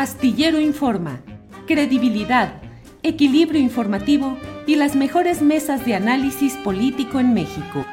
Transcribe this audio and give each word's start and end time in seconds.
Astillero 0.00 0.58
Informa, 0.58 1.20
credibilidad, 1.66 2.62
equilibrio 3.02 3.60
informativo 3.60 4.38
y 4.66 4.76
las 4.76 4.96
mejores 4.96 5.42
mesas 5.42 5.84
de 5.84 5.94
análisis 5.94 6.54
político 6.64 7.20
en 7.20 7.34
México. 7.34 7.84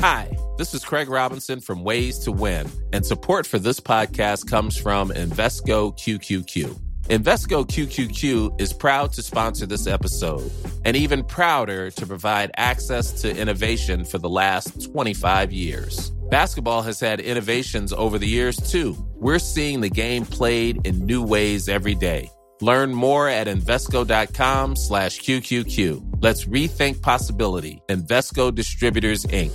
Hi, 0.00 0.30
this 0.58 0.74
is 0.74 0.84
Craig 0.84 1.08
Robinson 1.08 1.60
from 1.60 1.82
Ways 1.82 2.20
to 2.20 2.30
Win, 2.30 2.70
and 2.92 3.04
support 3.04 3.48
for 3.48 3.58
this 3.58 3.80
podcast 3.80 4.48
comes 4.48 4.76
from 4.76 5.10
Invesco 5.10 5.92
QQQ. 5.92 6.78
Invesco 7.08 7.66
QQQ 7.66 8.60
is 8.60 8.72
proud 8.72 9.12
to 9.14 9.22
sponsor 9.22 9.66
this 9.66 9.88
episode 9.88 10.48
and 10.84 10.96
even 10.96 11.24
prouder 11.24 11.90
to 11.90 12.06
provide 12.06 12.52
access 12.56 13.22
to 13.22 13.36
innovation 13.36 14.04
for 14.04 14.18
the 14.18 14.28
last 14.28 14.84
25 14.92 15.52
years. 15.52 16.12
Basketball 16.32 16.80
has 16.80 16.98
had 16.98 17.20
innovations 17.20 17.92
over 17.92 18.18
the 18.18 18.26
years 18.26 18.56
too. 18.56 18.96
We're 19.16 19.38
seeing 19.38 19.82
the 19.82 19.90
game 19.90 20.24
played 20.24 20.86
in 20.86 21.04
new 21.04 21.22
ways 21.22 21.68
every 21.68 21.94
day. 21.94 22.30
Learn 22.62 22.94
more 22.94 23.28
at 23.28 23.48
Invesco.com 23.48 24.76
slash 24.76 25.20
QQQ. 25.20 26.22
Let's 26.22 26.46
rethink 26.46 27.02
possibility. 27.02 27.82
Invesco 27.90 28.54
Distributors, 28.54 29.26
Inc. 29.26 29.54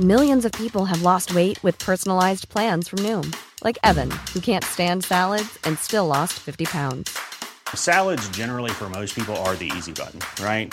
Millions 0.00 0.46
of 0.46 0.52
people 0.52 0.86
have 0.86 1.02
lost 1.02 1.34
weight 1.34 1.62
with 1.62 1.78
personalized 1.78 2.48
plans 2.48 2.88
from 2.88 3.00
Noom, 3.00 3.36
like 3.62 3.76
Evan, 3.84 4.10
who 4.32 4.40
can't 4.40 4.64
stand 4.64 5.04
salads 5.04 5.58
and 5.64 5.78
still 5.78 6.06
lost 6.06 6.32
50 6.40 6.64
pounds. 6.64 7.18
Salads, 7.74 8.26
generally, 8.30 8.70
for 8.70 8.88
most 8.88 9.14
people, 9.14 9.36
are 9.44 9.54
the 9.54 9.70
easy 9.76 9.92
button, 9.92 10.20
right? 10.42 10.72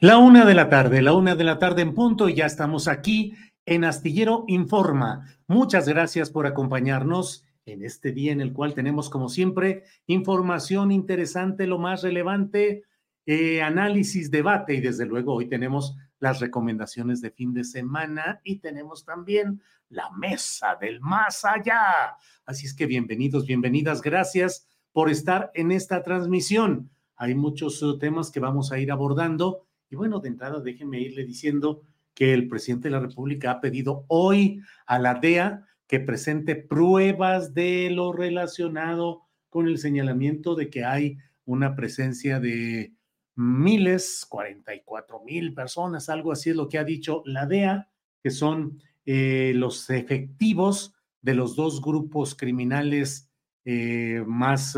La 0.00 0.18
una 0.18 0.44
de 0.44 0.54
la 0.54 0.68
tarde, 0.68 1.02
la 1.02 1.12
una 1.12 1.34
de 1.34 1.42
la 1.42 1.58
tarde 1.58 1.82
en 1.82 1.92
punto, 1.92 2.28
y 2.28 2.34
ya 2.34 2.46
estamos 2.46 2.86
aquí 2.86 3.34
en 3.66 3.82
Astillero 3.82 4.44
Informa. 4.46 5.26
Muchas 5.48 5.88
gracias 5.88 6.30
por 6.30 6.46
acompañarnos 6.46 7.44
en 7.66 7.82
este 7.82 8.12
día 8.12 8.30
en 8.30 8.40
el 8.40 8.52
cual 8.52 8.74
tenemos, 8.74 9.10
como 9.10 9.28
siempre, 9.28 9.82
información 10.06 10.92
interesante, 10.92 11.66
lo 11.66 11.78
más 11.78 12.04
relevante, 12.04 12.84
eh, 13.26 13.60
análisis, 13.60 14.30
debate, 14.30 14.74
y 14.74 14.80
desde 14.80 15.04
luego 15.04 15.34
hoy 15.34 15.48
tenemos 15.48 15.96
las 16.20 16.38
recomendaciones 16.38 17.20
de 17.20 17.32
fin 17.32 17.52
de 17.52 17.64
semana 17.64 18.40
y 18.44 18.60
tenemos 18.60 19.04
también 19.04 19.60
la 19.88 20.10
mesa 20.10 20.76
del 20.80 21.00
más 21.00 21.44
allá. 21.44 22.16
Así 22.46 22.66
es 22.66 22.74
que 22.74 22.86
bienvenidos, 22.86 23.46
bienvenidas, 23.46 24.00
gracias 24.00 24.68
por 24.92 25.10
estar 25.10 25.50
en 25.54 25.72
esta 25.72 26.04
transmisión. 26.04 26.88
Hay 27.16 27.34
muchos 27.34 27.82
uh, 27.82 27.98
temas 27.98 28.30
que 28.30 28.38
vamos 28.38 28.70
a 28.70 28.78
ir 28.78 28.92
abordando 28.92 29.64
y 29.90 29.96
bueno, 29.96 30.20
de 30.20 30.28
entrada, 30.28 30.60
déjenme 30.60 31.00
irle 31.00 31.24
diciendo 31.24 31.82
que 32.14 32.34
el 32.34 32.48
presidente 32.48 32.88
de 32.88 32.92
la 32.92 33.00
República 33.00 33.52
ha 33.52 33.60
pedido 33.60 34.04
hoy 34.08 34.60
a 34.86 34.98
la 34.98 35.14
DEA 35.14 35.66
que 35.86 36.00
presente 36.00 36.56
pruebas 36.56 37.54
de 37.54 37.90
lo 37.90 38.12
relacionado 38.12 39.22
con 39.48 39.66
el 39.66 39.78
señalamiento 39.78 40.54
de 40.54 40.68
que 40.68 40.84
hay 40.84 41.16
una 41.44 41.74
presencia 41.74 42.40
de 42.40 42.92
miles, 43.34 44.26
44 44.28 45.22
mil 45.24 45.54
personas, 45.54 46.08
algo 46.08 46.32
así 46.32 46.50
es 46.50 46.56
lo 46.56 46.68
que 46.68 46.78
ha 46.78 46.84
dicho 46.84 47.22
la 47.24 47.46
DEA, 47.46 47.88
que 48.22 48.30
son 48.30 48.82
eh, 49.06 49.52
los 49.54 49.88
efectivos 49.88 50.94
de 51.22 51.34
los 51.34 51.56
dos 51.56 51.80
grupos 51.80 52.34
criminales 52.34 53.30
eh, 53.64 54.22
más 54.26 54.76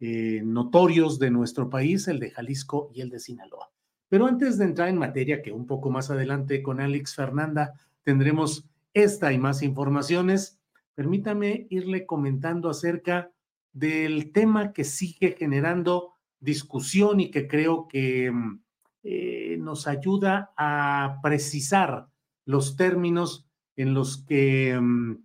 eh, 0.00 0.40
notorios 0.44 1.18
de 1.18 1.30
nuestro 1.30 1.68
país, 1.68 2.08
el 2.08 2.20
de 2.20 2.30
Jalisco 2.30 2.90
y 2.94 3.00
el 3.00 3.10
de 3.10 3.18
Sinaloa. 3.18 3.71
Pero 4.12 4.26
antes 4.26 4.58
de 4.58 4.66
entrar 4.66 4.90
en 4.90 4.98
materia, 4.98 5.40
que 5.40 5.52
un 5.52 5.66
poco 5.66 5.88
más 5.88 6.10
adelante 6.10 6.62
con 6.62 6.80
Alex 6.82 7.14
Fernanda 7.14 7.80
tendremos 8.02 8.68
esta 8.92 9.32
y 9.32 9.38
más 9.38 9.62
informaciones, 9.62 10.60
permítame 10.94 11.66
irle 11.70 12.04
comentando 12.04 12.68
acerca 12.68 13.30
del 13.72 14.30
tema 14.30 14.74
que 14.74 14.84
sigue 14.84 15.34
generando 15.38 16.12
discusión 16.40 17.20
y 17.20 17.30
que 17.30 17.48
creo 17.48 17.88
que 17.88 18.30
mm, 18.30 18.62
eh, 19.04 19.56
nos 19.58 19.88
ayuda 19.88 20.52
a 20.58 21.18
precisar 21.22 22.08
los 22.44 22.76
términos 22.76 23.48
en 23.76 23.94
los 23.94 24.26
que 24.26 24.78
mm, 24.78 25.24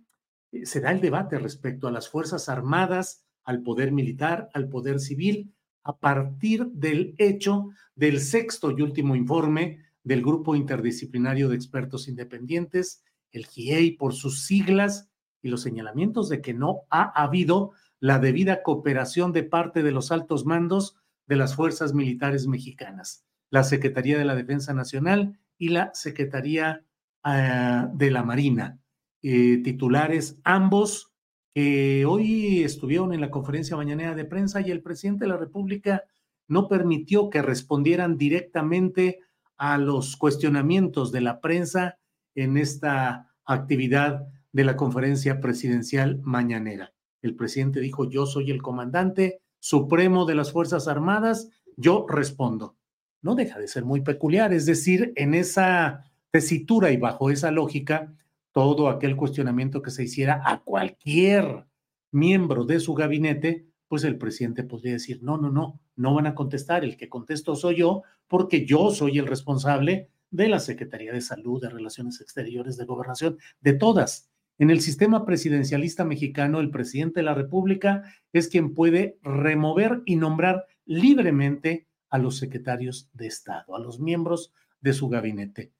se 0.62 0.80
da 0.80 0.92
el 0.92 1.02
debate 1.02 1.38
respecto 1.38 1.88
a 1.88 1.92
las 1.92 2.08
Fuerzas 2.08 2.48
Armadas, 2.48 3.22
al 3.44 3.62
poder 3.62 3.92
militar, 3.92 4.48
al 4.54 4.70
poder 4.70 4.98
civil 4.98 5.52
a 5.82 5.96
partir 5.98 6.66
del 6.66 7.14
hecho 7.18 7.70
del 7.94 8.20
sexto 8.20 8.70
y 8.70 8.82
último 8.82 9.16
informe 9.16 9.80
del 10.02 10.22
Grupo 10.22 10.54
Interdisciplinario 10.54 11.48
de 11.48 11.56
Expertos 11.56 12.08
Independientes, 12.08 13.02
el 13.32 13.46
GIEI 13.46 13.92
por 13.92 14.14
sus 14.14 14.46
siglas, 14.46 15.08
y 15.42 15.48
los 15.48 15.62
señalamientos 15.62 16.28
de 16.28 16.40
que 16.40 16.54
no 16.54 16.82
ha 16.90 17.02
habido 17.22 17.72
la 18.00 18.18
debida 18.18 18.62
cooperación 18.62 19.32
de 19.32 19.44
parte 19.44 19.82
de 19.82 19.92
los 19.92 20.12
altos 20.12 20.44
mandos 20.44 20.96
de 21.26 21.36
las 21.36 21.54
fuerzas 21.54 21.94
militares 21.94 22.46
mexicanas, 22.46 23.24
la 23.50 23.64
Secretaría 23.64 24.18
de 24.18 24.24
la 24.24 24.34
Defensa 24.34 24.72
Nacional 24.72 25.38
y 25.58 25.68
la 25.70 25.90
Secretaría 25.94 26.84
ah, 27.22 27.88
de 27.92 28.10
la 28.10 28.22
Marina, 28.22 28.78
eh, 29.22 29.60
titulares 29.62 30.38
ambos 30.44 31.12
que 31.54 32.04
hoy 32.06 32.62
estuvieron 32.62 33.12
en 33.12 33.20
la 33.20 33.30
conferencia 33.30 33.76
mañanera 33.76 34.14
de 34.14 34.24
prensa 34.24 34.60
y 34.60 34.70
el 34.70 34.82
presidente 34.82 35.24
de 35.24 35.30
la 35.30 35.36
República 35.36 36.04
no 36.46 36.68
permitió 36.68 37.30
que 37.30 37.42
respondieran 37.42 38.16
directamente 38.16 39.20
a 39.56 39.76
los 39.76 40.16
cuestionamientos 40.16 41.12
de 41.12 41.20
la 41.20 41.40
prensa 41.40 41.98
en 42.34 42.56
esta 42.56 43.34
actividad 43.44 44.26
de 44.52 44.64
la 44.64 44.76
conferencia 44.76 45.40
presidencial 45.40 46.20
mañanera. 46.22 46.94
El 47.22 47.34
presidente 47.34 47.80
dijo, 47.80 48.08
yo 48.08 48.26
soy 48.26 48.50
el 48.50 48.62
comandante 48.62 49.40
supremo 49.58 50.24
de 50.24 50.36
las 50.36 50.52
Fuerzas 50.52 50.88
Armadas, 50.88 51.50
yo 51.76 52.06
respondo. 52.08 52.76
No 53.20 53.34
deja 53.34 53.58
de 53.58 53.68
ser 53.68 53.84
muy 53.84 54.00
peculiar, 54.02 54.52
es 54.52 54.66
decir, 54.66 55.12
en 55.16 55.34
esa 55.34 56.04
tesitura 56.30 56.92
y 56.92 56.96
bajo 56.96 57.30
esa 57.30 57.50
lógica, 57.50 58.14
todo 58.52 58.88
aquel 58.88 59.16
cuestionamiento 59.16 59.82
que 59.82 59.90
se 59.90 60.04
hiciera 60.04 60.42
a 60.44 60.60
cualquier 60.60 61.66
miembro 62.10 62.64
de 62.64 62.80
su 62.80 62.94
gabinete, 62.94 63.66
pues 63.88 64.04
el 64.04 64.18
presidente 64.18 64.64
podría 64.64 64.92
decir, 64.92 65.22
no, 65.22 65.38
no, 65.38 65.50
no, 65.50 65.80
no 65.96 66.14
van 66.14 66.26
a 66.26 66.34
contestar, 66.34 66.84
el 66.84 66.96
que 66.96 67.08
contesto 67.08 67.56
soy 67.56 67.76
yo, 67.76 68.02
porque 68.26 68.66
yo 68.66 68.90
soy 68.90 69.18
el 69.18 69.26
responsable 69.26 70.10
de 70.30 70.48
la 70.48 70.60
Secretaría 70.60 71.12
de 71.12 71.20
Salud, 71.20 71.60
de 71.60 71.70
Relaciones 71.70 72.20
Exteriores, 72.20 72.76
de 72.76 72.84
Gobernación, 72.84 73.38
de 73.60 73.72
todas. 73.72 74.30
En 74.58 74.70
el 74.70 74.80
sistema 74.80 75.24
presidencialista 75.24 76.04
mexicano, 76.04 76.60
el 76.60 76.70
presidente 76.70 77.20
de 77.20 77.24
la 77.24 77.34
República 77.34 78.02
es 78.32 78.48
quien 78.48 78.74
puede 78.74 79.18
remover 79.22 80.02
y 80.04 80.16
nombrar 80.16 80.66
libremente 80.84 81.86
a 82.10 82.18
los 82.18 82.38
secretarios 82.38 83.08
de 83.12 83.26
Estado, 83.26 83.76
a 83.76 83.80
los 83.80 84.00
miembros 84.00 84.52
de 84.80 84.92
su 84.92 85.08
gabinete 85.08 85.72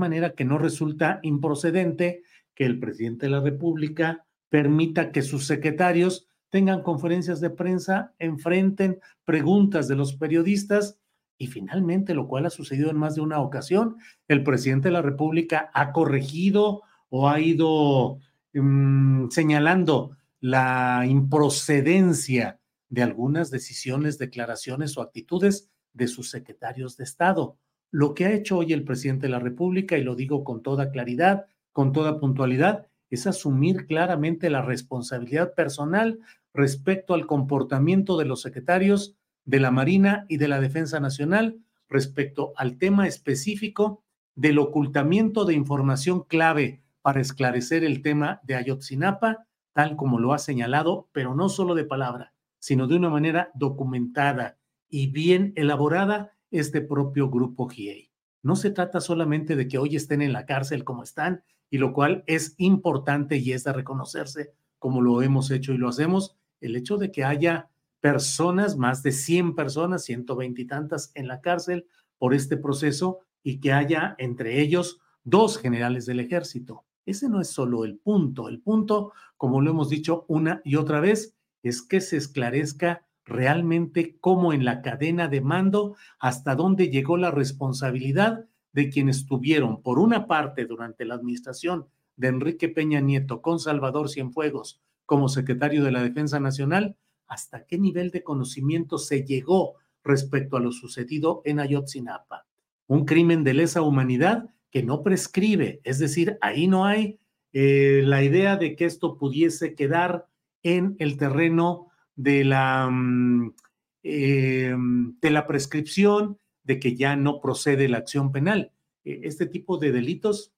manera 0.00 0.34
que 0.34 0.44
no 0.44 0.58
resulta 0.58 1.20
improcedente 1.22 2.22
que 2.54 2.66
el 2.66 2.80
presidente 2.80 3.26
de 3.26 3.32
la 3.32 3.40
República 3.40 4.26
permita 4.48 5.12
que 5.12 5.22
sus 5.22 5.46
secretarios 5.46 6.26
tengan 6.50 6.82
conferencias 6.82 7.40
de 7.40 7.50
prensa, 7.50 8.12
enfrenten 8.18 8.98
preguntas 9.24 9.86
de 9.86 9.94
los 9.94 10.16
periodistas 10.16 10.98
y 11.38 11.46
finalmente, 11.46 12.14
lo 12.14 12.28
cual 12.28 12.46
ha 12.46 12.50
sucedido 12.50 12.90
en 12.90 12.98
más 12.98 13.14
de 13.14 13.22
una 13.22 13.40
ocasión, 13.40 13.96
el 14.28 14.42
presidente 14.42 14.88
de 14.88 14.92
la 14.92 15.02
República 15.02 15.70
ha 15.72 15.92
corregido 15.92 16.82
o 17.08 17.28
ha 17.28 17.40
ido 17.40 18.18
mm, 18.52 19.28
señalando 19.30 20.16
la 20.40 21.04
improcedencia 21.08 22.60
de 22.88 23.02
algunas 23.02 23.50
decisiones, 23.50 24.18
declaraciones 24.18 24.98
o 24.98 25.02
actitudes 25.02 25.70
de 25.92 26.08
sus 26.08 26.30
secretarios 26.30 26.96
de 26.96 27.04
Estado. 27.04 27.56
Lo 27.90 28.14
que 28.14 28.24
ha 28.24 28.32
hecho 28.32 28.58
hoy 28.58 28.72
el 28.72 28.84
presidente 28.84 29.26
de 29.26 29.32
la 29.32 29.38
República, 29.40 29.98
y 29.98 30.04
lo 30.04 30.14
digo 30.14 30.44
con 30.44 30.62
toda 30.62 30.90
claridad, 30.90 31.46
con 31.72 31.92
toda 31.92 32.20
puntualidad, 32.20 32.86
es 33.10 33.26
asumir 33.26 33.86
claramente 33.86 34.50
la 34.50 34.62
responsabilidad 34.62 35.54
personal 35.54 36.20
respecto 36.54 37.14
al 37.14 37.26
comportamiento 37.26 38.16
de 38.16 38.24
los 38.24 38.42
secretarios 38.42 39.16
de 39.44 39.60
la 39.60 39.70
Marina 39.70 40.26
y 40.28 40.36
de 40.36 40.48
la 40.48 40.60
Defensa 40.60 41.00
Nacional 41.00 41.58
respecto 41.88 42.52
al 42.56 42.78
tema 42.78 43.08
específico 43.08 44.04
del 44.36 44.58
ocultamiento 44.58 45.44
de 45.44 45.54
información 45.54 46.22
clave 46.22 46.82
para 47.02 47.20
esclarecer 47.20 47.82
el 47.82 48.02
tema 48.02 48.40
de 48.44 48.54
Ayotzinapa, 48.54 49.46
tal 49.72 49.96
como 49.96 50.20
lo 50.20 50.32
ha 50.32 50.38
señalado, 50.38 51.08
pero 51.12 51.34
no 51.34 51.48
solo 51.48 51.74
de 51.74 51.84
palabra, 51.84 52.32
sino 52.60 52.86
de 52.86 52.96
una 52.96 53.10
manera 53.10 53.50
documentada 53.54 54.58
y 54.88 55.08
bien 55.08 55.52
elaborada 55.56 56.32
este 56.50 56.80
propio 56.80 57.30
grupo 57.30 57.68
GIEI. 57.68 58.10
No 58.42 58.56
se 58.56 58.70
trata 58.70 59.00
solamente 59.00 59.56
de 59.56 59.68
que 59.68 59.78
hoy 59.78 59.96
estén 59.96 60.22
en 60.22 60.32
la 60.32 60.46
cárcel 60.46 60.84
como 60.84 61.02
están, 61.02 61.44
y 61.68 61.78
lo 61.78 61.92
cual 61.92 62.24
es 62.26 62.54
importante 62.58 63.36
y 63.36 63.52
es 63.52 63.64
de 63.64 63.72
reconocerse, 63.72 64.52
como 64.78 65.02
lo 65.02 65.22
hemos 65.22 65.50
hecho 65.50 65.72
y 65.72 65.78
lo 65.78 65.88
hacemos, 65.88 66.36
el 66.60 66.74
hecho 66.76 66.96
de 66.96 67.12
que 67.12 67.24
haya 67.24 67.70
personas, 68.00 68.76
más 68.76 69.02
de 69.02 69.12
100 69.12 69.54
personas, 69.54 70.04
120 70.04 70.62
y 70.62 70.64
tantas 70.66 71.12
en 71.14 71.28
la 71.28 71.40
cárcel 71.40 71.86
por 72.18 72.34
este 72.34 72.56
proceso 72.56 73.20
y 73.42 73.60
que 73.60 73.72
haya 73.72 74.14
entre 74.18 74.60
ellos 74.60 75.00
dos 75.22 75.58
generales 75.58 76.06
del 76.06 76.20
ejército. 76.20 76.84
Ese 77.06 77.28
no 77.28 77.40
es 77.40 77.48
solo 77.48 77.84
el 77.84 77.98
punto. 77.98 78.48
El 78.48 78.60
punto, 78.60 79.12
como 79.36 79.60
lo 79.60 79.70
hemos 79.70 79.88
dicho 79.88 80.24
una 80.28 80.60
y 80.64 80.76
otra 80.76 81.00
vez, 81.00 81.34
es 81.62 81.82
que 81.82 82.00
se 82.00 82.16
esclarezca 82.16 83.06
realmente 83.30 84.18
cómo 84.20 84.52
en 84.52 84.64
la 84.64 84.82
cadena 84.82 85.28
de 85.28 85.40
mando, 85.40 85.96
hasta 86.18 86.54
dónde 86.54 86.90
llegó 86.90 87.16
la 87.16 87.30
responsabilidad 87.30 88.44
de 88.72 88.90
quienes 88.90 89.26
tuvieron, 89.26 89.82
por 89.82 89.98
una 89.98 90.26
parte, 90.26 90.66
durante 90.66 91.04
la 91.04 91.14
administración 91.14 91.86
de 92.16 92.28
Enrique 92.28 92.68
Peña 92.68 93.00
Nieto 93.00 93.40
con 93.40 93.58
Salvador 93.58 94.10
Cienfuegos 94.10 94.80
como 95.06 95.28
secretario 95.28 95.82
de 95.82 95.90
la 95.90 96.02
Defensa 96.02 96.38
Nacional, 96.38 96.96
hasta 97.26 97.64
qué 97.64 97.78
nivel 97.78 98.10
de 98.10 98.22
conocimiento 98.22 98.98
se 98.98 99.24
llegó 99.24 99.74
respecto 100.04 100.56
a 100.56 100.60
lo 100.60 100.72
sucedido 100.72 101.42
en 101.44 101.60
Ayotzinapa. 101.60 102.46
Un 102.86 103.04
crimen 103.04 103.44
de 103.44 103.54
lesa 103.54 103.82
humanidad 103.82 104.50
que 104.70 104.82
no 104.82 105.02
prescribe, 105.02 105.80
es 105.84 105.98
decir, 105.98 106.38
ahí 106.40 106.68
no 106.68 106.84
hay 106.84 107.18
eh, 107.52 108.02
la 108.04 108.22
idea 108.22 108.56
de 108.56 108.76
que 108.76 108.84
esto 108.84 109.16
pudiese 109.16 109.74
quedar 109.74 110.26
en 110.62 110.96
el 110.98 111.16
terreno 111.16 111.89
de 112.22 112.44
la, 112.44 112.88
mm, 112.90 113.54
eh, 114.02 114.74
de 115.20 115.30
la 115.30 115.46
prescripción, 115.46 116.38
de 116.62 116.78
que 116.78 116.94
ya 116.94 117.16
no 117.16 117.40
procede 117.40 117.88
la 117.88 117.98
acción 117.98 118.30
penal. 118.30 118.72
E, 119.04 119.20
este 119.24 119.46
tipo 119.46 119.78
de 119.78 119.92
delitos 119.92 120.52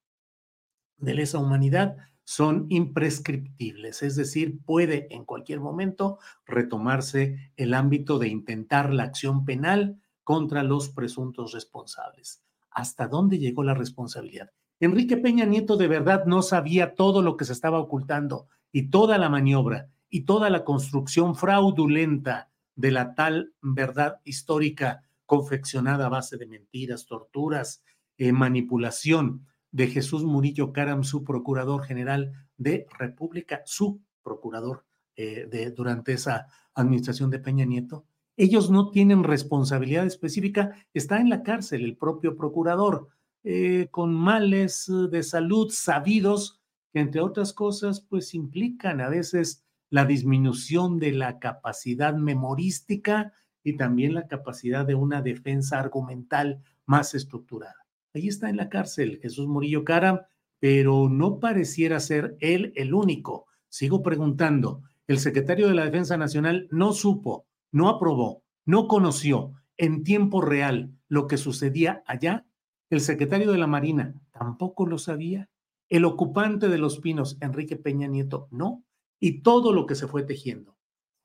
de 0.99 1.15
lesa 1.15 1.39
humanidad 1.39 1.97
son 2.25 2.67
imprescriptibles, 2.69 4.03
es 4.03 4.17
decir, 4.17 4.61
puede 4.65 5.09
en 5.11 5.25
cualquier 5.25 5.61
momento 5.61 6.19
retomarse 6.47 7.53
el 7.57 7.75
ámbito 7.75 8.19
de 8.19 8.29
intentar 8.29 8.93
la 8.93 9.05
acción 9.05 9.45
penal 9.45 10.01
contra 10.25 10.63
los 10.63 10.89
presuntos 10.89 11.53
responsables. 11.53 12.43
¿Hasta 12.71 13.09
dónde 13.09 13.39
llegó 13.39 13.63
la 13.65 13.75
responsabilidad? 13.75 14.51
Enrique 14.81 15.17
Peña 15.17 15.45
Nieto 15.45 15.77
de 15.77 15.89
verdad 15.89 16.25
no 16.27 16.43
sabía 16.43 16.95
todo 16.95 17.23
lo 17.23 17.37
que 17.37 17.45
se 17.45 17.53
estaba 17.53 17.79
ocultando 17.79 18.49
y 18.73 18.89
toda 18.89 19.19
la 19.19 19.29
maniobra 19.29 19.91
y 20.15 20.27
toda 20.27 20.51
la 20.51 20.63
construcción 20.63 21.35
fraudulenta 21.35 22.51
de 22.77 22.91
la 22.91 23.15
tal 23.15 23.55
verdad 23.63 24.21
histórica 24.25 25.03
confeccionada 25.25 26.07
a 26.07 26.11
base 26.11 26.37
de 26.37 26.47
mentiras, 26.47 27.07
torturas, 27.07 27.83
eh, 28.19 28.31
manipulación 28.31 29.47
de 29.71 29.87
Jesús 29.87 30.23
Murillo 30.23 30.71
Caram, 30.71 31.03
su 31.03 31.25
procurador 31.25 31.83
general 31.85 32.31
de 32.59 32.87
República, 32.99 33.63
su 33.65 34.03
procurador 34.23 34.85
eh, 35.17 35.49
de, 35.51 35.71
durante 35.71 36.13
esa 36.13 36.47
administración 36.75 37.31
de 37.31 37.39
Peña 37.39 37.65
Nieto. 37.65 38.05
Ellos 38.37 38.71
no 38.71 38.91
tienen 38.91 39.25
responsabilidad 39.25 40.05
específica, 40.05 40.77
está 40.93 41.23
en 41.23 41.31
la 41.31 41.43
cárcel 41.43 41.85
el 41.85 41.97
propio 41.97 42.37
procurador, 42.37 43.09
eh, 43.45 43.89
con 43.91 44.15
males 44.15 44.93
de 45.11 45.23
salud 45.23 45.71
sabidos 45.71 46.61
que 46.93 47.01
entre 47.01 47.23
otras 47.23 47.55
cosas 47.55 48.03
pues 48.03 48.35
implican 48.35 49.01
a 49.01 49.09
veces 49.09 49.65
la 49.93 50.07
disminución 50.07 50.99
de 50.99 51.13
la 51.13 51.39
capacidad 51.39 52.15
memorística 52.15 53.35
y 53.63 53.77
también 53.77 54.15
la 54.15 54.27
capacidad 54.27 54.87
de 54.87 54.95
una 54.95 55.21
defensa 55.21 55.79
argumental 55.79 56.63
más 56.87 57.15
estructurada. 57.15 57.87
Ahí 58.15 58.27
está 58.27 58.49
en 58.49 58.57
la 58.57 58.71
cárcel 58.71 59.19
Jesús 59.21 59.49
Murillo 59.49 59.85
Cara, 59.85 60.31
pero 60.59 61.11
no 61.11 61.41
pareciera 61.41 62.01
ser 62.01 62.39
él 62.41 62.73
el 62.75 62.95
único. 62.95 63.45
Sigo 63.69 64.03
preguntando, 64.03 64.81
el 65.09 65.19
secretario 65.19 65.69
de 65.69 65.75
la 65.75 65.85
Defensa 65.85 66.17
Nacional 66.17 66.69
no 66.71 66.95
supo, 66.95 67.45
no 67.71 67.91
aprobó, 67.91 68.45
no 68.65 68.89
conoció 68.89 69.53
en 69.77 70.05
tiempo 70.05 70.41
real 70.41 70.97
lo 71.09 71.27
que 71.27 71.37
sucedía 71.37 72.03
allá. 72.07 72.47
El 72.89 73.03
secretario 73.03 73.53
de 73.53 73.59
la 73.59 73.67
Marina 73.67 74.15
tampoco 74.31 74.87
lo 74.87 74.97
sabía. 74.97 75.51
El 75.91 76.07
ocupante 76.07 76.71
de 76.71 76.79
los 76.79 76.99
pinos, 76.99 77.37
Enrique 77.43 77.77
Peña 77.77 78.07
Nieto, 78.07 78.49
no 78.51 78.85
y 79.23 79.43
todo 79.43 79.73
lo 79.73 79.87
que 79.87 79.95
se 79.95 80.09
fue 80.09 80.25
tejiendo. 80.25 80.77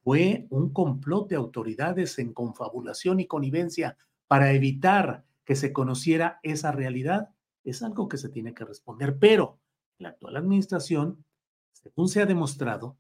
Fue 0.03 0.45
un 0.51 0.71
complot 0.71 1.27
de 1.29 1.35
autoridades 1.35 2.19
en 2.19 2.31
confabulación 2.31 3.19
y 3.19 3.25
connivencia 3.25 3.97
para 4.27 4.53
evitar 4.53 5.25
que 5.43 5.55
se 5.55 5.73
conociera 5.73 6.39
esa 6.43 6.71
realidad. 6.71 7.29
Es 7.63 7.81
algo 7.81 8.07
que 8.07 8.19
se 8.19 8.29
tiene 8.29 8.53
que 8.53 8.65
responder, 8.65 9.17
pero 9.17 9.57
la 9.97 10.09
actual 10.09 10.37
administración, 10.37 11.25
según 11.73 12.07
se 12.07 12.21
ha 12.21 12.27
demostrado, 12.27 12.97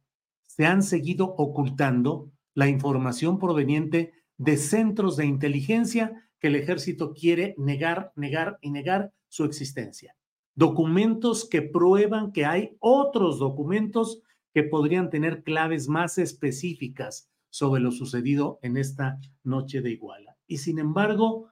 se 0.47 0.65
han 0.65 0.81
seguido 0.81 1.25
ocultando 1.25 2.31
la 2.55 2.67
información 2.67 3.37
proveniente 3.37 4.13
de 4.37 4.57
centros 4.57 5.15
de 5.15 5.27
inteligencia 5.27 6.27
que 6.39 6.47
el 6.47 6.55
ejército 6.55 7.13
quiere 7.13 7.53
negar, 7.59 8.13
negar 8.15 8.57
y 8.61 8.71
negar 8.71 9.13
su 9.27 9.43
existencia. 9.43 10.15
Documentos 10.55 11.47
que 11.47 11.61
prueban 11.61 12.31
que 12.31 12.45
hay 12.45 12.75
otros 12.79 13.37
documentos 13.37 14.23
que 14.57 14.63
podrían 14.63 15.11
tener 15.11 15.43
claves 15.43 15.87
más 15.87 16.17
específicas 16.17 17.29
sobre 17.51 17.79
lo 17.79 17.91
sucedido 17.91 18.57
en 18.63 18.75
esta 18.75 19.19
noche 19.43 19.81
de 19.81 19.91
Iguala. 19.91 20.35
Y 20.47 20.57
sin 20.57 20.79
embargo, 20.79 21.51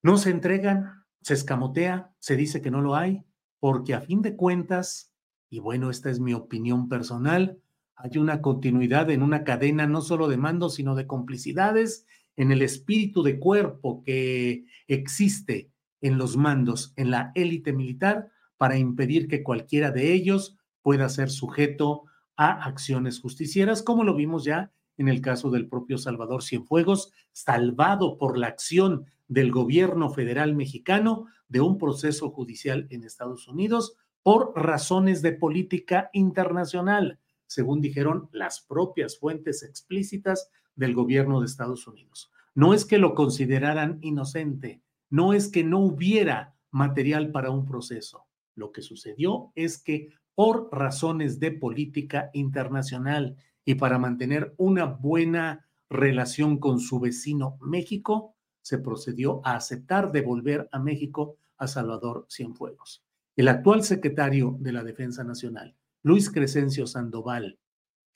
no 0.00 0.16
se 0.16 0.30
entregan, 0.30 1.04
se 1.22 1.34
escamotea, 1.34 2.14
se 2.20 2.36
dice 2.36 2.62
que 2.62 2.70
no 2.70 2.82
lo 2.82 2.94
hay, 2.94 3.24
porque 3.58 3.94
a 3.94 4.00
fin 4.00 4.22
de 4.22 4.36
cuentas, 4.36 5.12
y 5.50 5.58
bueno, 5.58 5.90
esta 5.90 6.08
es 6.08 6.20
mi 6.20 6.34
opinión 6.34 6.88
personal, 6.88 7.58
hay 7.96 8.16
una 8.16 8.40
continuidad 8.42 9.10
en 9.10 9.24
una 9.24 9.42
cadena 9.42 9.88
no 9.88 10.02
solo 10.02 10.28
de 10.28 10.36
mando, 10.36 10.68
sino 10.68 10.94
de 10.94 11.08
complicidades 11.08 12.06
en 12.36 12.52
el 12.52 12.62
espíritu 12.62 13.24
de 13.24 13.40
cuerpo 13.40 14.04
que 14.04 14.66
existe 14.86 15.72
en 16.00 16.16
los 16.16 16.36
mandos, 16.36 16.92
en 16.94 17.10
la 17.10 17.32
élite 17.34 17.72
militar, 17.72 18.30
para 18.56 18.78
impedir 18.78 19.26
que 19.26 19.42
cualquiera 19.42 19.90
de 19.90 20.12
ellos 20.12 20.56
pueda 20.82 21.08
ser 21.08 21.30
sujeto 21.30 22.04
a 22.36 22.64
acciones 22.64 23.20
justicieras, 23.20 23.82
como 23.82 24.04
lo 24.04 24.14
vimos 24.14 24.44
ya 24.44 24.72
en 24.98 25.08
el 25.08 25.20
caso 25.20 25.50
del 25.50 25.68
propio 25.68 25.98
Salvador 25.98 26.42
Cienfuegos, 26.42 27.12
salvado 27.32 28.18
por 28.18 28.38
la 28.38 28.48
acción 28.48 29.06
del 29.28 29.50
gobierno 29.50 30.10
federal 30.10 30.54
mexicano 30.54 31.26
de 31.48 31.60
un 31.60 31.78
proceso 31.78 32.30
judicial 32.30 32.86
en 32.90 33.04
Estados 33.04 33.48
Unidos 33.48 33.96
por 34.22 34.52
razones 34.54 35.22
de 35.22 35.32
política 35.32 36.10
internacional, 36.12 37.18
según 37.46 37.80
dijeron 37.80 38.28
las 38.32 38.60
propias 38.60 39.18
fuentes 39.18 39.62
explícitas 39.62 40.50
del 40.74 40.94
gobierno 40.94 41.40
de 41.40 41.46
Estados 41.46 41.86
Unidos. 41.86 42.30
No 42.54 42.74
es 42.74 42.84
que 42.84 42.98
lo 42.98 43.14
consideraran 43.14 43.98
inocente, 44.02 44.82
no 45.10 45.32
es 45.32 45.48
que 45.48 45.64
no 45.64 45.80
hubiera 45.80 46.54
material 46.70 47.30
para 47.30 47.50
un 47.50 47.66
proceso. 47.66 48.26
Lo 48.54 48.72
que 48.72 48.82
sucedió 48.82 49.50
es 49.54 49.82
que 49.82 50.10
por 50.34 50.68
razones 50.72 51.40
de 51.40 51.52
política 51.52 52.30
internacional 52.32 53.36
y 53.64 53.74
para 53.74 53.98
mantener 53.98 54.54
una 54.56 54.86
buena 54.86 55.68
relación 55.88 56.58
con 56.58 56.80
su 56.80 57.00
vecino 57.00 57.58
México, 57.60 58.34
se 58.62 58.78
procedió 58.78 59.40
a 59.44 59.56
aceptar 59.56 60.12
devolver 60.12 60.68
a 60.72 60.78
México 60.78 61.36
a 61.58 61.66
Salvador 61.66 62.26
Cienfuegos. 62.30 63.04
El 63.36 63.48
actual 63.48 63.82
secretario 63.82 64.56
de 64.60 64.72
la 64.72 64.84
Defensa 64.84 65.24
Nacional, 65.24 65.76
Luis 66.02 66.30
Crescencio 66.30 66.86
Sandoval, 66.86 67.58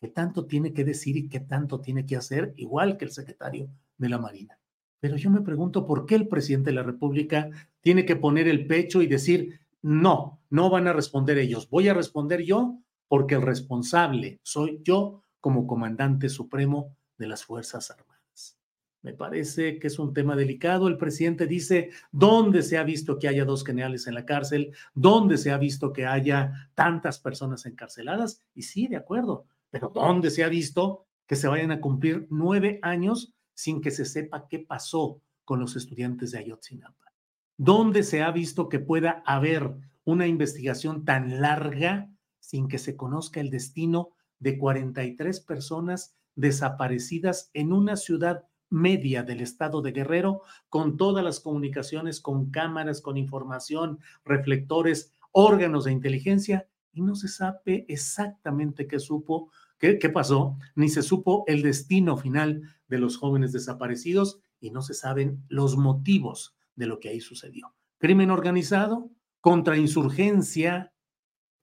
que 0.00 0.08
tanto 0.08 0.46
tiene 0.46 0.72
que 0.72 0.84
decir 0.84 1.16
y 1.16 1.28
qué 1.28 1.40
tanto 1.40 1.80
tiene 1.80 2.06
que 2.06 2.16
hacer, 2.16 2.52
igual 2.56 2.96
que 2.96 3.06
el 3.06 3.10
secretario 3.10 3.68
de 3.96 4.08
la 4.08 4.18
Marina. 4.18 4.58
Pero 5.00 5.16
yo 5.16 5.30
me 5.30 5.40
pregunto 5.40 5.86
por 5.86 6.06
qué 6.06 6.14
el 6.16 6.28
presidente 6.28 6.70
de 6.70 6.76
la 6.76 6.82
República 6.82 7.50
tiene 7.80 8.04
que 8.04 8.16
poner 8.16 8.48
el 8.48 8.66
pecho 8.66 9.02
y 9.02 9.06
decir, 9.06 9.60
no, 9.82 10.40
no 10.56 10.70
van 10.70 10.88
a 10.88 10.94
responder 10.94 11.36
ellos. 11.36 11.68
Voy 11.68 11.86
a 11.88 11.92
responder 11.92 12.42
yo 12.42 12.78
porque 13.08 13.34
el 13.34 13.42
responsable 13.42 14.40
soy 14.42 14.80
yo 14.82 15.22
como 15.38 15.66
comandante 15.66 16.30
supremo 16.30 16.96
de 17.18 17.28
las 17.28 17.44
Fuerzas 17.44 17.90
Armadas. 17.90 18.58
Me 19.02 19.12
parece 19.12 19.78
que 19.78 19.88
es 19.88 19.98
un 19.98 20.14
tema 20.14 20.34
delicado. 20.34 20.88
El 20.88 20.96
presidente 20.96 21.46
dice, 21.46 21.90
¿dónde 22.10 22.62
se 22.62 22.78
ha 22.78 22.84
visto 22.84 23.18
que 23.18 23.28
haya 23.28 23.44
dos 23.44 23.66
generales 23.66 24.06
en 24.06 24.14
la 24.14 24.24
cárcel? 24.24 24.74
¿Dónde 24.94 25.36
se 25.36 25.50
ha 25.50 25.58
visto 25.58 25.92
que 25.92 26.06
haya 26.06 26.70
tantas 26.74 27.18
personas 27.18 27.66
encarceladas? 27.66 28.42
Y 28.54 28.62
sí, 28.62 28.86
de 28.86 28.96
acuerdo, 28.96 29.44
pero 29.68 29.92
¿dónde 29.94 30.30
se 30.30 30.42
ha 30.42 30.48
visto 30.48 31.04
que 31.26 31.36
se 31.36 31.48
vayan 31.48 31.70
a 31.70 31.82
cumplir 31.82 32.28
nueve 32.30 32.78
años 32.80 33.34
sin 33.52 33.82
que 33.82 33.90
se 33.90 34.06
sepa 34.06 34.48
qué 34.48 34.60
pasó 34.60 35.20
con 35.44 35.60
los 35.60 35.76
estudiantes 35.76 36.30
de 36.30 36.38
Ayotzinapa? 36.38 37.12
¿Dónde 37.58 38.02
se 38.02 38.22
ha 38.22 38.30
visto 38.30 38.70
que 38.70 38.78
pueda 38.78 39.22
haber 39.26 39.76
una 40.06 40.26
investigación 40.26 41.04
tan 41.04 41.42
larga 41.42 42.08
sin 42.38 42.68
que 42.68 42.78
se 42.78 42.96
conozca 42.96 43.40
el 43.40 43.50
destino 43.50 44.10
de 44.38 44.56
43 44.56 45.40
personas 45.40 46.16
desaparecidas 46.36 47.50
en 47.54 47.72
una 47.72 47.96
ciudad 47.96 48.44
media 48.70 49.24
del 49.24 49.40
estado 49.40 49.82
de 49.82 49.92
Guerrero, 49.92 50.42
con 50.68 50.96
todas 50.96 51.24
las 51.24 51.40
comunicaciones, 51.40 52.20
con 52.20 52.50
cámaras, 52.50 53.00
con 53.00 53.16
información, 53.16 53.98
reflectores, 54.24 55.12
órganos 55.32 55.84
de 55.84 55.92
inteligencia, 55.92 56.68
y 56.92 57.02
no 57.02 57.16
se 57.16 57.28
sabe 57.28 57.84
exactamente 57.88 58.86
qué 58.86 59.00
supo, 59.00 59.50
qué, 59.78 59.98
pasó, 60.08 60.56
ni 60.76 60.88
se 60.88 61.02
supo 61.02 61.44
el 61.46 61.62
destino 61.62 62.16
final 62.16 62.62
de 62.88 62.98
los 62.98 63.18
jóvenes 63.18 63.52
desaparecidos, 63.52 64.40
y 64.60 64.70
no 64.70 64.82
se 64.82 64.94
saben 64.94 65.44
los 65.48 65.76
motivos 65.76 66.56
de 66.76 66.86
lo 66.86 67.00
que 67.00 67.08
ahí 67.08 67.20
sucedió. 67.20 67.74
Crimen 67.98 68.30
organizado, 68.30 69.10
contrainsurgencia, 69.46 70.92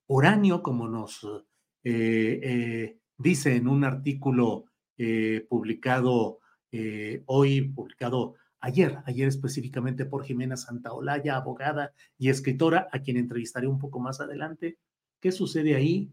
uranio, 0.07 0.63
como 0.63 0.87
nos 0.87 1.21
eh, 1.83 2.39
eh, 2.41 2.97
dice 3.17 3.57
en 3.57 3.67
un 3.67 3.83
artículo 3.83 4.67
eh, 4.97 5.45
publicado 5.49 6.39
hoy, 7.25 7.61
publicado 7.61 8.35
ayer, 8.61 8.99
ayer 9.05 9.27
específicamente 9.27 10.05
por 10.05 10.23
Jimena 10.23 10.55
Santaolalla, 10.55 11.35
abogada 11.35 11.91
y 12.17 12.29
escritora, 12.29 12.87
a 12.89 12.99
quien 12.99 13.17
entrevistaré 13.17 13.67
un 13.67 13.79
poco 13.79 13.99
más 13.99 14.21
adelante. 14.21 14.77
¿Qué 15.19 15.33
sucede 15.33 15.75
ahí? 15.75 16.09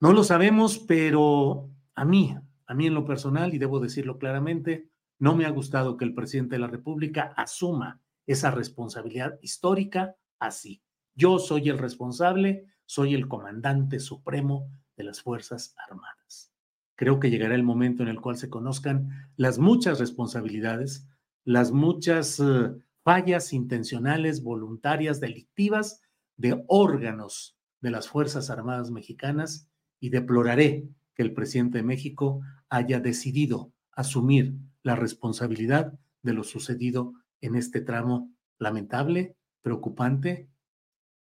No 0.00 0.12
lo 0.12 0.24
sabemos, 0.24 0.80
pero 0.80 1.70
a 1.94 2.04
mí, 2.04 2.36
a 2.66 2.74
mí 2.74 2.88
en 2.88 2.94
lo 2.94 3.04
personal, 3.04 3.54
y 3.54 3.58
debo 3.58 3.78
decirlo 3.78 4.18
claramente, 4.18 4.90
no 5.20 5.36
me 5.36 5.46
ha 5.46 5.50
gustado 5.50 5.96
que 5.96 6.04
el 6.04 6.12
presidente 6.12 6.56
de 6.56 6.60
la 6.60 6.66
República 6.66 7.32
asuma 7.36 8.00
esa 8.26 8.50
responsabilidad 8.50 9.38
histórica 9.42 10.16
así. 10.38 10.82
Yo 11.14 11.38
soy 11.38 11.68
el 11.68 11.78
responsable, 11.78 12.66
soy 12.84 13.14
el 13.14 13.28
comandante 13.28 13.98
supremo 13.98 14.70
de 14.96 15.04
las 15.04 15.22
Fuerzas 15.22 15.74
Armadas. 15.88 16.52
Creo 16.94 17.20
que 17.20 17.30
llegará 17.30 17.54
el 17.54 17.62
momento 17.62 18.02
en 18.02 18.08
el 18.08 18.20
cual 18.20 18.36
se 18.36 18.48
conozcan 18.48 19.30
las 19.36 19.58
muchas 19.58 19.98
responsabilidades, 19.98 21.06
las 21.44 21.72
muchas 21.72 22.40
eh, 22.40 22.74
fallas 23.04 23.52
intencionales, 23.52 24.42
voluntarias, 24.42 25.20
delictivas 25.20 26.00
de 26.36 26.64
órganos 26.68 27.56
de 27.80 27.90
las 27.90 28.08
Fuerzas 28.08 28.50
Armadas 28.50 28.90
mexicanas 28.90 29.68
y 30.00 30.10
deploraré 30.10 30.88
que 31.14 31.22
el 31.22 31.32
presidente 31.32 31.78
de 31.78 31.84
México 31.84 32.40
haya 32.68 33.00
decidido 33.00 33.72
asumir 33.92 34.54
la 34.82 34.96
responsabilidad 34.96 35.98
de 36.22 36.32
lo 36.32 36.44
sucedido 36.44 37.14
en 37.40 37.56
este 37.56 37.80
tramo 37.80 38.32
lamentable, 38.58 39.36
preocupante, 39.66 40.48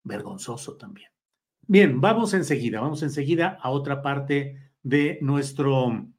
vergonzoso 0.03 0.75
también. 0.75 1.09
Bien, 1.65 2.01
vamos 2.01 2.33
enseguida, 2.33 2.81
vamos 2.81 3.01
enseguida 3.01 3.57
a 3.61 3.69
otra 3.69 4.01
parte 4.01 4.73
de 4.81 5.17
nuestro 5.21 6.09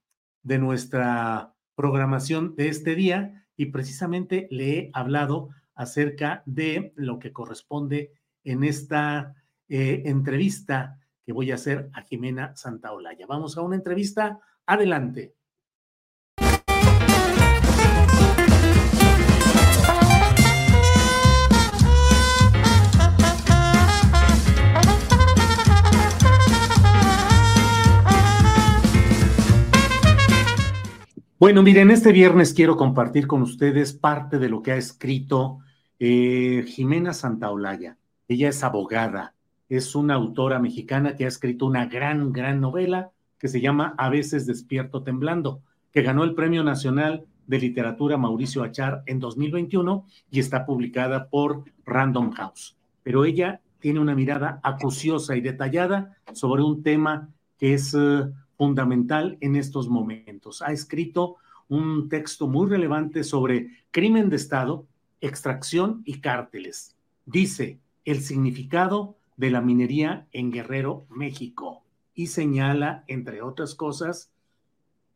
de 0.43 0.59
nuestra 0.59 1.55
programación 1.75 2.57
de 2.57 2.69
este 2.69 2.95
día 2.95 3.47
y 3.59 3.67
precisamente 3.67 4.49
le 4.51 4.79
he 4.79 4.91
hablado 4.95 5.51
acerca 5.75 6.43
de 6.47 6.95
lo 6.97 7.19
que 7.19 7.35
corresponde 7.35 8.15
en 8.43 8.65
esta 8.65 9.35
eh, 9.69 10.05
entrevista 10.07 10.99
que 11.27 11.35
voy 11.35 11.51
a 11.51 11.57
hacer 11.57 11.91
a 11.93 12.01
Jimena 12.01 12.57
Santaolalla. 12.57 13.27
Vamos 13.27 13.59
a 13.59 13.61
una 13.61 13.77
entrevista. 13.77 14.41
Adelante. 14.65 15.35
Bueno, 31.45 31.63
miren, 31.63 31.91
este 31.91 32.11
viernes 32.11 32.55
quiero 32.55 32.75
compartir 32.75 33.27
con 33.27 33.43
ustedes 33.43 33.93
parte 33.93 34.39
de 34.39 34.49
lo 34.49 34.63
que 34.63 34.73
ha 34.73 34.77
escrito 34.77 35.59
eh, 35.99 36.65
Jimena 36.67 37.13
Santaolalla. 37.13 37.99
Ella 38.29 38.49
es 38.49 38.65
abogada, 38.65 39.35
es 39.69 39.95
una 39.95 40.15
autora 40.15 40.59
mexicana 40.59 41.17
que 41.17 41.27
ha 41.27 41.29
escrito 41.29 41.67
una 41.67 41.85
gran, 41.85 42.33
gran 42.33 42.63
novela 42.63 43.11
que 43.37 43.49
se 43.49 43.61
llama 43.61 43.95
A 43.99 44.09
veces 44.09 44.47
despierto 44.47 45.03
temblando, 45.03 45.61
que 45.93 46.01
ganó 46.01 46.25
el 46.25 46.35
Premio 46.35 46.65
Nacional 46.65 47.27
de 47.47 47.59
Literatura 47.59 48.17
Mauricio 48.17 48.63
Achar 48.63 49.03
en 49.05 49.19
2021 49.19 50.07
y 50.31 50.41
está 50.41 50.65
publicada 50.65 51.29
por 51.29 51.65
Random 51.85 52.31
House. 52.31 52.75
Pero 53.03 53.27
ella 53.27 53.61
tiene 53.81 54.01
una 54.01 54.15
mirada 54.15 54.61
acuciosa 54.63 55.37
y 55.37 55.43
detallada 55.43 56.17
sobre 56.33 56.63
un 56.63 56.83
tema 56.83 57.29
que 57.59 57.75
es 57.75 57.93
eh, 57.93 58.31
fundamental 58.57 59.39
en 59.41 59.57
estos 59.57 59.89
momentos. 59.89 60.63
Ha 60.63 60.73
escrito 60.73 61.37
un 61.69 62.09
texto 62.09 62.47
muy 62.47 62.69
relevante 62.69 63.25
sobre 63.25 63.71
crimen 63.91 64.29
de 64.29 64.37
Estado, 64.37 64.87
extracción 65.21 66.03
y 66.05 66.21
cárteles. 66.21 66.97
Dice 67.27 67.79
el 68.05 68.21
significado 68.21 69.17
de 69.37 69.51
la 69.51 69.61
minería 69.61 70.27
en 70.33 70.53
Guerrero, 70.53 71.07
México, 71.09 71.83
y 72.15 72.29
señala, 72.29 73.05
entre 73.09 73.43
otras 73.43 73.75
cosas, 73.75 74.31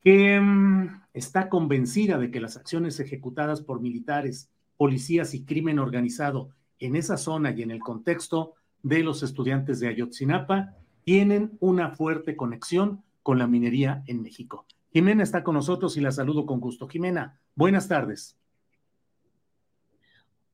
que 0.03 0.41
mm, 0.41 1.03
está 1.15 1.49
convencida 1.49 2.19
de 2.19 2.31
que 2.31 2.41
las 2.41 2.57
acciones 2.57 2.99
ejecutadas 2.99 3.61
por 3.61 3.81
militares, 3.81 4.51
policías 4.77 5.35
y 5.35 5.45
crimen 5.45 5.79
organizado 5.79 6.51
en 6.79 6.97
esa 6.97 7.17
zona 7.17 7.51
y 7.51 7.63
en 7.63 7.71
el 7.71 7.81
contexto 7.81 8.55
de 8.83 9.03
los 9.03 9.23
estudiantes 9.23 9.81
de 9.81 9.89
Ayotzinapa 9.89 10.75
tienen 11.05 11.57
una 11.61 11.91
fuerte 11.91 12.37
conexión 12.37 13.03
con 13.29 13.39
la 13.39 13.47
minería 13.47 14.03
en 14.07 14.23
México. 14.23 14.65
Jimena 14.91 15.23
está 15.23 15.45
con 15.45 15.53
nosotros 15.53 15.99
y 15.99 16.01
la 16.01 16.11
saludo 16.13 16.47
con 16.47 16.61
gusto. 16.61 16.89
Jimena, 16.89 17.39
buenas 17.55 17.87
tardes. 17.87 18.39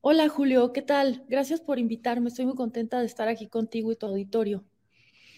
Hola 0.01 0.29
Julio, 0.29 0.73
¿qué 0.73 0.83
tal? 0.83 1.25
Gracias 1.29 1.61
por 1.61 1.79
invitarme. 1.79 2.31
Estoy 2.31 2.47
muy 2.47 2.57
contenta 2.57 2.99
de 2.99 3.07
estar 3.07 3.29
aquí 3.29 3.47
contigo 3.47 3.93
y 3.93 3.97
tu 3.97 4.07
auditorio. 4.07 4.65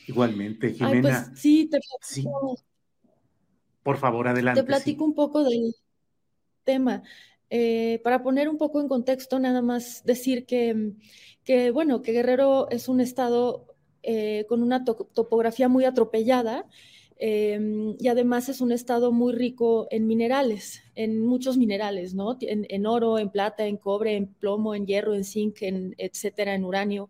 Igualmente, 0.06 0.72
Jimena. 0.72 1.02
pues, 1.02 1.38
sí, 1.38 1.68
te 1.70 1.78
platico, 1.78 2.56
Por 3.82 3.98
favor, 3.98 4.28
adelante. 4.28 4.62
Te 4.62 4.66
platico 4.66 5.04
un 5.04 5.14
poco 5.14 5.44
del 5.44 5.74
tema. 6.64 7.02
Eh, 7.50 8.00
para 8.02 8.22
poner 8.22 8.48
un 8.48 8.56
poco 8.56 8.80
en 8.80 8.88
contexto, 8.88 9.38
nada 9.38 9.60
más 9.60 10.02
decir 10.06 10.46
que, 10.46 10.94
que 11.44 11.70
bueno, 11.70 12.00
que 12.00 12.12
Guerrero 12.12 12.70
es 12.70 12.88
un 12.88 13.02
estado 13.02 13.76
eh, 14.02 14.46
con 14.48 14.62
una 14.62 14.86
topografía 14.86 15.68
muy 15.68 15.84
atropellada 15.84 16.64
Em, 17.18 17.96
y 17.98 18.08
además 18.08 18.50
es 18.50 18.60
un 18.60 18.72
estado 18.72 19.10
muy 19.10 19.32
rico 19.32 19.88
en 19.90 20.06
minerales, 20.06 20.82
en 20.94 21.20
muchos 21.20 21.56
minerales, 21.56 22.14
¿no? 22.14 22.36
En, 22.40 22.86
oro, 22.86 23.18
en 23.18 23.30
plata, 23.30 23.66
en 23.66 23.78
cobre, 23.78 24.16
en 24.16 24.26
plomo, 24.26 24.74
en 24.74 24.86
hierro, 24.86 25.14
en 25.14 25.24
zinc, 25.24 25.62
en, 25.62 25.94
etcétera, 25.96 26.54
en 26.54 26.64
uranio. 26.64 27.08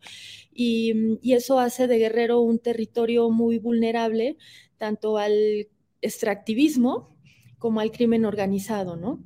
Y, 0.55 1.19
y, 1.23 1.33
eso 1.33 1.59
hace 1.59 1.89
de 1.89 1.99
Guerrero 1.99 2.41
un 2.41 2.61
territorio 2.61 3.31
muy 3.31 3.59
vulnerable 3.59 4.37
tanto 4.79 5.19
al 5.19 5.69
extractivismo 6.03 7.17
como 7.59 7.81
al 7.81 7.91
crimen 7.91 8.25
organizado, 8.25 8.97
¿no? 8.97 9.19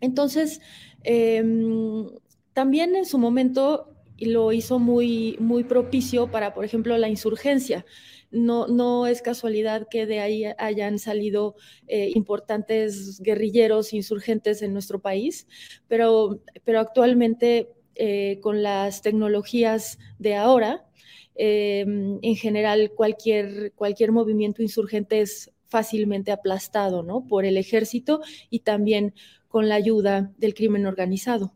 Entonces, 0.00 0.60
em, 1.04 2.06
también 2.52 2.96
en 2.96 3.06
su 3.06 3.18
momento 3.18 3.88
lo 4.18 4.52
hizo 4.52 4.78
muy, 4.78 5.36
muy 5.40 5.64
propicio 5.64 6.30
para, 6.30 6.54
por 6.54 6.64
ejemplo, 6.64 6.98
la 6.98 7.08
insurgencia 7.08 7.86
no, 8.32 9.06
es 9.06 9.22
casualidad 9.22 9.86
que 9.88 10.06
de 10.06 10.20
ahí 10.20 10.44
hayan 10.58 10.98
salido 10.98 11.54
eh, 11.86 12.10
importantes 12.14 13.20
guerrilleros 13.20 13.92
insurgentes 13.92 14.62
en 14.62 14.72
nuestro 14.72 15.00
país, 15.00 15.46
pero, 15.88 16.40
pero 16.64 16.80
actualmente 16.80 17.68
eh, 17.94 18.38
con 18.40 18.62
las 18.62 19.02
tecnologías 19.02 19.98
de 20.18 20.34
ahora, 20.36 20.86
eh, 21.34 21.80
en 21.80 22.36
general 22.36 22.92
cualquier, 22.94 23.72
cualquier 23.74 24.12
movimiento 24.12 24.62
insurgente 24.62 25.20
es 25.20 25.50
fácilmente 25.66 26.32
aplastado 26.32 27.02
¿no? 27.02 27.26
por 27.26 27.44
el 27.44 27.56
ejército 27.56 28.20
y 28.50 28.60
también 28.60 29.14
con 29.48 29.68
la 29.68 29.74
ayuda 29.74 30.32
del 30.38 30.54
crimen 30.54 30.86
organizado. 30.86 31.54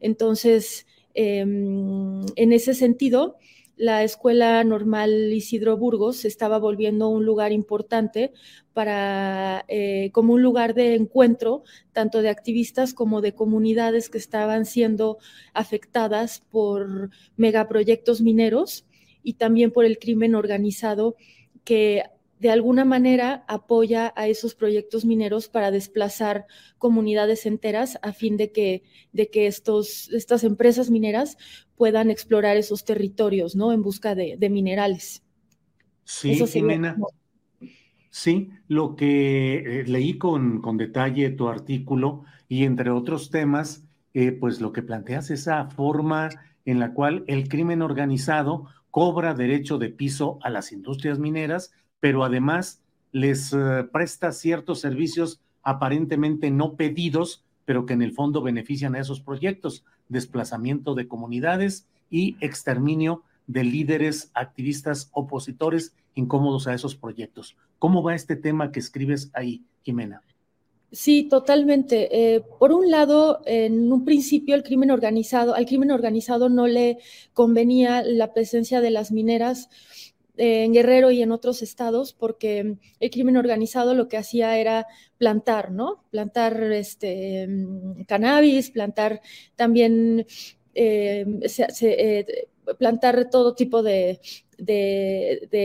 Entonces, 0.00 0.86
em, 1.14 2.24
en 2.36 2.52
ese 2.52 2.74
sentido, 2.74 3.38
la 3.76 4.02
Escuela 4.02 4.64
Normal 4.64 5.32
Isidro 5.32 5.76
Burgos 5.76 6.24
estaba 6.24 6.58
volviendo 6.58 7.08
un 7.08 7.26
lugar 7.26 7.52
importante 7.52 8.32
para, 8.72 9.64
eh, 9.68 10.10
como 10.12 10.32
un 10.32 10.42
lugar 10.42 10.74
de 10.74 10.94
encuentro, 10.94 11.62
tanto 11.92 12.22
de 12.22 12.30
activistas 12.30 12.94
como 12.94 13.20
de 13.20 13.34
comunidades 13.34 14.08
que 14.08 14.18
estaban 14.18 14.64
siendo 14.64 15.18
afectadas 15.52 16.42
por 16.50 17.10
megaproyectos 17.36 18.22
mineros 18.22 18.86
y 19.22 19.34
también 19.34 19.70
por 19.70 19.84
el 19.84 19.98
crimen 19.98 20.34
organizado 20.34 21.16
que 21.64 22.04
de 22.38 22.50
alguna 22.50 22.84
manera 22.84 23.44
apoya 23.48 24.12
a 24.16 24.28
esos 24.28 24.54
proyectos 24.54 25.04
mineros 25.04 25.48
para 25.48 25.70
desplazar 25.70 26.46
comunidades 26.78 27.46
enteras 27.46 27.98
a 28.02 28.12
fin 28.12 28.36
de 28.36 28.52
que, 28.52 28.82
de 29.12 29.30
que 29.30 29.46
estos, 29.46 30.10
estas 30.12 30.44
empresas 30.44 30.90
mineras 30.90 31.38
puedan 31.76 32.10
explorar 32.10 32.56
esos 32.56 32.84
territorios, 32.84 33.56
¿no? 33.56 33.72
En 33.72 33.82
busca 33.82 34.14
de, 34.14 34.36
minerales. 34.50 35.22
Sí, 36.04 36.34
Jimena. 36.46 36.96
Sí, 38.10 38.50
lo 38.68 38.96
que 38.96 39.80
eh, 39.80 39.84
leí 39.86 40.16
con, 40.16 40.62
con, 40.62 40.78
detalle 40.78 41.28
tu 41.30 41.48
artículo 41.48 42.24
y 42.48 42.64
entre 42.64 42.90
otros 42.90 43.30
temas, 43.30 43.84
eh, 44.14 44.32
pues 44.32 44.60
lo 44.60 44.72
que 44.72 44.82
planteas 44.82 45.30
esa 45.30 45.66
forma 45.66 46.30
en 46.64 46.80
la 46.80 46.94
cual 46.94 47.24
el 47.26 47.48
crimen 47.48 47.82
organizado 47.82 48.68
cobra 48.90 49.34
derecho 49.34 49.76
de 49.76 49.90
piso 49.90 50.38
a 50.42 50.48
las 50.48 50.72
industrias 50.72 51.18
mineras 51.18 51.72
pero 52.06 52.22
además 52.22 52.80
les 53.10 53.52
eh, 53.52 53.82
presta 53.90 54.30
ciertos 54.30 54.78
servicios 54.78 55.40
aparentemente 55.64 56.52
no 56.52 56.76
pedidos, 56.76 57.42
pero 57.64 57.84
que 57.84 57.94
en 57.94 58.02
el 58.02 58.12
fondo 58.12 58.42
benefician 58.42 58.94
a 58.94 59.00
esos 59.00 59.20
proyectos, 59.20 59.84
desplazamiento 60.08 60.94
de 60.94 61.08
comunidades 61.08 61.88
y 62.08 62.36
exterminio 62.40 63.24
de 63.48 63.64
líderes, 63.64 64.30
activistas, 64.34 65.10
opositores 65.14 65.96
incómodos 66.14 66.68
a 66.68 66.74
esos 66.74 66.94
proyectos. 66.94 67.56
¿Cómo 67.80 68.04
va 68.04 68.14
este 68.14 68.36
tema 68.36 68.70
que 68.70 68.78
escribes 68.78 69.32
ahí, 69.34 69.64
Jimena? 69.82 70.22
Sí, 70.92 71.24
totalmente. 71.24 72.36
Eh, 72.36 72.44
por 72.60 72.72
un 72.72 72.88
lado, 72.88 73.40
en 73.46 73.92
un 73.92 74.04
principio 74.04 74.54
el 74.54 74.62
crimen 74.62 74.92
organizado, 74.92 75.56
al 75.56 75.66
crimen 75.66 75.90
organizado 75.90 76.48
no 76.50 76.68
le 76.68 76.98
convenía 77.34 78.04
la 78.04 78.32
presencia 78.32 78.80
de 78.80 78.92
las 78.92 79.10
mineras 79.10 79.68
en 80.36 80.72
Guerrero 80.72 81.10
y 81.10 81.22
en 81.22 81.32
otros 81.32 81.62
estados, 81.62 82.12
porque 82.12 82.76
el 83.00 83.10
crimen 83.10 83.36
organizado 83.36 83.94
lo 83.94 84.08
que 84.08 84.16
hacía 84.16 84.58
era 84.58 84.86
plantar, 85.18 85.70
¿no? 85.70 86.04
Plantar 86.10 86.62
este, 86.72 87.46
mm, 87.48 88.04
cannabis, 88.04 88.70
plantar 88.70 89.20
también, 89.56 90.26
eh, 90.74 91.24
eh, 91.80 92.26
plantar 92.78 93.30
todo 93.30 93.54
tipo 93.54 93.82
de, 93.82 94.20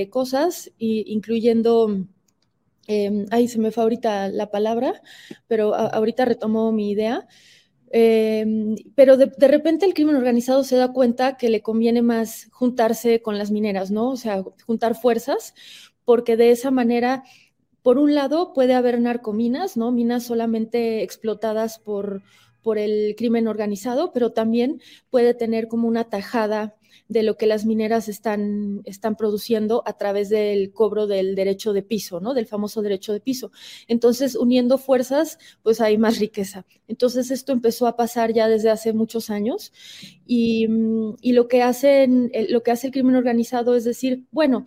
cosas, 0.10 0.72
incluyendo... 0.78 2.06
Eh, 2.88 3.26
ay, 3.30 3.48
se 3.48 3.60
me 3.60 3.72
fue 3.72 3.84
ahorita 3.84 4.28
la 4.30 4.52
palabra, 4.52 5.02
pero 5.48 5.76
ahorita 5.76 6.26
retomo 6.26 6.72
mi 6.72 6.92
idea. 6.92 7.28
Em, 7.94 8.76
pero 8.96 9.18
de, 9.18 9.48
repente 9.48 9.86
el 9.86 9.94
crimen 9.94 10.16
organizado 10.16 10.64
se 10.64 10.78
da 10.78 10.94
cuenta 10.94 11.36
que 11.36 11.50
le 11.50 11.62
conviene 11.62 12.02
más 12.02 12.48
juntarse 12.52 13.22
con 13.22 13.38
las 13.38 13.52
mineras, 13.52 13.92
¿no? 13.92 14.10
O 14.12 14.16
sea, 14.16 14.44
juntar 14.66 14.96
fuerzas, 14.96 15.54
porque 16.06 16.38
de 16.38 16.52
esa 16.52 16.72
manera, 16.72 17.24
por 17.82 17.98
un 17.98 18.16
lado, 18.16 18.54
puede 18.54 18.76
haber 18.76 19.02
narcominas, 19.02 19.76
¿no? 19.76 19.92
Minas 19.92 20.24
solamente 20.24 21.04
explotadas 21.04 21.80
por, 21.80 22.24
por 22.62 22.78
el 22.78 23.16
crimen 23.18 23.48
organizado, 23.48 24.14
pero 24.14 24.32
también 24.32 24.82
puede 25.10 25.34
tener 25.34 25.68
como 25.68 25.88
una 25.88 26.06
tajada 26.06 26.76
de 27.08 27.24
lo 27.24 27.38
que 27.38 27.48
las 27.48 27.66
mineras 27.66 28.10
están, 28.10 28.82
están 28.86 29.16
produciendo 29.16 29.84
a 29.86 29.98
través 29.98 30.30
del 30.30 30.72
cobro 30.72 31.08
del 31.08 31.36
derecho 31.36 31.74
de 31.74 31.84
piso, 31.84 32.20
¿no? 32.20 32.34
Del 32.34 32.46
famoso 32.46 32.82
derecho 32.82 33.14
de 33.14 33.20
piso. 33.20 33.52
Entonces, 33.88 34.36
uniendo 34.36 34.78
fuerzas, 34.78 35.38
pues 35.64 35.82
hay 35.82 35.98
más 35.98 36.20
riqueza. 36.20 36.66
Entonces, 36.88 37.32
esto 37.32 37.52
empezó 37.52 37.88
a 37.88 37.96
pasar 37.96 38.34
ya 38.34 38.48
desde 38.48 38.70
hace 38.70 38.94
muchos 38.94 39.30
años 39.30 39.72
y, 40.26 40.68
mm, 40.68 41.16
lo, 41.24 41.48
que 41.48 41.62
hacen, 41.62 42.32
lo 42.50 42.64
que 42.64 42.72
hace 42.72 42.88
el 42.88 42.94
crimen 42.94 43.16
organizado 43.16 43.76
es 43.76 43.84
decir, 43.84 44.26
bueno, 44.32 44.66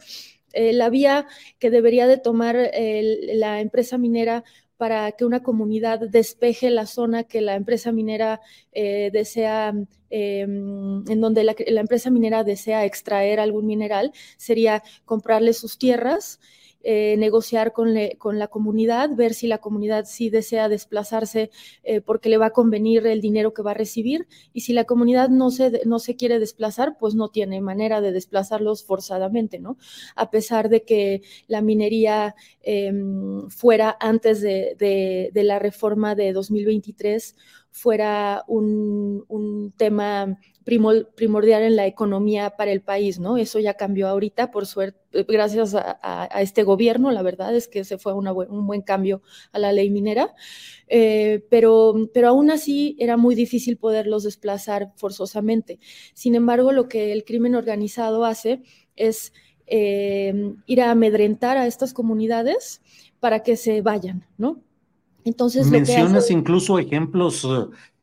eh, 0.53 0.73
la 0.73 0.89
vía 0.89 1.27
que 1.59 1.71
debería 1.71 2.07
de 2.07 2.17
tomar 2.17 2.57
la 2.57 3.61
empresa 3.61 3.99
minera 3.99 4.45
para 4.77 5.13
que 5.13 5.25
una 5.25 5.43
comunidad 5.43 6.01
despeje 6.01 6.71
la 6.71 6.87
zona 6.87 7.25
que 7.25 7.41
la 7.41 7.55
empresa 7.55 7.93
minera 7.93 8.41
eh, 8.73 9.11
desea, 9.13 9.73
em, 10.11 11.05
en 11.09 11.21
donde 11.21 11.45
la, 11.45 11.55
empresa 11.57 12.11
minera 12.11 12.45
desea 12.45 12.85
extraer 12.85 13.41
algún 13.41 13.67
mineral, 13.67 14.13
sería 14.37 14.83
comprarle 15.05 15.53
sus 15.53 15.79
tierras 15.79 16.41
eh, 16.87 17.17
negociar 17.17 17.73
con, 17.73 17.95
la 17.95 18.49
comunidad, 18.49 19.09
ver 19.17 19.33
si 19.33 19.47
la 19.47 19.57
comunidad 19.57 20.05
sí 20.05 20.29
desea 20.29 20.69
desplazarse 20.69 21.51
eh, 21.83 22.03
porque 22.03 22.29
le 22.29 22.37
va 22.37 22.47
a 22.47 22.51
convenir 22.51 23.07
el 23.07 23.23
dinero 23.23 23.55
que 23.55 23.63
va 23.63 23.71
a 23.71 23.75
recibir 23.75 24.27
y 24.53 24.61
si 24.61 24.75
la 24.75 24.85
comunidad 24.85 25.31
no 25.31 25.51
se, 25.51 25.81
no 25.87 25.99
se 25.99 26.17
quiere 26.17 26.39
desplazar, 26.39 26.99
pues 26.99 27.15
no 27.15 27.31
tiene 27.31 27.63
manera 27.63 28.03
de 28.03 28.13
desplazarlos 28.13 28.85
forzadamente, 28.85 29.61
¿no? 29.61 29.79
A 30.15 30.31
pesar 30.31 30.69
de 30.69 30.83
que 30.85 31.23
la 31.47 31.63
minería 31.63 32.35
em, 32.61 33.49
fuera 33.49 33.97
antes 33.99 34.43
de, 34.43 34.77
de, 34.79 35.43
la 35.43 35.59
reforma 35.59 36.15
de 36.15 36.35
2023 36.35 37.35
fuera 37.71 38.45
un, 38.47 39.25
un 39.29 39.73
tema 39.73 40.39
primordial 40.65 41.63
en 41.63 41.77
la 41.77 41.87
economía 41.87 42.57
para 42.57 42.73
el 42.73 42.81
país, 42.81 43.21
¿no? 43.21 43.37
Eso 43.37 43.59
ya 43.59 43.75
cambió 43.75 44.09
ahorita, 44.09 44.51
por 44.51 44.67
suerte, 44.67 45.25
gracias 45.29 45.75
a, 45.77 46.29
este 46.41 46.63
gobierno, 46.63 47.11
la 47.13 47.23
verdad 47.23 47.55
es 47.55 47.69
que 47.69 47.85
se 47.85 47.99
fue 47.99 48.15
un 48.15 48.67
buen 48.67 48.81
cambio 48.81 49.23
a 49.53 49.59
la 49.59 49.73
ley 49.73 49.91
minera, 49.91 50.35
eh, 50.89 51.45
pero, 51.51 51.95
pero 52.15 52.29
aún 52.29 52.51
así 52.51 52.97
era 52.99 53.17
muy 53.19 53.35
difícil 53.35 53.77
poderlos 53.77 54.25
desplazar 54.25 54.93
forzosamente. 54.97 55.79
Sin 56.15 56.35
embargo, 56.35 56.73
lo 56.73 56.89
que 56.89 57.13
el 57.13 57.25
crimen 57.25 57.55
organizado 57.55 58.25
hace 58.25 58.63
es 58.97 59.35
eh, 59.67 60.55
ir 60.67 60.81
a 60.81 60.91
amedrentar 60.91 61.59
a 61.59 61.67
estas 61.67 61.93
comunidades 61.93 62.81
para 63.21 63.43
que 63.43 63.57
se 63.57 63.83
vayan, 63.83 64.27
¿no? 64.39 64.63
Entonces, 65.25 65.67
mencionas 65.69 66.31
incluso 66.31 66.79
ejemplos 66.79 67.47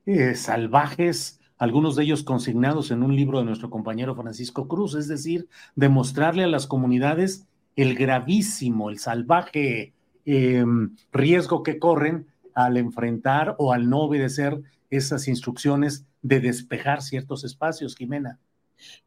eh, 0.05 0.35
salvajes 0.35 1.40
algunos 1.61 1.95
de 1.95 2.01
ellos 2.01 2.23
consignados 2.23 2.89
en 2.89 3.03
un 3.03 3.15
libro 3.15 3.37
de 3.37 3.45
nuestro 3.45 3.69
compañero 3.69 4.15
Francisco 4.15 4.67
Cruz, 4.67 4.95
es 4.95 5.07
decir, 5.07 5.47
demostrarle 5.75 6.43
a 6.43 6.47
las 6.47 6.65
comunidades 6.65 7.45
el 7.75 7.93
gravísimo, 7.93 8.89
el 8.89 8.97
salvaje 8.97 9.93
em, 10.25 10.95
riesgo 11.11 11.61
que 11.61 11.77
corren 11.77 12.25
al 12.55 12.77
enfrentar 12.77 13.55
o 13.59 13.73
al 13.73 13.91
no 13.91 13.99
obedecer 13.99 14.59
esas 14.89 15.27
instrucciones 15.27 16.07
de 16.23 16.39
despejar 16.39 17.03
ciertos 17.03 17.43
espacios, 17.43 17.95
Jimena. 17.95 18.39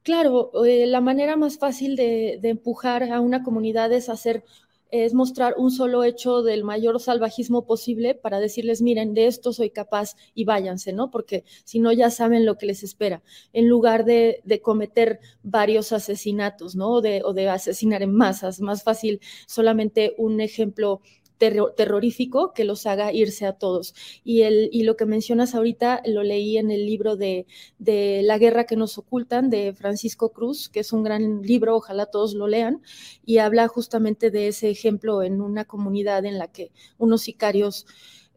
Claro, 0.04 0.52
eh, 0.64 0.86
la 0.86 1.00
manera 1.00 1.34
más 1.34 1.58
fácil 1.58 1.96
de, 1.96 2.38
de, 2.40 2.50
empujar 2.50 3.02
a 3.10 3.18
una 3.18 3.42
comunidad 3.42 3.92
es 3.92 4.08
hacer 4.08 4.44
es 5.02 5.12
mostrar 5.12 5.54
un 5.59 5.72
solo 5.72 6.04
hecho 6.04 6.42
del 6.42 6.62
mayor 6.62 7.00
salvajismo 7.00 7.66
posible 7.66 8.14
para 8.14 8.38
decirles, 8.38 8.80
miren, 8.80 9.12
de 9.12 9.26
esto 9.26 9.52
soy 9.52 9.70
capaz 9.70 10.14
y 10.35 10.44
váyanse, 10.44 10.92
¿no? 10.92 11.11
Porque 11.11 11.42
si 11.64 11.80
no, 11.80 11.90
ya 11.90 12.11
saben 12.11 12.46
lo 12.46 12.57
que 12.59 12.66
les 12.66 12.85
espera, 12.85 13.20
en 13.52 13.68
lugar 13.68 14.04
de, 14.04 14.40
cometer 14.62 15.18
varios 15.42 15.90
asesinatos, 15.90 16.76
¿no? 16.76 17.00
De, 17.00 17.22
o 17.24 17.33
de 17.33 17.48
asesinar 17.48 18.04
en 18.04 18.14
masas, 18.14 18.61
más 18.61 18.85
fácil 18.85 19.20
solamente 19.48 20.14
un 20.16 20.40
ejemplo 20.40 21.00
terrorífico 21.76 22.52
que 22.52 22.64
los 22.64 22.87
haga 22.87 23.12
irse 23.12 23.46
a 23.46 23.54
todos. 23.54 23.94
Y, 24.24 24.42
el, 24.42 24.68
y 24.72 24.85
lo 24.85 24.96
que 24.96 25.07
mencionas 25.07 25.54
ahorita 25.54 26.02
lo 26.07 26.22
leí 26.22 26.59
en 26.59 26.70
el 26.70 26.87
libro 26.87 27.16
de, 27.16 27.46
de 27.78 28.22
La 28.22 28.38
guerra 28.38 28.64
que 28.64 28.76
nos 28.76 28.98
ocultan 28.98 29.50
de 29.50 29.74
Francisco 29.74 30.33
Cruz, 30.33 30.68
que 30.68 30.80
es 30.80 30.92
un 30.92 31.02
gran 31.02 31.42
libro, 31.42 31.76
ojalá 31.76 32.07
todos 32.07 32.35
lo 32.35 32.46
lean, 32.46 32.83
y 33.24 33.38
habla 33.38 33.68
justamente 33.68 34.30
de 34.30 34.48
ese 34.48 34.70
ejemplo 34.70 35.22
en 35.22 35.40
una 35.40 35.64
comunidad 35.64 36.24
en 36.24 36.38
la 36.38 36.48
que 36.48 36.72
unos 36.98 37.22
sicarios, 37.22 37.87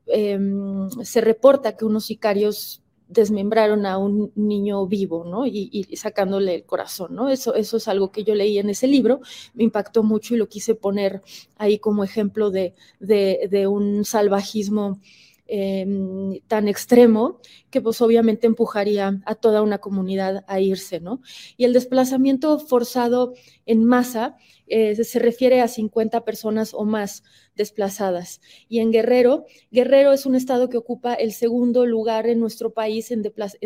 em, 0.07 0.89
se 1.03 1.21
reporta 1.21 1.75
que 1.75 1.85
unos 1.85 2.05
sicarios 2.05 2.81
desmembraron 3.09 3.85
a 3.85 3.97
un 3.97 4.31
niño 4.35 4.85
vivo, 4.85 5.23
¿no? 5.23 5.45
Y, 5.45 5.87
sacándole 5.95 6.55
el 6.55 6.63
corazón, 6.63 7.15
¿no? 7.15 7.29
Eso, 7.29 7.55
eso 7.55 7.77
es 7.77 7.87
algo 7.87 8.11
que 8.11 8.23
yo 8.23 8.35
leí 8.35 8.57
en 8.59 8.69
ese 8.69 8.87
libro, 8.87 9.21
me 9.53 9.63
impactó 9.63 10.03
mucho 10.03 10.35
y 10.35 10.37
lo 10.37 10.47
quise 10.47 10.75
poner 10.75 11.21
ahí 11.57 11.79
como 11.79 12.03
ejemplo 12.03 12.51
de, 12.51 12.73
de, 12.99 13.67
un 13.67 14.05
salvajismo 14.05 14.99
em, 15.47 16.39
tan 16.47 16.67
extremo 16.67 17.39
que 17.69 17.81
pues 17.81 18.01
obviamente 18.01 18.47
empujaría 18.47 19.21
a 19.25 19.35
toda 19.35 19.61
una 19.61 19.77
comunidad 19.77 20.43
a 20.47 20.59
irse, 20.59 20.99
¿no? 20.99 21.21
Y 21.55 21.63
el 21.63 21.73
desplazamiento 21.73 22.59
forzado 22.59 23.33
en 23.65 23.85
masa 23.85 24.37
eh, 24.67 25.01
se 25.03 25.19
refiere 25.19 25.61
a 25.61 25.67
50 25.69 26.25
personas 26.25 26.73
o 26.73 26.83
más 26.83 27.23
desplazadas. 27.57 28.39
Y 28.69 28.79
en 28.79 28.91
Guerrero, 28.91 29.45
Guerrero 29.71 30.13
es 30.13 30.25
un 30.25 30.35
estado 30.35 30.69
que 30.69 30.77
ocupa 30.77 31.13
el 31.13 31.33
segundo 31.33 31.85
lugar 31.85 32.27
en 32.27 32.39
nuestro 32.39 32.73
país 32.73 33.11
en, 33.11 33.23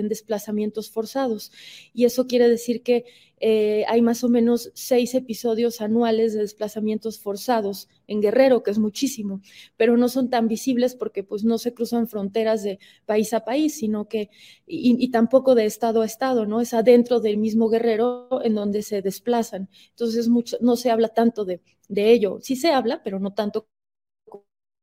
desplazamientos 0.07 0.89
forzados. 0.89 1.51
Y 1.93 2.05
eso 2.05 2.25
quiere 2.25 2.49
decir 2.49 2.81
que 2.81 3.05
eh, 3.43 3.85
hay 3.87 4.01
más 4.03 4.23
o 4.23 4.29
menos 4.29 4.71
seis 4.75 5.15
episodios 5.15 5.81
anuales 5.81 6.33
de 6.33 6.41
desplazamientos 6.41 7.19
forzados 7.19 7.89
en 8.07 8.21
Guerrero, 8.21 8.61
que 8.61 8.69
es 8.69 8.77
muchísimo, 8.77 9.41
pero 9.77 9.97
no 9.97 10.09
son 10.09 10.29
tan 10.29 10.47
visibles 10.47 10.93
porque 10.93 11.23
pues 11.23 11.43
no 11.43 11.57
se 11.57 11.73
cruzan 11.73 12.07
fronteras 12.07 12.61
de 12.61 12.77
país 13.05 13.33
a 13.33 13.43
país, 13.43 13.75
sino 13.75 14.07
que, 14.07 14.29
y, 14.67 15.09
tampoco 15.09 15.55
de 15.55 15.65
estado 15.65 16.01
a 16.03 16.05
estado, 16.05 16.45
¿no? 16.45 16.61
Es 16.61 16.73
adentro 16.75 17.19
del 17.19 17.37
mismo 17.37 17.67
Guerrero 17.69 18.41
en 18.43 18.53
donde 18.53 18.83
se 18.83 19.01
desplazan. 19.01 19.69
Entonces 19.89 20.27
mucho, 20.27 20.57
no 20.61 20.75
se 20.75 20.91
habla 20.91 21.09
tanto 21.09 21.43
de, 21.43 21.61
de 21.89 22.11
ello. 22.11 22.39
Sí 22.41 22.55
se 22.55 22.69
habla, 22.69 23.01
pero 23.03 23.19
no 23.19 23.33
tanto 23.33 23.67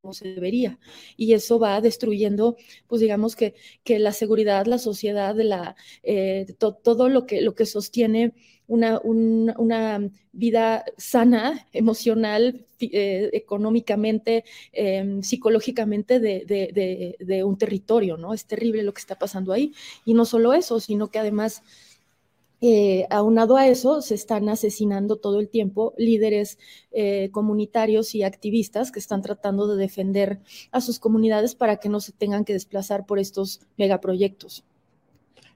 como 0.01 0.15
se 0.15 0.29
debería. 0.29 0.79
Y 1.17 1.33
eso 1.35 1.59
va 1.59 1.81
destruyendo, 1.81 2.57
pues 2.87 3.01
digamos 3.01 3.37
que, 3.37 3.55
que 3.85 3.99
la 3.99 4.13
seguridad, 4.13 4.67
la 4.67 4.79
sociedad, 4.79 5.35
la, 5.37 5.77
eh, 6.03 6.47
todo 6.59 7.09
lo 7.09 7.27
que, 7.27 7.41
lo 7.43 7.55
que 7.55 7.67
sostiene 7.67 8.35
una, 8.67 9.01
una 9.03 10.11
vida 10.33 10.85
sana, 10.99 11.67
emocional, 11.73 12.67
eh, 12.81 13.31
económicamente, 13.33 14.45
em, 14.73 15.23
psicológicamente 15.23 16.21
de, 16.21 16.45
de, 16.47 17.17
de, 17.19 17.45
un 17.45 17.57
territorio, 17.59 18.17
¿no? 18.19 18.35
Es 18.35 18.45
terrible 18.47 18.83
lo 18.83 18.93
que 18.93 19.01
está 19.01 19.19
pasando 19.19 19.53
ahí. 19.53 19.73
Y 20.05 20.15
no 20.15 20.25
solo 20.27 20.53
eso, 20.53 20.79
sino 20.81 21.11
que 21.11 21.19
además 21.19 21.63
eh, 22.61 23.07
aunado 23.11 23.57
a 23.57 23.69
eso, 23.69 24.03
se 24.03 24.17
están 24.17 24.49
asesinando 24.49 25.17
todo 25.17 25.39
el 25.39 25.49
tiempo 25.49 25.95
líderes 25.97 26.59
eh, 26.91 27.29
comunitarios 27.31 28.17
y 28.17 28.25
activistas 28.25 28.91
que 28.91 28.99
están 28.99 29.23
tratando 29.23 29.69
de 29.69 29.77
defender 29.77 30.41
a 30.73 30.81
sus 30.81 30.99
comunidades 30.99 31.55
para 31.55 31.77
que 31.77 31.89
no 31.89 32.01
se 32.01 32.13
tengan 32.13 32.45
que 32.45 32.55
desplazar 32.55 33.07
por 33.07 33.21
estos 33.21 33.61
megaproyectos. 33.77 34.65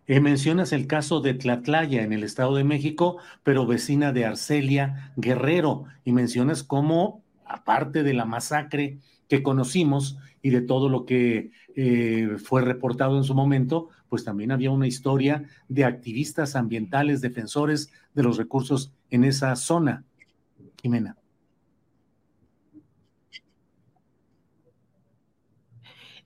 Eh, 0.06 0.20
mencionas 0.20 0.72
el 0.72 0.86
caso 0.86 1.20
de 1.20 1.34
Tlatlaya 1.34 2.02
en 2.02 2.12
el 2.12 2.22
Estado 2.22 2.54
de 2.54 2.64
México, 2.64 3.18
pero 3.42 3.66
vecina 3.66 4.12
de 4.12 4.24
Arcelia 4.24 5.12
Guerrero, 5.16 5.86
y 6.04 6.12
mencionas 6.12 6.62
cómo, 6.62 7.22
aparte 7.44 8.04
de 8.04 8.14
la 8.14 8.26
masacre 8.26 8.98
que 9.28 9.42
conocimos 9.42 10.18
y 10.40 10.50
de 10.50 10.60
todo 10.60 10.88
lo 10.88 11.04
que 11.04 11.50
fue 12.44 12.62
reportado 12.62 13.16
en 13.16 13.24
su 13.24 13.34
momento, 13.34 13.88
pues 14.12 14.24
también 14.24 14.52
había 14.52 14.70
una 14.70 14.86
historia 14.86 15.48
de 15.70 15.86
activistas 15.86 16.54
ambientales, 16.54 17.22
defensores 17.22 17.90
de 18.12 18.22
los 18.22 18.36
recursos 18.36 18.92
en 19.08 19.24
esa 19.24 19.56
zona. 19.56 20.04
Jimena. 20.82 21.16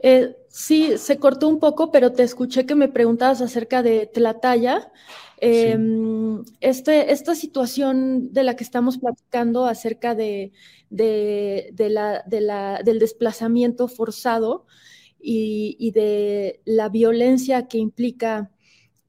Eh, 0.00 0.34
sí, 0.48 0.98
se 0.98 1.18
cortó 1.18 1.46
un 1.46 1.60
poco, 1.60 1.92
pero 1.92 2.10
te 2.10 2.24
escuché 2.24 2.66
que 2.66 2.74
me 2.74 2.88
preguntabas 2.88 3.40
acerca 3.40 3.84
de 3.84 4.06
Tlataya. 4.12 4.90
Em, 5.40 6.42
este, 6.60 7.12
esta 7.12 7.36
situación 7.36 8.32
de 8.32 8.42
la 8.42 8.56
que 8.56 8.64
estamos 8.64 8.98
platicando 8.98 9.64
acerca 9.64 10.16
de, 10.16 10.50
la, 10.90 12.24
del 12.26 12.98
desplazamiento 12.98 13.86
forzado, 13.86 14.66
y, 15.28 15.90
de 15.90 16.60
la 16.64 16.88
violencia 16.88 17.66
que 17.66 17.78
implica 17.78 18.52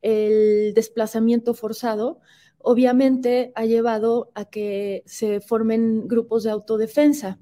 el 0.01 0.73
desplazamiento 0.73 1.53
forzado, 1.53 2.21
obviamente 2.57 3.51
ha 3.53 3.65
llevado 3.65 4.31
a 4.33 4.45
que 4.45 5.03
se 5.05 5.41
formen 5.41 6.07
grupos 6.07 6.43
de 6.43 6.49
autodefensa. 6.49 7.39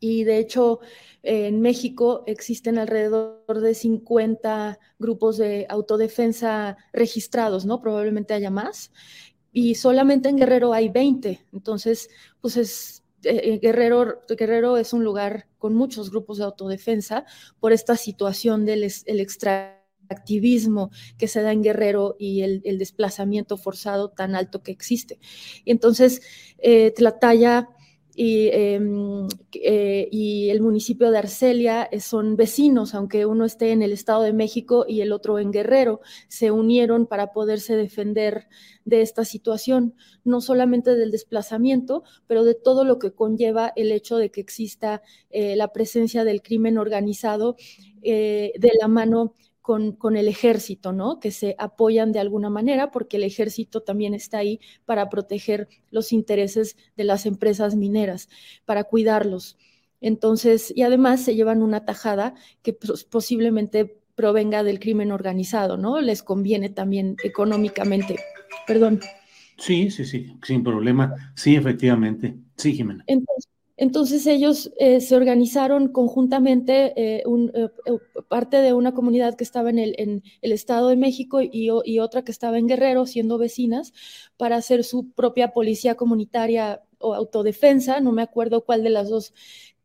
Y 0.00 0.24
de 0.24 0.38
hecho, 0.38 0.80
en 1.22 1.60
México 1.60 2.24
existen 2.26 2.78
alrededor 2.78 3.60
de 3.60 3.74
50 3.74 4.78
grupos 4.98 5.36
de 5.36 5.66
autodefensa 5.68 6.78
registrados, 6.94 7.66
¿no? 7.66 7.82
Probablemente 7.82 8.32
haya 8.32 8.50
más. 8.50 8.90
Y 9.52 9.74
solamente 9.74 10.30
en 10.30 10.36
Guerrero 10.36 10.72
hay 10.72 10.88
20. 10.88 11.46
Entonces, 11.52 12.08
pues 12.40 12.56
es 12.56 13.02
Guerrero, 13.60 14.22
Guerrero 14.28 14.76
es 14.76 14.92
un 14.92 15.04
lugar 15.04 15.46
con 15.58 15.74
muchos 15.74 16.10
grupos 16.10 16.38
de 16.38 16.44
autodefensa 16.44 17.24
por 17.60 17.72
esta 17.72 17.96
situación 17.96 18.64
del 18.64 18.84
extractivismo 18.84 20.90
que 21.18 21.28
se 21.28 21.42
da 21.42 21.52
en 21.52 21.62
Guerrero 21.62 22.16
y 22.18 22.42
el, 22.42 22.78
desplazamiento 22.78 23.56
forzado 23.56 24.10
tan 24.10 24.34
alto 24.34 24.62
que 24.62 24.72
existe. 24.72 25.18
entonces, 25.64 26.22
eh, 26.58 26.92
Tlataya 26.92 27.68
y, 28.18 28.48
em, 28.48 29.28
eh, 29.52 30.08
y, 30.10 30.48
el 30.48 30.62
municipio 30.62 31.10
de 31.10 31.18
Arcelia 31.18 31.84
eh, 31.84 32.00
son 32.00 32.34
vecinos, 32.34 32.94
aunque 32.94 33.26
uno 33.26 33.44
esté 33.44 33.72
en 33.72 33.82
el 33.82 33.92
Estado 33.92 34.22
de 34.22 34.32
México 34.32 34.86
y 34.88 35.02
el 35.02 35.12
otro 35.12 35.38
en 35.38 35.52
Guerrero, 35.52 36.00
se 36.26 36.50
unieron 36.50 37.06
para 37.06 37.32
poderse 37.32 37.76
defender 37.76 38.48
de 38.86 39.02
esta 39.02 39.26
situación, 39.26 39.94
no 40.24 40.40
solamente 40.40 40.96
del 40.96 41.10
desplazamiento, 41.10 42.04
pero 42.26 42.44
de 42.44 42.54
todo 42.54 42.84
lo 42.84 42.98
que 42.98 43.12
conlleva 43.12 43.72
el 43.76 43.92
hecho 43.92 44.16
de 44.16 44.30
que 44.30 44.40
exista 44.40 45.02
eh, 45.28 45.54
la 45.54 45.72
presencia 45.74 46.24
del 46.24 46.40
crimen 46.40 46.78
organizado 46.78 47.56
de 48.02 48.70
la 48.80 48.86
mano 48.86 49.34
con, 49.66 50.16
el 50.16 50.28
ejército, 50.28 50.92
¿no? 50.92 51.18
Que 51.18 51.32
se 51.32 51.56
apoyan 51.58 52.12
de 52.12 52.20
alguna 52.20 52.48
manera 52.50 52.92
porque 52.92 53.16
el 53.16 53.24
ejército 53.24 53.82
también 53.82 54.14
está 54.14 54.38
ahí 54.38 54.60
para 54.84 55.08
proteger 55.08 55.68
los 55.90 56.12
intereses 56.12 56.76
de 56.96 57.02
las 57.02 57.26
empresas 57.26 57.74
mineras, 57.74 58.28
para 58.64 58.84
cuidarlos. 58.84 59.58
Entonces, 60.00 60.72
y 60.76 60.82
además 60.82 61.20
se 61.24 61.34
llevan 61.34 61.64
una 61.64 61.84
tajada 61.84 62.34
que 62.62 62.74
posiblemente 63.10 63.98
provenga 64.14 64.62
del 64.62 64.78
crimen 64.78 65.10
organizado, 65.10 65.76
¿no? 65.76 66.00
Les 66.00 66.22
conviene 66.22 66.68
también 66.68 67.16
económicamente. 67.24 68.20
Perdón. 68.68 69.00
Sí, 69.58 69.90
sí, 69.90 70.04
sí, 70.04 70.36
sin 70.44 70.62
problema. 70.62 71.32
Sí, 71.34 71.56
efectivamente. 71.56 72.36
Sí, 72.56 72.72
Jimena. 72.72 73.02
Entonces, 73.08 73.50
entonces 73.76 74.26
ellos 74.26 74.72
eh, 74.78 75.00
se 75.00 75.14
organizaron 75.14 75.88
conjuntamente, 75.88 76.94
eh, 76.96 77.22
eh, 77.26 77.68
parte 78.28 78.58
de 78.58 78.72
una 78.72 78.94
comunidad 78.94 79.36
que 79.36 79.44
estaba 79.44 79.68
en 79.68 79.78
el, 79.78 80.22
Estado 80.40 80.88
de 80.88 80.96
México 80.96 81.40
y, 81.42 81.98
otra 82.00 82.22
que 82.22 82.32
estaba 82.32 82.58
en 82.58 82.68
Guerrero, 82.68 83.04
siendo 83.04 83.36
vecinas, 83.36 83.92
para 84.38 84.56
hacer 84.56 84.82
su 84.82 85.10
propia 85.10 85.52
policía 85.52 85.94
comunitaria 85.94 86.82
o 86.98 87.14
autodefensa. 87.14 88.00
No 88.00 88.12
me 88.12 88.22
acuerdo 88.22 88.64
cuál 88.64 88.82
de 88.82 88.90
las 88.90 89.10
dos, 89.10 89.34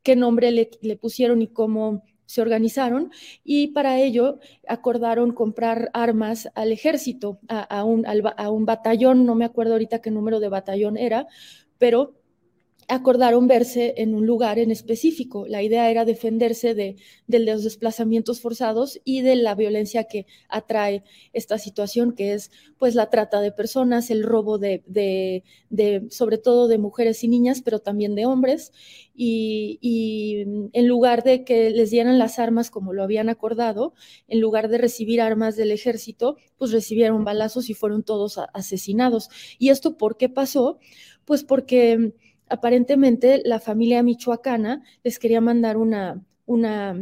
qué 0.03 0.15
nombre 0.15 0.51
le, 0.51 0.95
pusieron 0.95 1.41
y 1.41 1.47
cómo 1.47 2.03
se 2.25 2.41
organizaron. 2.41 3.11
Y 3.43 3.67
para 3.67 3.99
ello 3.99 4.39
acordaron 4.69 5.33
comprar 5.33 5.89
armas 5.93 6.49
al 6.55 6.71
ejército, 6.71 7.39
a, 7.49 7.83
un, 7.83 8.05
a 8.05 8.49
un 8.51 8.65
batallón, 8.65 9.25
no 9.25 9.35
me 9.35 9.43
acuerdo 9.43 9.73
ahorita 9.73 10.01
qué 10.01 10.11
número 10.11 10.39
de 10.39 10.47
batallón 10.47 10.95
era, 10.97 11.27
pero 11.77 12.20
acordaron 12.87 13.47
verse 13.47 13.93
en 13.97 14.13
un 14.13 14.25
lugar 14.25 14.59
en 14.59 14.71
específico. 14.71 15.45
La 15.47 15.63
idea 15.63 15.89
era 15.89 16.05
defenderse 16.05 16.73
de, 16.75 16.95
los 17.27 17.63
desplazamientos 17.63 18.41
forzados 18.41 18.99
y 19.03 19.21
de 19.21 19.35
la 19.35 19.55
violencia 19.55 20.05
que 20.05 20.25
atrae 20.49 21.03
esta 21.33 21.57
situación, 21.57 22.13
que 22.13 22.33
es 22.33 22.51
pues 22.77 22.95
la 22.95 23.09
trata 23.09 23.41
de 23.41 23.51
personas, 23.51 24.09
el 24.09 24.23
robo 24.23 24.57
de, 24.57 24.83
de, 24.87 26.07
sobre 26.09 26.37
todo 26.37 26.67
de 26.67 26.77
mujeres 26.77 27.23
y 27.23 27.27
niñas, 27.27 27.61
pero 27.61 27.79
también 27.79 28.15
de 28.15 28.25
hombres. 28.25 28.73
Y, 29.15 29.77
y, 29.81 30.45
en 30.73 30.87
lugar 30.87 31.23
de 31.23 31.43
que 31.43 31.69
les 31.69 31.91
dieran 31.91 32.17
las 32.17 32.39
armas 32.39 32.71
como 32.71 32.93
lo 32.93 33.03
habían 33.03 33.29
acordado, 33.29 33.93
en 34.27 34.39
lugar 34.41 34.67
de 34.69 34.77
recibir 34.77 35.21
armas 35.21 35.55
del 35.55 35.71
ejército, 35.71 36.37
pues 36.57 36.71
recibieron 36.71 37.23
balazos 37.23 37.69
y 37.69 37.73
fueron 37.73 38.03
todos 38.03 38.39
asesinados. 38.53 39.29
¿Y 39.59 39.69
esto 39.69 39.97
por 39.97 40.17
qué 40.17 40.29
pasó? 40.29 40.79
Pues 41.25 41.43
porque 41.43 42.13
aparentemente 42.51 43.41
la 43.45 43.59
familia 43.59 44.03
michoacana 44.03 44.83
les 45.03 45.17
quería 45.19 45.41
mandar 45.41 45.77
una, 45.77 46.23
una, 46.45 46.95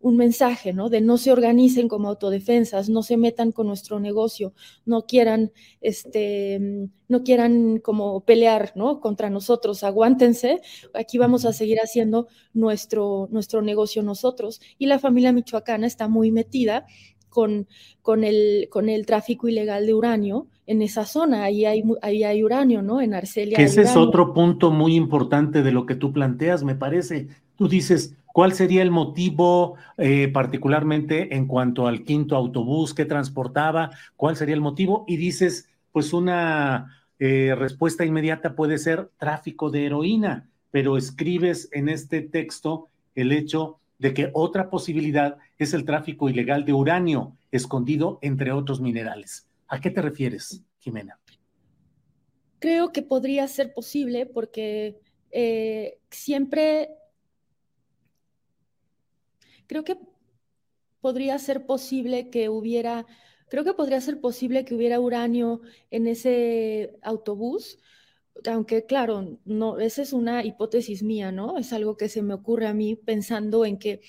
un 0.00 0.16
mensaje, 0.16 0.72
¿no? 0.72 0.88
De 0.88 1.00
no 1.00 1.18
se 1.18 1.32
organicen 1.32 1.88
como 1.88 2.08
autodefensas, 2.08 2.88
no 2.88 3.02
se 3.02 3.16
metan 3.16 3.52
con 3.52 3.66
nuestro 3.66 3.98
negocio, 3.98 4.52
no 4.84 5.06
quieran, 5.06 5.52
este, 5.80 6.88
no 7.08 7.22
quieran 7.22 7.78
como 7.78 8.24
pelear, 8.24 8.72
¿no? 8.76 9.00
Contra 9.00 9.30
nosotros, 9.30 9.84
aguántense, 9.84 10.60
aquí 10.94 11.18
vamos 11.18 11.44
a 11.44 11.52
seguir 11.52 11.78
haciendo 11.78 12.28
nuestro, 12.52 13.28
nuestro 13.30 13.62
negocio 13.62 14.02
nosotros. 14.02 14.60
Y 14.78 14.86
la 14.86 14.98
familia 14.98 15.32
michoacana 15.32 15.86
está 15.86 16.08
muy 16.08 16.30
metida 16.30 16.86
con, 17.30 17.68
con, 18.02 18.24
el, 18.24 18.68
con 18.70 18.88
el 18.88 19.06
tráfico 19.06 19.48
ilegal 19.48 19.86
de 19.86 19.94
uranio 19.94 20.48
en 20.70 20.82
esa 20.82 21.04
zona, 21.04 21.42
ahí 21.42 21.64
hay, 21.64 21.82
ahí 22.00 22.22
hay 22.22 22.44
uranio, 22.44 22.80
¿no? 22.80 23.00
En 23.00 23.12
Arcelia. 23.12 23.56
Que 23.56 23.64
ese 23.64 23.82
es 23.82 23.96
otro 23.96 24.32
punto 24.32 24.70
muy 24.70 24.94
importante 24.94 25.64
de 25.64 25.72
lo 25.72 25.84
que 25.84 25.96
tú 25.96 26.12
planteas, 26.12 26.62
me 26.62 26.76
parece. 26.76 27.26
Tú 27.56 27.66
dices, 27.66 28.14
¿cuál 28.26 28.52
sería 28.52 28.82
el 28.82 28.92
motivo 28.92 29.74
eh, 29.98 30.28
particularmente 30.32 31.34
en 31.34 31.48
cuanto 31.48 31.88
al 31.88 32.04
quinto 32.04 32.36
autobús 32.36 32.94
que 32.94 33.04
transportaba? 33.04 33.90
¿Cuál 34.14 34.36
sería 34.36 34.54
el 34.54 34.60
motivo? 34.60 35.04
Y 35.08 35.16
dices, 35.16 35.68
pues 35.90 36.12
una 36.12 36.96
eh, 37.18 37.56
respuesta 37.58 38.04
inmediata 38.04 38.54
puede 38.54 38.78
ser 38.78 39.10
tráfico 39.18 39.70
de 39.70 39.86
heroína. 39.86 40.46
pero 40.70 40.96
escribes 40.96 41.68
en 41.72 41.88
este 41.88 42.20
texto 42.20 42.86
el 43.16 43.32
hecho 43.32 43.80
de 43.98 44.14
que 44.14 44.30
otra 44.34 44.70
posibilidad 44.70 45.38
es 45.58 45.74
el 45.74 45.84
tráfico 45.84 46.28
ilegal 46.28 46.64
de 46.64 46.72
uranio 46.72 47.32
escondido 47.50 48.20
entre 48.22 48.52
otros 48.52 48.80
minerales. 48.80 49.49
¿A 49.70 49.80
qué 49.80 49.90
te 49.90 50.02
refieres, 50.02 50.64
Jimena? 50.80 51.20
Creo 52.58 52.90
que 52.90 53.02
podría 53.02 53.46
ser 53.46 53.72
posible 53.72 54.26
porque 54.26 55.00
eh, 55.30 56.00
siempre 56.10 56.90
creo 59.68 59.84
que 59.84 59.96
podría 61.00 61.38
ser 61.38 61.66
posible 61.66 62.30
que 62.30 62.48
hubiera, 62.48 63.06
creo 63.48 63.62
que 63.62 63.72
podría 63.72 64.00
ser 64.00 64.20
posible 64.20 64.64
que 64.64 64.74
hubiera 64.74 64.98
uranio 64.98 65.60
en 65.92 66.08
ese 66.08 66.98
autobús, 67.02 67.78
aunque 68.46 68.86
claro, 68.86 69.38
esa 69.78 70.02
es 70.02 70.12
una 70.12 70.44
hipótesis 70.44 71.04
mía, 71.04 71.30
¿no? 71.30 71.58
Es 71.58 71.72
algo 71.72 71.96
que 71.96 72.08
se 72.08 72.22
me 72.22 72.34
ocurre 72.34 72.66
a 72.66 72.74
mí 72.74 72.96
pensando 72.96 73.64
en 73.64 73.78
que 73.78 74.00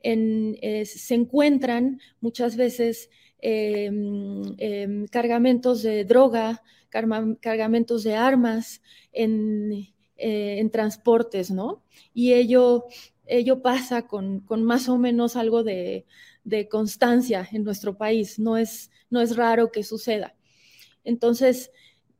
eh, 0.00 0.84
se 0.86 1.14
encuentran 1.14 2.00
muchas 2.20 2.56
veces 2.56 3.10
em, 3.40 4.42
em, 4.58 5.06
cargamentos 5.06 5.82
de 5.82 6.04
droga, 6.04 6.62
cargamentos 6.88 8.02
de 8.02 8.16
armas 8.16 8.82
en, 9.12 9.88
eh, 10.16 10.58
en 10.58 10.70
transportes, 10.70 11.50
¿no? 11.50 11.82
Y 12.14 12.32
ello, 12.32 12.86
ello 13.26 13.62
pasa 13.62 14.06
con, 14.06 14.40
con 14.40 14.64
más 14.64 14.88
o 14.88 14.98
menos 14.98 15.36
algo 15.36 15.62
de, 15.62 16.06
de 16.44 16.68
constancia 16.68 17.46
en 17.52 17.64
nuestro 17.64 17.96
país. 17.96 18.38
No 18.38 18.56
es, 18.56 18.90
no 19.10 19.20
es 19.20 19.36
raro 19.36 19.70
que 19.70 19.82
suceda. 19.82 20.34
Entonces, 21.04 21.70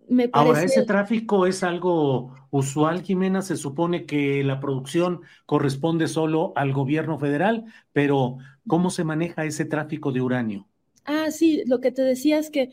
me 0.08 0.28
parece... 0.28 0.48
Ahora, 0.48 0.62
ese 0.62 0.84
tráfico 0.84 1.46
es 1.46 1.62
algo 1.62 2.34
usual, 2.50 3.02
Jimena. 3.02 3.42
Se 3.42 3.56
supone 3.56 4.06
que 4.06 4.42
la 4.44 4.60
producción 4.60 5.22
corresponde 5.46 6.08
solo 6.08 6.52
al 6.56 6.72
gobierno 6.72 7.18
federal, 7.18 7.64
pero 7.92 8.38
¿cómo 8.66 8.90
se 8.90 9.04
maneja 9.04 9.44
ese 9.44 9.64
tráfico 9.64 10.12
de 10.12 10.20
uranio? 10.20 10.68
Ah, 11.10 11.30
sí, 11.30 11.62
lo 11.64 11.80
que 11.80 11.90
te 11.90 12.02
decía 12.02 12.38
es 12.38 12.50
que, 12.50 12.70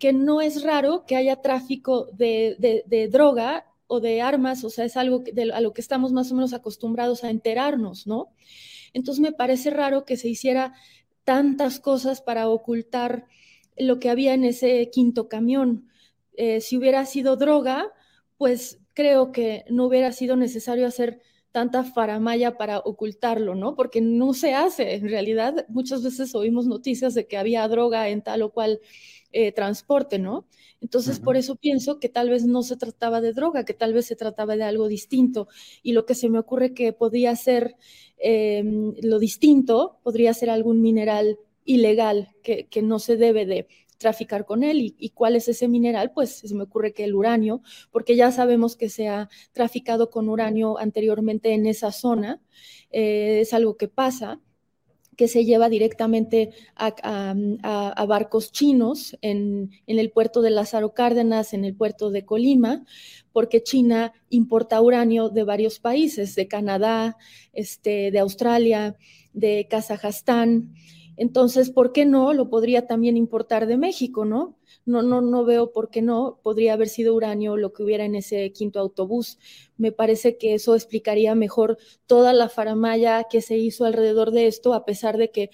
que 0.00 0.12
no 0.12 0.40
es 0.40 0.64
raro 0.64 1.04
que 1.06 1.14
haya 1.14 1.40
tráfico 1.40 2.06
de, 2.12 2.56
de, 2.58 3.08
droga 3.08 3.64
o 3.86 4.00
de 4.00 4.20
armas, 4.20 4.64
o 4.64 4.70
sea, 4.70 4.84
es 4.84 4.96
algo 4.96 5.20
de, 5.20 5.52
a 5.52 5.60
lo 5.60 5.72
que 5.72 5.80
estamos 5.80 6.12
más 6.12 6.32
o 6.32 6.34
menos 6.34 6.52
acostumbrados 6.52 7.22
a 7.22 7.30
enterarnos, 7.30 8.08
¿no? 8.08 8.34
Entonces 8.92 9.20
me 9.20 9.30
parece 9.30 9.70
raro 9.70 10.04
que 10.04 10.16
se 10.16 10.28
hiciera 10.28 10.74
tantas 11.22 11.78
cosas 11.78 12.20
para 12.20 12.48
ocultar 12.48 13.26
lo 13.76 14.00
que 14.00 14.10
había 14.10 14.34
en 14.34 14.42
ese 14.42 14.90
quinto 14.90 15.28
camión. 15.28 15.88
Eh, 16.36 16.60
si 16.60 16.76
hubiera 16.76 17.06
sido 17.06 17.36
droga, 17.36 17.92
pues 18.36 18.80
creo 18.94 19.30
que 19.30 19.64
no 19.70 19.86
hubiera 19.86 20.10
sido 20.10 20.34
necesario 20.34 20.88
hacer 20.88 21.22
tanta 21.52 21.84
faramaya 21.84 22.56
para 22.56 22.78
ocultarlo, 22.78 23.54
¿no? 23.54 23.74
Porque 23.74 24.00
no 24.00 24.34
se 24.34 24.54
hace. 24.54 24.94
En 24.94 25.08
realidad, 25.08 25.66
muchas 25.68 26.02
veces 26.02 26.34
oímos 26.34 26.66
noticias 26.66 27.14
de 27.14 27.26
que 27.26 27.36
había 27.36 27.66
droga 27.68 28.08
en 28.08 28.22
tal 28.22 28.42
o 28.42 28.52
cual 28.52 28.80
eh, 29.32 29.52
transporte, 29.52 30.18
¿no? 30.18 30.46
Entonces, 30.80 31.20
por 31.20 31.36
eso 31.36 31.56
pienso 31.56 32.00
que 32.00 32.08
tal 32.08 32.30
vez 32.30 32.46
no 32.46 32.62
se 32.62 32.76
trataba 32.76 33.20
de 33.20 33.32
droga, 33.32 33.64
que 33.64 33.74
tal 33.74 33.92
vez 33.92 34.06
se 34.06 34.16
trataba 34.16 34.56
de 34.56 34.64
algo 34.64 34.88
distinto. 34.88 35.48
Y 35.82 35.92
lo 35.92 36.06
que 36.06 36.14
se 36.14 36.28
me 36.30 36.38
ocurre 36.38 36.72
que 36.72 36.92
podría 36.92 37.36
ser 37.36 37.76
em, 38.18 38.94
lo 39.02 39.18
distinto, 39.18 39.98
podría 40.02 40.32
ser 40.34 40.50
algún 40.50 40.80
mineral 40.82 41.38
ilegal 41.64 42.30
que, 42.42 42.66
no 42.82 42.98
se 42.98 43.16
debe 43.16 43.46
de 43.46 43.68
traficar 44.00 44.46
con 44.46 44.64
él. 44.64 44.94
¿Y, 44.98 45.10
cuál 45.10 45.36
es 45.36 45.46
ese 45.46 45.68
mineral? 45.68 46.10
Pues 46.12 46.30
se 46.30 46.54
me 46.54 46.64
ocurre 46.64 46.92
que 46.92 47.04
el 47.04 47.14
uranio, 47.14 47.62
porque 47.92 48.16
ya 48.16 48.32
sabemos 48.32 48.74
que 48.74 48.88
se 48.88 49.08
ha 49.08 49.28
traficado 49.52 50.10
con 50.10 50.28
uranio 50.28 50.78
anteriormente 50.78 51.52
en 51.52 51.66
esa 51.66 51.92
zona, 51.92 52.40
eh, 52.90 53.40
es 53.42 53.52
algo 53.52 53.76
que 53.76 53.88
pasa 53.88 54.40
que 55.16 55.28
se 55.28 55.44
lleva 55.44 55.68
directamente 55.68 56.50
a, 56.76 58.06
barcos 58.08 58.52
chinos 58.52 59.18
en, 59.20 59.70
el 59.86 60.10
puerto 60.10 60.40
de 60.40 60.48
Lázaro 60.48 60.94
Cárdenas, 60.94 61.52
en 61.52 61.66
el 61.66 61.74
puerto 61.74 62.10
de 62.10 62.24
Colima, 62.24 62.86
porque 63.30 63.62
China 63.62 64.14
importa 64.30 64.80
uranio 64.80 65.28
de 65.28 65.44
varios 65.44 65.78
países, 65.78 66.34
de 66.36 66.48
Canadá, 66.48 67.18
este, 67.52 68.10
de 68.10 68.18
Australia, 68.18 68.96
de 69.34 69.66
Kazajstán. 69.68 70.72
Entonces, 71.20 71.70
¿por 71.70 71.92
qué 71.92 72.06
no? 72.06 72.32
Lo 72.32 72.48
podría 72.48 72.86
también 72.86 73.16
importar 73.18 73.66
de 73.66 73.76
México, 73.76 74.24
¿no? 74.24 74.56
no, 74.86 75.02
no, 75.02 75.20
no 75.20 75.44
veo 75.44 75.70
por 75.70 75.90
qué 75.90 76.00
no. 76.02 76.40
Podría 76.42 76.72
haber 76.72 76.88
sido 76.88 77.14
uranio 77.14 77.56
lo 77.58 77.72
que 77.74 77.82
hubiera 77.82 78.06
en 78.06 78.14
ese 78.14 78.52
quinto 78.52 78.80
autobús. 78.80 79.38
Me 79.76 79.92
parece 79.92 80.38
que 80.38 80.54
eso 80.54 80.74
explicaría 80.74 81.34
mejor 81.34 81.76
toda 82.06 82.32
la 82.32 82.48
faramaya 82.48 83.24
que 83.30 83.42
se 83.42 83.58
hizo 83.58 83.84
alrededor 83.84 84.30
de 84.30 84.46
esto, 84.46 84.72
a 84.72 84.86
pesar 84.86 85.18
de 85.18 85.30
que 85.30 85.50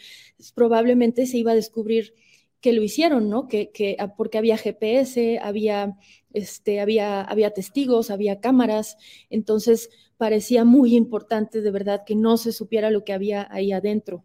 probablemente 0.54 1.26
se 1.26 1.38
iba 1.38 1.50
a 1.52 1.56
descubrir 1.56 2.14
que 2.60 2.72
lo 2.72 2.82
hicieron, 2.82 3.28
¿no? 3.28 3.48
Que, 3.48 3.70
que 3.72 3.96
ah, 3.98 4.14
porque 4.16 4.38
había 4.38 4.56
GPS, 4.56 5.38
había, 5.42 5.96
este, 6.32 6.80
había, 6.80 7.22
había 7.22 7.50
testigos, 7.52 8.10
había 8.10 8.40
cámaras, 8.40 8.96
entonces 9.30 9.90
parecía 10.16 10.64
muy 10.64 10.96
importante 10.96 11.60
de 11.60 11.70
verdad 11.70 12.04
que 12.06 12.14
no 12.14 12.36
se 12.36 12.52
supiera 12.52 12.90
lo 12.90 13.04
que 13.04 13.12
había 13.12 13.48
ahí 13.50 13.72
adentro. 13.72 14.24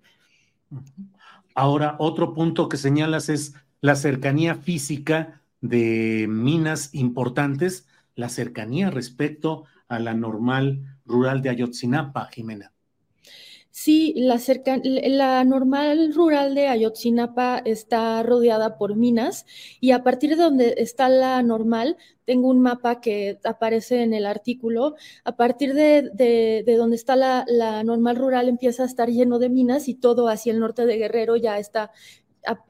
Ahora, 1.56 1.96
otro 2.00 2.34
punto 2.34 2.70
que 2.70 2.78
señalas 2.78 3.30
es 3.30 3.54
la 3.82 3.96
cercanía 3.96 4.56
física 4.56 5.42
de 5.60 6.28
minas 6.30 6.94
importantes, 6.94 7.88
la 8.16 8.30
cercanía 8.30 8.90
respecto 8.90 9.66
a 9.88 10.00
la 10.00 10.14
normal 10.14 11.00
rural 11.06 11.42
de 11.42 11.50
Ayotzinapa, 11.50 12.26
Jimena. 12.28 12.72
Sí, 13.74 14.14
la, 14.18 15.44
normal 15.46 16.14
rural 16.14 16.56
de 16.56 16.68
Ayotzinapa 16.68 17.62
está 17.64 18.22
rodeada 18.22 18.78
por 18.78 18.98
minas 18.98 19.46
y 19.80 19.92
a 19.92 20.04
partir 20.04 20.32
de 20.32 20.44
donde 20.44 20.76
está 20.78 21.08
la 21.08 21.42
normal, 21.42 21.98
tengo 22.26 22.50
un 22.50 22.60
mapa 22.60 23.00
que 23.00 23.40
aparece 23.46 24.04
en 24.04 24.14
el 24.14 24.26
artículo, 24.26 24.96
a 25.24 25.38
partir 25.38 25.74
de, 25.74 26.64
donde 26.78 26.96
está 26.98 27.16
la, 27.16 27.46
la, 27.48 27.84
normal 27.84 28.18
rural 28.18 28.50
empieza 28.50 28.84
a 28.84 28.88
estar 28.88 29.10
lleno 29.10 29.40
de 29.40 29.50
minas 29.50 29.88
y 29.88 29.96
todo 29.96 30.28
hacia 30.28 30.52
el 30.52 30.60
norte 30.60 30.86
de 30.86 30.98
Guerrero 30.98 31.38
ya 31.38 31.58
está 31.58 31.92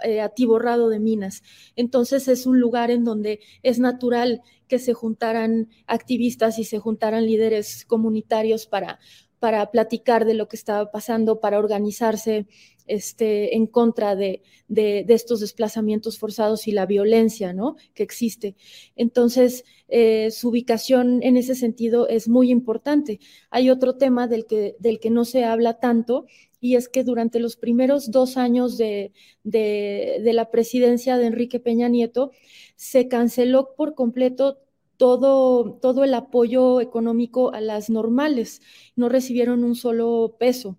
eh, 0.03 0.19
atiborrado 0.19 0.89
de 0.89 0.99
minas. 0.99 1.43
Entonces 1.75 2.27
es 2.27 2.45
un 2.45 2.59
lugar 2.59 2.91
en 2.91 3.05
donde 3.05 3.39
es 3.63 3.79
natural 3.79 4.41
que 4.67 4.79
se 4.79 4.93
juntaran 4.93 5.69
activistas 5.87 6.59
y 6.59 6.65
se 6.65 6.79
juntaran 6.79 7.25
líderes 7.25 7.85
comunitarios 7.85 8.67
para, 8.67 8.99
para 9.41 9.71
platicar 9.71 10.23
de 10.25 10.35
lo 10.35 10.47
que 10.47 10.55
estaba 10.55 10.91
pasando, 10.91 11.39
para 11.39 11.57
organizarse 11.57 12.45
este, 12.85 13.55
en 13.55 13.65
contra 13.65 14.15
de, 14.15 14.43
estos 14.69 15.39
desplazamientos 15.39 16.19
forzados 16.19 16.67
y 16.67 16.73
la 16.73 16.85
violencia 16.85 17.51
¿no? 17.51 17.75
que 17.95 18.03
existe. 18.03 18.55
Entonces, 18.95 19.65
eh, 19.87 20.29
su 20.29 20.49
ubicación 20.49 21.23
en 21.23 21.37
ese 21.37 21.55
sentido 21.55 22.07
es 22.07 22.27
muy 22.27 22.51
importante. 22.51 23.19
Hay 23.49 23.71
otro 23.71 23.95
tema 23.97 24.27
del 24.27 24.45
que, 24.45 24.75
del 24.77 24.99
que 24.99 25.09
no 25.09 25.25
se 25.25 25.43
habla 25.43 25.79
tanto 25.79 26.27
y 26.59 26.75
es 26.75 26.87
que 26.87 27.03
durante 27.03 27.39
los 27.39 27.55
primeros 27.55 28.11
dos 28.11 28.37
años 28.37 28.77
de, 28.77 29.11
la 29.43 30.51
presidencia 30.51 31.17
de 31.17 31.25
Enrique 31.25 31.59
Peña 31.59 31.89
Nieto 31.89 32.31
se 32.75 33.07
canceló 33.07 33.73
por 33.75 33.95
completo 33.95 34.59
todo, 35.01 35.79
todo 35.81 36.03
el 36.03 36.13
apoyo 36.13 36.79
económico 36.79 37.55
a 37.55 37.59
las 37.59 37.89
normales, 37.89 38.61
no 38.95 39.09
recibieron 39.09 39.63
un 39.63 39.73
solo 39.73 40.35
peso. 40.39 40.77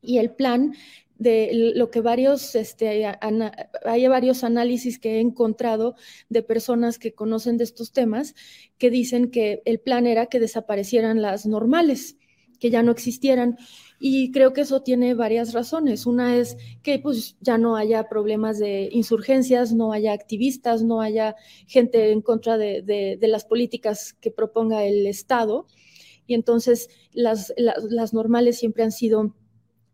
Y 0.00 0.18
el 0.18 0.30
plan 0.30 0.74
de 1.18 1.72
lo 1.74 1.90
que 1.90 2.00
varios, 2.00 2.54
este, 2.54 3.06
hay 3.84 4.06
varios 4.06 4.44
análisis 4.44 5.00
que 5.00 5.16
he 5.16 5.20
encontrado 5.20 5.96
de 6.28 6.44
personas 6.44 7.00
que 7.00 7.12
conocen 7.12 7.56
de 7.56 7.64
estos 7.64 7.90
temas 7.90 8.36
que 8.78 8.88
dicen 8.88 9.32
que 9.32 9.62
el 9.64 9.80
plan 9.80 10.06
era 10.06 10.26
que 10.26 10.38
desaparecieran 10.38 11.20
las 11.20 11.44
normales, 11.44 12.18
que 12.60 12.70
ya 12.70 12.84
no 12.84 12.92
existieran. 12.92 13.58
Y 14.02 14.32
creo 14.32 14.54
que 14.54 14.62
eso 14.62 14.80
tiene 14.80 15.12
varias 15.12 15.52
razones. 15.52 16.06
Una 16.06 16.34
es 16.38 16.56
que 16.82 16.98
pues 16.98 17.36
ya 17.42 17.58
no 17.58 17.76
haya 17.76 18.08
problemas 18.08 18.58
de 18.58 18.88
insurgencias, 18.90 19.74
no 19.74 19.92
haya 19.92 20.14
activistas, 20.14 20.82
no 20.82 21.02
haya 21.02 21.36
gente 21.66 22.10
en 22.10 22.22
contra 22.22 22.56
de, 22.56 23.18
las 23.20 23.44
políticas 23.44 24.14
que 24.14 24.30
proponga 24.30 24.84
el 24.84 25.06
Estado. 25.06 25.66
Y 26.26 26.32
entonces 26.32 26.88
las, 27.12 27.52
las, 27.58 28.14
normales 28.14 28.58
siempre 28.58 28.84
han 28.84 28.92
sido 28.92 29.34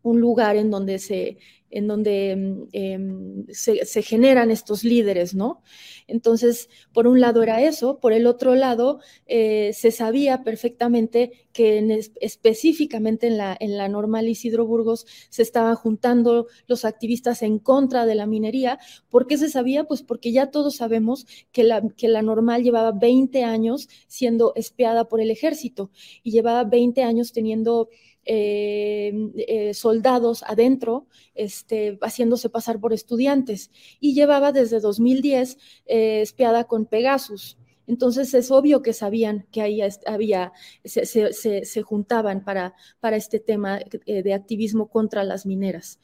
un 0.03 0.21
lugar 0.21 0.55
en 0.55 0.71
donde 0.71 0.99
se 0.99 1.37
en 1.69 1.87
donde 1.87 2.35
mm, 2.35 2.67
em, 2.71 3.45
se, 3.49 4.01
generan 4.01 4.51
estos 4.51 4.83
líderes, 4.83 5.35
¿no? 5.35 5.61
Entonces, 6.07 6.69
por 6.93 7.07
un 7.07 7.19
lado 7.19 7.43
era 7.43 7.61
eso, 7.61 7.99
por 7.99 8.13
el 8.13 8.27
otro 8.27 8.55
lado, 8.55 8.99
eh, 9.25 9.71
se 9.73 9.91
sabía 9.91 10.43
perfectamente 10.43 11.47
que 11.51 12.01
específicamente 12.21 13.27
en 13.27 13.37
la, 13.77 13.89
normal 13.89 14.29
Isidro 14.29 14.65
Burgos 14.65 15.07
se 15.29 15.41
estaban 15.41 15.75
juntando 15.75 16.47
los 16.67 16.85
activistas 16.85 17.41
en 17.41 17.57
contra 17.57 18.05
de 18.05 18.13
la 18.13 18.27
minería. 18.27 18.77
¿Por 19.09 19.25
qué 19.25 19.37
se 19.37 19.49
sabía? 19.49 19.85
Pues 19.85 20.03
porque 20.03 20.31
ya 20.31 20.51
todos 20.51 20.75
sabemos 20.75 21.25
que 21.51 21.63
la, 21.63 21.81
que 21.97 22.09
la 22.09 22.21
normal 22.21 22.63
llevaba 22.63 22.91
20 22.91 23.43
años 23.43 23.89
siendo 24.07 24.53
espiada 24.55 25.07
por 25.09 25.19
el 25.19 25.31
ejército 25.31 25.89
y 26.21 26.31
llevaba 26.31 26.63
20 26.63 27.01
años 27.01 27.33
teniendo 27.33 27.89
eh, 28.29 29.13
eh, 29.37 29.73
soldados 29.73 30.43
adentro, 30.43 31.07
este, 31.33 31.97
haciéndose 32.01 32.49
pasar 32.49 32.77
por 32.77 32.91
estudiantes, 32.91 33.71
y 34.01 34.15
llevaba 34.15 34.51
desde 34.51 34.81
2010 34.81 35.57
eh, 35.85 36.19
espiada 36.21 36.65
con 36.65 36.87
Pegasus. 36.87 37.57
Entonces 37.87 38.33
es 38.33 38.51
obvio 38.51 38.81
que 38.81 38.91
sabían 38.91 39.47
que 39.49 39.61
ahí 39.61 39.79
había, 40.05 40.51
se, 40.83 41.81
juntaban 41.83 42.43
para, 42.43 42.75
para, 42.99 43.15
este 43.15 43.39
tema 43.39 43.79
de 44.05 44.33
activismo 44.33 44.89
contra 44.89 45.23
las 45.23 45.45
mineras. 45.45 46.01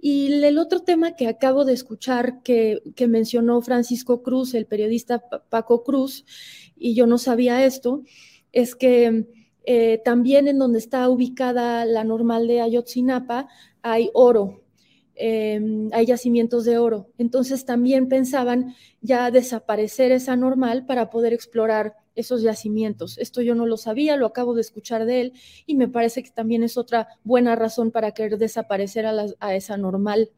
Y 0.00 0.42
el 0.42 0.58
otro 0.58 0.80
tema 0.80 1.14
que 1.14 1.28
acabo 1.28 1.64
de 1.64 1.74
escuchar 1.74 2.42
que, 2.42 2.82
que, 2.96 3.06
mencionó 3.06 3.62
Francisco 3.62 4.24
Cruz, 4.24 4.54
el 4.54 4.66
periodista 4.66 5.22
Paco 5.48 5.84
Cruz, 5.84 6.24
y 6.76 6.94
yo 6.94 7.06
no 7.06 7.16
sabía 7.16 7.64
esto, 7.64 8.02
es 8.50 8.74
que 8.74 9.26
eh, 9.64 10.00
también 10.04 10.48
en 10.48 10.58
donde 10.58 10.78
está 10.78 11.08
ubicada 11.08 11.84
la 11.84 12.04
normal 12.04 12.46
de 12.46 12.60
Ayotzinapa 12.60 13.48
hay 13.82 14.10
oro, 14.14 14.62
em, 15.14 15.90
hay 15.92 16.06
yacimientos 16.06 16.64
de 16.64 16.78
oro. 16.78 17.10
Entonces 17.18 17.64
también 17.64 18.08
pensaban 18.08 18.74
ya 19.00 19.30
desaparecer 19.30 20.12
esa 20.12 20.36
normal 20.36 20.86
para 20.86 21.10
poder 21.10 21.32
explorar 21.32 21.96
esos 22.14 22.42
yacimientos. 22.42 23.18
Esto 23.18 23.42
yo 23.42 23.54
no 23.54 23.66
lo 23.66 23.76
sabía, 23.76 24.16
lo 24.16 24.26
acabo 24.26 24.54
de 24.54 24.60
escuchar 24.60 25.04
de 25.04 25.20
él 25.20 25.32
y 25.66 25.74
me 25.74 25.88
parece 25.88 26.22
que 26.22 26.30
también 26.30 26.62
es 26.62 26.76
otra 26.76 27.08
buena 27.24 27.56
razón 27.56 27.90
para 27.90 28.12
querer 28.12 28.38
desaparecer 28.38 29.06
a, 29.06 29.54
esa 29.54 29.76
normal. 29.76 30.30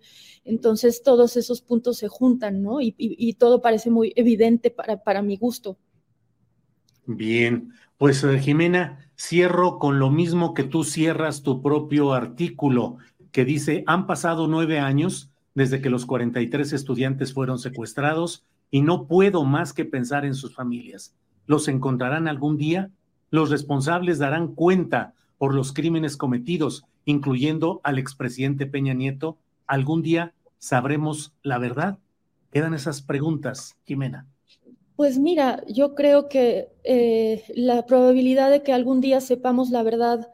Entonces 0.45 1.03
todos 1.03 1.37
esos 1.37 1.63
puntos 1.63 1.99
se 1.99 2.09
juntan, 2.09 2.63
¿no? 2.63 2.79
Y, 2.81 3.35
todo 3.35 3.63
parece 3.63 3.91
muy 3.91 4.13
evidente 4.17 4.71
para, 4.71 5.03
para 5.03 5.23
mi 5.23 5.37
gusto. 5.37 5.79
Bien, 7.07 7.73
pues 7.97 8.23
eh, 8.25 8.39
Jimena, 8.39 9.12
cierro 9.25 9.79
con 9.79 10.01
lo 10.01 10.11
mismo 10.11 10.53
que 10.53 10.65
tú 10.65 10.83
cierras 10.83 11.45
tu 11.45 11.63
propio 11.63 12.13
artículo, 12.13 12.97
que 13.31 13.45
dice, 13.45 13.85
han 13.87 14.09
pasado 14.09 14.49
nueve 14.49 14.81
años 14.81 15.31
desde 15.55 15.81
que 15.81 15.91
los 15.91 16.07
43 16.07 16.73
estudiantes 16.73 17.33
fueron 17.33 17.61
secuestrados 17.61 18.45
y 18.69 18.83
no 18.83 19.07
puedo 19.07 19.45
más 19.45 19.73
que 19.73 19.85
pensar 19.85 20.25
en 20.25 20.35
sus 20.35 20.57
familias. 20.57 21.15
¿Los 21.47 21.69
encontrarán 21.69 22.27
algún 22.27 22.57
día? 22.57 22.91
¿Los 23.31 23.51
responsables 23.51 24.19
darán 24.19 24.49
cuenta 24.49 25.15
por 25.39 25.55
los 25.55 25.73
crímenes 25.73 26.17
cometidos, 26.17 26.85
incluyendo 27.05 27.81
al 27.85 27.99
expresidente 27.99 28.67
Peña 28.67 28.93
Nieto? 28.93 29.39
¿Algún 29.69 30.03
día 30.03 30.35
sabremos 30.59 31.33
la 31.45 31.59
verdad? 31.59 32.01
Quedan 32.51 32.75
esas 32.75 33.03
preguntas, 33.03 33.77
Jimena. 33.85 34.27
Pues 34.97 35.19
mira, 35.19 35.63
yo 35.69 35.95
creo 35.95 36.29
que 36.29 36.69
eh, 36.85 37.45
la 37.55 37.87
probabilidad 37.87 38.51
de 38.51 38.63
que 38.63 38.73
algún 38.73 39.01
día 39.01 39.21
sepamos 39.21 39.71
la 39.71 39.83
verdad 39.83 40.31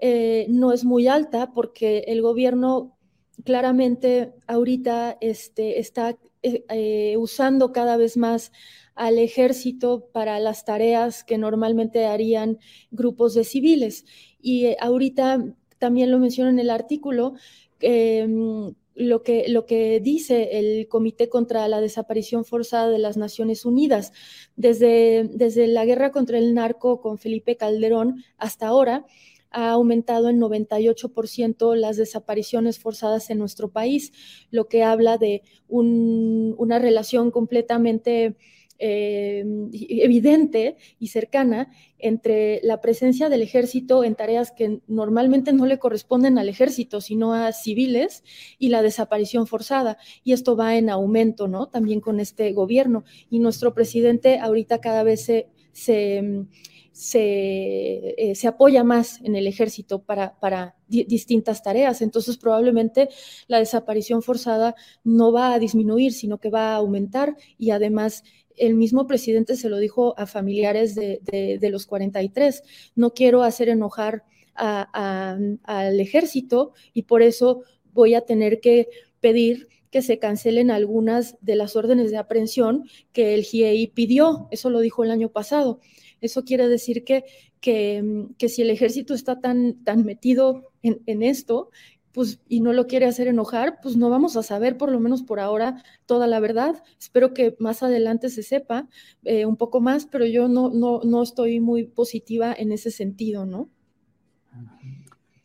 eh, 0.00 0.46
no 0.48 0.72
es 0.72 0.84
muy 0.84 1.06
alta 1.06 1.52
porque 1.52 2.04
el 2.08 2.22
gobierno 2.22 2.96
claramente 3.44 4.32
ahorita 4.46 5.18
este, 5.20 5.78
está 5.80 6.16
eh, 6.42 7.16
usando 7.18 7.72
cada 7.72 7.96
vez 7.96 8.16
más 8.16 8.52
al 8.94 9.18
ejército 9.18 10.08
para 10.12 10.40
las 10.40 10.64
tareas 10.64 11.22
que 11.24 11.38
normalmente 11.38 12.06
harían 12.06 12.58
grupos 12.90 13.34
de 13.34 13.44
civiles. 13.44 14.04
Y 14.40 14.74
ahorita 14.80 15.44
también 15.78 16.10
lo 16.10 16.18
menciono 16.18 16.50
en 16.50 16.58
el 16.58 16.70
artículo, 16.70 17.34
em, 17.80 18.74
lo 18.94 19.22
que, 19.22 19.46
lo 19.48 19.66
que 19.66 20.00
dice 20.00 20.58
el 20.58 20.88
Comité 20.88 21.28
contra 21.28 21.66
la 21.68 21.80
Desaparición 21.80 22.44
Forzada 22.44 22.88
de 22.90 22.98
las 22.98 23.16
Naciones 23.16 23.64
Unidas. 23.64 24.12
Desde, 24.56 25.28
desde 25.32 25.66
la 25.66 25.84
guerra 25.84 26.10
contra 26.10 26.38
el 26.38 26.54
narco 26.54 27.00
con 27.00 27.18
Felipe 27.18 27.56
Calderón 27.56 28.24
hasta 28.36 28.66
ahora, 28.66 29.06
ha 29.50 29.70
aumentado 29.70 30.28
en 30.28 30.40
98% 30.40 31.74
las 31.74 31.96
desapariciones 31.96 32.78
forzadas 32.78 33.30
en 33.30 33.38
nuestro 33.38 33.70
país, 33.70 34.12
lo 34.50 34.68
que 34.68 34.84
habla 34.84 35.18
de 35.18 35.42
una 35.68 36.78
relación 36.78 37.30
completamente 37.30 38.36
eh, 38.80 39.44
evidente 39.72 40.76
y 40.98 41.08
cercana 41.08 41.70
entre 41.98 42.60
la 42.62 42.80
presencia 42.80 43.28
del 43.28 43.42
ejército 43.42 44.04
en 44.04 44.14
tareas 44.14 44.52
que 44.52 44.80
normalmente 44.86 45.52
no 45.52 45.66
le 45.66 45.78
corresponden 45.78 46.38
al 46.38 46.48
ejército, 46.48 47.02
sino 47.02 47.34
a 47.34 47.52
civiles, 47.52 48.24
y 48.58 48.70
la 48.70 48.82
desaparición 48.82 49.46
forzada. 49.46 49.98
Y 50.24 50.32
esto 50.32 50.56
va 50.56 50.76
en 50.76 50.88
aumento, 50.88 51.46
¿no? 51.46 51.68
También 51.68 52.00
con 52.00 52.20
este 52.20 52.52
gobierno. 52.52 53.04
Y 53.28 53.38
nuestro 53.38 53.74
presidente 53.74 54.38
ahorita 54.38 54.80
cada 54.80 55.02
vez 55.02 55.24
se, 55.24 55.48
se, 55.72 56.46
se, 56.92 58.32
eh, 58.32 58.48
apoya 58.48 58.84
más 58.84 59.20
en 59.22 59.36
el 59.36 59.46
ejército 59.46 60.02
para, 60.02 60.38
para 60.40 60.76
distintas 60.88 61.62
tareas. 61.62 62.02
Entonces, 62.02 62.36
probablemente 62.36 63.08
la 63.46 63.58
desaparición 63.58 64.22
forzada 64.22 64.74
no 65.04 65.32
va 65.32 65.54
a 65.54 65.58
disminuir, 65.58 66.12
sino 66.12 66.38
que 66.38 66.50
va 66.50 66.72
a 66.72 66.76
aumentar 66.76 67.36
y 67.58 67.70
además 67.70 68.24
el 68.56 68.74
mismo 68.74 69.06
presidente 69.06 69.56
se 69.56 69.68
lo 69.68 69.78
dijo 69.78 70.18
a 70.18 70.26
familiares 70.26 70.94
de, 70.94 71.68
los 71.70 71.86
43, 71.86 72.62
no 72.94 73.12
quiero 73.14 73.42
hacer 73.42 73.68
enojar 73.68 74.24
al 74.54 76.00
ejército 76.00 76.72
y 76.92 77.02
por 77.02 77.22
eso 77.22 77.62
voy 77.92 78.14
a 78.14 78.22
tener 78.22 78.60
que 78.60 78.88
pedir 79.20 79.68
que 79.90 80.02
se 80.02 80.18
cancelen 80.18 80.70
algunas 80.70 81.36
de 81.40 81.56
las 81.56 81.74
órdenes 81.74 82.10
de 82.10 82.18
aprehensión 82.18 82.88
que 83.12 83.34
el 83.34 83.42
GIEI 83.42 83.88
pidió. 83.88 84.46
Eso 84.50 84.70
lo 84.70 84.80
dijo 84.80 85.02
el 85.02 85.10
año 85.10 85.30
pasado. 85.30 85.80
Eso 86.20 86.44
quiere 86.44 86.68
decir 86.68 87.02
que, 87.02 87.24
que, 87.60 88.48
si 88.48 88.62
el 88.62 88.70
ejército 88.70 89.14
está 89.14 89.40
tan, 89.40 89.82
tan 89.82 90.04
metido 90.04 90.70
en 90.82 91.22
esto, 91.22 91.70
pues, 92.12 92.40
y 92.48 92.60
no 92.60 92.72
lo 92.72 92.86
quiere 92.86 93.06
hacer 93.06 93.28
enojar, 93.28 93.78
pues 93.82 93.96
no 93.96 94.10
vamos 94.10 94.36
a 94.36 94.42
saber, 94.42 94.76
por 94.76 94.90
lo 94.90 95.00
menos 95.00 95.22
por 95.22 95.40
ahora, 95.40 95.82
toda 96.06 96.26
la 96.26 96.40
verdad. 96.40 96.82
Espero 96.98 97.34
que 97.34 97.56
más 97.58 97.82
adelante 97.82 98.30
se 98.30 98.42
sepa 98.42 98.88
eh, 99.24 99.46
un 99.46 99.56
poco 99.56 99.80
más, 99.80 100.06
pero 100.06 100.26
yo 100.26 100.48
no, 100.48 100.70
no, 100.70 101.00
no 101.04 101.22
estoy 101.22 101.60
muy 101.60 101.84
positiva 101.84 102.52
en 102.52 102.72
ese 102.72 102.90
sentido, 102.90 103.46
¿no? 103.46 103.68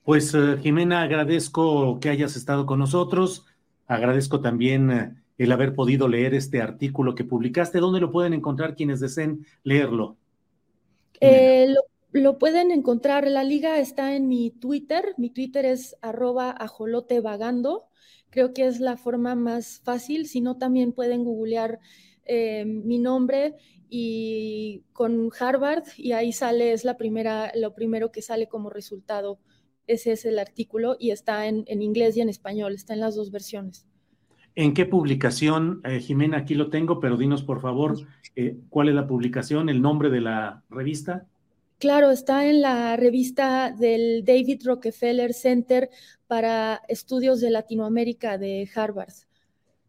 Pues 0.03 0.33
eh, 0.33 0.57
Jimena, 0.61 1.01
agradezco 1.01 1.99
que 1.99 2.09
hayas 2.09 2.35
estado 2.35 2.65
con 2.65 2.79
nosotros. 2.79 3.45
Agradezco 3.87 4.41
también 4.41 4.91
eh, 4.91 5.15
el 5.37 5.51
haber 5.51 5.75
podido 5.75 6.07
leer 6.07 6.33
este 6.33 6.61
artículo 6.61 7.15
que 7.15 7.23
publicaste. 7.23 7.79
¿Dónde 7.79 7.99
lo 7.99 8.11
pueden 8.11 8.33
encontrar 8.33 8.75
quienes 8.75 8.99
deseen 8.99 9.45
leerlo? 9.63 10.17
lo 11.21 11.81
lo 12.21 12.37
pueden 12.37 12.71
encontrar, 12.71 13.27
la 13.27 13.43
liga 13.43 13.77
está 13.77 14.15
en 14.15 14.29
mi 14.29 14.49
Twitter, 14.49 15.13
mi 15.17 15.29
Twitter 15.29 15.65
es 15.65 15.97
arroba 16.01 16.49
ajolotevagando, 16.49 17.87
creo 18.29 18.53
que 18.53 18.67
es 18.67 18.79
la 18.79 18.95
forma 18.95 19.35
más 19.35 19.81
fácil, 19.83 20.25
si 20.25 20.39
no 20.39 20.57
también 20.57 20.93
pueden 20.93 21.25
googlear 21.25 21.79
eh, 22.23 22.63
mi 22.65 22.99
nombre 22.99 23.55
y 23.89 24.83
con 24.93 25.29
Harvard 25.37 25.83
y 25.97 26.13
ahí 26.13 26.31
sale, 26.31 26.71
es 26.71 26.85
la 26.85 26.95
primera, 26.95 27.51
lo 27.53 27.75
primero 27.75 28.13
que 28.13 28.21
sale 28.21 28.47
como 28.47 28.69
resultado, 28.69 29.39
ese 29.85 30.13
es 30.13 30.23
el 30.23 30.39
artículo 30.39 30.95
y 30.97 31.11
está 31.11 31.47
en, 31.47 31.65
inglés 31.67 32.15
y 32.15 32.21
en 32.21 32.29
español, 32.29 32.75
está 32.75 32.93
en 32.93 33.01
las 33.01 33.15
dos 33.15 33.29
versiones. 33.29 33.85
¿En 34.55 34.73
qué 34.73 34.85
publicación, 34.85 35.81
eh, 35.83 35.99
Jimena? 35.99 36.37
Aquí 36.37 36.55
lo 36.55 36.69
tengo, 36.69 37.01
pero 37.01 37.17
dinos 37.17 37.43
por 37.43 37.59
favor 37.59 37.97
eh, 38.37 38.57
cuál 38.69 38.87
es 38.87 38.95
la 38.95 39.05
publicación, 39.05 39.67
el 39.67 39.81
nombre 39.81 40.09
de 40.09 40.21
la 40.21 40.63
revista. 40.69 41.27
Claro, 41.79 42.11
está 42.11 42.47
en 42.47 42.61
la 42.61 42.95
revista 42.95 43.71
del 43.71 44.23
David 44.23 44.61
Rockefeller 44.65 45.33
Center 45.33 45.89
para 46.27 46.81
Estudios 46.87 47.41
de 47.41 47.49
Latinoamérica 47.49 48.37
de 48.37 48.69
Harvard. 48.73 49.13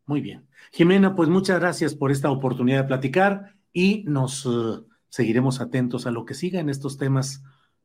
Muy 0.04 0.20
bien. 0.20 0.46
Jimena, 0.72 1.14
pues 1.14 1.28
muchas 1.28 1.60
gracias 1.60 1.94
por 1.94 2.10
esta 2.10 2.30
oportunidad 2.30 2.82
de 2.82 2.88
platicar 2.88 3.56
y 3.72 4.04
nos 4.06 4.46
eh, 4.46 4.84
seguiremos 5.08 5.60
atentos 5.60 6.06
a 6.06 6.10
lo 6.10 6.24
que 6.24 6.34
siga 6.34 6.60
en 6.60 6.68
estos 6.68 6.98
temas 6.98 7.42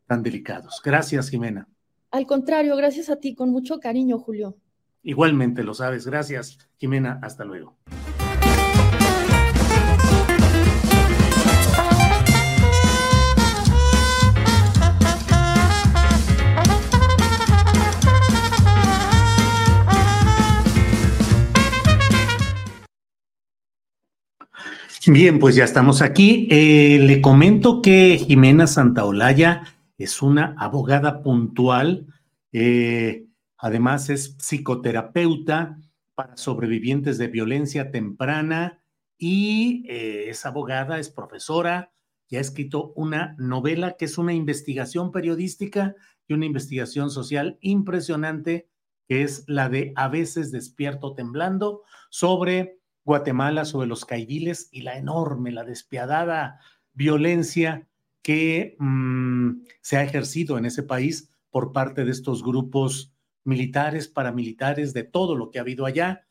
tan 0.07 0.23
delicados. 0.23 0.81
Gracias, 0.83 1.29
Jimena. 1.29 1.67
Al 2.11 2.25
contrario, 2.25 2.75
gracias 2.75 3.09
a 3.09 3.15
ti, 3.17 3.35
con 3.35 3.49
mucho 3.51 3.79
cariño, 3.79 4.19
Julio. 4.19 4.57
Igualmente, 5.03 5.63
lo 5.63 5.73
sabes. 5.73 6.05
Gracias, 6.05 6.57
Jimena. 6.77 7.19
Hasta 7.23 7.45
luego. 7.45 7.77
Bien, 25.07 25.39
pues 25.39 25.55
ya 25.55 25.63
estamos 25.63 26.03
aquí. 26.03 26.47
Eh, 26.51 26.99
le 26.99 27.21
comento 27.21 27.81
que 27.81 28.19
Jimena 28.19 28.67
Santaolalla 28.67 29.63
es 29.97 30.21
una 30.21 30.53
abogada 30.59 31.23
puntual, 31.23 32.05
eh, 32.51 33.25
además 33.57 34.11
es 34.11 34.35
psicoterapeuta 34.37 35.79
para 36.13 36.37
sobrevivientes 36.37 37.17
de 37.17 37.29
violencia 37.29 37.89
temprana 37.89 38.83
y 39.17 39.83
eh, 39.89 40.29
es 40.29 40.45
abogada, 40.45 40.99
es 40.99 41.09
profesora 41.09 41.91
y 42.29 42.35
ha 42.35 42.39
escrito 42.39 42.93
una 42.95 43.35
novela 43.39 43.95
que 43.97 44.05
es 44.05 44.19
una 44.19 44.33
investigación 44.33 45.11
periodística 45.11 45.95
y 46.27 46.33
una 46.33 46.45
investigación 46.45 47.09
social 47.09 47.57
impresionante, 47.61 48.69
que 49.07 49.23
es 49.23 49.45
la 49.47 49.67
de 49.67 49.93
A 49.95 50.09
veces 50.09 50.51
despierto 50.51 51.15
temblando, 51.15 51.81
sobre 52.11 52.80
Guatemala, 53.03 53.65
sobre 53.65 53.87
los 53.87 54.05
caidiles 54.05 54.69
y 54.71 54.81
la 54.81 54.97
enorme, 54.97 55.51
la 55.51 55.63
despiadada 55.63 56.59
violencia 56.93 57.87
que 58.21 58.75
mm, 58.79 59.63
se 59.81 59.97
ha 59.97 60.03
ejercido 60.03 60.57
en 60.57 60.65
ese 60.65 60.83
país 60.83 61.29
por 61.49 61.71
parte 61.71 62.05
de 62.05 62.11
estos 62.11 62.43
grupos 62.43 63.13
militares, 63.43 64.07
paramilitares, 64.07 64.93
de 64.93 65.03
todo 65.03 65.35
lo 65.35 65.49
que 65.49 65.59
ha 65.59 65.61
habido 65.61 65.85
allá. 65.85 66.25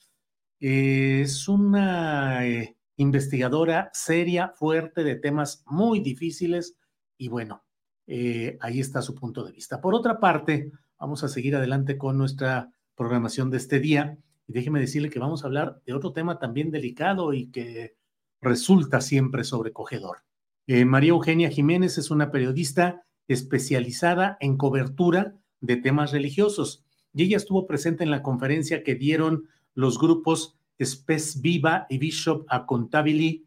es 0.60 1.48
una 1.48 2.46
eh, 2.46 2.76
investigadora 2.96 3.90
seria, 3.92 4.50
fuerte, 4.50 5.04
de 5.04 5.16
temas 5.16 5.64
muy 5.66 6.00
difíciles 6.00 6.76
y 7.16 7.28
bueno, 7.28 7.64
eh, 8.06 8.58
ahí 8.60 8.80
está 8.80 9.02
su 9.02 9.14
punto 9.14 9.44
de 9.44 9.52
vista. 9.52 9.80
Por 9.80 9.94
otra 9.94 10.20
parte, 10.20 10.72
vamos 10.98 11.24
a 11.24 11.28
seguir 11.28 11.56
adelante 11.56 11.98
con 11.98 12.18
nuestra 12.18 12.70
programación 12.94 13.50
de 13.50 13.56
este 13.56 13.80
día 13.80 14.18
y 14.50 14.52
déjeme 14.52 14.80
decirle 14.80 15.10
que 15.10 15.20
vamos 15.20 15.44
a 15.44 15.46
hablar 15.46 15.80
de 15.86 15.94
otro 15.94 16.12
tema 16.12 16.40
también 16.40 16.72
delicado 16.72 17.32
y 17.32 17.52
que 17.52 17.94
resulta 18.40 19.00
siempre 19.00 19.44
sobrecogedor. 19.44 20.24
Eh, 20.66 20.84
María 20.84 21.10
Eugenia 21.10 21.50
Jiménez 21.50 21.98
es 21.98 22.10
una 22.10 22.32
periodista 22.32 23.06
especializada 23.28 24.36
en 24.40 24.56
cobertura 24.56 25.36
de 25.60 25.76
temas 25.76 26.10
religiosos 26.10 26.84
y 27.14 27.22
ella 27.22 27.36
estuvo 27.36 27.68
presente 27.68 28.02
en 28.02 28.10
la 28.10 28.24
conferencia 28.24 28.82
que 28.82 28.96
dieron 28.96 29.48
los 29.74 30.00
grupos 30.00 30.58
Spes 30.82 31.40
Viva 31.40 31.86
y 31.88 31.98
Bishop 31.98 32.44
Accountability 32.48 33.46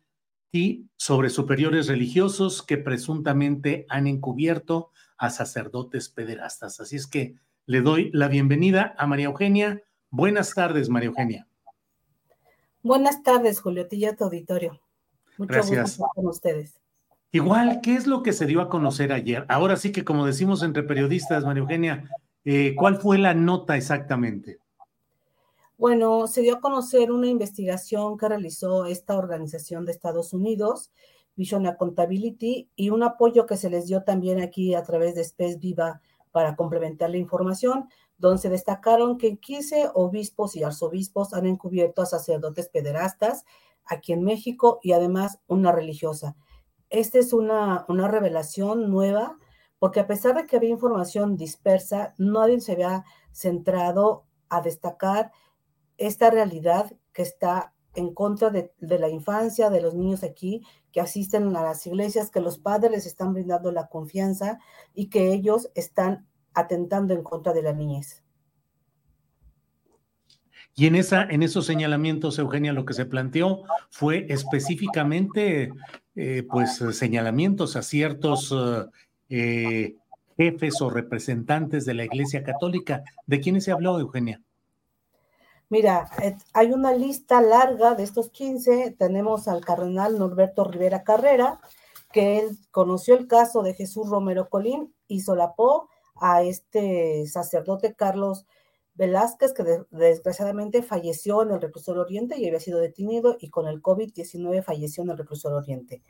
sobre 0.96 1.30
superiores 1.30 1.88
religiosos 1.88 2.64
que 2.64 2.78
presuntamente 2.78 3.86
han 3.90 4.08
encubierto 4.08 4.92
a 5.18 5.32
sacerdotes 5.32 6.08
pederastas. 6.08 6.80
Así 6.80 6.96
es 6.96 7.08
que 7.08 7.36
le 7.66 7.82
doy 7.82 8.10
la 8.14 8.30
bienvenida 8.30 8.96
a 8.98 9.06
María 9.06 9.26
Eugenia. 9.26 9.84
Buenas 10.16 10.54
tardes, 10.54 10.90
María 10.90 11.08
Eugenia. 11.08 11.48
Buenas 12.84 13.24
tardes, 13.24 13.60
Julio 13.60 13.88
Tilla, 13.88 14.16
tu 14.16 14.26
auditorio. 14.26 14.80
Mucho 15.40 15.54
Gracias. 15.54 15.98
gusto 15.98 16.06
con 16.14 16.28
ustedes. 16.28 16.80
Igual, 17.32 17.80
¿qué 17.82 17.96
es 17.96 18.06
lo 18.06 18.22
que 18.22 18.32
se 18.32 18.46
dio 18.46 18.62
a 18.62 18.70
conocer 18.70 19.12
ayer? 19.12 19.44
Ahora 19.50 19.76
sí 19.76 19.92
que, 19.92 20.06
como 20.06 20.28
decimos 20.28 20.62
entre 20.62 20.84
periodistas, 20.84 21.44
María 21.44 21.62
Eugenia, 21.62 22.12
eh, 22.46 22.76
¿cuál 22.78 22.98
fue 22.98 23.18
la 23.18 23.34
nota 23.34 23.76
exactamente? 23.76 24.60
Bueno, 25.80 26.28
se 26.28 26.44
dio 26.44 26.58
a 26.58 26.62
conocer 26.62 27.12
una 27.12 27.26
investigación 27.26 28.16
que 28.16 28.30
realizó 28.30 28.86
esta 28.86 29.18
organización 29.18 29.84
de 29.84 29.94
Estados 29.94 30.32
Unidos, 30.32 30.92
Vision 31.36 31.66
Accountability, 31.66 32.70
y 32.76 32.92
un 32.92 33.02
apoyo 33.02 33.48
que 33.48 33.58
se 33.58 33.72
les 33.72 33.88
dio 33.88 34.04
también 34.04 34.42
aquí 34.42 34.76
a 34.76 34.84
través 34.84 35.16
de 35.16 35.22
Space 35.22 35.58
Viva 35.58 36.02
para 36.32 36.56
complementar 36.56 37.10
la 37.10 37.18
información, 37.18 37.90
donde 38.24 38.42
se 38.42 38.50
destacaron 38.50 39.18
que 39.18 39.38
15 39.38 39.90
obispos 39.96 40.56
y 40.56 40.64
arzobispos 40.64 41.34
han 41.34 41.46
encubierto 41.46 42.02
a 42.02 42.06
sacerdotes 42.06 42.70
pederastas 42.70 43.44
aquí 43.84 44.14
en 44.14 44.24
México 44.24 44.80
y 44.82 44.94
además 44.94 45.42
una 45.46 45.74
religiosa. 45.74 46.38
Esta 46.90 47.20
es 47.20 47.34
una, 47.34 47.84
una 47.90 48.08
revelación 48.08 48.90
nueva, 48.90 49.38
porque 49.78 50.00
a 50.00 50.08
pesar 50.08 50.36
de 50.36 50.46
que 50.46 50.56
había 50.56 50.70
información 50.70 51.36
dispersa, 51.36 52.16
nadie 52.18 52.62
se 52.62 52.72
había 52.72 53.04
centrado 53.34 54.26
a 54.48 54.62
destacar 54.62 55.34
esta 55.98 56.30
realidad 56.30 56.94
que 57.12 57.24
está 57.24 57.74
en 57.94 58.14
contra 58.14 58.52
de, 58.52 58.74
de, 58.80 59.00
la 59.00 59.10
infancia, 59.10 59.70
de 59.70 59.82
los 59.82 59.96
niños 59.96 60.24
aquí, 60.24 60.66
que 60.94 61.02
asisten 61.02 61.54
a 61.58 61.62
las 61.62 61.86
iglesias, 61.88 62.32
que 62.32 62.40
los 62.40 62.58
padres 62.58 62.92
les 62.92 63.06
están 63.06 63.34
brindando 63.34 63.70
la 63.74 63.90
confianza 63.90 64.60
y 64.94 65.10
que 65.10 65.34
ellos 65.34 65.70
están 65.76 66.26
atentando 66.54 67.14
en 67.14 67.24
contra 67.24 67.54
de 67.54 67.62
la 67.62 67.74
niñez. 67.74 68.24
Y 70.76 70.88
en, 70.88 70.96
esa, 70.96 71.24
en 71.24 71.44
esos 71.44 71.66
señalamientos, 71.66 72.40
Eugenia, 72.40 72.74
lo 72.74 72.86
que 72.86 72.96
se 72.96 73.06
planteó 73.06 73.64
fue 73.92 74.26
específicamente, 74.30 75.72
eh, 76.16 76.48
pues, 76.50 76.84
señalamientos 76.98 77.76
a 77.76 77.84
ciertos 77.84 78.54
eh, 79.30 79.96
jefes 80.36 80.82
o 80.82 80.90
representantes 80.90 81.86
de 81.86 81.94
la 81.94 82.06
Iglesia 82.06 82.44
Católica. 82.44 83.04
¿De 83.28 83.40
quiénes 83.40 83.66
se 83.66 83.72
habló, 83.72 84.00
Eugenia? 84.00 84.42
Mira, 85.70 86.10
hay 86.54 86.72
una 86.72 86.94
lista 86.94 87.42
larga 87.42 87.96
de 87.96 88.04
estos 88.04 88.30
15. 88.30 88.96
Tenemos 88.98 89.48
al 89.48 89.64
cardenal 89.66 90.20
Norberto 90.20 90.64
Rivera 90.64 91.04
Carrera, 91.04 91.60
que 92.12 92.40
él 92.40 92.58
conoció 92.72 93.16
el 93.16 93.28
caso 93.28 93.64
de 93.64 93.74
Jesús 93.74 94.10
Romero 94.10 94.50
Colín 94.50 94.94
y 95.08 95.22
solapó 95.22 95.90
a 96.16 96.44
este 96.44 97.26
sacerdote 97.28 97.96
Carlos 97.96 98.46
Velázquez, 98.96 99.54
que 99.54 99.64
desgraciadamente 99.92 100.84
falleció 100.84 101.42
en 101.42 101.52
el 101.52 101.62
reclusorio 101.62 102.02
oriente 102.02 102.38
y 102.38 102.48
había 102.48 102.60
sido 102.60 102.80
detenido 102.80 103.38
y 103.40 103.50
con 103.50 103.68
el 103.68 103.82
COVID-19 103.82 104.64
falleció 104.64 105.04
en 105.04 105.10
el 105.10 105.18
reclusorio 105.18 105.58
oriente. 105.58 106.04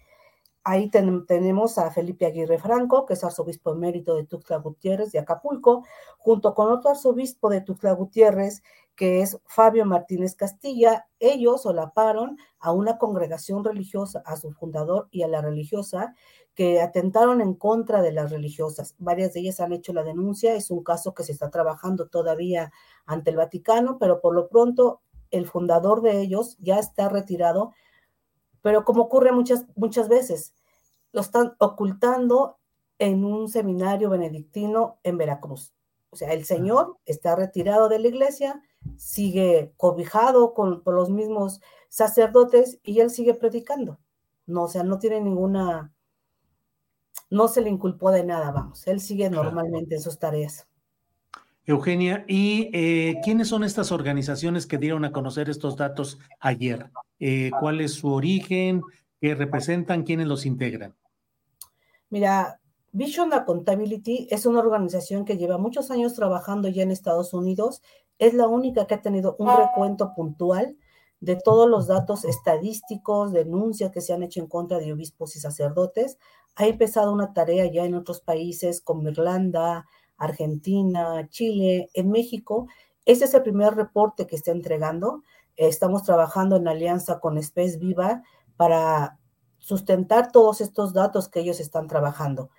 Ahí 0.65 0.89
tenemos 0.89 1.77
a 1.77 1.91
Felipe 1.91 2.25
Aguirre 2.25 2.57
Franco, 2.57 3.05
que 3.05 3.15
es 3.15 3.23
arzobispo 3.23 3.73
emérito 3.73 4.15
de 4.15 4.25
Tuxtla 4.25 4.57
Gutiérrez 4.57 5.11
de 5.11 5.19
Acapulco, 5.19 5.83
junto 6.17 6.53
con 6.53 6.71
otro 6.71 6.91
arzobispo 6.91 7.49
de 7.49 7.59
Tuxtla 7.59 7.91
Gutiérrez, 7.91 8.63
que 8.95 9.21
es 9.21 9.37
Fabio 9.45 9.85
Martínez 9.85 10.35
Castilla. 10.35 11.05
Ellos 11.19 11.63
solaparon 11.63 12.37
a 12.59 12.71
una 12.71 12.97
congregación 12.97 13.65
religiosa, 13.65 14.23
a 14.25 14.37
su 14.37 14.53
fundador 14.53 15.09
y 15.11 15.23
a 15.23 15.27
la 15.27 15.41
religiosa, 15.41 16.15
que 16.55 16.81
atentaron 16.81 17.41
en 17.41 17.55
contra 17.55 18.01
de 18.01 18.11
las 18.11 18.31
religiosas. 18.31 18.95
Varias 18.99 19.33
de 19.33 19.41
ellas 19.41 19.59
han 19.59 19.73
hecho 19.73 19.93
la 19.93 20.03
denuncia, 20.03 20.55
es 20.55 20.69
un 20.69 20.83
caso 20.83 21.13
que 21.13 21.23
se 21.23 21.31
está 21.31 21.49
trabajando 21.49 22.07
todavía 22.07 22.71
ante 23.05 23.31
el 23.31 23.37
Vaticano, 23.37 23.97
pero 23.97 24.21
por 24.21 24.35
lo 24.35 24.49
pronto 24.49 25.01
el 25.31 25.47
fundador 25.47 26.01
de 26.01 26.21
ellos 26.21 26.57
ya 26.59 26.77
está 26.77 27.09
retirado, 27.09 27.73
pero 28.61 28.85
como 28.85 29.03
ocurre 29.03 29.31
muchas, 29.31 29.65
muchas 29.75 30.07
veces, 30.07 30.53
lo 31.11 31.21
están 31.21 31.55
ocultando 31.59 32.57
en 32.99 33.25
un 33.25 33.49
seminario 33.49 34.09
benedictino 34.09 34.99
en 35.03 35.17
Veracruz. 35.17 35.73
O 36.09 36.15
sea, 36.15 36.31
el 36.33 36.45
Señor 36.45 36.97
está 37.05 37.35
retirado 37.35 37.89
de 37.89 37.97
la 37.97 38.07
iglesia, 38.07 38.61
sigue 38.97 39.73
cobijado 39.77 40.53
con, 40.53 40.83
por 40.83 40.93
los 40.93 41.09
mismos 41.09 41.61
sacerdotes 41.89 42.79
y 42.83 42.99
él 42.99 43.09
sigue 43.09 43.33
predicando. 43.33 43.99
No, 44.45 44.63
o 44.63 44.67
sea, 44.67 44.83
no 44.83 44.99
tiene 44.99 45.21
ninguna 45.21 45.92
no 47.33 47.47
se 47.47 47.61
le 47.61 47.69
inculpó 47.71 48.11
de 48.11 48.23
nada, 48.23 48.51
vamos, 48.51 48.85
él 48.87 48.99
sigue 48.99 49.27
normalmente 49.27 49.95
en 49.95 50.01
sus 50.01 50.19
tareas. 50.19 50.67
Eugenia, 51.65 52.25
¿y 52.27 52.69
eh, 52.73 53.21
quiénes 53.23 53.47
son 53.47 53.63
estas 53.63 53.91
organizaciones 53.91 54.67
que 54.67 54.77
dieron 54.77 55.03
a 55.03 55.11
conocer 55.11 55.49
estos 55.49 55.75
datos 55.75 56.19
ayer? 56.39 56.91
Eh, 57.19 57.49
¿Cuál 57.59 57.81
es 57.81 57.93
su 57.93 58.13
origen? 58.13 58.83
¿Qué 59.19 59.33
representan? 59.33 60.03
¿Quiénes 60.03 60.27
los 60.27 60.45
integran? 60.45 60.93
Mira, 62.11 62.59
Vision 62.91 63.33
Accountability 63.33 64.27
es 64.29 64.45
una 64.45 64.59
organización 64.59 65.25
que 65.25 65.37
lleva 65.37 65.57
muchos 65.57 65.89
años 65.89 66.13
trabajando 66.13 66.67
ya 66.67 66.83
en 66.83 66.91
Estados 66.91 67.33
Unidos. 67.33 67.81
Es 68.19 68.35
la 68.35 68.47
única 68.47 68.85
que 68.85 68.93
ha 68.93 69.01
tenido 69.01 69.35
un 69.39 69.49
recuento 69.57 70.13
puntual 70.13 70.77
de 71.19 71.37
todos 71.37 71.69
los 71.69 71.87
datos 71.87 72.25
estadísticos, 72.25 73.31
denuncias 73.31 73.91
que 73.91 74.01
se 74.01 74.13
han 74.13 74.23
hecho 74.23 74.41
en 74.41 74.47
contra 74.47 74.77
de 74.77 74.91
obispos 74.91 75.37
y 75.37 75.39
sacerdotes. 75.39 76.19
Ha 76.55 76.67
empezado 76.67 77.11
una 77.11 77.33
tarea 77.33 77.65
ya 77.65 77.85
en 77.85 77.95
otros 77.95 78.21
países 78.21 78.81
como 78.81 79.09
Irlanda, 79.09 79.85
Argentina, 80.17 81.27
Chile, 81.29 81.89
en 81.93 82.09
México. 82.09 82.67
Este 83.05 83.25
es 83.25 83.33
el 83.33 83.43
primer 83.43 83.75
reporte 83.75 84.27
que 84.27 84.35
está 84.35 84.51
entregando. 84.51 85.23
Estamos 85.55 86.03
trabajando 86.03 86.55
en 86.55 86.67
alianza 86.67 87.19
con 87.19 87.37
Space 87.37 87.77
Viva 87.77 88.23
para 88.57 89.19
sustentar 89.57 90.31
todos 90.31 90.61
estos 90.61 90.93
datos 90.93 91.29
que 91.29 91.39
ellos 91.39 91.59
están 91.59 91.87
trabajando 91.87 92.49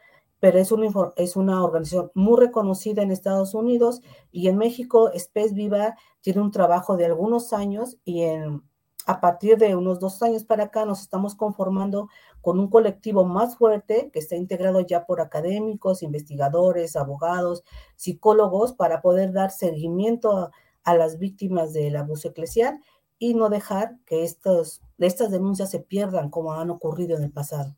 pero 0.44 0.58
es 0.58 0.72
una, 0.72 0.90
es 1.16 1.36
una 1.36 1.64
organización 1.64 2.10
muy 2.12 2.38
reconocida 2.38 3.02
en 3.02 3.10
Estados 3.10 3.54
Unidos 3.54 4.02
y 4.30 4.48
en 4.48 4.58
México, 4.58 5.10
Space 5.12 5.54
Viva 5.54 5.96
tiene 6.20 6.42
un 6.42 6.50
trabajo 6.50 6.98
de 6.98 7.06
algunos 7.06 7.54
años 7.54 7.96
y 8.04 8.24
en, 8.24 8.62
a 9.06 9.22
partir 9.22 9.56
de 9.56 9.74
unos 9.74 10.00
dos 10.00 10.22
años 10.22 10.44
para 10.44 10.64
acá 10.64 10.84
nos 10.84 11.00
estamos 11.00 11.34
conformando 11.34 12.10
con 12.44 12.60
un 12.60 12.68
colectivo 12.68 13.24
más 13.24 13.56
fuerte 13.56 14.10
que 14.12 14.18
está 14.18 14.36
integrado 14.36 14.82
ya 14.82 15.06
por 15.06 15.22
académicos, 15.22 16.02
investigadores, 16.02 16.94
abogados, 16.94 17.64
psicólogos 17.96 18.74
para 18.74 19.00
poder 19.00 19.32
dar 19.32 19.50
seguimiento 19.50 20.50
a, 20.84 20.94
las 20.94 21.18
víctimas 21.18 21.72
del 21.72 21.96
abuso 21.96 22.28
eclesial 22.28 22.80
y 23.18 23.32
no 23.32 23.48
dejar 23.48 23.96
que 24.04 24.24
estas 24.24 24.82
denuncias 25.30 25.70
se 25.70 25.80
pierdan 25.80 26.28
como 26.28 26.52
han 26.52 26.68
ocurrido 26.68 27.16
en 27.16 27.22
el 27.22 27.30
pasado. 27.32 27.74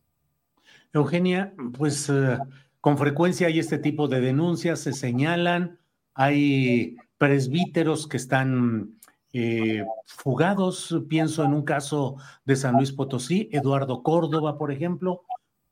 Eugenia, 0.93 1.55
pues 1.79 2.11
uh, 2.11 2.39
con 2.81 2.99
frecuencia 2.99 3.47
hay 3.47 3.61
este 3.61 3.79
tipo 3.79 4.09
de 4.09 4.21
denuncias, 4.21 4.81
se 4.81 4.93
señalan, 4.93 5.79
hay 6.13 6.97
presbíteros 7.19 8.09
que 8.09 8.17
están 8.17 8.97
eh, 9.39 9.85
fugados, 10.07 10.97
pienso 11.11 11.45
en 11.45 11.53
un 11.53 11.63
caso 11.63 12.17
de 12.47 12.57
San 12.57 12.77
Luis 12.77 12.91
Potosí, 12.91 13.51
Eduardo 13.53 14.03
Córdoba, 14.03 14.57
por 14.57 14.73
ejemplo, 14.73 15.25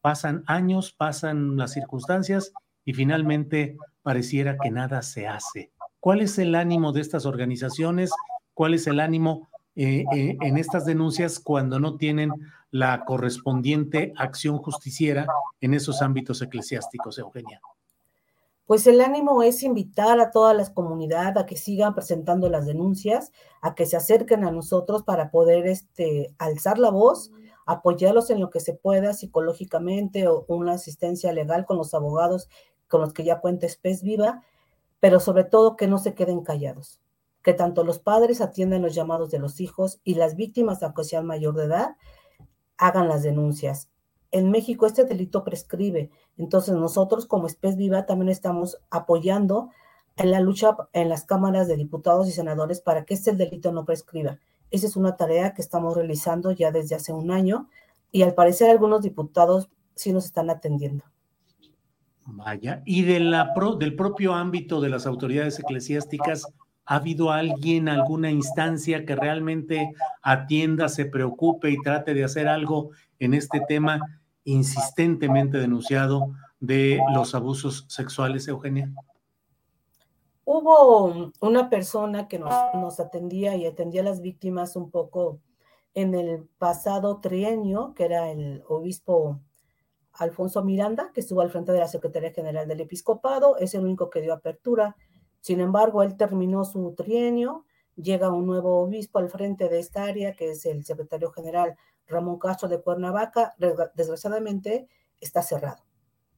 pasan 0.03 0.45
años, 0.47 0.93
pasan 0.93 1.57
las 1.57 1.73
circunstancias 1.73 2.53
y 2.85 2.93
finalmente 2.93 3.79
pareciera 4.03 4.59
que 4.63 4.71
nada 4.71 5.01
se 5.01 5.27
hace. 5.27 5.73
¿Cuál 5.99 6.21
es 6.21 6.39
el 6.39 6.57
ánimo 6.57 6.93
de 6.93 7.01
estas 7.01 7.25
organizaciones? 7.25 8.11
¿Cuál 8.53 8.75
es 8.75 8.87
el 8.87 9.01
ánimo 9.01 9.49
eh, 9.77 10.05
eh, 10.15 10.37
en 10.43 10.59
estas 10.59 10.85
denuncias 10.85 11.41
cuando 11.41 11.81
no 11.81 11.97
tienen 11.97 12.33
la 12.71 13.07
correspondiente 13.07 14.13
acción 14.19 14.59
justiciera 14.59 15.27
en 15.63 15.73
esos 15.73 16.03
ámbitos 16.03 16.43
eclesiásticos, 16.43 17.19
Eugenia? 17.19 17.63
Pues 18.67 18.87
el 18.87 19.03
ánimo 19.03 19.43
es 19.43 19.63
invitar 19.63 20.19
a 20.21 20.31
toda 20.31 20.55
la 20.55 20.65
comunidad 20.73 21.37
a 21.37 21.45
que 21.45 21.57
sigan 21.57 21.95
presentando 21.95 22.49
las 22.49 22.65
denuncias, 22.65 23.31
a 23.61 23.75
que 23.75 23.85
se 23.85 23.97
acerquen 23.97 24.45
a 24.45 24.51
nosotros 24.51 25.03
para 25.03 25.31
poder 25.31 25.67
este, 25.67 26.35
alzar 26.39 26.79
la 26.79 26.91
voz, 26.91 27.31
apoyarlos 27.67 28.31
en 28.31 28.41
lo 28.41 28.49
que 28.49 28.61
se 28.61 28.73
pueda 28.73 29.13
psicológicamente 29.13 30.29
o 30.29 30.47
una 30.49 30.73
asistencia 30.73 31.33
legal 31.33 31.67
con 31.67 31.77
los 31.77 31.93
abogados 31.93 32.49
con 32.89 33.01
los 33.01 33.13
que 33.13 33.25
ya 33.25 33.41
cuenta 33.41 33.69
Spes 33.69 34.03
Viva, 34.03 34.43
pero 35.01 35.21
sobre 35.21 35.45
todo 35.45 35.77
que 35.77 35.87
no 35.87 35.99
se 35.99 36.15
queden 36.15 36.43
callados, 36.43 37.01
que 37.43 37.53
tanto 37.53 37.85
los 37.85 37.99
padres 37.99 38.41
atiendan 38.41 38.83
los 38.83 38.95
llamados 38.95 39.31
de 39.31 39.39
los 39.39 39.61
hijos 39.61 40.01
y 40.05 40.15
las 40.15 40.37
víctimas, 40.37 40.83
aunque 40.83 41.05
sean 41.05 41.27
mayor 41.27 41.55
de 41.55 41.65
edad, 41.65 41.97
hagan 42.79 43.09
las 43.09 43.23
denuncias. 43.23 43.91
En 44.35 44.51
México 44.51 44.85
este 44.85 45.05
delito 45.05 45.45
prescribe, 45.45 46.11
entonces 46.39 46.75
nosotros 46.75 47.25
como 47.25 47.49
Spes 47.49 47.77
Viva 47.77 48.05
también 48.05 48.31
estamos 48.31 48.81
apoyando 48.91 49.71
en 50.17 50.33
la 50.33 50.41
lucha 50.41 50.77
en 50.93 51.09
las 51.09 51.25
cámaras 51.25 51.69
de 51.69 51.77
diputados 51.77 52.27
y 52.27 52.33
senadores 52.33 52.81
para 52.81 53.05
que 53.05 53.15
este 53.15 53.31
delito 53.31 53.71
no 53.71 53.85
prescriba. 53.85 54.41
Esa 54.73 54.89
es 54.89 54.97
una 54.97 55.17
tarea 55.17 55.55
que 55.55 55.63
estamos 55.63 55.95
realizando 55.95 56.51
ya 56.51 56.73
desde 56.73 56.97
hace 56.97 57.13
un 57.13 57.31
año 57.31 57.69
y 58.11 58.23
al 58.23 58.35
parecer 58.35 58.71
algunos 58.71 59.03
diputados 59.03 59.69
sí 59.95 60.13
nos 60.13 60.25
están 60.25 60.51
atendiendo. 60.51 61.05
Vaya, 62.27 62.83
y 62.85 63.03
del 63.03 63.95
propio 63.97 64.35
ámbito 64.35 64.81
de 64.81 64.89
las 64.89 65.07
autoridades 65.07 65.61
eclesiásticas, 65.61 66.45
¿ha 66.87 66.97
habido 66.97 67.31
alguien, 67.31 67.89
alguna 67.89 68.33
instancia 68.33 69.07
que 69.07 69.15
realmente 69.15 69.93
atienda, 70.23 70.89
se 70.89 71.05
preocupe 71.05 71.71
y 71.71 71.81
trate 71.83 72.15
de 72.15 72.25
hacer 72.25 72.49
algo 72.49 72.91
en 73.21 73.35
este 73.35 73.61
tema 73.69 74.01
insistentemente 74.45 75.59
denunciado 75.59 76.35
de 76.61 77.01
los 77.13 77.35
abusos 77.35 77.87
sexuales, 77.89 78.47
Eugenia? 78.49 78.93
Hubo 80.45 81.33
una 81.41 81.71
persona 81.71 82.29
que 82.29 82.39
nos, 82.39 83.01
atendía 83.01 83.57
y 83.57 83.67
atendía 83.67 84.03
a 84.03 84.05
las 84.05 84.21
víctimas 84.21 84.77
un 84.77 84.91
poco 84.91 85.41
en 85.95 86.15
el 86.15 86.47
pasado 86.59 87.21
trienio, 87.21 87.95
que 87.95 88.05
era 88.05 88.31
el 88.31 88.63
obispo 88.69 89.41
Alfonso 90.13 90.63
Miranda, 90.63 91.11
que 91.15 91.21
estuvo 91.21 91.41
al 91.41 91.51
frente 91.51 91.73
de 91.73 91.79
la 91.79 91.89
Secretaría 91.89 92.33
General 92.33 92.69
del 92.69 92.81
Episcopado, 92.81 93.57
es 93.57 93.75
el 93.75 93.83
único 93.83 94.11
que 94.11 94.21
dio 94.21 94.35
apertura. 94.35 94.97
Sin 95.41 95.61
embargo, 95.61 96.03
él 96.03 96.17
terminó 96.17 96.65
su 96.65 96.95
trienio, 96.95 97.65
llega 97.97 98.31
un 98.31 98.47
nuevo 98.47 98.83
obispo 98.83 99.19
al 99.19 99.31
frente 99.31 99.69
de 99.69 99.79
esta 99.79 100.05
área, 100.05 100.35
que 100.35 100.51
es 100.51 100.67
el 100.67 100.85
secretario 100.85 101.31
general 101.31 101.77
Ramón 102.07 102.39
Castro 102.39 102.69
de 102.69 102.81
Cuernavaca. 102.81 103.55
Desgraciadamente, 103.95 104.89
está 105.21 105.43
cerrado. 105.43 105.85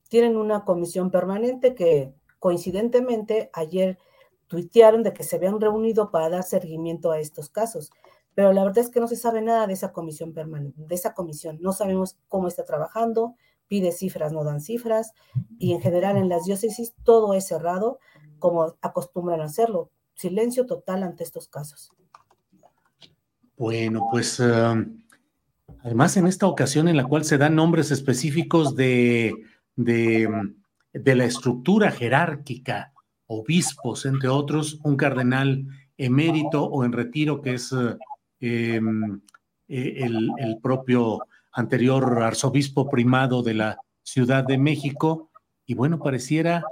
Tienen 0.09 0.37
una 0.37 0.65
comisión 0.65 1.11
permanente 1.11 1.75
que 1.75 2.15
coincidentemente 2.39 3.51
ayer 3.53 3.99
tuitearon 4.47 5.03
de 5.03 5.13
que 5.13 5.25
se 5.25 5.37
habían 5.37 5.61
reunido 5.61 6.11
para 6.11 6.29
dar 6.29 6.45
seguimiento 6.45 7.11
a 7.11 7.19
estos 7.19 7.51
casos 7.51 7.91
pero 8.37 8.53
la 8.53 8.65
verdad 8.65 8.85
es 8.85 8.91
que 8.91 9.01
no 9.01 9.09
se 9.09 9.17
sabe 9.17 9.41
nada 9.41 9.67
de 9.67 9.73
esa 9.73 9.95
comisión 9.95 10.35
permanente, 10.35 10.79
de 10.87 10.95
esa 10.95 11.15
comisión. 11.15 11.57
No 11.63 11.73
sabemos 11.73 12.19
cómo 12.29 12.49
está 12.49 12.67
trabajando, 12.67 13.35
pide 13.67 13.93
cifras, 13.93 14.31
no 14.31 14.45
dan 14.45 14.61
cifras, 14.61 15.15
y 15.59 15.73
en 15.73 15.81
general 15.81 16.19
en 16.19 16.29
las 16.29 16.45
diócesis 16.45 16.93
todo 17.03 17.33
es 17.33 17.49
cerrado, 17.49 17.99
como 18.39 18.77
acostumbran 18.83 19.41
hacerlo. 19.41 19.91
Silencio 20.13 20.67
total 20.67 21.03
ante 21.03 21.25
estos 21.25 21.49
casos. 21.49 21.93
Bueno, 23.57 24.07
pues 24.11 24.39
um, 24.39 24.99
además 25.87 26.17
en 26.17 26.27
esta 26.27 26.49
ocasión 26.49 26.89
en 26.89 26.97
la 26.97 27.05
cual 27.05 27.25
se 27.25 27.39
dan 27.39 27.55
nombres 27.55 27.93
específicos 27.93 28.75
de, 28.75 29.33
de, 29.77 30.29
la 30.93 31.25
estructura 31.25 31.93
jerárquica, 31.93 32.93
obispos, 33.29 34.05
entre 34.05 34.29
otros, 34.29 34.81
un 34.83 34.97
cardenal 34.97 35.65
emérito 35.97 36.65
o 36.65 36.85
en 36.85 36.93
retiro 36.93 37.41
que 37.41 37.55
es 37.55 37.73
em, 38.41 39.21
el, 39.69 40.31
el 40.39 40.59
propio 40.61 41.21
anterior 41.53 42.21
arzobispo 42.21 42.91
primado 42.91 43.45
de 43.45 43.55
la 43.55 43.79
Ciudad 44.03 44.43
de 44.43 44.59
México, 44.59 45.31
y 45.67 45.75
bueno, 45.75 46.01
pareciera 46.01 46.65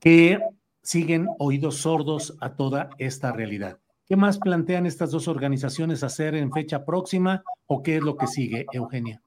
que 0.00 0.38
siguen 0.82 1.28
oídos 1.38 1.76
sordos 1.76 2.36
a 2.40 2.50
toda 2.50 2.90
esta 2.98 3.32
realidad. 3.32 3.78
¿Qué 4.08 4.16
más 4.16 4.38
plantean 4.38 4.86
estas 4.86 5.10
dos 5.10 5.28
organizaciones 5.28 6.02
hacer 6.02 6.34
en 6.34 6.50
fecha 6.50 6.84
próxima 6.86 7.44
o 7.66 7.82
qué 7.82 7.96
es 7.96 8.02
lo 8.02 8.16
que 8.16 8.26
sigue, 8.26 8.64
Eugenia? 8.72 9.22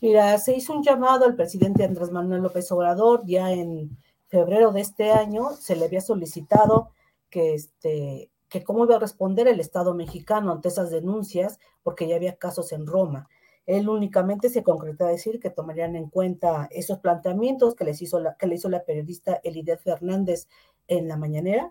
Mira, 0.00 0.36
se 0.38 0.56
hizo 0.56 0.72
un 0.72 0.82
llamado 0.82 1.24
al 1.24 1.36
presidente 1.36 1.84
Andrés 1.84 2.10
Manuel 2.10 2.42
López 2.42 2.70
Obrador 2.72 3.22
ya 3.24 3.52
en 3.52 3.96
febrero 4.26 4.72
de 4.72 4.80
este 4.80 5.12
año, 5.12 5.50
se 5.50 5.76
le 5.76 5.84
había 5.84 6.00
solicitado 6.00 6.90
que, 7.30 7.54
este, 7.54 8.32
que 8.48 8.64
cómo 8.64 8.84
iba 8.84 8.96
a 8.96 8.98
responder 8.98 9.46
el 9.46 9.60
Estado 9.60 9.94
mexicano 9.94 10.50
ante 10.50 10.68
esas 10.68 10.90
denuncias, 10.90 11.60
porque 11.84 12.08
ya 12.08 12.16
había 12.16 12.34
casos 12.34 12.72
en 12.72 12.88
Roma. 12.88 13.28
Él 13.64 13.88
únicamente 13.88 14.48
se 14.50 14.64
concretó 14.64 15.06
a 15.06 15.10
decir 15.10 15.38
que 15.38 15.50
tomarían 15.50 15.94
en 15.94 16.10
cuenta 16.10 16.66
esos 16.72 16.98
planteamientos 16.98 17.76
que, 17.76 17.84
les 17.84 18.02
hizo 18.02 18.18
la, 18.18 18.36
que 18.36 18.48
le 18.48 18.56
hizo 18.56 18.68
la 18.68 18.82
periodista 18.82 19.40
Elidet 19.44 19.80
Fernández 19.80 20.48
en 20.88 21.06
la 21.06 21.16
mañanera. 21.16 21.70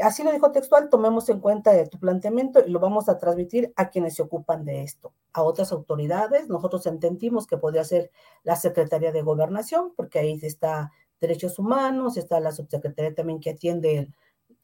Así 0.00 0.24
lo 0.24 0.32
dijo 0.32 0.50
textual, 0.50 0.90
tomemos 0.90 1.28
en 1.28 1.40
cuenta 1.40 1.84
tu 1.86 1.98
planteamiento 2.00 2.60
y 2.66 2.70
lo 2.70 2.80
vamos 2.80 3.08
a 3.08 3.18
transmitir 3.18 3.72
a 3.76 3.90
quienes 3.90 4.16
se 4.16 4.22
ocupan 4.22 4.64
de 4.64 4.82
esto, 4.82 5.12
a 5.32 5.42
otras 5.42 5.70
autoridades. 5.70 6.48
Nosotros 6.48 6.86
entendimos 6.86 7.46
que 7.46 7.58
podría 7.58 7.84
ser 7.84 8.10
la 8.42 8.56
Secretaría 8.56 9.12
de 9.12 9.22
Gobernación, 9.22 9.92
porque 9.96 10.18
ahí 10.18 10.38
está 10.42 10.90
Derechos 11.20 11.58
Humanos, 11.60 12.16
está 12.16 12.40
la 12.40 12.50
subsecretaría 12.50 13.14
también 13.14 13.38
que 13.38 13.50
atiende 13.50 13.98
el, 13.98 14.14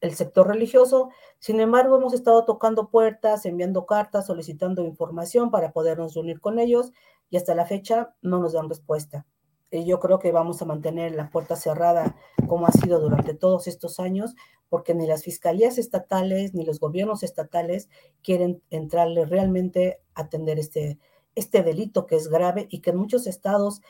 el 0.01 0.15
sector 0.15 0.49
religioso. 0.49 1.11
Sin 1.39 1.61
embargo, 1.61 1.97
hemos 1.97 2.13
estado 2.13 2.45
tocando 2.45 2.89
puertas, 2.89 3.47
enviando 3.47 3.87
cartas, 3.87 4.27
solicitando 4.27 4.83
información 4.83 5.51
para 5.51 5.73
podernos 5.73 6.15
reunir 6.15 6.41
con 6.41 6.59
ellos 6.59 6.93
y 7.31 7.37
hasta 7.37 7.55
la 7.55 7.67
fecha 7.67 8.15
no 8.21 8.41
nos 8.41 8.55
dan 8.55 8.69
respuesta. 8.69 9.27
Y 9.71 9.85
yo 9.85 10.01
creo 10.01 10.19
que 10.19 10.33
vamos 10.33 10.61
a 10.61 10.65
mantener 10.65 11.15
la 11.15 11.31
puerta 11.31 11.57
cerrada 11.57 12.17
como 12.49 12.67
ha 12.67 12.73
sido 12.73 13.01
durante 13.01 13.35
todos 13.35 13.69
estos 13.69 14.01
años, 14.01 14.35
porque 14.69 14.95
ni 14.95 15.07
las 15.07 15.23
fiscalías 15.23 15.79
estatales 15.79 16.55
ni 16.55 16.65
los 16.65 16.81
gobiernos 16.81 17.23
estatales 17.23 17.89
quieren 18.23 18.63
entrarle 18.71 19.25
realmente 19.25 20.01
a 20.15 20.23
atender 20.23 20.59
este, 20.59 20.99
este 21.35 21.63
delito 21.63 22.07
que 22.07 22.17
es 22.17 22.29
grave 22.29 22.67
y 22.71 22.81
que 22.81 22.91
en 22.91 22.97
muchos 22.97 23.27
estados 23.27 23.83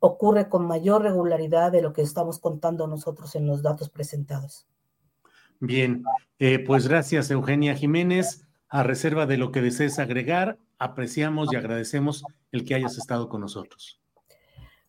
ocurre 0.00 0.48
con 0.48 0.66
mayor 0.66 1.02
regularidad 1.02 1.72
de 1.72 1.82
lo 1.82 1.92
que 1.92 2.02
estamos 2.02 2.38
contando 2.38 2.86
nosotros 2.86 3.34
en 3.34 3.46
los 3.46 3.62
datos 3.62 3.90
presentados. 3.90 4.66
Bien, 5.60 6.04
eh, 6.38 6.60
pues 6.60 6.86
gracias 6.88 7.30
Eugenia 7.30 7.74
Jiménez. 7.74 8.44
A 8.70 8.82
reserva 8.82 9.24
de 9.24 9.38
lo 9.38 9.50
que 9.50 9.62
desees 9.62 9.98
agregar, 9.98 10.58
apreciamos 10.78 11.50
y 11.52 11.56
agradecemos 11.56 12.22
el 12.52 12.66
que 12.66 12.74
hayas 12.74 12.98
estado 12.98 13.30
con 13.30 13.40
nosotros. 13.40 13.98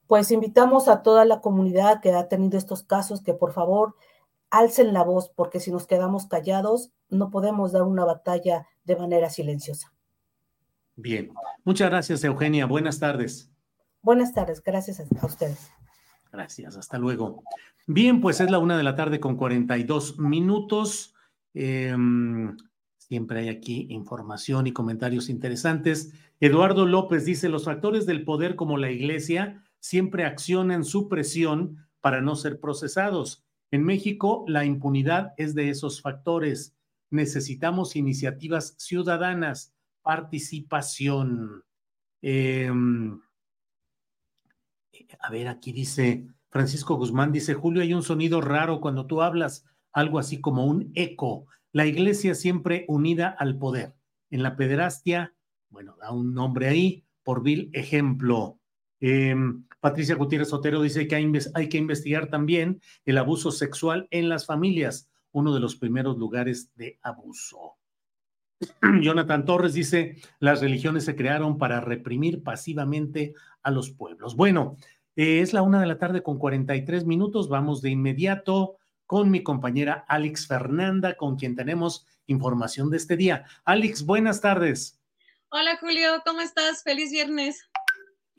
Pues 0.09 0.31
invitamos 0.31 0.87
a 0.87 1.03
toda 1.03 1.23
la 1.23 1.39
comunidad 1.39 2.01
que 2.01 2.11
ha 2.11 2.27
tenido 2.27 2.57
estos 2.57 2.81
casos 2.81 3.21
que 3.21 3.35
por 3.35 3.53
favor 3.53 3.93
alcen 4.49 4.91
la 4.91 5.03
voz, 5.03 5.29
porque 5.29 5.59
si 5.59 5.71
nos 5.71 5.85
quedamos 5.85 6.25
callados 6.25 6.89
no 7.09 7.29
podemos 7.29 7.73
dar 7.73 7.83
una 7.83 8.05
batalla 8.05 8.65
de 8.85 8.95
manera 8.95 9.29
silenciosa. 9.29 9.93
Bien, 10.95 11.31
muchas 11.63 11.91
gracias 11.91 12.23
Eugenia. 12.23 12.65
Buenas 12.65 12.97
tardes. 12.99 13.51
Buenas 14.01 14.33
tardes, 14.33 14.63
gracias 14.63 14.99
a 14.99 15.25
ustedes. 15.27 15.69
Gracias, 16.31 16.75
hasta 16.75 16.97
luego. 16.97 17.43
Bien, 17.85 18.19
pues 18.19 18.41
es 18.41 18.49
la 18.49 18.57
una 18.57 18.77
de 18.77 18.83
la 18.83 18.95
tarde 18.95 19.19
con 19.19 19.37
42 19.37 20.17
minutos. 20.17 21.13
Em, 21.53 22.57
siempre 22.97 23.41
hay 23.41 23.49
aquí 23.49 23.85
información 23.91 24.65
y 24.65 24.73
comentarios 24.73 25.29
interesantes. 25.29 26.13
Eduardo 26.39 26.87
López 26.87 27.25
dice, 27.25 27.47
los 27.47 27.65
factores 27.65 28.07
del 28.07 28.25
poder 28.25 28.55
como 28.55 28.75
la 28.77 28.89
iglesia 28.89 29.63
siempre 29.79 30.25
accionan 30.25 30.83
su 30.83 31.07
presión 31.07 31.87
para 32.01 32.21
no 32.21 32.35
ser 32.35 32.59
procesados. 32.59 33.45
En 33.71 33.83
México, 33.83 34.45
la 34.47 34.65
impunidad 34.65 35.33
es 35.37 35.55
de 35.55 35.69
esos 35.69 36.01
factores. 36.01 36.75
necesitamos 37.11 37.95
iniciativas 37.95 38.75
ciudadanas, 38.77 39.73
participación. 40.03 41.63
Em, 42.21 43.19
a 45.19 45.31
ver, 45.31 45.47
aquí 45.47 45.71
dice 45.71 46.27
Francisco 46.49 46.95
Guzmán, 46.95 47.31
dice 47.31 47.55
Julio, 47.55 47.81
hay 47.81 47.95
un 47.95 48.03
sonido 48.03 48.41
raro 48.41 48.79
cuando 48.79 49.07
tú 49.07 49.23
hablas, 49.23 49.65
algo 49.91 50.19
así 50.19 50.39
como 50.39 50.65
un 50.65 50.91
eco. 50.93 51.47
La 51.71 51.85
iglesia 51.85 52.35
siempre 52.35 52.85
unida 52.87 53.27
al 53.29 53.57
poder. 53.57 53.95
En 54.29 54.43
la 54.43 54.55
pederastia, 54.55 55.33
bueno, 55.69 55.95
da 55.99 56.11
un 56.11 56.33
nombre 56.33 56.67
ahí, 56.67 57.05
por 57.23 57.43
vil 57.43 57.69
ejemplo. 57.73 58.59
Em, 58.99 59.65
Patricia 59.79 60.15
Gutiérrez 60.15 60.51
Otero 60.53 60.81
dice 60.81 61.07
que 61.07 61.15
hay, 61.15 61.69
que 61.69 61.77
investigar 61.77 62.27
también 62.27 62.81
el 63.05 63.17
abuso 63.17 63.51
sexual 63.51 64.07
en 64.11 64.27
las 64.29 64.45
familias, 64.45 65.09
uno 65.31 65.53
de 65.53 65.59
los 65.59 65.75
primeros 65.75 66.17
lugares 66.17 66.71
de 66.75 66.99
abuso. 67.01 67.77
Jonathan 69.01 69.45
Torres 69.45 69.73
dice, 69.73 70.17
las 70.39 70.61
religiones 70.61 71.05
se 71.05 71.15
crearon 71.15 71.57
para 71.57 71.79
reprimir 71.79 72.43
pasivamente 72.43 73.33
a 73.63 73.71
los 73.71 73.91
pueblos. 73.91 74.35
Bueno, 74.35 74.75
eh, 75.15 75.39
es 75.39 75.53
la 75.53 75.61
una 75.61 75.79
de 75.79 75.87
la 75.87 75.97
tarde 75.97 76.23
con 76.23 76.37
43 76.37 77.05
minutos. 77.05 77.47
Vamos 77.47 77.81
de 77.81 77.89
inmediato 77.89 78.77
con 79.05 79.31
mi 79.31 79.43
compañera 79.43 80.05
Alex 80.07 80.45
Fernanda, 80.45 81.15
con 81.15 81.35
quien 81.37 81.55
tenemos 81.55 82.05
información 82.27 82.89
de 82.89 82.97
este 82.97 83.17
día. 83.17 83.45
Alex, 83.63 84.05
buenas 84.05 84.41
tardes. 84.41 84.99
Hola 85.49 85.77
Julio, 85.77 86.21
¿cómo 86.25 86.41
estás? 86.41 86.83
Feliz 86.83 87.11
viernes. 87.11 87.68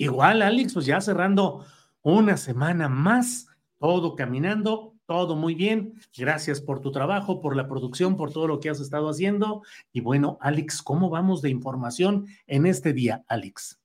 Igual, 0.00 0.40
Alex, 0.40 0.72
pues 0.72 0.86
ya 0.86 0.98
cerrando 1.02 1.66
una 2.00 2.38
semana 2.38 2.88
más, 2.88 3.48
todo 3.78 4.16
caminando, 4.16 4.94
todo 5.04 5.36
muy 5.36 5.54
bien. 5.54 5.92
Gracias 6.16 6.62
por 6.62 6.80
tu 6.80 6.90
trabajo, 6.90 7.42
por 7.42 7.54
la 7.54 7.68
producción, 7.68 8.16
por 8.16 8.32
todo 8.32 8.48
lo 8.48 8.60
que 8.60 8.70
has 8.70 8.80
estado 8.80 9.10
haciendo. 9.10 9.62
Y 9.92 10.00
bueno, 10.00 10.38
Alex, 10.40 10.80
¿cómo 10.80 11.10
vamos 11.10 11.42
de 11.42 11.50
información 11.50 12.26
en 12.46 12.64
este 12.64 12.94
día, 12.94 13.22
Alex? 13.28 13.78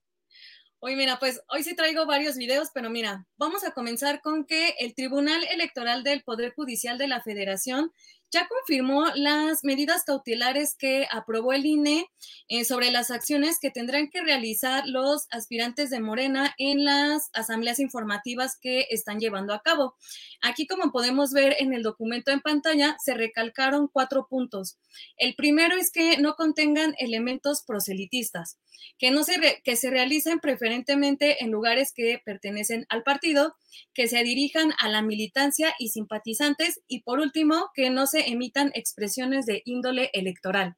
Hoy, 0.80 0.96
mira, 0.96 1.20
pues 1.20 1.42
hoy 1.50 1.64
sí 1.64 1.76
traigo 1.76 2.06
varios 2.06 2.38
videos, 2.38 2.70
pero 2.74 2.90
mira, 2.90 3.28
vamos 3.36 3.66
a 3.66 3.72
comenzar 3.72 4.22
con 4.22 4.46
que 4.46 4.70
el 4.80 4.96
Tribunal 4.96 5.44
Electoral 5.52 6.06
del 6.06 6.24
Poder 6.24 6.54
Judicial 6.56 6.98
de 6.98 7.10
la 7.10 7.22
Federación 7.24 7.92
ya 8.32 8.48
confirmó 8.48 9.06
las 9.16 9.64
medidas 9.64 10.04
cautelares 10.04 10.76
que 10.76 11.08
aprobó 11.12 11.54
el 11.54 11.66
INE 11.66 12.08
eh, 12.48 12.66
sobre 12.66 12.92
las 12.92 13.12
acciones 13.12 13.60
que 13.60 13.72
tendrán 13.72 14.10
que 14.10 14.22
realizar 14.22 14.84
los 14.88 15.28
aspirantes 15.32 15.90
de 15.90 16.00
Morena 16.00 16.54
en 16.58 16.84
las 16.84 17.30
asambleas 17.34 17.80
informativas 17.80 18.58
que 18.60 18.88
están 18.90 19.20
llevando 19.20 19.54
a 19.54 19.62
cabo. 19.62 19.96
Aquí, 20.42 20.68
como 20.68 20.92
podemos 20.92 21.32
ver 21.32 21.56
en 21.60 21.74
el 21.74 21.84
documento 21.84 22.32
en 22.32 22.42
pantalla, 22.42 22.98
se 23.04 23.14
recalcaron 23.14 23.88
cuatro 23.88 24.28
puntos. 24.30 24.78
El 25.18 25.36
primero 25.36 25.76
es 25.76 25.92
que 25.92 26.18
no 26.18 26.36
contengan 26.36 26.96
elementos 26.98 27.64
proselitistas, 27.66 28.58
que, 28.98 29.12
no 29.12 29.24
se, 29.24 29.62
que 29.64 29.76
se 29.76 29.90
realicen 29.90 30.40
preferentemente 30.40 31.44
en 31.44 31.52
lugares 31.52 31.94
que 31.94 32.22
pertenecen 32.24 32.86
al 32.90 33.04
partido, 33.04 33.56
que 33.94 34.08
se 34.08 34.24
dirijan 34.24 34.74
a 34.80 34.90
la 34.90 35.02
militancia 35.02 35.74
y 35.80 35.90
simpatizantes 35.90 36.82
y 36.88 37.02
por 37.02 37.20
último, 37.20 37.70
que 37.74 37.90
no 37.90 38.08
se 38.08 38.30
emitan 38.30 38.72
expresiones 38.74 39.46
de 39.46 39.62
índole 39.66 40.10
electoral. 40.14 40.76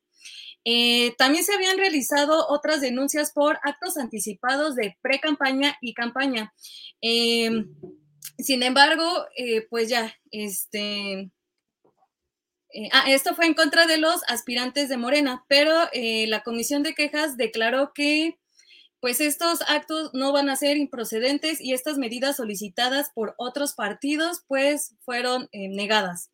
Eh, 0.70 1.16
también 1.18 1.46
se 1.46 1.54
habían 1.54 1.78
realizado 1.78 2.46
otras 2.50 2.82
denuncias 2.82 3.32
por 3.32 3.58
actos 3.64 3.98
anticipados 3.98 4.76
de 4.76 4.98
pre-campaña 5.02 5.78
y 5.80 5.94
campaña. 5.94 6.54
Em, 7.00 7.70
sin 8.38 8.64
embargo, 8.64 9.26
eh, 9.38 9.66
pues 9.70 9.88
ya, 9.88 10.14
este... 10.30 11.32
Eh, 12.74 12.90
ah, 12.92 13.06
esto 13.08 13.34
fue 13.34 13.46
en 13.46 13.54
contra 13.54 13.88
de 13.88 13.98
los 13.98 14.22
aspirantes 14.28 14.90
de 14.90 14.98
Morena, 14.98 15.46
pero 15.48 15.74
la 15.94 16.44
comisión 16.44 16.84
de 16.84 16.94
quejas 16.94 17.38
declaró 17.38 17.94
que 17.94 18.38
pues 19.08 19.22
estos 19.22 19.62
actos 19.70 20.10
no 20.12 20.34
van 20.34 20.50
a 20.50 20.58
ser 20.58 20.76
improcedentes 20.76 21.62
y 21.62 21.72
estas 21.72 21.98
medidas 21.98 22.36
solicitadas 22.36 23.10
por 23.16 23.36
otros 23.38 23.74
partidos 23.74 24.44
pues 24.50 24.98
fueron 25.06 25.48
negadas. 25.54 26.30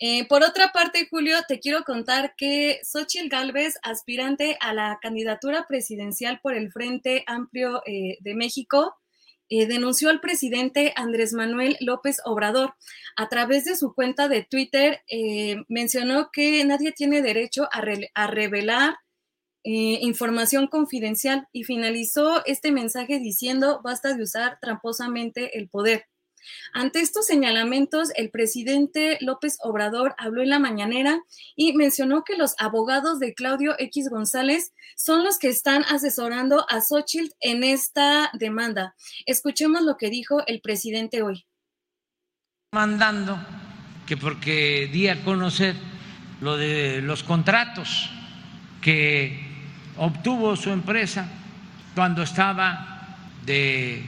Eh, 0.00 0.26
por 0.26 0.42
otra 0.42 0.72
parte, 0.72 1.06
Julio, 1.08 1.36
te 1.46 1.60
quiero 1.60 1.84
contar 1.84 2.34
que 2.36 2.80
Xochitl 2.82 3.28
Gálvez, 3.28 3.78
aspirante 3.84 4.58
a 4.60 4.74
la 4.74 4.98
candidatura 5.00 5.66
presidencial 5.68 6.40
por 6.42 6.54
el 6.54 6.72
Frente 6.72 7.22
Amplio 7.28 7.82
eh, 7.86 8.18
de 8.18 8.34
México, 8.34 8.96
eh, 9.48 9.66
denunció 9.68 10.10
al 10.10 10.20
presidente 10.20 10.94
Andrés 10.96 11.34
Manuel 11.34 11.76
López 11.78 12.20
Obrador. 12.24 12.74
A 13.14 13.28
través 13.28 13.64
de 13.64 13.76
su 13.76 13.94
cuenta 13.94 14.26
de 14.26 14.42
Twitter, 14.42 15.04
mencionó 15.68 16.30
que 16.32 16.64
nadie 16.64 16.90
tiene 16.90 17.22
derecho 17.22 17.68
a 17.70 18.26
revelar 18.26 18.96
información 19.64 20.66
confidencial 20.68 21.48
y 21.52 21.64
finalizó 21.64 22.44
este 22.46 22.72
mensaje 22.72 23.18
diciendo, 23.18 23.80
basta 23.82 24.14
de 24.14 24.22
usar 24.22 24.58
tramposamente 24.60 25.58
el 25.58 25.68
poder. 25.68 26.06
Ante 26.72 27.00
estos 27.00 27.26
señalamientos, 27.26 28.10
el 28.16 28.30
presidente 28.30 29.18
López 29.20 29.58
Obrador 29.60 30.14
habló 30.18 30.42
en 30.42 30.50
la 30.50 30.58
mañanera 30.58 31.20
y 31.56 31.72
mencionó 31.74 32.24
que 32.24 32.36
los 32.36 32.54
abogados 32.58 33.18
de 33.18 33.34
Claudio 33.34 33.74
X 33.78 34.08
González 34.08 34.72
son 34.96 35.24
los 35.24 35.38
que 35.38 35.48
están 35.48 35.84
asesorando 35.84 36.66
a 36.70 36.80
Xochitl 36.80 37.34
en 37.40 37.64
esta 37.64 38.30
demanda. 38.34 38.94
Escuchemos 39.26 39.82
lo 39.82 39.96
que 39.96 40.10
dijo 40.10 40.46
el 40.46 40.60
presidente 40.60 41.22
hoy. 41.22 41.46
Mandando 42.72 43.38
que 44.06 44.16
porque 44.16 44.88
di 44.92 45.08
a 45.08 45.22
conocer 45.24 45.74
lo 46.40 46.56
de 46.56 47.02
los 47.02 47.22
contratos 47.22 48.10
que 48.80 49.47
obtuvo 49.98 50.56
su 50.56 50.70
empresa 50.70 51.28
cuando 51.94 52.22
estaba 52.22 53.16
de 53.44 54.04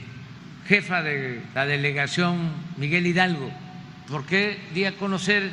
jefa 0.67 1.01
de 1.01 1.43
la 1.53 1.65
delegación 1.65 2.51
Miguel 2.77 3.07
Hidalgo, 3.07 3.51
¿por 4.07 4.25
qué 4.25 4.57
di 4.73 4.85
a 4.85 4.93
conocer 4.93 5.51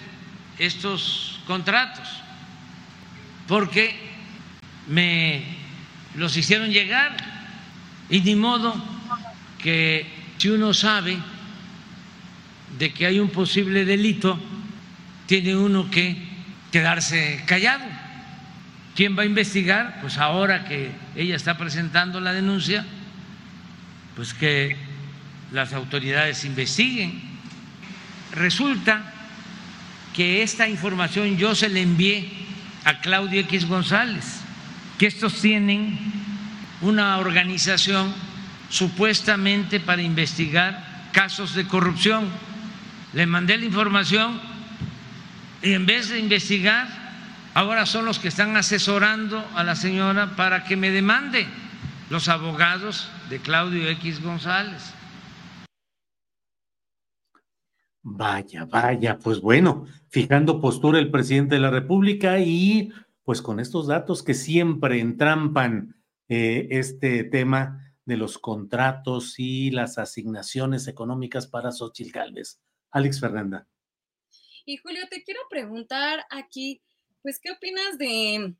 estos 0.58 1.40
contratos? 1.46 2.08
Porque 3.46 3.94
me 4.86 5.42
los 6.14 6.36
hicieron 6.36 6.70
llegar 6.70 7.16
y 8.10 8.20
ni 8.20 8.34
modo 8.34 8.74
que 9.58 10.06
si 10.38 10.48
uno 10.50 10.72
sabe 10.72 11.18
de 12.78 12.92
que 12.92 13.06
hay 13.06 13.18
un 13.18 13.30
posible 13.30 13.84
delito, 13.84 14.38
tiene 15.26 15.56
uno 15.56 15.90
que 15.90 16.16
quedarse 16.70 17.42
callado. 17.46 17.84
¿Quién 18.98 19.16
va 19.16 19.22
a 19.22 19.26
investigar? 19.26 20.00
Pues 20.00 20.18
ahora 20.18 20.64
que 20.64 20.90
ella 21.14 21.36
está 21.36 21.56
presentando 21.56 22.18
la 22.18 22.32
denuncia, 22.32 22.84
pues 24.16 24.34
que 24.34 24.76
las 25.52 25.72
autoridades 25.72 26.44
investiguen. 26.44 27.22
Resulta 28.32 29.14
que 30.16 30.42
esta 30.42 30.68
información 30.68 31.36
yo 31.36 31.54
se 31.54 31.68
la 31.68 31.78
envié 31.78 32.28
a 32.82 33.00
Claudio 33.00 33.38
X 33.42 33.66
González, 33.66 34.40
que 34.98 35.06
estos 35.06 35.40
tienen 35.40 35.96
una 36.80 37.18
organización 37.18 38.12
supuestamente 38.68 39.78
para 39.78 40.02
investigar 40.02 41.08
casos 41.12 41.54
de 41.54 41.68
corrupción. 41.68 42.28
Le 43.12 43.26
mandé 43.26 43.58
la 43.58 43.64
información 43.64 44.40
y 45.62 45.74
en 45.74 45.86
vez 45.86 46.08
de 46.08 46.18
investigar, 46.18 46.97
ahora 47.58 47.86
son 47.86 48.04
los 48.04 48.20
que 48.20 48.28
están 48.28 48.56
asesorando 48.56 49.44
a 49.56 49.64
la 49.64 49.74
señora 49.74 50.36
para 50.36 50.62
que 50.62 50.76
me 50.76 50.90
demande 50.90 51.44
los 52.08 52.28
abogados 52.28 53.10
de 53.30 53.40
Claudio 53.40 53.88
X 53.88 54.22
González. 54.22 54.94
Vaya, 58.00 58.64
vaya, 58.64 59.18
pues 59.18 59.40
bueno, 59.40 59.86
fijando 60.08 60.60
postura 60.60 61.00
el 61.00 61.10
presidente 61.10 61.56
de 61.56 61.60
la 61.60 61.72
República 61.72 62.38
y 62.38 62.92
pues 63.24 63.42
con 63.42 63.58
estos 63.58 63.88
datos 63.88 64.22
que 64.22 64.34
siempre 64.34 65.00
entrampan 65.00 65.96
eh, 66.28 66.68
este 66.70 67.24
tema 67.24 67.92
de 68.04 68.18
los 68.18 68.38
contratos 68.38 69.34
y 69.38 69.72
las 69.72 69.98
asignaciones 69.98 70.86
económicas 70.86 71.48
para 71.48 71.72
Xochitl 71.72 72.12
Gálvez. 72.12 72.60
Alex 72.92 73.18
Fernanda. 73.18 73.66
Y 74.64 74.76
Julio, 74.76 75.02
te 75.10 75.24
quiero 75.24 75.40
preguntar 75.50 76.24
aquí, 76.30 76.82
pues, 77.28 77.40
¿qué 77.40 77.50
opinas 77.50 77.98
de, 77.98 78.54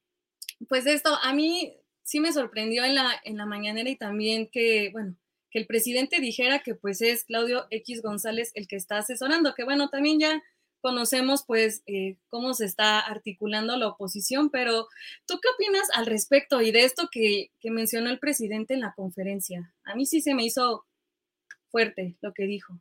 pues, 0.69 0.85
esto? 0.85 1.17
A 1.23 1.33
mí 1.33 1.75
sí 2.03 2.21
me 2.21 2.35
sorprendió 2.35 2.85
en 2.85 2.97
la, 2.97 3.13
en 3.25 3.39
la 3.39 3.47
mañanera 3.47 3.89
y 3.89 3.97
también 3.97 4.47
que, 4.47 4.91
bueno, 4.93 5.17
que 5.51 5.59
el 5.59 5.67
presidente 5.67 6.21
dijera 6.21 6.59
que 6.59 6.75
pues 6.75 7.01
es 7.01 7.25
Claudio 7.25 7.67
X 7.71 8.03
González 8.03 8.51
el 8.53 8.69
que 8.69 8.77
está 8.77 8.99
asesorando, 8.99 9.55
que 9.55 9.65
bueno, 9.65 9.89
también 9.89 10.21
ya 10.21 10.43
conocemos 10.83 11.45
pues 11.47 11.83
eh, 11.87 12.19
cómo 12.29 12.53
se 12.53 12.67
está 12.67 13.01
articulando 13.01 13.75
la 13.79 13.89
oposición, 13.89 14.51
pero 14.51 14.87
¿tú 15.27 15.41
qué 15.41 15.49
opinas 15.55 15.89
al 15.95 16.05
respecto 16.05 16.61
y 16.61 16.71
de 16.71 16.85
esto 16.85 17.09
que, 17.11 17.51
mencionó 17.65 18.11
el 18.11 18.19
presidente 18.19 18.75
en 18.75 18.81
la 18.81 18.93
conferencia? 18.93 19.73
A 19.85 19.95
mí 19.95 20.05
sí 20.05 20.21
se 20.21 20.35
me 20.35 20.45
hizo 20.45 20.85
fuerte 21.71 22.19
lo 22.21 22.35
que 22.35 22.45
dijo. 22.45 22.79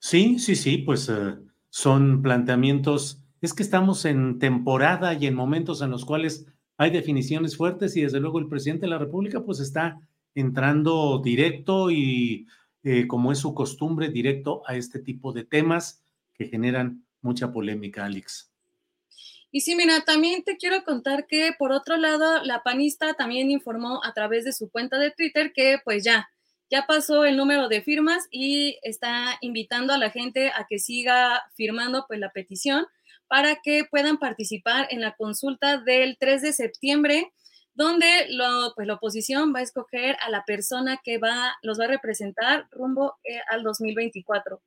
Sí, 0.00 0.40
sí, 0.40 0.56
sí, 0.56 0.78
pues 0.78 1.08
eh, 1.08 1.36
son 1.70 2.20
planteamientos 2.20 3.22
es 3.46 3.54
que 3.54 3.62
estamos 3.62 4.04
en 4.04 4.38
temporada 4.38 5.14
y 5.14 5.26
en 5.26 5.34
momentos 5.34 5.80
en 5.80 5.90
los 5.90 6.04
cuales 6.04 6.46
hay 6.76 6.90
definiciones 6.90 7.56
fuertes 7.56 7.96
y 7.96 8.02
desde 8.02 8.20
luego 8.20 8.38
el 8.38 8.48
presidente 8.48 8.86
de 8.86 8.90
la 8.90 8.98
República 8.98 9.44
pues 9.44 9.60
está 9.60 10.00
entrando 10.34 11.20
directo 11.24 11.90
y 11.90 12.46
eh, 12.82 13.06
como 13.06 13.32
es 13.32 13.38
su 13.38 13.54
costumbre, 13.54 14.10
directo 14.10 14.62
a 14.66 14.76
este 14.76 14.98
tipo 14.98 15.32
de 15.32 15.44
temas 15.44 16.02
que 16.34 16.48
generan 16.48 17.06
mucha 17.22 17.52
polémica, 17.52 18.04
Alex. 18.04 18.52
Y 19.52 19.60
sí, 19.60 19.76
mira, 19.76 20.00
también 20.04 20.42
te 20.42 20.56
quiero 20.56 20.84
contar 20.84 21.26
que 21.26 21.52
por 21.56 21.70
otro 21.72 21.96
lado, 21.96 22.42
la 22.42 22.62
panista 22.64 23.14
también 23.14 23.50
informó 23.50 24.02
a 24.04 24.12
través 24.12 24.44
de 24.44 24.52
su 24.52 24.70
cuenta 24.70 24.98
de 24.98 25.12
Twitter 25.12 25.52
que 25.54 25.78
pues 25.84 26.02
ya, 26.04 26.28
ya 26.68 26.84
pasó 26.86 27.24
el 27.24 27.36
número 27.36 27.68
de 27.68 27.80
firmas 27.80 28.26
y 28.30 28.76
está 28.82 29.38
invitando 29.40 29.94
a 29.94 29.98
la 29.98 30.10
gente 30.10 30.50
a 30.50 30.66
que 30.68 30.80
siga 30.80 31.44
firmando 31.54 32.06
pues 32.08 32.18
la 32.18 32.32
petición 32.32 32.86
para 33.28 33.56
que 33.62 33.84
puedan 33.90 34.18
participar 34.18 34.86
en 34.90 35.00
la 35.00 35.14
consulta 35.14 35.78
del 35.78 36.16
3 36.18 36.42
de 36.42 36.52
septiembre, 36.52 37.32
donde 37.74 38.06
lo, 38.30 38.72
pues, 38.74 38.86
la 38.86 38.94
oposición 38.94 39.52
va 39.54 39.60
a 39.60 39.62
escoger 39.62 40.16
a 40.20 40.30
la 40.30 40.44
persona 40.44 41.00
que 41.04 41.18
va, 41.18 41.56
los 41.62 41.78
va 41.78 41.84
a 41.84 41.88
representar 41.88 42.66
rumbo 42.70 43.16
eh, 43.24 43.38
al 43.50 43.62
2024. 43.62 44.62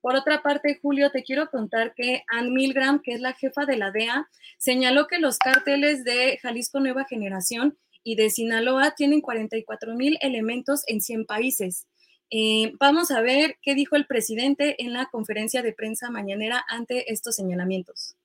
Por 0.00 0.16
otra 0.16 0.42
parte, 0.42 0.78
Julio, 0.82 1.10
te 1.10 1.22
quiero 1.22 1.48
contar 1.48 1.94
que 1.94 2.24
Ann 2.28 2.52
Milgram, 2.52 3.00
que 3.02 3.12
es 3.12 3.20
la 3.20 3.34
jefa 3.34 3.66
de 3.66 3.76
la 3.76 3.92
DEA, 3.92 4.28
señaló 4.58 5.06
que 5.06 5.18
los 5.18 5.38
cárteles 5.38 6.04
de 6.04 6.38
Jalisco 6.42 6.80
Nueva 6.80 7.04
Generación 7.08 7.78
y 8.02 8.16
de 8.16 8.30
Sinaloa 8.30 8.94
tienen 8.96 9.20
44 9.20 9.94
mil 9.94 10.18
elementos 10.20 10.82
en 10.88 11.00
100 11.00 11.26
países. 11.26 11.86
Eh, 12.34 12.74
vamos 12.80 13.10
a 13.10 13.20
ver 13.20 13.58
qué 13.60 13.74
dijo 13.74 13.94
el 13.94 14.06
presidente 14.06 14.82
en 14.82 14.94
la 14.94 15.04
conferencia 15.10 15.60
de 15.60 15.74
prensa 15.74 16.10
mañanera 16.10 16.64
ante 16.66 17.12
estos 17.12 17.36
señalamientos. 17.36 18.16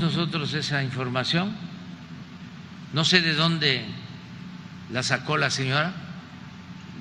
Nosotros 0.00 0.54
esa 0.54 0.82
información, 0.82 1.54
no 2.94 3.04
sé 3.04 3.20
de 3.20 3.34
dónde 3.34 3.84
la 4.90 5.02
sacó 5.02 5.36
la 5.36 5.50
señora 5.50 5.92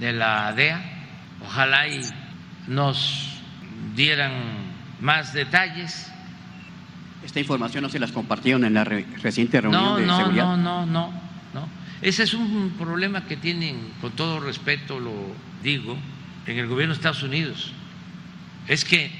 de 0.02 0.12
la 0.12 0.52
DEA, 0.52 0.82
ojalá 1.42 1.88
y 1.88 2.02
nos 2.68 3.42
dieran 3.96 4.34
más 5.00 5.32
detalles. 5.32 6.12
Esta 7.24 7.40
información 7.40 7.84
no 7.84 7.90
se 7.90 8.00
las 8.00 8.12
compartieron 8.12 8.66
en 8.66 8.74
la 8.74 8.84
reciente 8.84 9.62
reunión 9.62 9.82
no, 9.82 9.96
de 9.96 10.06
no, 10.06 10.18
seguridad. 10.18 10.44
No, 10.44 10.58
no, 10.58 10.86
no, 10.86 11.10
no. 11.10 11.31
Ese 12.02 12.24
es 12.24 12.34
un 12.34 12.74
problema 12.80 13.26
que 13.26 13.38
tienen, 13.38 13.78
con 14.02 14.12
todo 14.14 14.40
respeto 14.40 15.00
lo 15.00 15.14
digo, 15.62 15.98
en 16.48 16.58
el 16.58 16.68
gobierno 16.68 16.94
de 16.94 16.98
Estados 16.98 17.22
Unidos. 17.22 17.74
Es 18.68 18.84
que 18.86 19.12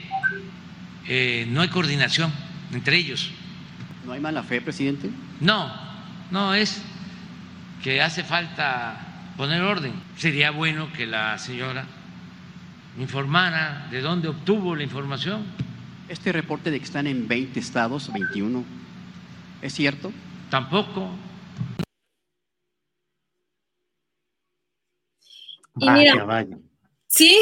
eh, 1.08 1.48
no 1.50 1.62
hay 1.62 1.70
coordinación 1.70 2.32
entre 2.74 2.98
ellos. 2.98 3.30
¿No 4.06 4.14
hay 4.14 4.20
mala 4.20 4.42
fe, 4.42 4.62
presidente? 4.62 5.10
No, 5.40 5.72
no, 6.32 6.56
es 6.56 6.82
que 7.84 8.02
hace 8.02 8.24
falta 8.24 9.34
poner 9.38 9.62
orden. 9.62 9.94
Sería 10.18 10.52
bueno 10.52 10.92
que 10.94 11.06
la 11.06 11.38
señora 11.38 11.86
informara 13.00 13.88
de 13.92 14.02
dónde 14.02 14.28
obtuvo 14.28 14.76
la 14.76 14.84
información. 14.84 15.44
Este 16.10 16.32
reporte 16.32 16.72
de 16.72 16.80
que 16.80 16.86
están 16.86 17.08
en 17.08 17.28
20 17.28 17.60
estados, 17.60 18.12
21, 18.12 18.64
¿es 19.62 19.74
cierto? 19.74 20.12
Tampoco. 20.50 21.12
Y 25.78 25.90
mira, 25.90 26.48
sí, 27.08 27.38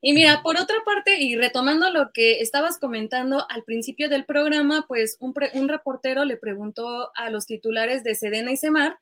y 0.00 0.12
mira, 0.12 0.42
por 0.42 0.58
otra 0.58 0.76
parte, 0.84 1.20
y 1.20 1.36
retomando 1.36 1.90
lo 1.90 2.12
que 2.12 2.40
estabas 2.40 2.78
comentando 2.78 3.44
al 3.50 3.64
principio 3.64 4.08
del 4.08 4.24
programa, 4.24 4.84
pues 4.86 5.16
un, 5.20 5.34
un 5.54 5.68
reportero 5.68 6.24
le 6.24 6.36
preguntó 6.36 7.10
a 7.16 7.30
los 7.30 7.46
titulares 7.46 8.04
de 8.04 8.14
Sedena 8.14 8.52
y 8.52 8.56
Semar, 8.56 8.98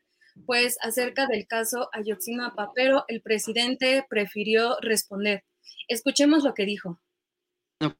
pues 0.47 0.79
acerca 0.81 1.27
del 1.27 1.47
caso 1.47 1.89
Ayotzinapa, 1.93 2.73
pero 2.75 3.05
el 3.09 3.21
presidente 3.21 4.07
prefirió 4.09 4.77
responder. 4.81 5.45
Escuchemos 5.89 6.45
lo 6.45 6.55
que 6.55 6.65
dijo. 6.65 6.99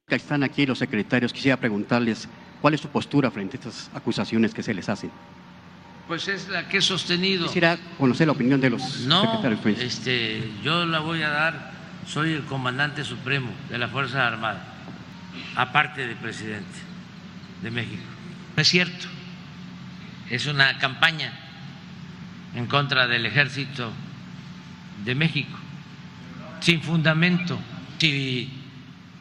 Están 0.07 0.43
aquí 0.43 0.65
los 0.65 0.79
secretarios, 0.79 1.31
quisiera 1.31 1.57
preguntarles 1.57 2.27
cuál 2.61 2.73
es 2.73 2.81
su 2.81 2.89
postura 2.89 3.29
frente 3.29 3.57
a 3.57 3.59
estas 3.59 3.91
acusaciones 3.93 4.53
que 4.53 4.63
se 4.63 4.73
les 4.73 4.89
hacen. 4.89 5.11
Pues 6.07 6.27
es 6.29 6.47
la 6.47 6.69
que 6.69 6.77
he 6.77 6.81
sostenido. 6.81 7.47
Quisiera 7.47 7.77
conocer 7.97 8.27
la 8.27 8.33
opinión 8.33 8.61
de 8.61 8.69
los 8.69 9.01
no, 9.01 9.41
secretarios. 9.41 9.81
Este, 9.81 10.49
yo 10.63 10.85
la 10.85 10.99
voy 10.99 11.21
a 11.21 11.29
dar, 11.29 11.71
soy 12.07 12.31
el 12.31 12.43
comandante 12.43 13.03
supremo 13.03 13.51
de 13.69 13.77
las 13.77 13.91
Fuerzas 13.91 14.21
Armadas, 14.21 14.63
aparte 15.55 16.07
del 16.07 16.15
presidente 16.15 16.79
de 17.61 17.71
México. 17.71 18.03
No 18.55 18.61
es 18.61 18.67
cierto, 18.69 19.07
es 20.29 20.45
una 20.45 20.77
campaña 20.77 21.33
en 22.55 22.67
contra 22.67 23.07
del 23.07 23.25
ejército 23.25 23.91
de 25.03 25.13
México, 25.13 25.57
sin 26.61 26.81
fundamento. 26.81 27.59
Si 27.99 28.49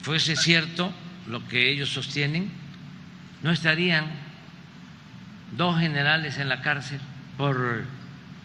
fuese 0.02 0.36
cierto 0.36 0.92
lo 1.26 1.46
que 1.48 1.68
ellos 1.68 1.88
sostienen, 1.88 2.48
no 3.42 3.50
estarían 3.50 4.25
dos 5.52 5.78
generales 5.78 6.38
en 6.38 6.48
la 6.48 6.62
cárcel 6.62 7.00
por 7.36 7.84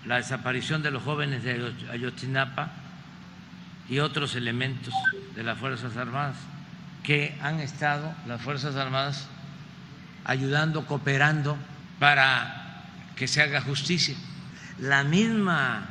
la 0.05 0.17
desaparición 0.17 0.81
de 0.81 0.91
los 0.91 1.03
jóvenes 1.03 1.43
de 1.43 1.73
Ayotzinapa 1.91 2.71
y 3.89 3.99
otros 3.99 4.35
elementos 4.35 4.93
de 5.35 5.43
las 5.43 5.57
Fuerzas 5.57 5.97
Armadas 5.97 6.37
que 7.03 7.37
han 7.41 7.59
estado 7.59 8.13
las 8.27 8.41
Fuerzas 8.41 8.75
Armadas 8.75 9.27
ayudando, 10.23 10.85
cooperando 10.85 11.57
para 11.99 12.83
que 13.15 13.27
se 13.27 13.41
haga 13.41 13.61
justicia. 13.61 14.15
La 14.79 15.03
misma 15.03 15.87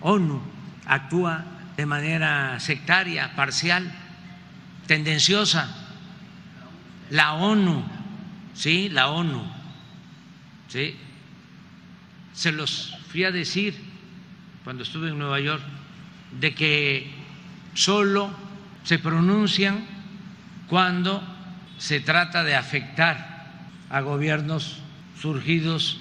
ONU 0.00 0.40
actúa 0.86 1.44
de 1.76 1.86
manera 1.86 2.58
sectaria, 2.60 3.34
parcial, 3.34 3.90
tendenciosa. 4.86 5.68
La 7.10 7.34
ONU, 7.34 7.84
sí, 8.54 8.88
la 8.88 9.08
ONU 9.08 9.61
¿sí? 10.72 10.96
Se 12.32 12.50
los 12.50 12.96
fui 13.10 13.24
a 13.24 13.30
decir 13.30 13.76
cuando 14.64 14.84
estuve 14.84 15.10
en 15.10 15.18
Nueva 15.18 15.38
York 15.38 15.62
de 16.40 16.54
que 16.54 17.10
solo 17.74 18.30
se 18.82 18.98
pronuncian 18.98 19.84
cuando 20.68 21.22
se 21.76 22.00
trata 22.00 22.42
de 22.42 22.56
afectar 22.56 23.52
a 23.90 24.00
gobiernos 24.00 24.78
surgidos 25.20 26.00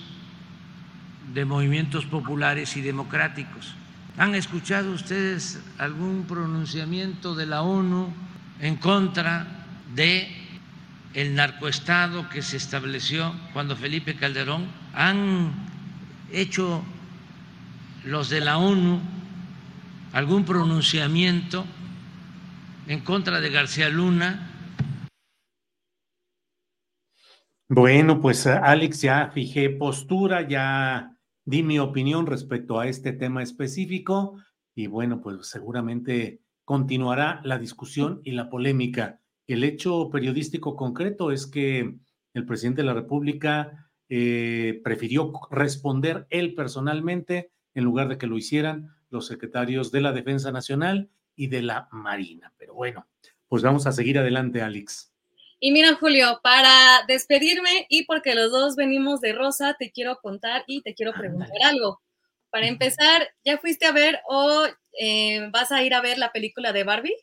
de 1.33 1.43
movimientos 1.43 2.05
populares 2.05 2.77
y 2.77 2.81
democráticos. 2.81 3.73
¿Han 4.17 4.35
escuchado 4.35 4.93
ustedes 4.93 5.61
algún 5.77 6.25
pronunciamiento 6.25 7.35
de 7.35 7.45
la 7.45 7.61
ONU 7.61 8.13
en 8.61 8.77
contra 8.77 9.47
de 9.93 10.40
el 11.13 11.35
narcoestado 11.35 12.29
que 12.29 12.41
se 12.41 12.57
estableció 12.57 13.33
cuando 13.53 13.75
Felipe 13.75 14.15
Calderón, 14.15 14.67
han 14.93 15.53
hecho 16.31 16.83
los 18.05 18.29
de 18.29 18.41
la 18.41 18.57
ONU 18.57 19.01
algún 20.13 20.45
pronunciamiento 20.45 21.65
en 22.87 22.99
contra 23.01 23.39
de 23.39 23.49
García 23.49 23.89
Luna. 23.89 24.47
Bueno, 27.69 28.19
pues 28.19 28.47
Alex, 28.47 29.01
ya 29.01 29.31
fijé 29.33 29.69
postura, 29.69 30.47
ya 30.47 31.15
di 31.45 31.63
mi 31.63 31.79
opinión 31.79 32.25
respecto 32.25 32.79
a 32.79 32.87
este 32.87 33.13
tema 33.13 33.43
específico 33.43 34.35
y 34.75 34.87
bueno, 34.87 35.21
pues 35.21 35.47
seguramente 35.47 36.41
continuará 36.65 37.39
la 37.43 37.57
discusión 37.57 38.21
y 38.23 38.31
la 38.31 38.49
polémica. 38.49 39.20
El 39.53 39.63
hecho 39.63 40.09
periodístico 40.09 40.75
concreto 40.75 41.31
es 41.31 41.45
que 41.45 41.93
el 42.33 42.45
presidente 42.45 42.81
de 42.81 42.87
la 42.87 42.93
República 42.93 43.91
eh, 44.07 44.79
prefirió 44.83 45.31
responder 45.49 46.27
él 46.29 46.55
personalmente 46.55 47.51
en 47.73 47.83
lugar 47.83 48.07
de 48.07 48.17
que 48.17 48.27
lo 48.27 48.37
hicieran 48.37 48.95
los 49.09 49.27
secretarios 49.27 49.91
de 49.91 50.01
la 50.01 50.13
Defensa 50.13 50.51
Nacional 50.51 51.09
y 51.35 51.47
de 51.47 51.61
la 51.61 51.89
Marina. 51.91 52.53
Pero 52.57 52.73
bueno, 52.73 53.07
pues 53.47 53.61
vamos 53.63 53.87
a 53.87 53.91
seguir 53.91 54.19
adelante, 54.19 54.61
Alex. 54.61 55.13
Y 55.59 55.71
mira, 55.71 55.95
Julio, 55.95 56.39
para 56.41 57.03
despedirme 57.07 57.85
y 57.89 58.05
porque 58.05 58.35
los 58.35 58.51
dos 58.51 58.75
venimos 58.75 59.21
de 59.21 59.33
Rosa, 59.33 59.75
te 59.77 59.91
quiero 59.91 60.17
contar 60.21 60.63
y 60.65 60.81
te 60.81 60.95
quiero 60.95 61.13
preguntar 61.13 61.49
algo. 61.63 62.01
Para 62.49 62.67
empezar, 62.67 63.27
¿ya 63.43 63.57
fuiste 63.57 63.85
a 63.85 63.91
ver 63.91 64.19
o 64.27 64.65
eh, 64.99 65.49
vas 65.51 65.71
a 65.71 65.83
ir 65.83 65.93
a 65.93 66.01
ver 66.01 66.17
la 66.17 66.31
película 66.31 66.73
de 66.73 66.83
Barbie? 66.83 67.15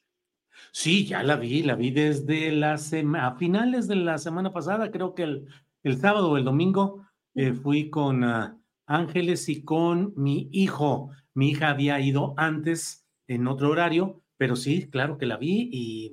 Sí, 0.73 1.07
ya 1.07 1.23
la 1.23 1.37
vi, 1.37 1.63
la 1.63 1.75
vi 1.75 1.91
desde 1.91 2.53
la 2.53 2.79
semana, 2.79 3.29
a 3.29 3.37
finales 3.37 3.89
de 3.89 3.97
la 3.97 4.19
semana 4.19 4.53
pasada, 4.53 4.91
creo 4.91 5.15
que 5.15 5.23
el, 5.25 5.49
el 5.83 5.99
sábado 5.99 6.31
o 6.31 6.37
el 6.37 6.45
domingo, 6.45 7.07
eh, 7.35 7.53
fui 7.53 7.89
con 7.91 8.25
ah, 8.25 8.59
Ángeles 8.87 9.49
y 9.49 9.63
con 9.63 10.13
mi 10.17 10.49
hijo. 10.53 11.11
Mi 11.35 11.51
hija 11.51 11.71
había 11.71 12.01
ido 12.01 12.35
antes 12.37 13.07
en 13.27 13.47
otro 13.47 13.71
horario, 13.71 14.23
pero 14.37 14.57
sí, 14.57 14.89
claro 14.89 15.19
que 15.19 15.27
la 15.27 15.37
vi 15.37 15.69
y 15.73 16.13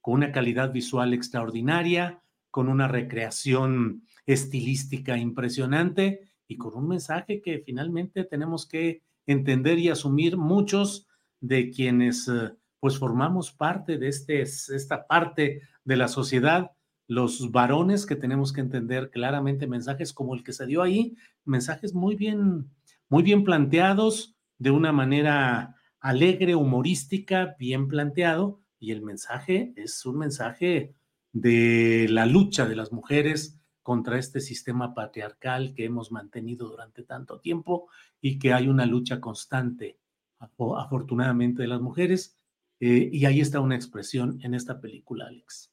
con 0.00 0.14
una 0.14 0.32
calidad 0.32 0.72
visual 0.72 1.12
extraordinaria, 1.12 2.22
con 2.50 2.68
una 2.68 2.88
recreación 2.88 4.04
estilística 4.26 5.16
impresionante 5.16 6.20
y 6.46 6.56
con 6.56 6.74
un 6.76 6.88
mensaje 6.88 7.40
que 7.40 7.62
finalmente 7.64 8.24
tenemos 8.24 8.66
que 8.66 9.02
entender 9.26 9.78
y 9.78 9.88
asumir 9.88 10.36
muchos 10.36 11.08
de 11.40 11.70
quienes 11.70 12.28
eh, 12.28 12.52
pues 12.80 12.98
formamos 12.98 13.52
parte 13.52 13.98
de 13.98 14.08
este, 14.08 14.42
esta 14.42 15.06
parte 15.06 15.62
de 15.84 15.96
la 15.96 16.08
sociedad, 16.08 16.72
los 17.06 17.50
varones 17.50 18.06
que 18.06 18.16
tenemos 18.16 18.52
que 18.52 18.60
entender 18.60 19.10
claramente 19.10 19.66
mensajes 19.66 20.12
como 20.12 20.34
el 20.34 20.42
que 20.42 20.52
se 20.52 20.66
dio 20.66 20.82
ahí, 20.82 21.16
mensajes 21.44 21.94
muy 21.94 22.16
bien, 22.16 22.70
muy 23.08 23.22
bien 23.22 23.44
planteados, 23.44 24.36
de 24.58 24.70
una 24.70 24.92
manera 24.92 25.76
alegre, 26.00 26.54
humorística, 26.54 27.56
bien 27.58 27.88
planteado, 27.88 28.60
y 28.78 28.92
el 28.92 29.02
mensaje 29.02 29.72
es 29.76 30.04
un 30.06 30.18
mensaje 30.18 30.94
de 31.32 32.06
la 32.10 32.26
lucha 32.26 32.66
de 32.66 32.76
las 32.76 32.92
mujeres 32.92 33.60
contra 33.82 34.18
este 34.18 34.40
sistema 34.40 34.94
patriarcal 34.94 35.74
que 35.74 35.84
hemos 35.84 36.12
mantenido 36.12 36.68
durante 36.68 37.02
tanto 37.02 37.40
tiempo 37.40 37.88
y 38.20 38.38
que 38.38 38.52
hay 38.52 38.68
una 38.68 38.86
lucha 38.86 39.20
constante, 39.20 39.98
afortunadamente, 40.38 41.62
de 41.62 41.68
las 41.68 41.80
mujeres. 41.80 42.36
Eh, 42.80 43.10
y 43.12 43.24
ahí 43.26 43.40
está 43.40 43.60
una 43.60 43.76
expresión 43.76 44.40
en 44.42 44.54
esta 44.54 44.80
película, 44.80 45.26
Alex. 45.26 45.70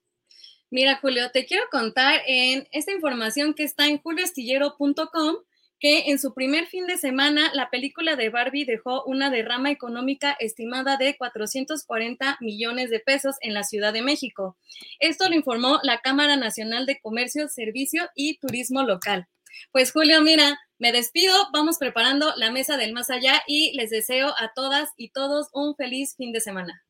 Mira, 0.70 0.98
Julio, 0.98 1.32
te 1.32 1.46
quiero 1.46 1.64
contar 1.72 2.22
en 2.28 2.68
esta 2.72 2.92
información 2.92 3.54
que 3.54 3.64
está 3.64 3.88
en 3.88 4.00
julioestillero.com 4.00 5.38
que 5.80 6.10
en 6.10 6.20
su 6.20 6.34
primer 6.34 6.66
fin 6.66 6.88
de 6.88 6.98
semana 6.98 7.52
la 7.54 7.70
película 7.70 8.16
de 8.16 8.30
Barbie 8.30 8.66
dejó 8.66 9.04
una 9.04 9.30
derrama 9.30 9.72
económica 9.72 10.36
estimada 10.40 10.98
de 10.98 11.16
440 11.16 12.38
millones 12.42 12.90
de 12.90 13.00
pesos 13.00 13.36
en 13.42 13.54
la 13.54 13.64
Ciudad 13.64 13.94
de 13.94 14.02
México. 14.02 14.58
Esto 15.00 15.30
lo 15.30 15.36
informó 15.36 15.80
la 15.84 16.00
Cámara 16.00 16.36
Nacional 16.36 16.86
de 16.86 17.00
Comercio, 17.00 17.48
Servicio 17.48 18.10
y 18.16 18.40
Turismo 18.40 18.84
Local. 18.84 19.28
Pues 19.72 19.92
Julio, 19.92 20.22
mira, 20.22 20.60
me 20.80 20.92
despido, 20.92 21.34
vamos 21.54 21.78
preparando 21.78 22.34
la 22.38 22.52
mesa 22.52 22.78
del 22.78 22.94
más 22.94 23.10
allá 23.10 23.42
y 23.48 23.76
les 23.76 23.90
deseo 23.90 24.34
a 24.38 24.52
todas 24.54 24.90
y 24.98 25.10
todos 25.10 25.48
un 25.54 25.76
feliz 25.76 26.16
fin 26.16 26.32
de 26.32 26.42
semana. 26.42 26.87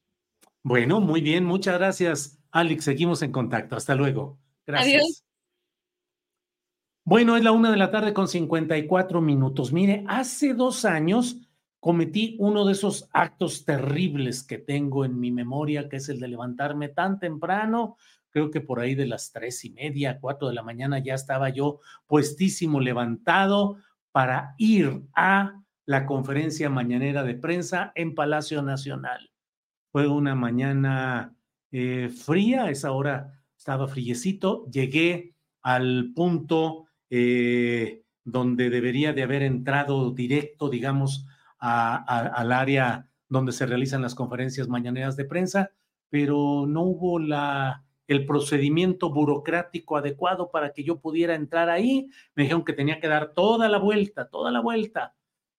Bueno, 0.67 0.99
muy 0.99 1.21
bien, 1.21 1.45
muchas 1.45 1.77
gracias, 1.77 2.37
Alex. 2.51 2.83
Seguimos 2.83 3.21
en 3.21 3.31
contacto. 3.31 3.77
Hasta 3.77 3.95
luego. 3.95 4.37
Gracias. 4.65 5.01
Adiós. 5.01 5.23
Bueno, 7.05 7.37
es 7.37 7.43
la 7.45 7.53
una 7.53 7.71
de 7.71 7.77
la 7.77 7.89
tarde 7.89 8.13
con 8.13 8.27
54 8.27 9.21
minutos. 9.21 9.71
Mire, 9.71 10.03
hace 10.09 10.53
dos 10.53 10.83
años 10.83 11.37
cometí 11.79 12.35
uno 12.39 12.65
de 12.65 12.73
esos 12.73 13.07
actos 13.13 13.63
terribles 13.63 14.43
que 14.43 14.57
tengo 14.57 15.05
en 15.05 15.17
mi 15.17 15.31
memoria, 15.31 15.87
que 15.87 15.95
es 15.95 16.09
el 16.09 16.19
de 16.19 16.27
levantarme 16.27 16.89
tan 16.89 17.17
temprano. 17.17 17.95
Creo 18.29 18.51
que 18.51 18.59
por 18.59 18.81
ahí 18.81 18.93
de 18.93 19.07
las 19.07 19.31
tres 19.31 19.63
y 19.63 19.69
media, 19.69 20.19
cuatro 20.19 20.49
de 20.49 20.53
la 20.53 20.63
mañana 20.63 20.99
ya 20.99 21.13
estaba 21.13 21.47
yo 21.47 21.79
puestísimo 22.07 22.81
levantado 22.81 23.77
para 24.11 24.53
ir 24.57 25.01
a 25.15 25.61
la 25.85 26.05
conferencia 26.05 26.69
mañanera 26.69 27.23
de 27.23 27.35
prensa 27.35 27.93
en 27.95 28.13
Palacio 28.13 28.61
Nacional. 28.61 29.31
Fue 29.91 30.07
una 30.07 30.35
mañana 30.35 31.35
eh, 31.71 32.09
fría, 32.09 32.69
esa 32.69 32.91
hora 32.91 33.41
estaba 33.57 33.87
friecito. 33.87 34.65
Llegué 34.69 35.35
al 35.61 36.11
punto 36.15 36.85
eh, 37.09 38.03
donde 38.23 38.69
debería 38.69 39.13
de 39.13 39.23
haber 39.23 39.43
entrado 39.43 40.11
directo, 40.11 40.69
digamos, 40.69 41.25
al 41.59 42.51
área 42.51 43.09
donde 43.29 43.51
se 43.51 43.65
realizan 43.65 44.01
las 44.01 44.15
conferencias 44.15 44.67
mañaneras 44.67 45.15
de 45.17 45.25
prensa, 45.25 45.71
pero 46.09 46.65
no 46.67 46.83
hubo 46.83 47.19
la, 47.19 47.83
el 48.07 48.25
procedimiento 48.25 49.11
burocrático 49.11 49.97
adecuado 49.97 50.49
para 50.49 50.71
que 50.71 50.83
yo 50.83 50.99
pudiera 50.99 51.35
entrar 51.35 51.69
ahí. 51.69 52.09
Me 52.35 52.43
dijeron 52.43 52.63
que 52.63 52.73
tenía 52.73 52.99
que 52.99 53.07
dar 53.07 53.33
toda 53.33 53.69
la 53.69 53.79
vuelta, 53.79 54.29
toda 54.29 54.51
la 54.51 54.61
vuelta, 54.61 55.15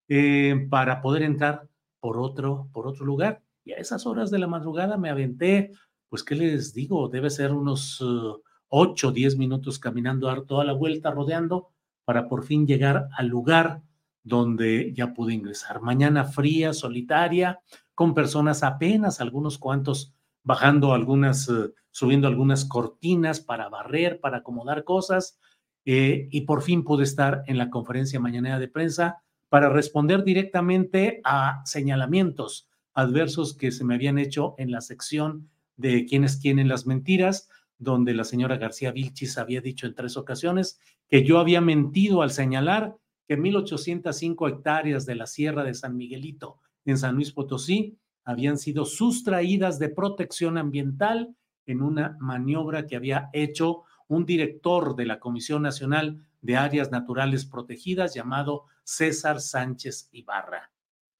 eh, 0.08 0.66
para 0.70 1.02
poder 1.02 1.22
entrar 1.22 1.68
por 2.00 2.18
otro, 2.18 2.68
por 2.72 2.86
otro 2.86 3.04
lugar. 3.04 3.42
Y 3.68 3.72
a 3.72 3.76
esas 3.76 4.06
horas 4.06 4.30
de 4.30 4.38
la 4.38 4.46
madrugada 4.46 4.96
me 4.96 5.10
aventé, 5.10 5.72
pues, 6.08 6.22
¿qué 6.22 6.34
les 6.34 6.72
digo? 6.72 7.10
Debe 7.10 7.28
ser 7.28 7.52
unos 7.52 8.00
uh, 8.00 8.40
8 8.68 9.08
o 9.08 9.12
10 9.12 9.36
minutos 9.36 9.78
caminando, 9.78 10.26
dar 10.26 10.46
toda 10.46 10.64
la 10.64 10.72
vuelta, 10.72 11.10
rodeando, 11.10 11.68
para 12.06 12.28
por 12.28 12.46
fin 12.46 12.66
llegar 12.66 13.10
al 13.14 13.26
lugar 13.26 13.82
donde 14.22 14.94
ya 14.94 15.12
pude 15.12 15.34
ingresar. 15.34 15.82
Mañana 15.82 16.24
fría, 16.24 16.72
solitaria, 16.72 17.60
con 17.94 18.14
personas 18.14 18.62
apenas, 18.62 19.20
algunos 19.20 19.58
cuantos 19.58 20.14
bajando 20.42 20.94
algunas, 20.94 21.46
eh, 21.50 21.74
subiendo 21.90 22.26
algunas 22.26 22.64
cortinas 22.64 23.40
para 23.40 23.68
barrer, 23.68 24.18
para 24.18 24.38
acomodar 24.38 24.84
cosas, 24.84 25.38
eh, 25.84 26.26
y 26.30 26.40
por 26.42 26.62
fin 26.62 26.84
pude 26.84 27.04
estar 27.04 27.42
en 27.46 27.58
la 27.58 27.68
conferencia 27.68 28.18
mañanera 28.18 28.58
de 28.58 28.68
prensa 28.68 29.22
para 29.50 29.68
responder 29.68 30.24
directamente 30.24 31.20
a 31.22 31.60
señalamientos 31.66 32.67
adversos 32.98 33.54
que 33.54 33.70
se 33.70 33.84
me 33.84 33.94
habían 33.94 34.18
hecho 34.18 34.56
en 34.58 34.72
la 34.72 34.80
sección 34.80 35.48
de 35.76 36.04
quienes 36.04 36.40
tienen 36.40 36.66
las 36.66 36.84
mentiras, 36.84 37.48
donde 37.78 38.12
la 38.12 38.24
señora 38.24 38.56
García 38.56 38.90
Vilchis 38.90 39.38
había 39.38 39.60
dicho 39.60 39.86
en 39.86 39.94
tres 39.94 40.16
ocasiones 40.16 40.80
que 41.08 41.22
yo 41.22 41.38
había 41.38 41.60
mentido 41.60 42.22
al 42.22 42.32
señalar 42.32 42.96
que 43.28 43.38
1.805 43.38 44.50
hectáreas 44.50 45.06
de 45.06 45.14
la 45.14 45.28
Sierra 45.28 45.62
de 45.62 45.74
San 45.74 45.96
Miguelito 45.96 46.58
en 46.86 46.98
San 46.98 47.14
Luis 47.14 47.30
Potosí 47.30 47.96
habían 48.24 48.58
sido 48.58 48.84
sustraídas 48.84 49.78
de 49.78 49.90
protección 49.90 50.58
ambiental 50.58 51.36
en 51.66 51.82
una 51.82 52.16
maniobra 52.18 52.88
que 52.88 52.96
había 52.96 53.30
hecho 53.32 53.84
un 54.08 54.26
director 54.26 54.96
de 54.96 55.06
la 55.06 55.20
Comisión 55.20 55.62
Nacional 55.62 56.26
de 56.42 56.56
Áreas 56.56 56.90
Naturales 56.90 57.46
Protegidas 57.46 58.12
llamado 58.12 58.64
César 58.82 59.40
Sánchez 59.40 60.08
Ibarra. 60.10 60.72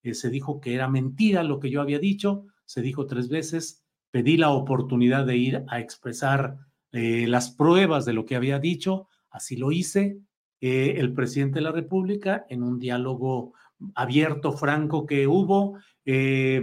Eh, 0.08 0.14
se 0.14 0.30
dijo 0.30 0.60
que 0.60 0.74
era 0.74 0.88
mentira 0.88 1.42
lo 1.42 1.60
que 1.60 1.70
yo 1.70 1.80
había 1.80 1.98
dicho, 1.98 2.46
se 2.64 2.82
dijo 2.82 3.06
tres 3.06 3.28
veces, 3.28 3.84
pedí 4.10 4.36
la 4.36 4.50
oportunidad 4.50 5.26
de 5.26 5.36
ir 5.36 5.64
a 5.68 5.80
expresar 5.80 6.58
eh, 6.92 7.26
las 7.26 7.50
pruebas 7.50 8.04
de 8.04 8.12
lo 8.12 8.24
que 8.24 8.36
había 8.36 8.58
dicho, 8.58 9.08
así 9.30 9.56
lo 9.56 9.72
hice. 9.72 10.18
Eh, 10.60 10.94
el 10.96 11.12
presidente 11.12 11.56
de 11.56 11.62
la 11.62 11.72
República, 11.72 12.46
en 12.48 12.62
un 12.62 12.78
diálogo 12.78 13.52
abierto, 13.94 14.52
franco 14.52 15.06
que 15.06 15.26
hubo, 15.26 15.78
eh, 16.04 16.60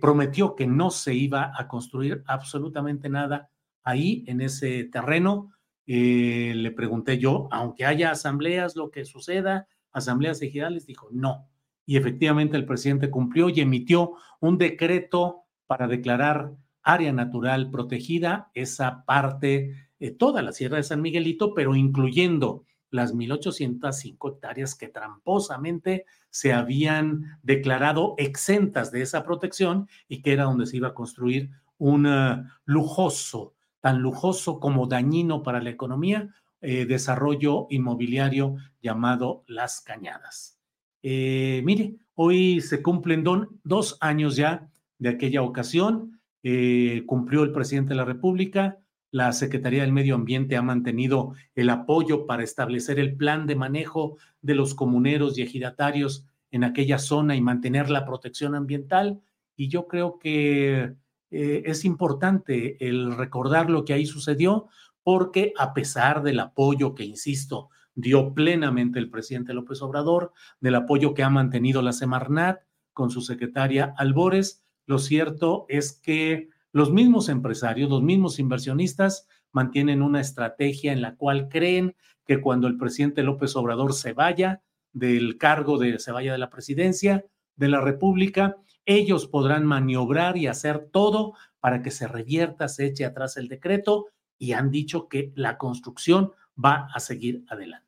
prometió 0.00 0.54
que 0.54 0.66
no 0.66 0.90
se 0.90 1.14
iba 1.14 1.52
a 1.54 1.68
construir 1.68 2.22
absolutamente 2.26 3.08
nada 3.08 3.50
ahí, 3.82 4.24
en 4.26 4.40
ese 4.40 4.84
terreno. 4.84 5.52
le 5.86 6.70
pregunté 6.72 7.18
yo, 7.18 7.48
aunque 7.50 7.84
haya 7.84 8.10
asambleas, 8.10 8.76
lo 8.76 8.90
que 8.90 9.04
suceda, 9.04 9.66
asambleas 9.92 10.40
ejidales, 10.42 10.86
dijo 10.86 11.08
no. 11.12 11.48
Y 11.88 11.96
efectivamente 11.96 12.54
el 12.58 12.66
presidente 12.66 13.08
cumplió 13.08 13.48
y 13.48 13.62
emitió 13.62 14.12
un 14.40 14.58
decreto 14.58 15.44
para 15.66 15.88
declarar 15.88 16.52
área 16.82 17.14
natural 17.14 17.70
protegida 17.70 18.50
esa 18.52 19.06
parte, 19.06 19.88
de 19.98 20.10
toda 20.10 20.42
la 20.42 20.52
Sierra 20.52 20.76
de 20.76 20.82
San 20.82 21.00
Miguelito, 21.00 21.54
pero 21.54 21.74
incluyendo 21.74 22.66
las 22.90 23.14
1.805 23.14 24.34
hectáreas 24.34 24.74
que 24.74 24.88
tramposamente 24.88 26.04
se 26.28 26.52
habían 26.52 27.38
declarado 27.42 28.16
exentas 28.18 28.92
de 28.92 29.00
esa 29.00 29.24
protección 29.24 29.88
y 30.08 30.20
que 30.20 30.34
era 30.34 30.44
donde 30.44 30.66
se 30.66 30.76
iba 30.76 30.88
a 30.88 30.94
construir 30.94 31.48
un 31.78 32.04
eh, 32.06 32.44
lujoso, 32.66 33.54
tan 33.80 34.00
lujoso 34.02 34.60
como 34.60 34.86
dañino 34.86 35.42
para 35.42 35.62
la 35.62 35.70
economía, 35.70 36.34
eh, 36.60 36.84
desarrollo 36.84 37.66
inmobiliario 37.70 38.56
llamado 38.82 39.42
Las 39.46 39.80
Cañadas. 39.80 40.57
Eh, 41.02 41.62
mire, 41.64 41.94
hoy 42.14 42.60
se 42.60 42.82
cumplen 42.82 43.24
dos 43.64 43.96
años 44.00 44.36
ya 44.36 44.68
de 44.98 45.10
aquella 45.10 45.42
ocasión. 45.42 46.20
Eh, 46.42 47.02
cumplió 47.06 47.42
el 47.42 47.52
presidente 47.52 47.90
de 47.90 47.96
la 47.96 48.04
República. 48.04 48.78
La 49.10 49.32
Secretaría 49.32 49.82
del 49.82 49.92
Medio 49.92 50.14
Ambiente 50.14 50.56
ha 50.56 50.62
mantenido 50.62 51.34
el 51.54 51.70
apoyo 51.70 52.26
para 52.26 52.42
establecer 52.42 52.98
el 52.98 53.16
plan 53.16 53.46
de 53.46 53.56
manejo 53.56 54.18
de 54.42 54.54
los 54.54 54.74
comuneros 54.74 55.38
y 55.38 55.42
ejidatarios 55.42 56.26
en 56.50 56.64
aquella 56.64 56.98
zona 56.98 57.34
y 57.36 57.40
mantener 57.40 57.90
la 57.90 58.04
protección 58.04 58.54
ambiental. 58.54 59.20
Y 59.56 59.68
yo 59.68 59.88
creo 59.88 60.18
que 60.18 60.94
eh, 61.30 61.62
es 61.64 61.84
importante 61.84 62.76
el 62.86 63.16
recordar 63.16 63.70
lo 63.70 63.84
que 63.84 63.94
ahí 63.94 64.06
sucedió, 64.06 64.68
porque 65.02 65.52
a 65.56 65.72
pesar 65.72 66.22
del 66.22 66.40
apoyo 66.40 66.94
que, 66.94 67.04
insisto, 67.04 67.70
dio 67.98 68.32
plenamente 68.32 69.00
el 69.00 69.10
presidente 69.10 69.52
López 69.52 69.82
Obrador, 69.82 70.32
del 70.60 70.76
apoyo 70.76 71.14
que 71.14 71.24
ha 71.24 71.30
mantenido 71.30 71.82
la 71.82 71.92
Semarnat 71.92 72.60
con 72.92 73.10
su 73.10 73.22
secretaria 73.22 73.92
Albores, 73.96 74.64
lo 74.86 74.98
cierto 74.98 75.66
es 75.68 75.92
que 75.92 76.48
los 76.70 76.92
mismos 76.92 77.28
empresarios, 77.28 77.90
los 77.90 78.00
mismos 78.02 78.38
inversionistas 78.38 79.26
mantienen 79.50 80.00
una 80.02 80.20
estrategia 80.20 80.92
en 80.92 81.02
la 81.02 81.16
cual 81.16 81.48
creen 81.48 81.96
que 82.24 82.40
cuando 82.40 82.68
el 82.68 82.76
presidente 82.76 83.24
López 83.24 83.56
Obrador 83.56 83.92
se 83.92 84.12
vaya 84.12 84.62
del 84.92 85.36
cargo 85.36 85.76
de, 85.76 85.98
se 85.98 86.12
vaya 86.12 86.30
de 86.30 86.38
la 86.38 86.50
presidencia 86.50 87.24
de 87.56 87.68
la 87.68 87.80
República, 87.80 88.56
ellos 88.86 89.26
podrán 89.26 89.66
maniobrar 89.66 90.36
y 90.36 90.46
hacer 90.46 90.88
todo 90.92 91.34
para 91.58 91.82
que 91.82 91.90
se 91.90 92.06
revierta, 92.06 92.68
se 92.68 92.86
eche 92.86 93.04
atrás 93.04 93.36
el 93.36 93.48
decreto 93.48 94.06
y 94.38 94.52
han 94.52 94.70
dicho 94.70 95.08
que 95.08 95.32
la 95.34 95.58
construcción 95.58 96.32
va 96.56 96.88
a 96.94 97.00
seguir 97.00 97.44
adelante. 97.48 97.87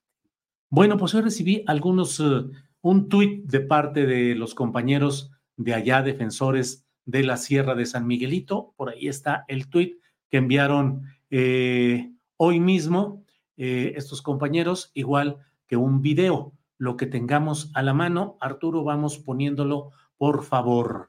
Bueno, 0.72 0.96
pues 0.96 1.12
hoy 1.16 1.22
recibí 1.22 1.64
algunos, 1.66 2.20
eh, 2.20 2.44
un 2.80 3.08
tuit 3.08 3.44
de 3.44 3.58
parte 3.58 4.06
de 4.06 4.36
los 4.36 4.54
compañeros 4.54 5.32
de 5.56 5.74
allá, 5.74 6.00
defensores 6.00 6.86
de 7.04 7.24
la 7.24 7.38
Sierra 7.38 7.74
de 7.74 7.86
San 7.86 8.06
Miguelito. 8.06 8.72
Por 8.76 8.88
ahí 8.88 9.08
está 9.08 9.44
el 9.48 9.68
tuit 9.68 9.98
que 10.30 10.36
enviaron 10.36 11.02
eh, 11.28 12.12
hoy 12.36 12.60
mismo 12.60 13.24
eh, 13.56 13.94
estos 13.96 14.22
compañeros, 14.22 14.92
igual 14.94 15.38
que 15.66 15.76
un 15.76 16.02
video. 16.02 16.52
Lo 16.78 16.96
que 16.96 17.06
tengamos 17.06 17.72
a 17.74 17.82
la 17.82 17.92
mano, 17.92 18.38
Arturo, 18.40 18.84
vamos 18.84 19.18
poniéndolo, 19.18 19.90
por 20.18 20.44
favor. 20.44 21.08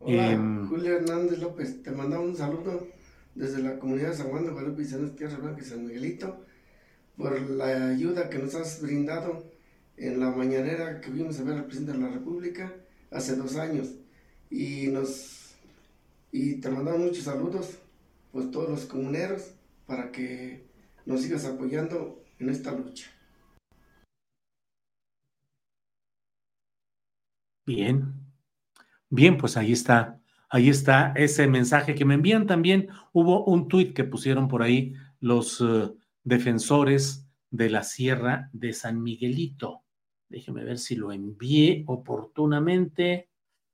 Hola, 0.00 0.32
em, 0.32 0.68
Julio 0.68 0.98
Hernández 0.98 1.38
López, 1.38 1.82
te 1.82 1.92
mandamos 1.92 2.28
un 2.28 2.36
saludo 2.36 2.86
desde 3.34 3.62
la 3.62 3.78
comunidad 3.78 4.10
de 4.10 4.16
San 4.16 4.28
Juan 4.28 4.44
de 4.44 4.50
Guadalupe 4.50 4.82
y 4.82 5.16
Tierra 5.16 5.38
Blanca 5.38 5.62
y 5.62 5.64
San 5.64 5.86
Miguelito 5.86 6.44
por 7.18 7.38
la 7.50 7.88
ayuda 7.88 8.30
que 8.30 8.38
nos 8.38 8.54
has 8.54 8.80
brindado 8.80 9.44
en 9.96 10.20
la 10.20 10.30
mañanera 10.30 11.00
que 11.00 11.10
vimos 11.10 11.38
a 11.40 11.42
ver 11.42 11.58
al 11.58 11.64
presidente 11.64 11.92
de 11.92 11.98
la 11.98 12.08
República 12.10 12.72
hace 13.10 13.34
dos 13.34 13.56
años. 13.56 13.88
Y 14.48 14.86
nos 14.86 15.56
y 16.30 16.60
te 16.60 16.70
mandamos 16.70 17.00
muchos 17.00 17.24
saludos, 17.24 17.78
pues 18.32 18.50
todos 18.50 18.68
los 18.70 18.84
comuneros, 18.84 19.54
para 19.86 20.12
que 20.12 20.66
nos 21.06 21.22
sigas 21.22 21.44
apoyando 21.44 22.22
en 22.38 22.50
esta 22.50 22.72
lucha. 22.72 23.10
Bien, 27.66 28.14
bien, 29.10 29.36
pues 29.38 29.56
ahí 29.56 29.72
está, 29.72 30.20
ahí 30.48 30.68
está 30.68 31.12
ese 31.16 31.46
mensaje 31.48 31.94
que 31.94 32.04
me 32.04 32.14
envían 32.14 32.46
también. 32.46 32.88
Hubo 33.12 33.44
un 33.44 33.68
tuit 33.68 33.94
que 33.94 34.04
pusieron 34.04 34.48
por 34.48 34.62
ahí 34.62 34.94
los 35.20 35.60
eh, 35.60 35.90
defensores 36.28 37.26
de 37.50 37.70
la 37.70 37.82
Sierra 37.82 38.50
de 38.52 38.72
San 38.72 39.02
Miguelito. 39.02 39.82
Déjeme 40.28 40.62
ver 40.62 40.78
si 40.78 40.94
lo 40.94 41.10
envié 41.10 41.84
oportunamente. 41.86 43.30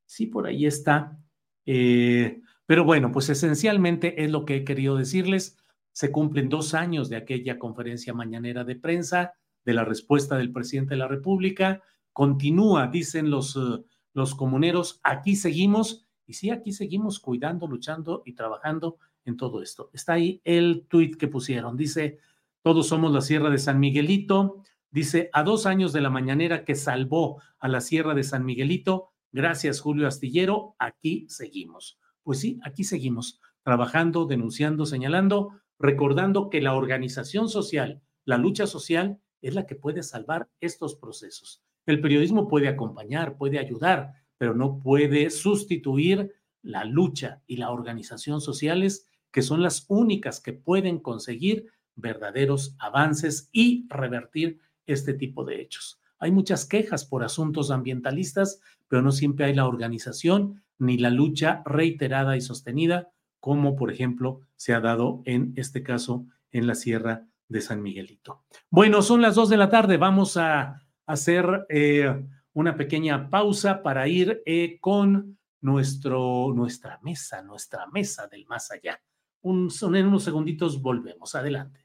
Sí, 0.06 0.26
por 0.26 0.46
ahí 0.46 0.64
está. 0.64 1.18
Eh, 1.66 2.40
pero 2.66 2.84
bueno, 2.84 3.10
pues 3.10 3.28
esencialmente 3.28 4.22
es 4.22 4.30
lo 4.30 4.44
que 4.44 4.56
he 4.56 4.64
querido 4.64 4.96
decirles. 4.96 5.58
Se 5.92 6.12
cumplen 6.12 6.48
dos 6.48 6.74
años 6.74 7.08
de 7.08 7.16
aquella 7.16 7.58
conferencia 7.58 8.14
mañanera 8.14 8.64
de 8.64 8.76
prensa, 8.76 9.34
de 9.64 9.74
la 9.74 9.84
respuesta 9.84 10.36
del 10.36 10.52
presidente 10.52 10.94
de 10.94 10.98
la 10.98 11.08
República. 11.08 11.82
Continúa, 12.12 12.86
dicen 12.86 13.30
los, 13.30 13.56
eh, 13.56 13.84
los 14.12 14.34
comuneros, 14.36 15.00
aquí 15.02 15.34
seguimos. 15.34 16.06
Y 16.26 16.34
sí, 16.34 16.50
aquí 16.50 16.72
seguimos 16.72 17.18
cuidando, 17.18 17.66
luchando 17.66 18.22
y 18.24 18.34
trabajando 18.34 18.98
en 19.24 19.36
todo 19.36 19.60
esto. 19.60 19.90
Está 19.92 20.14
ahí 20.14 20.40
el 20.44 20.86
tuit 20.88 21.16
que 21.16 21.28
pusieron. 21.28 21.76
Dice, 21.76 22.18
todos 22.64 22.88
somos 22.88 23.12
la 23.12 23.20
Sierra 23.20 23.50
de 23.50 23.58
San 23.58 23.78
Miguelito. 23.78 24.62
Dice, 24.90 25.28
a 25.34 25.42
dos 25.42 25.66
años 25.66 25.92
de 25.92 26.00
la 26.00 26.08
mañanera 26.08 26.64
que 26.64 26.74
salvó 26.74 27.42
a 27.58 27.68
la 27.68 27.82
Sierra 27.82 28.14
de 28.14 28.24
San 28.24 28.46
Miguelito, 28.46 29.10
gracias 29.32 29.80
Julio 29.80 30.08
Astillero, 30.08 30.74
aquí 30.78 31.26
seguimos. 31.28 31.98
Pues 32.22 32.40
sí, 32.40 32.58
aquí 32.64 32.82
seguimos, 32.82 33.38
trabajando, 33.64 34.24
denunciando, 34.24 34.86
señalando, 34.86 35.50
recordando 35.78 36.48
que 36.48 36.62
la 36.62 36.74
organización 36.74 37.50
social, 37.50 38.00
la 38.24 38.38
lucha 38.38 38.66
social, 38.66 39.20
es 39.42 39.54
la 39.54 39.66
que 39.66 39.74
puede 39.74 40.02
salvar 40.02 40.48
estos 40.58 40.94
procesos. 40.94 41.62
El 41.84 42.00
periodismo 42.00 42.48
puede 42.48 42.68
acompañar, 42.68 43.36
puede 43.36 43.58
ayudar, 43.58 44.14
pero 44.38 44.54
no 44.54 44.78
puede 44.78 45.28
sustituir 45.28 46.32
la 46.62 46.86
lucha 46.86 47.42
y 47.46 47.58
la 47.58 47.70
organización 47.70 48.40
sociales, 48.40 49.06
que 49.30 49.42
son 49.42 49.62
las 49.62 49.84
únicas 49.90 50.40
que 50.40 50.54
pueden 50.54 50.98
conseguir 50.98 51.66
verdaderos 51.96 52.74
avances 52.78 53.48
y 53.52 53.86
revertir 53.88 54.58
este 54.86 55.14
tipo 55.14 55.44
de 55.44 55.60
hechos. 55.60 56.00
Hay 56.18 56.30
muchas 56.30 56.64
quejas 56.66 57.04
por 57.04 57.24
asuntos 57.24 57.70
ambientalistas, 57.70 58.60
pero 58.88 59.02
no 59.02 59.12
siempre 59.12 59.46
hay 59.46 59.54
la 59.54 59.66
organización 59.66 60.62
ni 60.78 60.98
la 60.98 61.10
lucha 61.10 61.62
reiterada 61.64 62.36
y 62.36 62.40
sostenida, 62.40 63.10
como 63.40 63.76
por 63.76 63.92
ejemplo 63.92 64.40
se 64.56 64.74
ha 64.74 64.80
dado 64.80 65.22
en 65.24 65.52
este 65.56 65.82
caso 65.82 66.26
en 66.50 66.66
la 66.66 66.74
Sierra 66.74 67.26
de 67.48 67.60
San 67.60 67.82
Miguelito. 67.82 68.44
Bueno, 68.70 69.02
son 69.02 69.20
las 69.20 69.34
dos 69.34 69.48
de 69.48 69.56
la 69.56 69.68
tarde. 69.68 69.96
Vamos 69.96 70.36
a 70.36 70.80
hacer 71.06 71.66
eh, 71.68 72.24
una 72.52 72.76
pequeña 72.76 73.28
pausa 73.28 73.82
para 73.82 74.08
ir 74.08 74.42
eh, 74.46 74.78
con 74.80 75.38
nuestro, 75.60 76.52
nuestra 76.54 76.98
mesa, 77.02 77.42
nuestra 77.42 77.86
mesa 77.88 78.26
del 78.28 78.46
más 78.46 78.70
allá. 78.70 79.00
Un, 79.42 79.70
en 79.94 80.06
unos 80.06 80.24
segunditos 80.24 80.80
volvemos. 80.80 81.34
Adelante. 81.34 81.83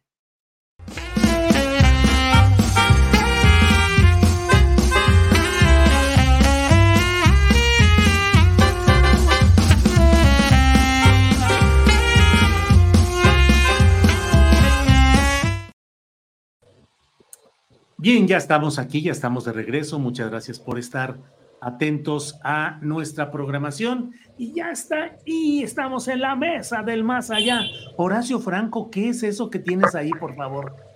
Bien, 18.02 18.26
ya 18.28 18.38
estamos 18.38 18.80
aquí, 18.80 19.02
ya 19.02 19.12
estamos 19.12 19.44
de 19.44 19.52
regreso. 19.52 20.00
Muchas 20.00 20.30
gracias 20.30 20.58
por 20.58 20.80
estar 20.80 21.20
atentos 21.60 22.40
a 22.46 22.80
nuestra 22.82 23.30
programación. 23.30 24.14
Y 24.38 24.54
ya 24.54 24.72
está, 24.72 25.18
y 25.26 25.64
estamos 25.64 26.08
en 26.08 26.22
la 26.22 26.34
mesa 26.36 26.82
del 26.82 27.04
más 27.04 27.30
allá. 27.30 27.62
Horacio 27.98 28.40
Franco, 28.40 28.90
¿qué 28.90 29.10
es 29.10 29.22
eso 29.24 29.50
que 29.50 29.60
tienes 29.60 29.96
ahí, 29.96 30.12
por 30.12 30.34
favor? 30.36 30.89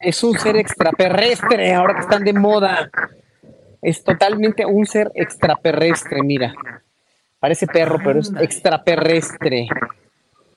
Es 0.00 0.22
un 0.22 0.38
ser 0.38 0.56
extraterrestre, 0.56 1.74
ahora 1.74 1.94
que 1.94 2.00
están 2.00 2.24
de 2.24 2.32
moda. 2.32 2.90
Es 3.82 4.02
totalmente 4.04 4.64
un 4.64 4.86
ser 4.86 5.10
extraterrestre, 5.14 6.22
mira. 6.22 6.54
Parece 7.40 7.66
perro, 7.66 7.98
pero 8.02 8.20
es 8.20 8.32
extraterrestre. 8.40 9.68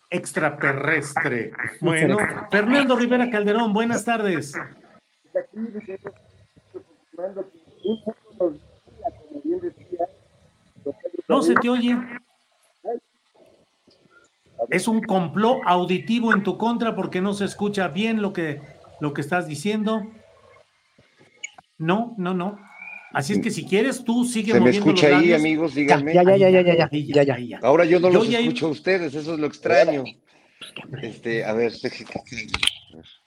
Extraterrestre. 0.10 1.52
Bueno, 1.80 2.18
Fernando 2.52 2.96
Rivera 2.96 3.30
Calderón, 3.30 3.74
buenas 3.74 4.04
tardes. 4.04 4.54
No 11.28 11.42
se 11.42 11.56
te 11.56 11.70
oye. 11.70 11.98
Es 14.70 14.88
un 14.88 15.02
complot 15.02 15.62
auditivo 15.66 16.34
en 16.34 16.44
tu 16.44 16.58
contra 16.58 16.96
porque 16.96 17.22
no 17.22 17.34
se 17.34 17.46
escucha 17.46 17.88
bien 17.88 18.22
lo 18.22 18.34
que, 18.34 18.62
lo 19.02 19.14
que 19.14 19.22
estás 19.22 19.47
diciendo. 19.47 20.08
No, 21.78 22.16
no, 22.18 22.34
no. 22.34 22.58
Así 23.12 23.34
es 23.34 23.39
que 23.39 23.52
si 23.52 23.66
quieres, 23.66 24.06
tú 24.06 24.24
sigue 24.24 24.54
¿Se 24.54 24.62
me 24.62 24.70
escucha 24.70 25.08
ahí, 25.08 25.34
amigos? 25.34 25.76
Díganme. 25.76 26.14
Ya, 26.14 26.24
ya, 26.24 26.38
ya, 26.38 26.49
ya, 26.49 26.62
ya, 26.62 26.89
ya, 26.89 27.24
ya, 27.24 27.39
ya, 27.39 27.60
Ahora 27.62 27.84
yo 27.84 27.99
no 27.99 28.10
los 28.10 28.30
escucho 28.30 28.68
a 28.68 28.70
ustedes, 28.70 29.14
eso 29.14 29.34
es 29.34 29.39
lo 29.39 29.47
extraño. 29.47 30.04
Este, 31.02 31.43
a 31.43 31.54
ver, 31.54 31.74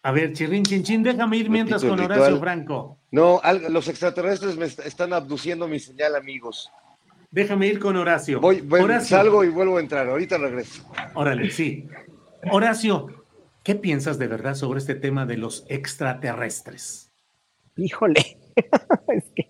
a 0.02 0.12
ver, 0.12 0.32
Chirrin 0.32 0.62
Chinchín, 0.62 1.02
déjame 1.02 1.36
ir 1.38 1.50
mientras 1.50 1.84
con 1.84 1.98
Horacio 1.98 2.38
Franco. 2.38 2.98
No, 3.10 3.42
los 3.68 3.88
extraterrestres 3.88 4.56
me 4.56 4.66
están 4.66 5.12
abduciendo 5.12 5.66
mi 5.66 5.80
señal, 5.80 6.14
amigos. 6.14 6.70
Déjame 7.30 7.66
ir 7.66 7.80
con 7.80 7.96
Horacio. 7.96 8.40
Voy, 8.40 8.62
salgo 9.00 9.42
y 9.42 9.48
vuelvo 9.48 9.78
a 9.78 9.80
entrar, 9.80 10.08
ahorita 10.08 10.38
regreso. 10.38 10.84
Órale, 11.14 11.50
sí. 11.50 11.88
Horacio, 12.50 13.23
¿qué 13.64 13.74
piensas 13.74 14.18
de 14.18 14.28
verdad 14.28 14.54
sobre 14.54 14.78
este 14.78 14.94
tema 14.94 15.26
de 15.26 15.36
los 15.36 15.66
extraterrestres? 15.68 17.10
Híjole, 17.76 18.20
es 19.08 19.24
que, 19.34 19.48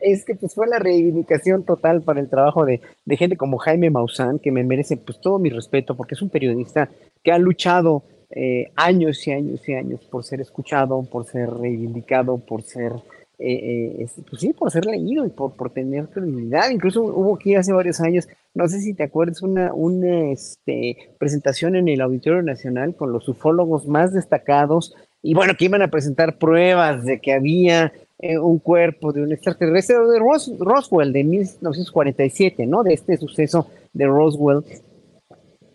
es 0.00 0.24
que 0.24 0.34
pues 0.34 0.54
fue 0.54 0.66
la 0.66 0.78
reivindicación 0.78 1.64
total 1.64 2.00
para 2.00 2.20
el 2.20 2.30
trabajo 2.30 2.64
de, 2.64 2.80
de 3.04 3.16
gente 3.18 3.36
como 3.36 3.58
Jaime 3.58 3.90
Maussan, 3.90 4.38
que 4.38 4.50
me 4.50 4.64
merece 4.64 4.96
pues 4.96 5.20
todo 5.20 5.38
mi 5.38 5.50
respeto, 5.50 5.94
porque 5.94 6.14
es 6.14 6.22
un 6.22 6.30
periodista 6.30 6.88
que 7.22 7.32
ha 7.32 7.38
luchado 7.38 8.04
eh, 8.30 8.72
años 8.74 9.26
y 9.26 9.32
años 9.32 9.68
y 9.68 9.74
años 9.74 10.00
por 10.04 10.24
ser 10.24 10.40
escuchado, 10.40 11.02
por 11.02 11.26
ser 11.26 11.48
reivindicado, 11.48 12.38
por 12.38 12.62
ser, 12.62 12.92
eh, 13.38 13.96
eh, 14.00 14.06
pues 14.28 14.40
sí, 14.40 14.52
por 14.52 14.70
ser 14.70 14.86
leído 14.86 15.26
y 15.26 15.30
por, 15.30 15.52
por 15.52 15.70
tener 15.70 16.08
credibilidad. 16.08 16.70
Incluso 16.70 17.02
hubo 17.02 17.34
aquí 17.34 17.54
hace 17.54 17.72
varios 17.72 18.00
años, 18.00 18.28
no 18.54 18.68
sé 18.68 18.80
si 18.80 18.94
te 18.94 19.04
acuerdas, 19.04 19.42
una, 19.42 19.72
una 19.74 20.30
este, 20.30 20.96
presentación 21.18 21.76
en 21.76 21.88
el 21.88 22.00
Auditorio 22.00 22.42
Nacional 22.42 22.94
con 22.94 23.12
los 23.12 23.28
ufólogos 23.28 23.86
más 23.86 24.12
destacados 24.12 24.94
y 25.22 25.34
bueno, 25.34 25.54
que 25.58 25.64
iban 25.64 25.82
a 25.82 25.90
presentar 25.90 26.38
pruebas 26.38 27.04
de 27.04 27.20
que 27.20 27.32
había 27.32 27.92
un 28.40 28.58
cuerpo 28.58 29.12
de 29.12 29.22
un 29.22 29.32
extraterrestre 29.32 29.96
de 29.96 30.18
Roswell 30.58 31.12
de 31.12 31.24
1947, 31.24 32.64
¿no? 32.64 32.82
De 32.82 32.94
este 32.94 33.18
suceso 33.18 33.68
de 33.92 34.06
Roswell 34.06 34.64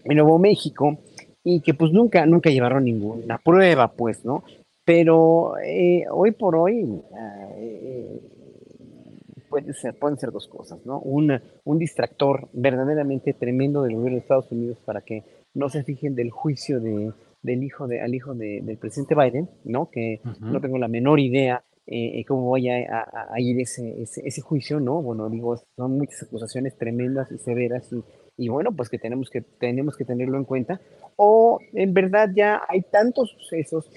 en 0.05 0.15
Nuevo 0.15 0.39
México 0.39 0.97
y 1.43 1.61
que 1.61 1.73
pues 1.73 1.91
nunca, 1.91 2.25
nunca 2.25 2.49
llevaron 2.49 2.85
ninguna 2.85 3.37
prueba, 3.37 3.91
pues, 3.91 4.23
¿no? 4.25 4.43
Pero 4.83 5.57
eh, 5.59 6.05
hoy 6.11 6.31
por 6.31 6.55
hoy 6.55 7.01
eh, 7.57 8.19
puede 9.49 9.73
ser, 9.73 9.97
pueden 9.97 10.17
ser 10.17 10.31
dos 10.31 10.47
cosas, 10.47 10.85
¿no? 10.85 10.99
un 10.99 11.77
distractor 11.77 12.49
verdaderamente 12.53 13.33
tremendo 13.33 13.83
del 13.83 13.95
gobierno 13.95 14.15
de 14.15 14.21
Estados 14.21 14.51
Unidos 14.51 14.77
para 14.85 15.01
que 15.01 15.23
no 15.53 15.69
se 15.69 15.83
fijen 15.83 16.15
del 16.15 16.31
juicio 16.31 16.79
de, 16.79 17.11
del 17.41 17.63
hijo 17.63 17.87
de, 17.87 18.01
al 18.01 18.15
hijo 18.15 18.33
de, 18.33 18.61
del 18.61 18.77
presidente 18.77 19.15
Biden, 19.15 19.49
¿no? 19.63 19.89
Que 19.89 20.21
no 20.39 20.61
tengo 20.61 20.77
la 20.77 20.87
menor 20.87 21.19
idea 21.19 21.63
eh, 21.87 22.23
cómo 22.27 22.51
vaya 22.51 22.75
a, 23.11 23.39
ir 23.39 23.59
ese, 23.59 24.01
ese, 24.01 24.41
juicio, 24.41 24.79
¿no? 24.79 25.01
Bueno, 25.01 25.29
digo, 25.29 25.57
son 25.75 25.97
muchas 25.97 26.23
acusaciones 26.23 26.77
tremendas 26.77 27.31
y 27.31 27.37
severas 27.37 27.91
y, 27.91 28.03
y 28.37 28.49
bueno, 28.49 28.71
pues 28.71 28.89
que 28.89 28.97
tenemos 28.97 29.29
que, 29.29 29.41
tenemos 29.41 29.97
que 29.97 30.05
tenerlo 30.05 30.37
en 30.37 30.45
cuenta. 30.45 30.79
O 31.17 31.59
en 31.73 31.93
verdad 31.93 32.29
ya 32.33 32.61
hay 32.67 32.81
tantos 32.83 33.31
sucesos, 33.31 33.89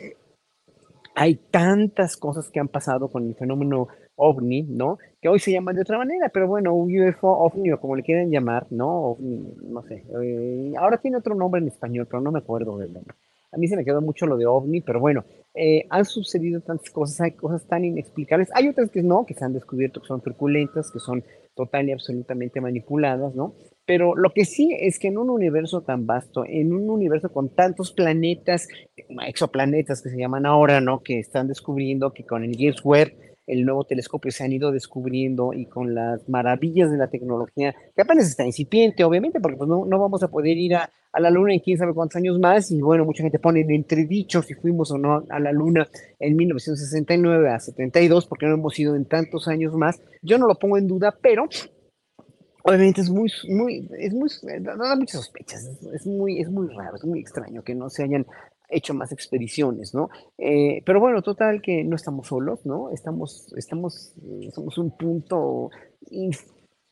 hay 1.15 1.37
tantas 1.37 2.17
cosas 2.17 2.51
que 2.51 2.61
han 2.61 2.69
pasado 2.69 3.09
con 3.09 3.27
el 3.27 3.35
fenómeno 3.35 3.89
ovni, 4.17 4.63
¿no? 4.63 4.99
Que 5.21 5.29
hoy 5.29 5.39
se 5.39 5.53
llaman 5.53 5.77
de 5.77 5.83
otra 5.83 5.99
manera, 5.99 6.29
pero 6.33 6.49
bueno, 6.49 6.75
UFO, 6.75 7.29
ovni 7.29 7.73
o 7.73 7.81
como 7.81 7.97
le 7.97 8.03
quieran 8.03 8.31
llamar, 8.31 8.67
¿no? 8.71 9.17
no 9.19 9.83
sé. 9.83 10.05
Eh, 10.23 10.73
ahora 10.79 10.99
tiene 10.99 11.17
otro 11.17 11.35
nombre 11.35 11.61
en 11.61 11.69
español, 11.69 12.07
pero 12.09 12.21
no 12.21 12.33
me 12.33 12.41
acuerdo 12.41 12.79
del 12.79 12.93
nombre. 12.93 13.15
A 13.53 13.57
mí 13.57 13.69
se 13.69 13.77
me 13.77 13.85
quedó 13.85 14.01
mucho 14.01 14.27
lo 14.27 14.37
de 14.37 14.47
ovni, 14.47 14.81
pero 14.81 14.99
bueno, 14.99 15.25
eh, 15.55 15.87
han 15.89 16.05
sucedido 16.05 16.61
tantas 16.61 16.91
cosas, 16.91 17.21
hay 17.21 17.33
cosas 17.33 17.65
tan 17.67 17.85
inexplicables. 17.85 18.49
Hay 18.53 18.69
otras 18.69 18.91
que 18.91 19.03
no, 19.03 19.25
que 19.25 19.35
se 19.35 19.45
han 19.45 19.53
descubierto 19.53 20.01
que 20.01 20.09
son 20.09 20.21
turbulentas, 20.21 20.91
que 20.91 20.99
son 20.99 21.23
total 21.55 21.89
y 21.89 21.93
absolutamente 21.93 22.61
manipuladas, 22.61 23.35
¿no? 23.37 23.55
Pero 23.87 24.17
lo 24.17 24.31
que 24.31 24.45
sí 24.45 24.75
es 24.79 24.99
que 24.99 25.09
en 25.09 25.19
un 25.19 25.29
universo 25.29 25.83
tan 25.83 26.07
vasto, 26.07 26.45
en 26.47 26.73
un 26.73 26.89
universo 26.89 27.31
con 27.31 27.55
tantos 27.55 27.93
planetas, 27.93 28.67
exoplanetas 29.27 30.03
que 30.03 30.11
se 30.11 30.17
llaman 30.17 30.47
ahora, 30.47 30.81
¿no? 30.81 31.03
Que 31.03 31.19
están 31.19 31.49
descubriendo 31.49 32.13
que 32.13 32.25
con 32.25 32.45
el 32.45 32.57
James 32.57 32.83
Webb 32.83 33.13
el 33.47 33.65
nuevo 33.65 33.85
telescopio 33.85 34.31
se 34.31 34.45
han 34.45 34.53
ido 34.53 34.73
descubriendo 34.73 35.53
y 35.53 35.67
con 35.67 35.95
las 35.95 36.29
maravillas 36.29 36.91
de 36.91 36.97
la 36.97 37.09
tecnología, 37.09 37.75
que 37.95 38.03
apenas 38.03 38.27
está 38.29 38.45
incipiente, 38.45 39.05
obviamente, 39.05 39.41
porque 39.41 39.57
pues, 39.57 39.69
no, 39.69 39.87
vamos 39.87 40.23
a 40.23 40.29
poder 40.29 40.57
ir 40.57 40.77
a, 40.77 40.91
a, 41.13 41.21
la 41.21 41.31
Luna 41.31 41.53
en 41.53 41.61
quién 41.61 41.77
sabe 41.77 41.93
cuántos 41.93 42.17
años 42.17 42.39
más, 42.39 42.71
y 42.71 42.81
bueno, 42.81 43.05
mucha 43.05 43.23
gente 43.23 43.39
pone 43.39 43.61
en 43.61 43.71
entredicho 43.71 44.43
si 44.43 44.55
fuimos 44.55 44.91
o 44.93 44.99
no 44.99 45.25
a 45.29 45.39
la 45.41 45.53
Luna 45.53 45.87
en 46.19 46.37
1969 46.37 47.51
a 47.51 47.61
72, 47.61 48.27
porque 48.27 48.47
no 48.47 48.55
hemos 48.55 48.79
ido 48.79 48.97
en 48.97 49.05
tantos 49.05 49.47
años 49.49 49.75
más. 49.75 50.01
Yo 50.23 50.39
no 50.39 50.47
lo 50.47 50.55
pongo 50.55 50.79
en 50.79 50.87
duda, 50.87 51.15
pero 51.21 51.49
obviamente 52.65 53.03
es 53.03 53.11
muy, 53.11 53.31
muy, 53.49 53.89
es 53.99 54.15
muy, 54.15 54.29
da 54.61 54.97
muchas 54.97 55.21
sospechas, 55.21 55.65
es, 55.93 56.07
muy, 56.07 56.41
es 56.41 56.51
muy 56.51 56.69
raro, 56.69 56.97
es 56.97 57.05
muy 57.05 57.21
extraño 57.21 57.63
que 57.63 57.75
no 57.75 57.91
se 57.91 58.05
hayan 58.05 58.27
hecho 58.71 58.95
más 58.95 59.13
expediciones, 59.13 59.95
¿no? 59.95 60.09
Eh, 60.39 60.83
pero 60.87 60.99
bueno, 60.99 61.21
total 61.21 61.61
que 61.61 61.85
no 61.85 61.95
estamos 61.95 62.29
solos, 62.29 62.65
¿no? 62.65 62.91
Estamos, 62.91 63.53
estamos, 63.57 64.15
somos 64.55 64.79
un 64.79 64.97
punto 64.97 65.71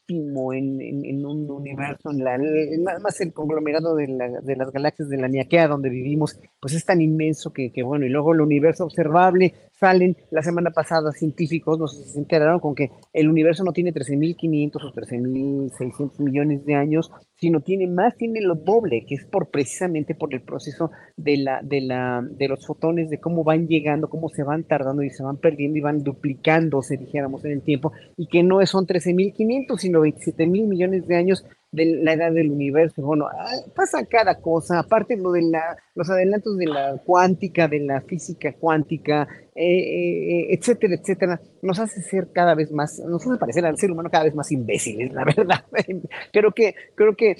en, 0.08 1.26
un 1.26 1.50
universo, 1.50 2.10
en 2.10 2.22
la, 2.22 2.36
nada 2.36 2.98
más 3.00 3.18
el 3.22 3.32
conglomerado 3.32 3.96
de, 3.96 4.08
las 4.08 4.72
galaxias 4.72 5.08
de 5.08 5.16
la 5.16 5.28
Niaquea 5.28 5.68
donde 5.68 5.88
vivimos, 5.88 6.38
pues 6.60 6.74
es 6.74 6.84
tan 6.84 7.00
inmenso 7.00 7.50
que, 7.52 7.72
bueno, 7.82 8.04
y 8.04 8.10
luego 8.10 8.34
el 8.34 8.42
universo 8.42 8.84
observable, 8.84 9.54
salen, 9.82 10.16
la 10.30 10.44
semana 10.44 10.70
pasada 10.70 11.10
científicos 11.10 11.76
nos 11.76 12.12
se 12.12 12.16
enteraron 12.16 12.60
con 12.60 12.76
que 12.76 12.92
el 13.12 13.28
universo 13.28 13.64
no 13.64 13.72
tiene 13.72 13.92
13.500 13.92 14.76
o 14.76 14.92
13.600 14.92 16.20
millones 16.20 16.64
de 16.64 16.76
años, 16.76 17.10
sino 17.34 17.62
tiene 17.62 17.88
más, 17.88 18.16
tiene 18.16 18.40
lo 18.42 18.54
doble, 18.54 19.04
que 19.04 19.16
es 19.16 19.24
por 19.24 19.50
precisamente 19.50 20.14
por 20.14 20.32
el 20.34 20.42
proceso 20.42 20.92
de, 21.16 21.36
la, 21.38 21.60
de, 21.62 21.80
la, 21.80 22.24
de 22.24 22.46
los 22.46 22.64
fotones, 22.64 23.10
de 23.10 23.18
cómo 23.18 23.42
van 23.42 23.66
llegando, 23.66 24.08
cómo 24.08 24.28
se 24.28 24.44
van 24.44 24.62
tardando 24.62 25.02
y 25.02 25.10
se 25.10 25.24
van 25.24 25.38
perdiendo 25.38 25.78
y 25.78 25.80
van 25.80 26.04
duplicándose, 26.04 26.96
dijéramos, 26.96 27.44
en 27.44 27.50
el 27.50 27.62
tiempo, 27.62 27.90
y 28.16 28.28
que 28.28 28.44
no 28.44 28.64
son 28.66 28.86
13.500, 28.86 29.78
sino 29.78 30.00
27 30.02 30.46
mil 30.46 30.68
millones 30.68 31.08
de 31.08 31.16
años 31.16 31.44
de 31.72 31.86
la 32.02 32.12
edad 32.12 32.32
del 32.32 32.50
universo. 32.50 33.02
Bueno, 33.02 33.26
ah, 33.26 33.56
pasa 33.74 34.04
cada 34.06 34.40
cosa, 34.40 34.78
aparte 34.78 35.16
lo 35.16 35.32
de 35.32 35.42
la, 35.42 35.76
los 35.94 36.08
adelantos 36.08 36.56
de 36.56 36.66
la 36.66 36.98
cuántica, 37.04 37.66
de 37.66 37.80
la 37.80 38.02
física 38.02 38.52
cuántica, 38.52 39.26
eh, 39.54 39.64
eh, 39.64 40.46
etcétera, 40.50 40.94
etcétera, 40.94 41.40
nos 41.62 41.78
hace 41.78 42.02
ser 42.02 42.28
cada 42.32 42.54
vez 42.54 42.70
más, 42.70 43.00
nos 43.00 43.26
hace 43.26 43.38
parecer 43.38 43.64
al 43.64 43.78
ser 43.78 43.90
humano 43.90 44.10
cada 44.10 44.24
vez 44.24 44.34
más 44.34 44.52
imbéciles, 44.52 45.12
la 45.12 45.24
verdad. 45.24 45.64
creo 46.32 46.52
que, 46.52 46.74
creo 46.94 47.16
que 47.16 47.36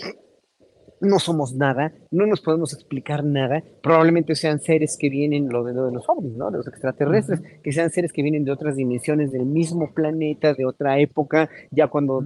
no 1.02 1.18
somos 1.18 1.54
nada, 1.54 1.92
no 2.10 2.26
nos 2.26 2.40
podemos 2.40 2.72
explicar 2.72 3.24
nada, 3.24 3.62
probablemente 3.82 4.36
sean 4.36 4.60
seres 4.60 4.96
que 4.98 5.10
vienen, 5.10 5.48
lo 5.48 5.64
de, 5.64 5.74
los 5.74 6.08
ovnis, 6.08 6.36
¿no? 6.36 6.50
De 6.50 6.58
los 6.58 6.68
extraterrestres, 6.68 7.40
que 7.62 7.72
sean 7.72 7.90
seres 7.90 8.12
que 8.12 8.22
vienen 8.22 8.44
de 8.44 8.52
otras 8.52 8.76
dimensiones, 8.76 9.32
del 9.32 9.44
mismo 9.44 9.92
planeta, 9.92 10.54
de 10.54 10.64
otra 10.64 10.98
época, 11.00 11.50
ya 11.70 11.88
cuando 11.88 12.24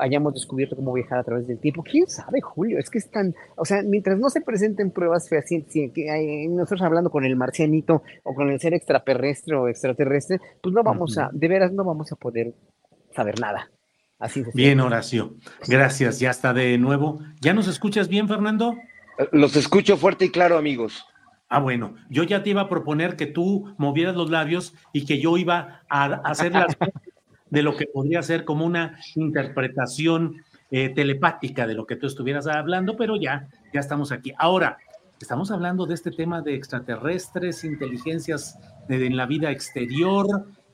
hayamos 0.00 0.34
descubierto 0.34 0.74
cómo 0.74 0.94
viajar 0.94 1.18
a 1.18 1.24
través 1.24 1.46
del 1.46 1.58
tiempo. 1.58 1.82
¿Quién 1.82 2.06
sabe, 2.06 2.40
Julio? 2.40 2.78
Es 2.78 2.88
que 2.88 2.98
están, 2.98 3.34
o 3.56 3.64
sea, 3.64 3.82
mientras 3.82 4.18
no 4.18 4.30
se 4.30 4.40
presenten 4.40 4.90
pruebas 4.90 5.28
fehacientes, 5.28 5.92
que 5.92 6.10
hay, 6.10 6.48
nosotros 6.48 6.82
hablando 6.82 7.10
con 7.10 7.24
el 7.24 7.36
marcianito 7.36 8.02
o 8.22 8.34
con 8.34 8.50
el 8.50 8.58
ser 8.58 8.72
extraterrestre 8.72 9.54
o 9.54 9.68
extraterrestre, 9.68 10.38
pues 10.62 10.74
no 10.74 10.82
vamos 10.82 11.18
a, 11.18 11.30
de 11.32 11.48
veras 11.48 11.72
no 11.72 11.84
vamos 11.84 12.10
a 12.10 12.16
poder 12.16 12.54
saber 13.14 13.38
nada. 13.38 13.70
Bien, 14.54 14.80
Horacio. 14.80 15.36
Gracias. 15.66 16.18
Ya 16.20 16.30
está 16.30 16.52
de 16.52 16.78
nuevo. 16.78 17.20
¿Ya 17.40 17.52
nos 17.52 17.68
escuchas 17.68 18.08
bien, 18.08 18.28
Fernando? 18.28 18.76
Eh, 19.18 19.28
los 19.32 19.56
escucho 19.56 19.96
fuerte 19.96 20.26
y 20.26 20.30
claro, 20.30 20.56
amigos. 20.56 21.04
Ah, 21.48 21.60
bueno, 21.60 21.94
yo 22.08 22.22
ya 22.22 22.42
te 22.42 22.50
iba 22.50 22.62
a 22.62 22.68
proponer 22.68 23.16
que 23.16 23.26
tú 23.26 23.74
movieras 23.76 24.16
los 24.16 24.30
labios 24.30 24.74
y 24.92 25.04
que 25.04 25.20
yo 25.20 25.36
iba 25.36 25.82
a 25.88 26.06
hacer 26.24 26.52
las 26.52 26.76
de 27.50 27.62
lo 27.62 27.76
que 27.76 27.86
podría 27.86 28.22
ser 28.22 28.44
como 28.44 28.64
una 28.64 28.98
interpretación 29.14 30.42
eh, 30.70 30.88
telepática 30.88 31.66
de 31.66 31.74
lo 31.74 31.86
que 31.86 31.94
tú 31.96 32.06
estuvieras 32.06 32.46
hablando, 32.48 32.96
pero 32.96 33.16
ya, 33.16 33.48
ya 33.72 33.78
estamos 33.78 34.10
aquí. 34.10 34.32
Ahora, 34.38 34.78
estamos 35.20 35.52
hablando 35.52 35.86
de 35.86 35.94
este 35.94 36.10
tema 36.10 36.42
de 36.42 36.54
extraterrestres, 36.54 37.62
inteligencias 37.62 38.58
en 38.88 39.16
la 39.16 39.26
vida 39.26 39.52
exterior, 39.52 40.26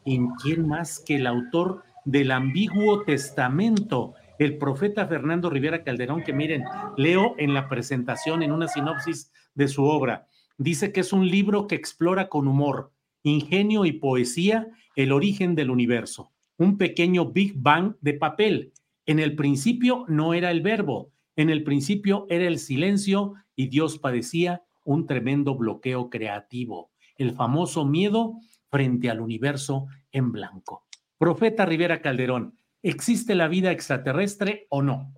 ¿en 0.07 0.28
quién 0.36 0.66
más 0.66 1.01
que 1.01 1.16
el 1.16 1.26
autor 1.26 1.82
del 2.05 2.31
ambiguo 2.31 3.03
testamento, 3.05 4.15
el 4.39 4.57
profeta 4.59 5.07
Fernando 5.07 5.51
Rivera 5.51 5.85
Calderón, 5.85 6.23
que 6.23 6.33
miren, 6.33 6.65
leo 6.97 7.35
en 7.39 7.55
la 7.55 7.69
presentación, 7.69 8.43
en 8.43 8.53
una 8.53 8.69
sinopsis 8.69 9.33
de 9.55 9.69
su 9.69 9.85
obra, 9.85 10.27
dice 10.57 10.93
que 10.93 11.01
es 11.01 11.13
un 11.13 11.29
libro 11.29 11.67
que 11.67 11.75
explora 11.75 12.29
con 12.29 12.49
humor, 12.49 12.93
ingenio 13.23 13.85
y 13.85 13.93
poesía 13.93 14.69
el 14.97 15.13
origen 15.13 15.55
del 15.55 15.71
universo, 15.71 16.33
un 16.57 16.79
pequeño 16.79 17.27
Big 17.33 17.55
Bang 17.57 17.97
de 18.01 18.15
papel. 18.15 18.73
En 19.07 19.19
el 19.19 19.37
principio 19.37 20.05
no 20.09 20.35
era 20.35 20.51
el 20.51 20.63
verbo, 20.63 21.13
en 21.37 21.51
el 21.51 21.63
principio 21.65 22.27
era 22.29 22.47
el 22.47 22.59
silencio 22.59 23.35
y 23.57 23.69
Dios 23.69 23.99
padecía 23.99 24.63
un 24.85 25.07
tremendo 25.07 25.55
bloqueo 25.55 26.11
creativo, 26.11 26.91
el 27.17 27.33
famoso 27.33 27.85
miedo 27.85 28.35
frente 28.71 29.11
al 29.11 29.21
universo 29.21 29.87
en 30.13 30.33
blanco. 30.33 30.87
Profeta 31.21 31.66
Rivera 31.66 32.01
Calderón, 32.01 32.57
¿existe 32.83 33.35
la 33.35 33.47
vida 33.47 33.73
extraterrestre 33.73 34.66
o 34.71 34.81
no? 34.81 35.12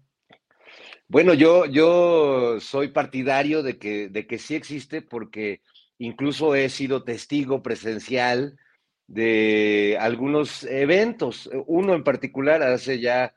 Bueno, 1.06 1.32
yo, 1.32 1.64
yo 1.66 2.58
soy 2.58 2.88
partidario 2.88 3.62
de 3.62 3.78
que, 3.78 4.08
de 4.08 4.26
que 4.26 4.38
sí 4.38 4.56
existe 4.56 5.00
porque 5.00 5.60
incluso 5.98 6.56
he 6.56 6.68
sido 6.70 7.04
testigo 7.04 7.62
presencial 7.62 8.58
de 9.06 9.96
algunos 10.00 10.64
eventos. 10.64 11.48
Uno 11.68 11.94
en 11.94 12.02
particular 12.02 12.64
hace 12.64 12.98
ya, 12.98 13.36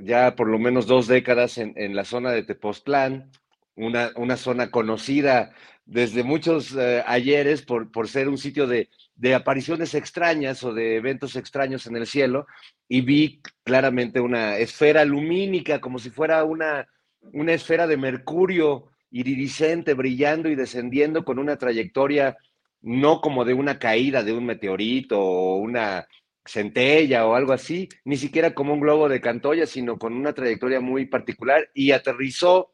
ya 0.00 0.34
por 0.34 0.48
lo 0.48 0.58
menos 0.58 0.88
dos 0.88 1.06
décadas 1.06 1.58
en, 1.58 1.94
la 1.94 2.04
zona 2.04 2.32
de 2.32 2.42
Tepoztlán, 2.42 3.30
una, 3.76 4.10
una 4.16 4.36
zona 4.36 4.72
conocida 4.72 5.54
desde 5.86 6.24
muchos 6.24 6.74
eh, 6.74 7.04
ayeres 7.06 7.62
por, 7.62 7.92
por 7.92 8.08
ser 8.08 8.28
un 8.28 8.36
sitio 8.36 8.66
de, 8.66 8.90
de 9.18 9.34
apariciones 9.34 9.94
extrañas 9.94 10.62
o 10.62 10.72
de 10.72 10.96
eventos 10.96 11.34
extraños 11.34 11.86
en 11.88 11.96
el 11.96 12.06
cielo 12.06 12.46
y 12.88 13.00
vi 13.00 13.42
claramente 13.64 14.20
una 14.20 14.56
esfera 14.58 15.04
lumínica, 15.04 15.80
como 15.80 15.98
si 15.98 16.10
fuera 16.10 16.44
una, 16.44 16.88
una 17.32 17.52
esfera 17.52 17.88
de 17.88 17.96
mercurio 17.96 18.86
iridiscente, 19.10 19.94
brillando 19.94 20.48
y 20.48 20.54
descendiendo 20.54 21.24
con 21.24 21.40
una 21.40 21.56
trayectoria 21.56 22.36
no 22.80 23.20
como 23.20 23.44
de 23.44 23.54
una 23.54 23.80
caída 23.80 24.22
de 24.22 24.32
un 24.32 24.46
meteorito 24.46 25.20
o 25.20 25.56
una 25.56 26.06
centella 26.46 27.26
o 27.26 27.34
algo 27.34 27.52
así, 27.52 27.88
ni 28.04 28.16
siquiera 28.16 28.54
como 28.54 28.72
un 28.72 28.80
globo 28.80 29.08
de 29.08 29.20
Cantoya, 29.20 29.66
sino 29.66 29.98
con 29.98 30.12
una 30.12 30.32
trayectoria 30.32 30.78
muy 30.78 31.06
particular 31.06 31.68
y 31.74 31.90
aterrizó 31.90 32.72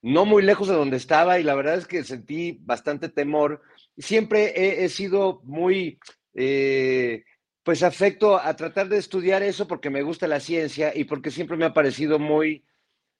no 0.00 0.24
muy 0.24 0.42
lejos 0.42 0.68
de 0.68 0.74
donde 0.74 0.96
estaba 0.96 1.38
y 1.38 1.42
la 1.42 1.54
verdad 1.54 1.74
es 1.74 1.86
que 1.86 2.04
sentí 2.04 2.58
bastante 2.62 3.10
temor 3.10 3.60
siempre 4.00 4.84
he, 4.84 4.88
sido 4.88 5.40
muy, 5.44 5.98
eh, 6.34 7.24
pues 7.62 7.82
afecto 7.82 8.38
a 8.38 8.54
tratar 8.56 8.88
de 8.88 8.98
estudiar 8.98 9.42
eso 9.42 9.66
porque 9.66 9.90
me 9.90 10.02
gusta 10.02 10.26
la 10.26 10.40
ciencia 10.40 10.92
y 10.94 11.04
porque 11.04 11.30
siempre 11.30 11.56
me 11.56 11.66
ha 11.66 11.74
parecido 11.74 12.18
muy, 12.18 12.64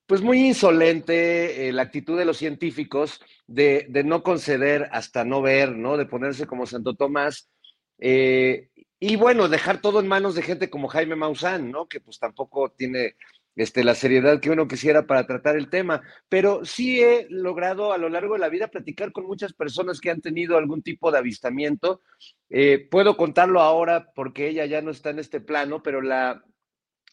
pues 0.07 0.23
muy 0.23 0.47
insolente 0.47 1.69
eh, 1.69 1.73
la 1.73 1.82
actitud 1.82 2.19
de 2.19 2.24
los 2.24 2.36
científicos 2.36 3.20
de, 3.47 3.86
no 4.05 4.23
conceder 4.23 4.89
hasta 4.93 5.24
no 5.24 5.43
ver, 5.43 5.77
¿no? 5.77 5.97
De 5.97 6.07
ponerse 6.07 6.47
como 6.47 6.66
Santo 6.66 6.94
Tomás. 6.94 7.51
Eh, 7.98 8.70
y 8.98 9.16
bueno, 9.16 9.48
dejar 9.48 9.81
todo 9.81 10.01
en 10.01 10.09
manos 10.09 10.35
de 10.35 10.43
gente 10.43 10.69
como 10.69 10.89
Jaime 10.89 11.16
Maussan, 11.16 11.70
¿no? 11.70 11.86
Que 11.86 12.01
pues 12.01 12.19
tampoco 12.19 12.70
tiene 12.70 13.16
este, 13.61 13.85
la 13.85 13.95
seriedad 13.95 14.41
que 14.41 14.49
uno 14.49 14.66
quisiera 14.66 15.07
para 15.07 15.27
tratar 15.27 15.55
el 15.55 15.69
tema, 15.69 16.01
pero 16.31 16.65
sí 16.65 17.03
he 17.03 17.27
logrado 17.28 17.93
a 17.93 17.99
lo 17.99 18.09
largo 18.09 18.32
de 18.32 18.41
la 18.41 18.49
vida 18.49 18.69
platicar 18.69 19.12
con 19.12 19.27
muchas 19.27 19.53
personas 19.53 20.01
que 20.01 20.11
han 20.11 20.23
tenido 20.23 20.57
algún 20.57 20.81
tipo 20.82 21.12
de 21.12 21.19
avistamiento. 21.19 22.01
Eh, 22.49 22.89
puedo 22.91 23.19
contarlo 23.19 23.61
ahora 23.61 24.12
porque 24.15 24.49
ella 24.49 24.65
ya 24.65 24.81
no 24.81 24.91
está 24.91 25.11
en 25.11 25.19
este 25.19 25.43
plano, 25.43 25.82
pero 25.82 26.01
la, 26.01 26.43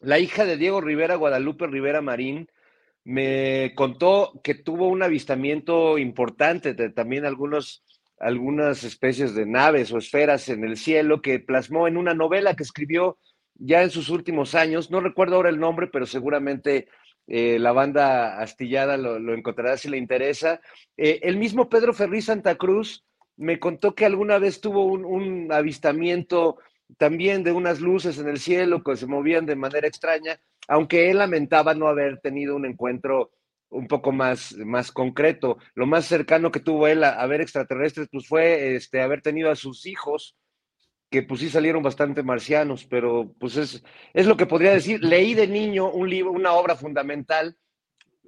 la 0.00 0.18
hija 0.18 0.46
de 0.46 0.56
Diego 0.56 0.80
Rivera, 0.80 1.16
Guadalupe 1.16 1.66
Rivera 1.66 2.00
Marín, 2.00 2.48
me 3.04 3.74
contó 3.74 4.40
que 4.42 4.54
tuvo 4.54 4.88
un 4.88 5.02
avistamiento 5.02 5.98
importante 5.98 6.72
de 6.72 6.88
también 6.88 7.26
algunos, 7.26 7.84
algunas 8.18 8.84
especies 8.84 9.34
de 9.34 9.44
naves 9.44 9.92
o 9.92 9.98
esferas 9.98 10.48
en 10.48 10.64
el 10.64 10.78
cielo 10.78 11.20
que 11.20 11.40
plasmó 11.40 11.88
en 11.88 11.98
una 11.98 12.14
novela 12.14 12.56
que 12.56 12.62
escribió 12.62 13.18
ya 13.58 13.82
en 13.82 13.90
sus 13.90 14.08
últimos 14.08 14.54
años. 14.54 14.90
No 14.90 15.00
recuerdo 15.00 15.36
ahora 15.36 15.50
el 15.50 15.60
nombre, 15.60 15.88
pero 15.88 16.06
seguramente 16.06 16.88
eh, 17.26 17.58
la 17.58 17.72
banda 17.72 18.38
astillada 18.40 18.96
lo, 18.96 19.34
encontrará 19.34 19.76
si 19.76 19.88
le 19.88 19.98
interesa. 19.98 20.60
Eh, 20.96 21.20
el 21.22 21.36
mismo 21.36 21.68
Pedro 21.68 21.92
Ferri 21.92 22.22
Santa 22.22 22.56
Cruz 22.56 23.04
me 23.36 23.58
contó 23.58 23.94
que 23.94 24.06
alguna 24.06 24.38
vez 24.38 24.60
tuvo 24.60 24.84
un, 24.86 25.52
avistamiento 25.52 26.58
también 26.96 27.44
de 27.44 27.52
unas 27.52 27.80
luces 27.80 28.18
en 28.18 28.28
el 28.28 28.38
cielo 28.38 28.82
que 28.82 28.96
se 28.96 29.06
movían 29.06 29.44
de 29.44 29.56
manera 29.56 29.86
extraña, 29.86 30.40
aunque 30.66 31.10
él 31.10 31.18
lamentaba 31.18 31.74
no 31.74 31.86
haber 31.86 32.18
tenido 32.20 32.56
un 32.56 32.64
encuentro 32.64 33.30
un 33.68 33.86
poco 33.86 34.10
más, 34.10 34.56
más 34.56 34.90
concreto. 34.90 35.58
Lo 35.74 35.86
más 35.86 36.06
cercano 36.06 36.50
que 36.50 36.60
tuvo 36.60 36.86
él 36.88 37.04
a, 37.04 37.26
ver 37.26 37.42
extraterrestres 37.42 38.08
pues 38.10 38.26
fue 38.26 38.76
este, 38.76 39.02
haber 39.02 39.20
tenido 39.20 39.50
a 39.50 39.56
sus 39.56 39.84
hijos, 39.84 40.34
que 41.10 41.22
pues 41.22 41.40
sí 41.40 41.48
salieron 41.48 41.82
bastante 41.82 42.22
marcianos, 42.22 42.84
pero 42.84 43.34
pues 43.38 43.56
es, 43.56 43.82
es 44.12 44.26
lo 44.26 44.36
que 44.36 44.46
podría 44.46 44.72
decir. 44.72 45.02
Leí 45.02 45.34
de 45.34 45.46
niño 45.46 45.90
un 45.90 46.10
libro, 46.10 46.32
una 46.32 46.52
obra 46.52 46.76
fundamental, 46.76 47.56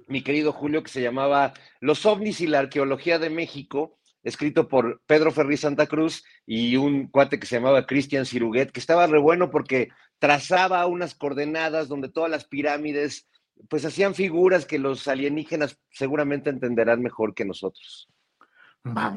mi 0.07 0.23
querido 0.23 0.51
Julio, 0.51 0.83
que 0.83 0.89
se 0.89 1.01
llamaba 1.01 1.53
Los 1.79 2.05
ovnis 2.05 2.41
y 2.41 2.47
la 2.47 2.59
arqueología 2.59 3.19
de 3.19 3.29
México, 3.29 3.97
escrito 4.23 4.67
por 4.67 5.01
Pedro 5.05 5.31
Ferri 5.31 5.57
Santa 5.57 5.87
Cruz 5.87 6.23
y 6.45 6.75
un 6.75 7.07
cuate 7.07 7.39
que 7.39 7.47
se 7.47 7.55
llamaba 7.55 7.85
Cristian 7.85 8.25
Ciruguet, 8.25 8.71
que 8.71 8.79
estaba 8.79 9.07
re 9.07 9.19
bueno 9.19 9.49
porque 9.49 9.89
trazaba 10.19 10.85
unas 10.85 11.15
coordenadas 11.15 11.87
donde 11.87 12.09
todas 12.09 12.29
las 12.29 12.45
pirámides 12.45 13.27
pues 13.69 13.85
hacían 13.85 14.15
figuras 14.15 14.65
que 14.65 14.79
los 14.79 15.07
alienígenas 15.07 15.77
seguramente 15.91 16.49
entenderán 16.49 17.01
mejor 17.01 17.33
que 17.33 17.45
nosotros. 17.45 18.10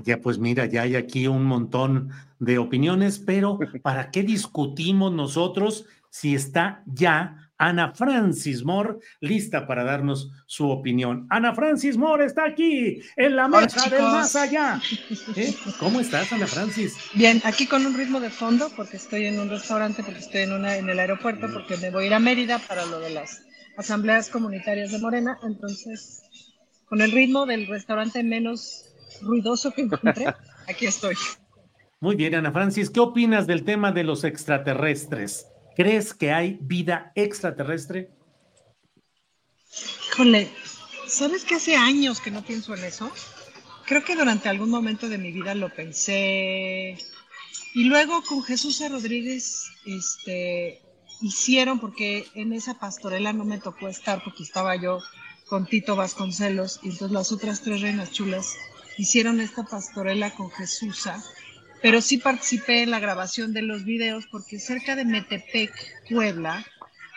Ya 0.05 0.21
pues 0.21 0.39
mira, 0.39 0.67
ya 0.67 0.83
hay 0.83 0.95
aquí 0.95 1.27
un 1.27 1.45
montón 1.45 2.11
de 2.39 2.59
opiniones, 2.59 3.19
pero 3.19 3.59
¿para 3.83 4.11
qué 4.11 4.23
discutimos 4.23 5.13
nosotros 5.13 5.87
si 6.11 6.35
está 6.35 6.83
ya 6.87 7.45
Ana 7.57 7.93
Francis 7.93 8.65
Moore, 8.65 8.99
lista 9.21 9.67
para 9.67 9.85
darnos 9.85 10.31
su 10.47 10.69
opinión. 10.69 11.27
Ana 11.31 11.55
Francis 11.55 11.97
Moore 11.97 12.27
está 12.27 12.45
aquí, 12.45 13.01
en 13.17 13.37
la 13.37 13.49
mesa 13.49 13.89
del 13.89 14.03
más 14.03 14.35
allá. 14.35 14.81
¿Eh? 15.37 15.55
¿Cómo 15.79 16.01
estás, 16.01 16.33
Ana 16.33 16.47
Francis? 16.47 16.97
Bien, 17.15 17.41
aquí 17.45 17.67
con 17.67 17.87
un 17.87 17.95
ritmo 17.95 18.19
de 18.19 18.31
fondo, 18.31 18.71
porque 18.77 18.97
estoy 18.97 19.27
en 19.27 19.39
un 19.39 19.49
restaurante, 19.49 20.03
porque 20.03 20.19
estoy 20.19 20.43
en, 20.43 20.53
una, 20.53 20.77
en 20.77 20.89
el 20.89 20.99
aeropuerto, 20.99 21.47
porque 21.53 21.77
me 21.77 21.91
voy 21.91 22.05
a 22.05 22.07
ir 22.09 22.15
a 22.15 22.19
Mérida 22.19 22.59
para 22.59 22.85
lo 22.87 22.99
de 22.99 23.11
las 23.11 23.43
asambleas 23.77 24.31
comunitarias 24.31 24.91
de 24.91 24.99
Morena. 24.99 25.39
Entonces, 25.45 26.23
con 26.87 27.03
el 27.03 27.13
ritmo 27.13 27.47
del 27.47 27.69
restaurante 27.69 28.23
menos 28.25 28.84
ruidoso 29.23 29.73
que 29.73 29.83
encontré, 29.83 30.27
aquí 30.69 30.87
estoy. 30.87 31.15
Muy 32.01 32.17
bien, 32.17 32.35
Ana 32.35 32.53
Francis, 32.53 32.91
¿qué 32.91 33.01
opinas 33.01 33.47
del 33.47 33.65
tema 33.65 33.93
de 33.93 34.05
los 34.05 34.25
extraterrestres? 34.25 35.47
¿Crees 35.77 36.15
que 36.15 36.33
hay 36.33 36.59
vida 36.61 37.13
extraterrestre? 37.15 38.11
Híjole, 40.09 40.51
¿sabes 41.07 41.45
que 41.45 41.57
hace 41.57 41.77
años 41.77 42.21
que 42.21 42.31
no 42.31 42.43
pienso 42.43 42.75
en 42.75 42.85
eso? 42.85 43.11
Creo 43.87 44.05
que 44.05 44.17
durante 44.17 44.49
algún 44.49 44.71
momento 44.71 45.09
de 45.09 45.19
mi 45.19 45.33
vida 45.33 45.55
lo 45.55 45.69
pensé. 45.75 46.97
Y 47.75 47.85
luego 47.85 48.23
con 48.23 48.43
Jesús 48.43 48.83
Rodríguez, 48.89 49.65
este, 49.85 50.81
hicieron, 51.21 51.81
porque 51.81 52.27
en 52.35 52.53
esa 52.53 52.79
pastorela 52.79 53.33
no 53.33 53.45
me 53.45 53.59
tocó 53.59 53.89
estar 53.89 54.23
porque 54.23 54.43
estaba 54.43 54.77
yo 54.77 55.01
con 55.49 55.67
Tito 55.67 55.97
Vasconcelos 55.97 56.81
y 56.83 56.91
entonces 56.91 57.13
las 57.13 57.33
otras 57.33 57.63
tres 57.63 57.81
reinas 57.81 58.13
chulas 58.13 58.55
hicieron 58.99 59.41
esta 59.41 59.65
pastorela 59.65 60.35
con 60.35 60.51
Jesús 60.51 61.09
pero 61.85 62.01
sí 62.01 62.17
participé 62.17 62.83
en 62.83 62.91
la 62.91 62.99
grabación 62.99 63.53
de 63.53 63.61
los 63.61 63.85
videos 63.85 64.25
porque 64.31 64.59
cerca 64.59 64.97
de 64.97 65.05
Metepec, 65.05 65.71
Puebla, 66.09 66.65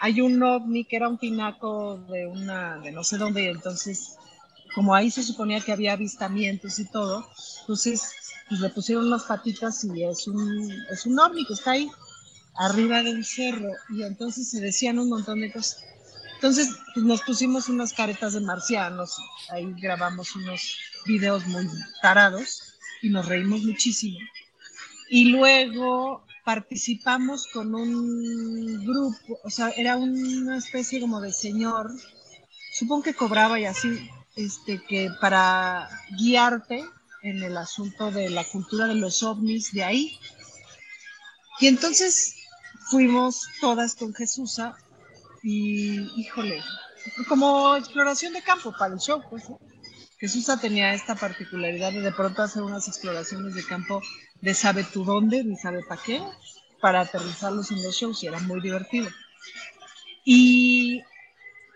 hay 0.01 0.19
un 0.19 0.43
ovni 0.43 0.83
que 0.83 0.97
era 0.97 1.07
un 1.07 1.17
pinaco 1.17 1.97
de 2.09 2.27
una, 2.27 2.77
de 2.79 2.91
no 2.91 3.01
sé 3.05 3.17
dónde, 3.17 3.43
y 3.43 3.47
entonces, 3.47 4.17
como 4.75 4.93
ahí 4.93 5.09
se 5.09 5.23
suponía 5.23 5.61
que 5.61 5.71
había 5.71 5.93
avistamientos 5.93 6.79
y 6.79 6.85
todo, 6.85 7.25
entonces 7.61 8.11
pues 8.49 8.59
le 8.59 8.67
pusieron 8.67 9.07
unas 9.07 9.23
patitas 9.23 9.85
y 9.85 10.03
es 10.03 10.27
un, 10.27 10.69
es 10.91 11.05
un 11.05 11.17
ovni 11.17 11.45
que 11.45 11.53
está 11.53 11.71
ahí, 11.71 11.89
arriba 12.55 13.01
de 13.03 13.11
un 13.11 13.23
cerro, 13.23 13.71
y 13.89 14.03
entonces 14.03 14.49
se 14.49 14.59
decían 14.59 14.99
un 14.99 15.07
montón 15.07 15.39
de 15.39 15.49
cosas. 15.53 15.81
Entonces 16.35 16.69
pues 16.93 17.05
nos 17.05 17.21
pusimos 17.21 17.69
unas 17.69 17.93
caretas 17.93 18.33
de 18.33 18.41
marcianos, 18.41 19.17
ahí 19.49 19.73
grabamos 19.79 20.35
unos 20.35 20.77
videos 21.07 21.45
muy 21.47 21.67
tarados 22.01 22.61
y 23.01 23.09
nos 23.09 23.27
reímos 23.27 23.63
muchísimo. 23.63 24.19
Y 25.09 25.25
luego 25.25 26.25
participamos 26.43 27.47
con 27.47 27.75
un 27.75 28.85
grupo, 28.85 29.39
o 29.43 29.49
sea, 29.49 29.69
era 29.71 29.97
una 29.97 30.57
especie 30.57 30.99
como 30.99 31.19
de 31.19 31.31
señor, 31.31 31.91
supongo 32.73 33.03
que 33.03 33.13
cobraba 33.13 33.59
y 33.59 33.65
así, 33.65 34.09
este, 34.35 34.81
que 34.83 35.09
para 35.19 35.89
guiarte 36.17 36.85
en 37.23 37.43
el 37.43 37.57
asunto 37.57 38.11
de 38.11 38.29
la 38.29 38.43
cultura 38.45 38.87
de 38.87 38.95
los 38.95 39.23
ovnis 39.23 39.71
de 39.73 39.83
ahí. 39.83 40.19
Y 41.59 41.67
entonces 41.67 42.35
fuimos 42.89 43.41
todas 43.59 43.95
con 43.95 44.13
Jesús 44.13 44.61
y, 45.43 45.99
híjole, 46.19 46.61
como 47.27 47.75
exploración 47.75 48.33
de 48.33 48.41
campo 48.41 48.73
para 48.77 48.93
el 48.93 48.99
show, 48.99 49.21
pues. 49.29 49.43
Jesús 50.19 50.47
tenía 50.59 50.93
esta 50.93 51.13
particularidad 51.15 51.91
de 51.91 52.01
de 52.01 52.11
pronto 52.11 52.41
hacer 52.41 52.63
unas 52.63 52.87
exploraciones 52.87 53.53
de 53.53 53.63
campo 53.63 54.01
de 54.41 54.53
sabe 54.53 54.83
tú 54.83 55.03
dónde, 55.03 55.43
ni 55.43 55.55
sabe 55.55 55.83
para 55.83 56.01
qué, 56.01 56.21
para 56.81 57.01
aterrizarlos 57.01 57.69
en 57.71 57.83
los 57.83 57.95
shows 57.95 58.23
y 58.23 58.27
era 58.27 58.39
muy 58.39 58.59
divertido. 58.61 59.09
Y, 60.25 61.03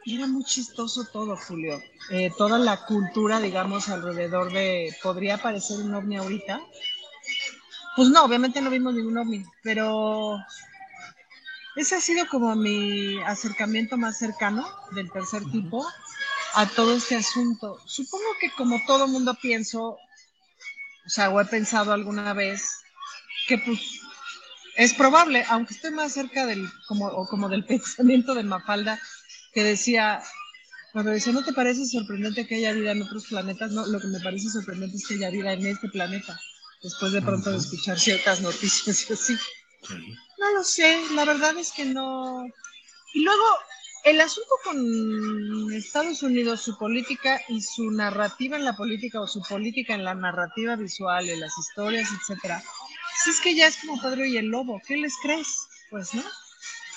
era 0.06 0.26
muy 0.26 0.44
chistoso 0.44 1.06
todo, 1.06 1.38
Julio. 1.38 1.80
Eh, 2.10 2.32
toda 2.36 2.58
la 2.58 2.86
cultura, 2.86 3.40
digamos, 3.40 3.90
alrededor 3.90 4.52
de, 4.52 4.96
¿podría 5.04 5.36
aparecer 5.36 5.80
un 5.80 5.94
ovni 5.94 6.18
ahorita? 6.18 6.60
Pues 7.96 8.10
no, 8.10 8.24
obviamente 8.24 8.62
no 8.62 8.72
vimos 8.72 8.96
ningún 8.96 9.18
ovni, 9.20 9.46
pero 9.62 10.40
ese 11.76 11.96
ha 11.96 12.02
sido 12.02 12.28
como 12.28 12.56
mi 12.56 13.22
acercamiento 13.22 13.96
más 13.98 14.18
cercano 14.18 14.68
del 14.92 15.12
tercer 15.12 15.44
tipo 15.52 15.86
a 16.54 16.68
todo 16.68 16.96
este 16.96 17.16
asunto. 17.16 17.80
Supongo 17.86 18.26
que 18.40 18.52
como 18.52 18.80
todo 18.86 19.08
mundo 19.08 19.38
pienso, 19.42 19.92
o 19.92 21.10
sea, 21.10 21.30
o 21.30 21.40
he 21.40 21.46
pensado 21.46 21.94
alguna 21.94 22.34
vez 22.34 22.64
que 23.48 23.58
pues 23.58 23.80
es 24.76 24.94
probable, 24.94 25.46
aunque 25.50 25.74
estoy 25.74 25.92
más 25.92 26.14
cerca 26.14 26.46
del, 26.46 26.70
como, 26.88 27.08
o 27.08 27.28
como 27.28 27.50
del 27.50 27.66
pensamiento 27.72 28.34
de 28.34 28.44
Mafalda, 28.44 29.00
que 29.54 29.64
decía, 29.64 30.22
cuando 30.94 31.12
decía, 31.12 31.34
¿no 31.34 31.44
te 31.44 31.54
parece 31.54 31.86
sorprendente 31.86 32.48
que 32.48 32.56
haya 32.56 32.74
vida 32.74 32.92
en 32.92 33.02
otros 33.02 33.28
planetas? 33.28 33.72
No, 33.72 33.86
lo 33.86 34.00
que 34.00 34.08
me 34.08 34.20
parece 34.20 34.50
sorprendente 34.50 34.98
es 34.98 35.08
que 35.08 35.16
haya 35.16 35.30
vida 35.30 35.54
en 35.54 35.66
este 35.66 35.90
planeta, 35.90 36.40
después 36.82 37.12
de 37.12 37.22
pronto 37.22 37.52
de 37.52 37.58
escuchar 37.58 38.00
ciertas 38.00 38.42
noticias 38.42 39.10
y 39.10 39.14
así. 39.14 39.38
No 40.40 40.54
lo 40.54 40.64
sé, 40.64 41.02
la 41.14 41.26
verdad 41.26 41.58
es 41.58 41.72
que 41.72 41.86
no. 41.86 42.46
Y 43.14 43.24
luego, 43.24 43.46
el 44.04 44.20
asunto 44.22 44.50
con 44.64 45.74
Estados 45.74 46.24
Unidos, 46.24 46.62
su 46.62 46.78
política 46.78 47.42
y 47.48 47.62
su 47.62 47.92
narrativa 47.92 48.58
en 48.58 48.66
la 48.66 48.76
política 48.76 49.22
o 49.22 49.28
su 49.28 49.42
política 49.42 49.94
en 49.94 50.04
la 50.04 50.16
narrativa 50.16 50.76
visual, 50.76 51.30
en 51.30 51.40
las 51.40 51.58
historias, 51.58 52.10
etcétera, 52.12 52.64
pues 52.64 53.36
es 53.36 53.42
que 53.42 53.56
ya 53.56 53.68
es 53.68 53.78
como 53.78 54.02
Pedro 54.02 54.26
y 54.26 54.38
el 54.38 54.48
Lobo. 54.48 54.82
¿Qué 54.88 54.98
les 54.98 55.14
crees? 55.22 55.68
Pues 55.90 56.14
no. 56.14 56.24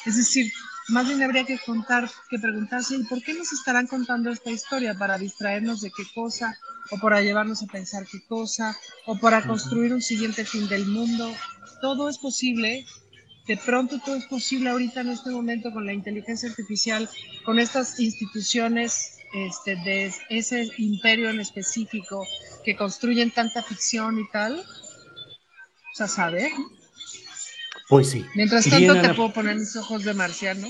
Es 0.06 0.16
decir, 0.16 0.52
más 0.88 1.06
bien 1.06 1.22
habría 1.22 1.44
que 1.44 1.58
contar, 1.58 2.10
que 2.30 2.38
preguntarse, 2.38 2.96
¿y 2.96 3.04
por 3.04 3.22
qué 3.22 3.34
nos 3.34 3.52
estarán 3.52 3.86
contando 3.86 4.30
esta 4.30 4.50
historia? 4.50 4.94
¿Para 4.94 5.18
distraernos 5.18 5.80
de 5.80 5.90
qué 5.90 6.04
cosa? 6.14 6.58
¿O 6.90 6.98
para 6.98 7.22
llevarnos 7.22 7.62
a 7.62 7.66
pensar 7.66 8.06
qué 8.06 8.24
cosa? 8.26 8.76
¿O 9.06 9.18
para 9.18 9.46
construir 9.46 9.92
un 9.92 10.02
siguiente 10.02 10.44
fin 10.44 10.68
del 10.68 10.86
mundo? 10.86 11.34
Todo 11.80 12.08
es 12.08 12.18
posible 12.18 12.86
de 13.46 13.56
pronto 13.58 14.00
todo 14.00 14.16
es 14.16 14.24
posible 14.26 14.70
ahorita 14.70 15.02
en 15.02 15.10
este 15.10 15.30
momento 15.30 15.72
con 15.72 15.84
la 15.84 15.92
inteligencia 15.92 16.48
artificial, 16.48 17.08
con 17.44 17.58
estas 17.58 18.00
instituciones 18.00 19.18
este, 19.34 19.76
de 19.76 20.12
ese 20.30 20.70
imperio 20.78 21.28
en 21.28 21.40
específico 21.40 22.26
que 22.64 22.76
construyen 22.76 23.30
tanta 23.30 23.62
ficción 23.62 24.18
y 24.18 24.28
tal. 24.30 24.60
O 24.60 25.96
sea, 25.96 26.08
saber. 26.08 26.50
Pues 27.88 28.10
sí. 28.10 28.24
Mientras 28.34 28.68
tanto 28.68 29.00
te 29.00 29.14
puedo 29.14 29.32
poner 29.32 29.56
mis 29.56 29.76
ojos 29.76 30.04
de 30.04 30.14
marciano. 30.14 30.68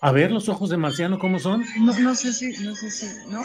A 0.00 0.12
ver, 0.12 0.32
los 0.32 0.48
ojos 0.48 0.68
de 0.68 0.76
marciano, 0.76 1.18
¿cómo 1.18 1.38
son? 1.38 1.64
No, 1.78 1.98
no 1.98 2.14
sé 2.14 2.32
si, 2.32 2.58
no 2.58 2.74
sé 2.74 2.90
si, 2.90 3.06
¿no? 3.30 3.42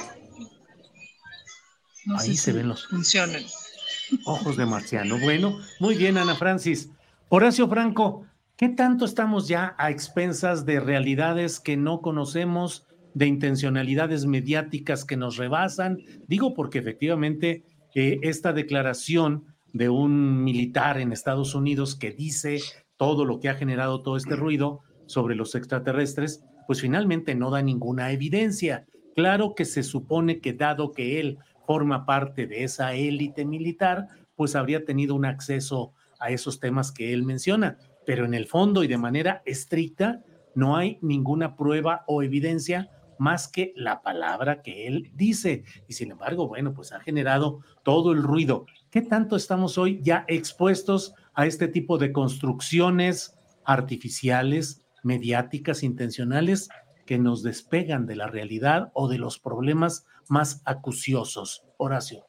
No 2.05 2.19
Ahí 2.19 2.35
se 2.35 2.51
ven 2.51 2.67
los 2.67 2.87
funcionan. 2.87 3.43
Ojos 4.25 4.57
de 4.57 4.65
marciano. 4.65 5.19
Bueno, 5.19 5.59
muy 5.79 5.95
bien, 5.95 6.17
Ana 6.17 6.35
Francis. 6.35 6.89
Horacio 7.29 7.67
Franco, 7.67 8.25
¿qué 8.57 8.69
tanto 8.69 9.05
estamos 9.05 9.47
ya 9.47 9.75
a 9.77 9.89
expensas 9.89 10.65
de 10.65 10.79
realidades 10.79 11.59
que 11.59 11.77
no 11.77 12.01
conocemos, 12.01 12.87
de 13.13 13.27
intencionalidades 13.27 14.25
mediáticas 14.25 15.05
que 15.05 15.15
nos 15.15 15.37
rebasan? 15.37 15.99
Digo 16.27 16.53
porque 16.53 16.79
efectivamente 16.79 17.63
eh, 17.95 18.19
esta 18.23 18.53
declaración 18.53 19.45
de 19.73 19.89
un 19.89 20.43
militar 20.43 20.99
en 20.99 21.11
Estados 21.11 21.55
Unidos 21.55 21.95
que 21.95 22.11
dice 22.11 22.59
todo 22.97 23.25
lo 23.25 23.39
que 23.39 23.49
ha 23.49 23.55
generado 23.55 24.01
todo 24.01 24.17
este 24.17 24.35
ruido, 24.35 24.81
sobre 25.07 25.35
los 25.35 25.55
extraterrestres, 25.55 26.43
pues 26.67 26.81
finalmente 26.81 27.33
no 27.33 27.49
da 27.49 27.61
ninguna 27.61 28.11
evidencia. 28.11 28.85
Claro 29.15 29.55
que 29.55 29.65
se 29.65 29.81
supone 29.81 30.39
que 30.39 30.53
dado 30.53 30.91
que 30.91 31.19
él 31.19 31.39
forma 31.65 32.05
parte 32.05 32.45
de 32.45 32.63
esa 32.63 32.93
élite 32.93 33.45
militar, 33.45 34.07
pues 34.35 34.55
habría 34.55 34.85
tenido 34.85 35.15
un 35.15 35.25
acceso 35.25 35.93
a 36.19 36.29
esos 36.29 36.59
temas 36.59 36.91
que 36.91 37.13
él 37.13 37.23
menciona, 37.23 37.77
pero 38.07 38.23
en 38.23 38.33
el 38.33 38.45
fondo 38.45 38.85
y 38.85 38.87
de 38.87 38.97
manera 38.97 39.43
estricta 39.45 40.23
no 40.55 40.77
hay 40.77 40.97
ninguna 41.01 41.57
prueba 41.57 42.05
o 42.07 42.23
evidencia 42.23 42.89
más 43.19 43.49
que 43.49 43.73
la 43.75 44.01
palabra 44.01 44.61
que 44.61 44.87
él 44.87 45.11
dice. 45.13 45.65
Y 45.89 45.93
sin 45.93 46.11
embargo, 46.11 46.47
bueno, 46.47 46.73
pues 46.73 46.93
ha 46.93 47.01
generado 47.01 47.59
todo 47.83 48.13
el 48.13 48.23
ruido. 48.23 48.65
¿Qué 48.89 49.01
tanto 49.01 49.35
estamos 49.35 49.77
hoy 49.77 49.99
ya 50.01 50.23
expuestos 50.29 51.15
a 51.33 51.47
este 51.47 51.67
tipo 51.67 51.97
de 51.97 52.13
construcciones 52.13 53.37
artificiales, 53.65 54.85
mediáticas 55.03 55.83
intencionales 55.83 56.69
que 57.05 57.17
nos 57.17 57.43
despegan 57.43 58.05
de 58.05 58.15
la 58.15 58.27
realidad 58.27 58.89
o 58.93 59.09
de 59.09 59.17
los 59.17 59.37
problemas 59.37 60.05
más 60.29 60.61
acuciosos. 60.63 61.65
Horacio. 61.75 62.26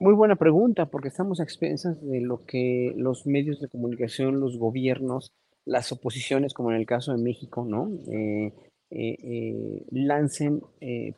Muy 0.00 0.14
buena 0.14 0.36
pregunta, 0.36 0.86
porque 0.86 1.08
estamos 1.08 1.40
a 1.40 1.42
expensas 1.42 2.00
de 2.00 2.20
lo 2.20 2.44
que 2.44 2.92
los 2.96 3.26
medios 3.26 3.60
de 3.60 3.68
comunicación, 3.68 4.38
los 4.38 4.56
gobiernos, 4.56 5.32
las 5.64 5.90
oposiciones, 5.90 6.54
como 6.54 6.70
en 6.70 6.76
el 6.76 6.86
caso 6.86 7.12
de 7.12 7.22
México, 7.22 7.64
¿no? 7.68 7.90
Eh, 8.10 8.52
eh, 8.90 9.16
eh, 9.22 9.84
lancen 9.90 10.62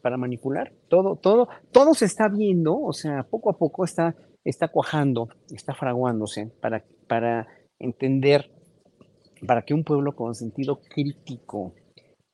para 0.03 0.17
manipular. 0.17 0.73
Todo, 0.89 1.17
todo, 1.17 1.49
todo 1.73 1.95
se 1.95 2.07
está 2.07 2.29
viendo, 2.29 2.81
o 2.81 2.93
sea, 2.93 3.25
poco 3.25 3.51
a 3.51 3.59
poco 3.59 3.85
está, 3.85 4.17
está 4.45 4.69
cuajando, 4.69 5.29
está 5.51 5.75
fraguándose 5.75 6.51
para, 6.61 6.85
para 7.07 7.47
entender 7.79 8.51
para 9.47 9.63
que 9.63 9.75
un 9.75 9.85
pueblo 9.85 10.15
con 10.15 10.35
sentido 10.35 10.81
crítico 10.81 11.75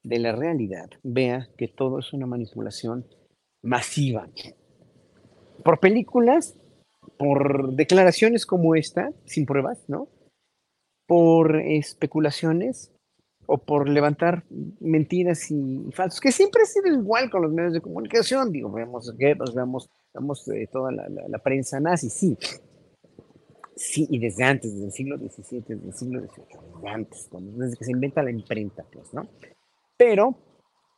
de 0.03 0.19
la 0.19 0.33
realidad 0.33 0.89
vea 1.03 1.49
que 1.57 1.69
todo 1.69 1.99
es 1.99 2.13
una 2.13 2.27
manipulación 2.27 3.07
masiva. 3.63 4.29
Por 5.65 5.81
películas, 5.81 6.57
por 7.19 7.75
declaraciones 7.75 8.47
como 8.47 8.75
esta, 8.75 9.13
sin 9.25 9.47
pruebas, 9.47 9.85
¿no? 9.89 10.09
Por 11.07 11.57
especulaciones 11.57 12.93
o 13.47 13.59
por 13.59 13.89
levantar 13.89 14.45
mentiras 14.81 15.51
y 15.51 15.91
falsos, 15.93 16.21
que 16.21 16.33
siempre 16.33 16.63
ha 16.63 16.67
sido 16.67 16.89
igual 16.89 17.31
con 17.31 17.43
los 17.43 17.53
medios 17.53 17.73
de 17.73 17.81
comunicación. 17.81 18.51
Digo, 18.51 18.71
vemos 18.73 19.17
guerras, 19.17 19.55
vemos, 19.55 19.89
vemos 20.13 20.49
eh, 20.49 20.69
toda 20.73 20.91
la, 20.91 21.09
la 21.09 21.39
prensa 21.39 21.79
nazi, 21.79 22.11
sí, 22.11 22.37
Sí, 23.77 24.07
y 24.09 24.19
desde 24.19 24.43
antes, 24.43 24.73
desde 24.73 24.87
el 24.87 24.93
siglo 24.93 25.19
XVII, 25.19 25.61
desde 25.69 25.87
el 25.87 25.93
siglo 25.93 26.21
XVIII, 26.21 26.47
desde 26.75 26.89
antes, 26.89 27.29
desde 27.31 27.77
que 27.77 27.85
se 27.85 27.91
inventa 27.91 28.23
la 28.23 28.31
imprenta, 28.31 28.87
pues, 28.91 29.13
¿no? 29.13 29.29
Pero 29.99 30.35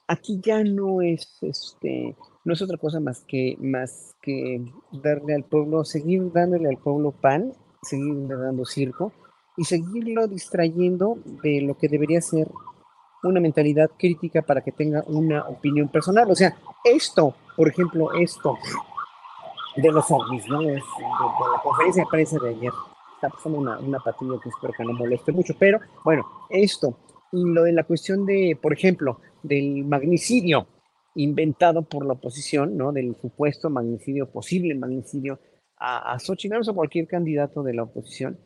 aquí 0.08 0.40
ya 0.42 0.64
no 0.64 1.02
es, 1.02 1.38
este, 1.42 2.16
no 2.44 2.54
es 2.54 2.62
otra 2.62 2.78
cosa 2.78 2.98
más 2.98 3.20
que, 3.20 3.56
más 3.60 4.16
que 4.22 4.64
darle 4.90 5.34
al 5.34 5.44
pueblo, 5.44 5.84
seguir 5.84 6.32
dándole 6.32 6.68
al 6.68 6.78
pueblo 6.78 7.12
pan, 7.12 7.52
seguir 7.82 8.26
dando 8.26 8.64
circo 8.64 9.12
y 9.56 9.64
seguirlo 9.64 10.26
distrayendo 10.26 11.18
de 11.42 11.60
lo 11.60 11.76
que 11.76 11.88
debería 11.88 12.20
ser 12.20 12.50
una 13.22 13.40
mentalidad 13.40 13.90
crítica 13.98 14.42
para 14.42 14.62
que 14.62 14.72
tenga 14.72 15.04
una 15.06 15.46
opinión 15.46 15.88
personal. 15.88 16.30
O 16.30 16.34
sea, 16.34 16.56
esto, 16.84 17.34
por 17.56 17.68
ejemplo, 17.68 18.12
esto 18.14 18.56
de 19.76 19.92
los 19.92 20.10
ovnis, 20.10 20.48
¿no? 20.48 20.60
de, 20.60 20.74
la 20.74 21.62
conferencia 21.62 22.04
de 22.04 22.10
prensa 22.10 22.38
de 22.38 22.50
ayer. 22.50 22.72
Está 23.16 23.28
pasando 23.28 23.58
una, 23.58 23.78
una 23.78 23.98
patrulla 23.98 24.40
que 24.40 24.48
espero 24.48 24.72
que 24.76 24.84
no 24.84 24.92
moleste 24.92 25.32
mucho, 25.32 25.52
pero 25.58 25.80
bueno, 26.04 26.24
esto 26.48 26.94
lo 27.32 27.64
de 27.64 27.72
la 27.72 27.84
cuestión 27.84 28.26
de, 28.26 28.58
por 28.60 28.72
ejemplo, 28.72 29.20
del 29.42 29.84
magnicidio 29.84 30.68
inventado 31.14 31.82
por 31.82 32.06
la 32.06 32.14
oposición, 32.14 32.76
¿no? 32.76 32.92
Del 32.92 33.16
supuesto 33.20 33.70
magnicidio, 33.70 34.30
posible 34.30 34.74
magnicidio 34.74 35.40
a, 35.76 36.14
a 36.14 36.18
o 36.18 36.74
cualquier 36.74 37.06
candidato 37.06 37.62
de 37.62 37.74
la 37.74 37.84
oposición, 37.84 38.38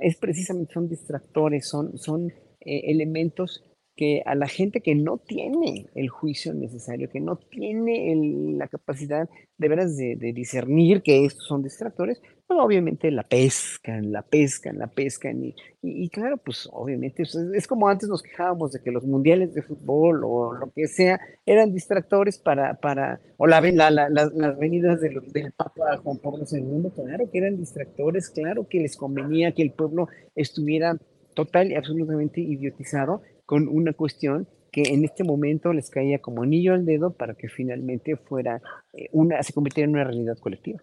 es 0.00 0.16
precisamente, 0.16 0.72
son 0.72 0.88
distractores, 0.88 1.68
son, 1.68 1.98
son 1.98 2.28
eh, 2.60 2.82
elementos 2.90 3.64
que 3.96 4.22
a 4.24 4.34
la 4.34 4.48
gente 4.48 4.80
que 4.80 4.94
no 4.94 5.18
tiene 5.18 5.86
el 5.94 6.08
juicio 6.08 6.54
necesario, 6.54 7.10
que 7.10 7.20
no 7.20 7.36
tiene 7.36 8.14
la 8.56 8.66
capacidad 8.68 9.28
de 9.58 9.68
veras 9.68 9.96
de, 9.96 10.16
discernir 10.34 11.02
que 11.02 11.24
estos 11.24 11.46
son 11.46 11.62
distractores, 11.62 12.20
pues 12.46 12.58
obviamente 12.58 13.10
la 13.10 13.22
pescan, 13.22 14.10
la 14.10 14.22
pescan, 14.22 14.78
la 14.78 14.86
pescan. 14.86 15.44
Y, 15.44 15.54
y, 15.82 16.08
claro, 16.08 16.38
pues 16.38 16.68
obviamente 16.72 17.22
es, 17.22 17.66
como 17.66 17.88
antes 17.88 18.08
nos 18.08 18.22
quejábamos 18.22 18.72
de 18.72 18.80
que 18.80 18.90
los 18.90 19.04
mundiales 19.04 19.54
de 19.54 19.62
fútbol 19.62 20.22
o 20.24 20.54
lo 20.54 20.72
que 20.72 20.88
sea 20.88 21.20
eran 21.44 21.72
distractores 21.72 22.38
para, 22.38 22.74
para 22.74 23.20
o 23.36 23.46
la, 23.46 23.60
la, 23.60 23.90
las 23.90 24.58
venidas 24.58 25.00
del, 25.00 25.20
del 25.32 25.52
Papa 25.52 25.98
Juan 26.02 26.18
Pablo 26.18 26.44
II, 26.50 26.90
claro 26.94 27.30
que 27.30 27.38
eran 27.38 27.58
distractores, 27.58 28.30
claro 28.30 28.66
que 28.68 28.80
les 28.80 28.96
convenía 28.96 29.52
que 29.52 29.62
el 29.62 29.72
pueblo 29.72 30.08
estuviera 30.34 30.96
total 31.34 31.70
y 31.70 31.74
absolutamente 31.74 32.40
idiotizado 32.40 33.22
con 33.52 33.68
una 33.68 33.92
cuestión 33.92 34.48
que 34.70 34.80
en 34.94 35.04
este 35.04 35.24
momento 35.24 35.74
les 35.74 35.90
caía 35.90 36.20
como 36.20 36.42
anillo 36.42 36.72
al 36.72 36.86
dedo 36.86 37.12
para 37.12 37.34
que 37.34 37.50
finalmente 37.50 38.16
fuera 38.16 38.62
eh, 38.94 39.10
una, 39.12 39.42
se 39.42 39.52
convirtiera 39.52 39.84
en 39.84 39.94
una 39.94 40.04
realidad 40.04 40.38
colectiva. 40.38 40.80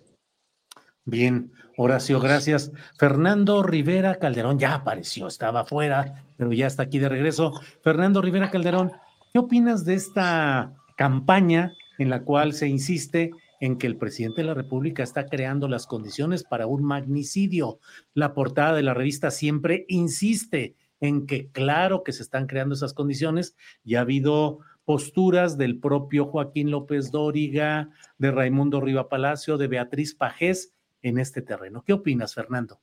Bien, 1.04 1.52
Horacio, 1.78 2.20
gracias. 2.20 2.72
Fernando 3.00 3.64
Rivera 3.64 4.20
Calderón 4.20 4.60
ya 4.60 4.76
apareció, 4.76 5.26
estaba 5.26 5.62
afuera, 5.62 6.26
pero 6.38 6.54
ya 6.54 6.68
está 6.68 6.84
aquí 6.84 7.00
de 7.00 7.10
regreso. 7.10 7.60
Fernando 7.82 8.22
Rivera 8.22 8.52
Calderón, 8.52 8.92
¿qué 9.34 9.40
opinas 9.40 9.84
de 9.84 9.96
esta 9.96 10.76
campaña 10.96 11.74
en 11.98 12.12
la 12.12 12.22
cual 12.22 12.54
se 12.54 12.68
insiste 12.68 13.32
en 13.62 13.80
que 13.80 13.88
el 13.88 13.98
presidente 13.98 14.42
de 14.42 14.48
la 14.48 14.54
República 14.54 15.02
está 15.02 15.26
creando 15.26 15.68
las 15.68 15.88
condiciones 15.88 16.44
para 16.44 16.68
un 16.68 16.84
magnicidio? 16.84 17.80
La 18.14 18.36
portada 18.36 18.76
de 18.76 18.84
la 18.84 18.94
revista 18.94 19.32
siempre 19.32 19.86
insiste 19.88 20.76
en 21.02 21.26
que 21.26 21.50
claro 21.52 22.04
que 22.04 22.12
se 22.12 22.24
están 22.24 22.48
creando 22.48 22.76
esas 22.76 22.94
condiciones 22.94 23.56
y 23.84 23.96
ha 23.96 24.02
habido 24.02 24.60
posturas 24.86 25.58
del 25.58 25.80
propio 25.80 26.26
Joaquín 26.26 26.72
López 26.72 27.12
Dóriga, 27.12 27.90
de 28.18 28.32
Raimundo 28.32 28.82
Riva 28.82 29.08
Palacio, 29.08 29.58
de 29.58 29.68
Beatriz 29.68 30.16
Pajés 30.16 30.74
en 31.02 31.20
este 31.20 31.42
terreno. 31.42 31.84
¿Qué 31.86 31.94
opinas, 31.94 32.34
Fernando? 32.34 32.82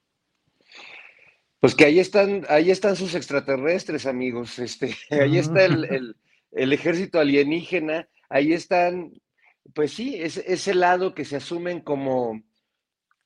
Pues 1.60 1.74
que 1.74 1.84
ahí 1.84 1.98
están, 1.98 2.47
ahí 2.48 2.70
están 2.70 2.97
sus 2.97 3.14
extraterrestres, 3.14 4.06
amigos. 4.06 4.59
Este, 4.59 4.94
ahí 5.10 5.38
está 5.38 5.64
el, 5.64 6.14
ejército 6.52 7.18
alienígena, 7.18 8.09
ahí 8.28 8.52
están, 8.52 9.12
pues 9.74 9.93
sí, 9.93 10.14
es 10.14 10.36
ese 10.36 10.74
lado 10.74 11.12
que 11.14 11.24
se 11.24 11.36
asumen 11.36 11.80
como, 11.80 12.40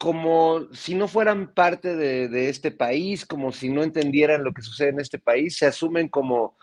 como 0.01 0.67
si 0.73 0.95
no 0.95 1.09
fueran 1.09 1.53
parte 1.53 1.95
de, 1.95 2.49
este 2.49 2.71
país, 2.71 3.27
como 3.27 3.53
si 3.53 3.69
no 3.69 3.83
entendieran 3.83 4.43
lo 4.43 4.55
que 4.55 4.63
sucede 4.63 4.89
en 4.89 5.01
este 5.01 5.19
país, 5.19 5.59
se 5.59 5.67
asumen 5.67 6.09
como, 6.09 6.57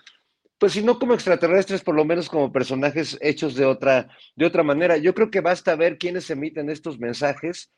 pues 0.58 0.74
si 0.74 0.82
no 0.82 0.98
como 0.98 1.14
extraterrestres, 1.14 1.84
por 1.84 1.94
lo 1.94 2.04
menos 2.04 2.30
como 2.30 2.52
personajes 2.52 3.16
hechos 3.22 3.54
de 3.54 3.66
otra, 3.66 4.10
de 4.36 4.48
otra 4.48 4.64
manera. 4.64 4.98
Yo 4.98 5.14
creo 5.14 5.30
que 5.30 5.42
basta 5.42 5.76
ver 5.76 6.00
quiénes 6.00 6.28
emiten 6.32 6.72
estos 6.72 6.98
mensajes 6.98 7.72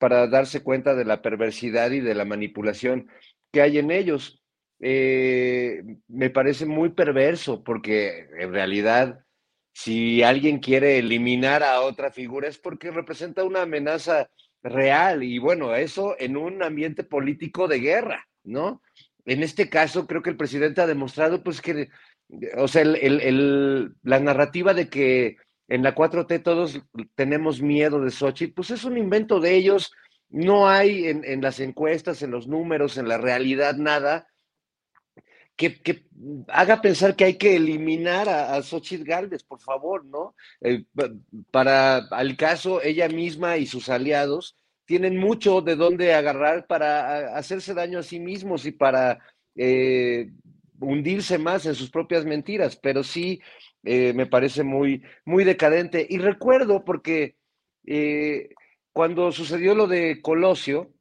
para 0.00 0.26
darse 0.26 0.64
cuenta 0.64 0.96
de 0.96 1.04
la 1.04 1.22
perversidad 1.22 1.92
y 1.92 2.00
de 2.00 2.14
la 2.16 2.24
manipulación 2.24 3.08
que 3.52 3.62
hay 3.62 3.78
en 3.78 3.92
ellos. 3.92 4.42
Eh, 4.80 5.84
me 6.08 6.30
parece 6.30 6.66
muy 6.66 6.88
perverso 6.88 7.62
porque 7.62 8.26
en 8.40 8.52
realidad 8.52 9.20
si 9.72 10.24
alguien 10.24 10.58
quiere 10.58 10.98
eliminar 10.98 11.62
a 11.62 11.80
otra 11.82 12.10
figura 12.10 12.48
es 12.48 12.58
porque 12.58 12.90
representa 12.90 13.44
una 13.44 13.62
amenaza 13.62 14.28
real 14.62 15.22
y 15.22 15.38
bueno, 15.38 15.74
eso 15.74 16.16
en 16.18 16.36
un 16.36 16.62
ambiente 16.62 17.04
político 17.04 17.68
de 17.68 17.80
guerra, 17.80 18.26
¿no? 18.44 18.82
En 19.24 19.42
este 19.42 19.68
caso 19.68 20.06
creo 20.06 20.22
que 20.22 20.30
el 20.30 20.36
presidente 20.36 20.80
ha 20.80 20.86
demostrado 20.86 21.42
pues 21.42 21.60
que, 21.60 21.88
o 22.56 22.68
sea, 22.68 22.84
la 22.84 24.20
narrativa 24.20 24.74
de 24.74 24.88
que 24.88 25.36
en 25.68 25.82
la 25.82 25.94
4T 25.94 26.42
todos 26.42 26.80
tenemos 27.14 27.60
miedo 27.60 28.00
de 28.00 28.10
Xochitl, 28.10 28.54
pues 28.54 28.70
es 28.70 28.84
un 28.84 28.96
invento 28.96 29.40
de 29.40 29.54
ellos, 29.54 29.92
no 30.28 30.68
hay 30.68 31.06
en 31.06 31.40
las 31.40 31.60
encuestas, 31.60 32.22
en 32.22 32.30
los 32.30 32.46
números, 32.46 32.98
en 32.98 33.08
la 33.08 33.18
realidad 33.18 33.76
nada 33.76 34.26
que, 35.56 36.04
haga 36.48 36.82
pensar 36.82 37.16
que 37.16 37.24
hay 37.24 37.34
que 37.34 37.56
eliminar 37.56 38.28
a, 38.28 38.54
a 38.54 38.62
Xochitl 38.62 39.04
Galvez, 39.04 39.42
por 39.42 39.60
favor, 39.60 40.04
¿no? 40.04 40.34
Eh, 40.60 40.84
para 41.50 41.96
al 41.96 42.36
caso, 42.36 42.82
ella 42.82 43.08
misma 43.08 43.56
y 43.56 43.66
sus 43.66 43.88
aliados 43.88 44.56
tienen 44.84 45.16
mucho 45.16 45.62
de 45.62 45.74
dónde 45.74 46.14
agarrar 46.14 46.66
para 46.66 47.36
hacerse 47.36 47.74
daño 47.74 47.98
a 47.98 48.02
sí 48.02 48.20
mismos 48.20 48.66
y 48.66 48.72
para 48.72 49.18
eh, 49.56 50.30
hundirse 50.78 51.38
más 51.38 51.66
en 51.66 51.74
sus 51.74 51.90
propias 51.90 52.24
mentiras, 52.24 52.76
pero 52.76 53.02
sí 53.02 53.40
eh, 53.82 54.12
me 54.12 54.26
parece 54.26 54.62
muy, 54.62 55.02
muy 55.24 55.44
decadente. 55.44 56.06
Y 56.08 56.18
recuerdo 56.18 56.84
porque 56.84 57.36
cuando 58.92 59.30
sucedió 59.30 59.74
lo 59.74 59.86
de 59.86 60.20
Colosio, 60.20 60.92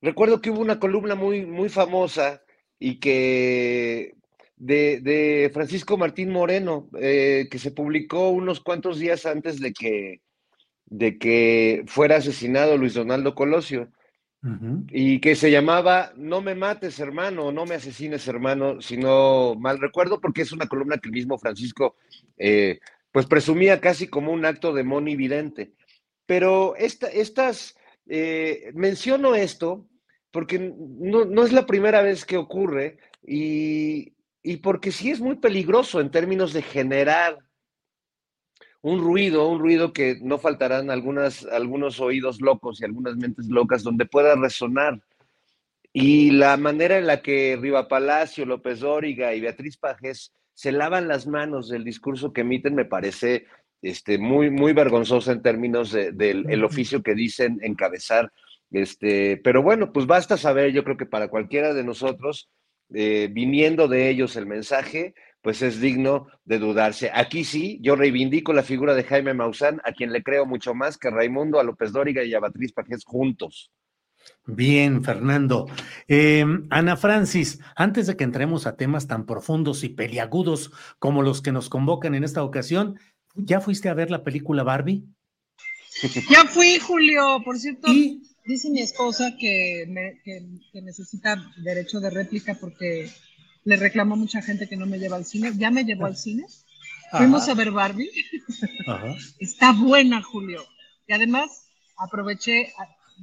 recuerdo 0.00 0.40
que 0.40 0.50
hubo 0.50 0.60
una 0.60 0.78
columna 0.78 1.14
muy, 1.14 1.46
muy 1.46 1.70
famosa 1.70 2.42
y 2.78 2.98
que 2.98 4.14
de, 4.56 5.50
Francisco 5.52 5.96
Martín 5.96 6.30
Moreno, 6.30 6.88
eh, 6.98 7.48
que 7.50 7.58
se 7.58 7.70
publicó 7.70 8.30
unos 8.30 8.60
cuantos 8.60 8.98
días 8.98 9.26
antes 9.26 9.60
de 9.60 9.72
que, 9.72 10.22
de 10.86 11.18
que 11.18 11.84
fuera 11.86 12.16
asesinado 12.16 12.76
Luis 12.76 12.94
Donaldo 12.94 13.34
Colosio, 13.34 13.90
y 14.90 15.18
que 15.18 15.34
se 15.34 15.50
llamaba 15.50 16.12
No 16.16 16.40
me 16.40 16.54
mates, 16.54 17.00
hermano, 17.00 17.50
no 17.50 17.66
me 17.66 17.74
asesines, 17.74 18.28
hermano, 18.28 18.80
si 18.80 18.96
no 18.96 19.56
mal 19.56 19.80
recuerdo, 19.80 20.20
porque 20.20 20.42
es 20.42 20.52
una 20.52 20.68
columna 20.68 20.98
que 20.98 21.08
el 21.08 21.14
mismo 21.14 21.36
Francisco 21.36 21.96
eh, 22.36 22.78
pues 23.10 23.26
presumía 23.26 23.80
casi 23.80 24.06
como 24.06 24.32
un 24.32 24.44
acto 24.44 24.72
de 24.72 24.84
monividente. 24.84 25.72
Pero 26.26 26.76
esta, 26.76 27.08
estas, 27.08 27.76
eh, 28.08 28.70
menciono 28.74 29.34
esto 29.34 29.88
porque 30.36 30.58
no, 30.58 31.44
es 31.44 31.52
la 31.54 31.64
primera 31.64 32.02
vez 32.02 32.26
que 32.26 32.36
ocurre 32.36 32.98
y, 33.26 34.12
porque 34.62 34.92
sí 34.92 35.10
es 35.10 35.18
muy 35.18 35.36
peligroso 35.36 35.98
en 35.98 36.10
términos 36.10 36.52
de 36.52 36.60
generar 36.60 37.38
un 38.82 39.00
ruido, 39.00 39.48
un 39.48 39.60
ruido 39.60 39.94
que 39.94 40.18
no 40.20 40.36
faltarán 40.36 40.90
algunas, 40.90 41.46
algunos 41.46 42.00
oídos 42.00 42.42
locos 42.42 42.78
y 42.78 42.84
algunas 42.84 43.16
mentes 43.16 43.46
locas 43.46 43.82
donde 43.82 44.04
pueda 44.04 44.34
resonar. 44.34 45.00
Y 45.90 46.32
la 46.32 46.58
manera 46.58 46.98
en 46.98 47.06
la 47.06 47.22
que 47.22 47.56
Riva 47.58 47.88
Palacio, 47.88 48.44
López 48.44 48.80
Dóriga 48.80 49.32
y 49.32 49.40
Beatriz 49.40 49.78
Pajes 49.78 50.34
se 50.52 50.70
lavan 50.70 51.08
las 51.08 51.26
manos 51.26 51.70
del 51.70 51.82
discurso 51.82 52.34
que 52.34 52.42
emiten 52.42 52.74
me 52.74 52.84
parece 52.84 53.46
este, 53.80 54.18
muy, 54.18 54.50
muy 54.50 54.74
vergonzosa 54.74 55.32
en 55.32 55.40
términos 55.40 55.92
del 55.92 56.62
oficio 56.62 57.02
que 57.02 57.14
dicen 57.14 57.58
encabezar 57.62 58.30
este, 58.70 59.36
pero 59.38 59.62
bueno, 59.62 59.92
pues 59.92 60.06
basta 60.06 60.36
saber, 60.36 60.72
yo 60.72 60.84
creo 60.84 60.96
que 60.96 61.06
para 61.06 61.28
cualquiera 61.28 61.74
de 61.74 61.84
nosotros, 61.84 62.50
eh, 62.94 63.28
viniendo 63.32 63.88
de 63.88 64.08
ellos 64.08 64.36
el 64.36 64.46
mensaje, 64.46 65.14
pues 65.42 65.62
es 65.62 65.80
digno 65.80 66.26
de 66.44 66.58
dudarse. 66.58 67.10
Aquí 67.14 67.44
sí, 67.44 67.78
yo 67.80 67.94
reivindico 67.94 68.52
la 68.52 68.62
figura 68.62 68.94
de 68.94 69.04
Jaime 69.04 69.34
Maussan, 69.34 69.80
a 69.84 69.92
quien 69.92 70.12
le 70.12 70.22
creo 70.22 70.46
mucho 70.46 70.74
más 70.74 70.98
que 70.98 71.08
a 71.08 71.12
Raimundo, 71.12 71.60
a 71.60 71.64
López 71.64 71.92
Dóriga 71.92 72.24
y 72.24 72.34
a 72.34 72.40
Beatriz 72.40 72.72
Pajés 72.72 73.04
juntos. 73.04 73.70
Bien, 74.44 75.04
Fernando. 75.04 75.66
Em, 76.08 76.66
Ana 76.70 76.96
Francis, 76.96 77.60
antes 77.76 78.06
de 78.06 78.16
que 78.16 78.24
entremos 78.24 78.66
a 78.66 78.76
temas 78.76 79.06
tan 79.06 79.24
profundos 79.26 79.84
y 79.84 79.88
peliagudos 79.88 80.72
como 80.98 81.22
los 81.22 81.42
que 81.42 81.52
nos 81.52 81.68
convocan 81.68 82.14
en 82.14 82.24
esta 82.24 82.42
ocasión, 82.42 82.98
¿ya 83.34 83.60
fuiste 83.60 83.88
a 83.88 83.94
ver 83.94 84.10
la 84.10 84.24
película 84.24 84.62
Barbie? 84.62 85.04
Ya 86.28 86.44
fui, 86.44 86.78
Julio, 86.78 87.40
por 87.44 87.58
cierto. 87.58 87.88
Dice 88.46 88.70
mi 88.70 88.80
esposa 88.80 89.36
que, 89.36 89.86
necesita 90.74 91.36
derecho 91.56 91.98
de 91.98 92.10
réplica 92.10 92.54
porque 92.54 93.10
le 93.64 93.76
reclamó 93.76 94.16
mucha 94.16 94.40
gente 94.40 94.68
que 94.68 94.76
no 94.76 94.86
me 94.86 94.98
lleva 94.98 95.16
al 95.16 95.24
cine. 95.24 95.52
Ya 95.56 95.72
me 95.72 95.84
llevó 95.84 96.06
al 96.06 96.16
cine. 96.16 96.46
Fuimos 97.10 97.48
a 97.48 97.54
ver 97.54 97.72
Barbie. 97.72 98.10
Está 99.40 99.72
buena, 99.72 100.22
Julio. 100.22 100.64
Y 101.08 101.12
además 101.12 101.70
aproveché 101.96 102.72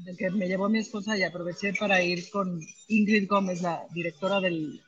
de 0.05 0.17
que 0.17 0.29
me 0.29 0.47
llevó 0.47 0.67
mi 0.67 0.79
esposa 0.79 1.17
y 1.17 1.23
aproveché 1.23 1.73
para 1.73 2.01
ir 2.01 2.29
con 2.29 2.59
Ingrid 2.89 3.27
Gómez, 3.29 3.61
la 3.61 3.81
directora 3.93 4.41
de 4.41 4.81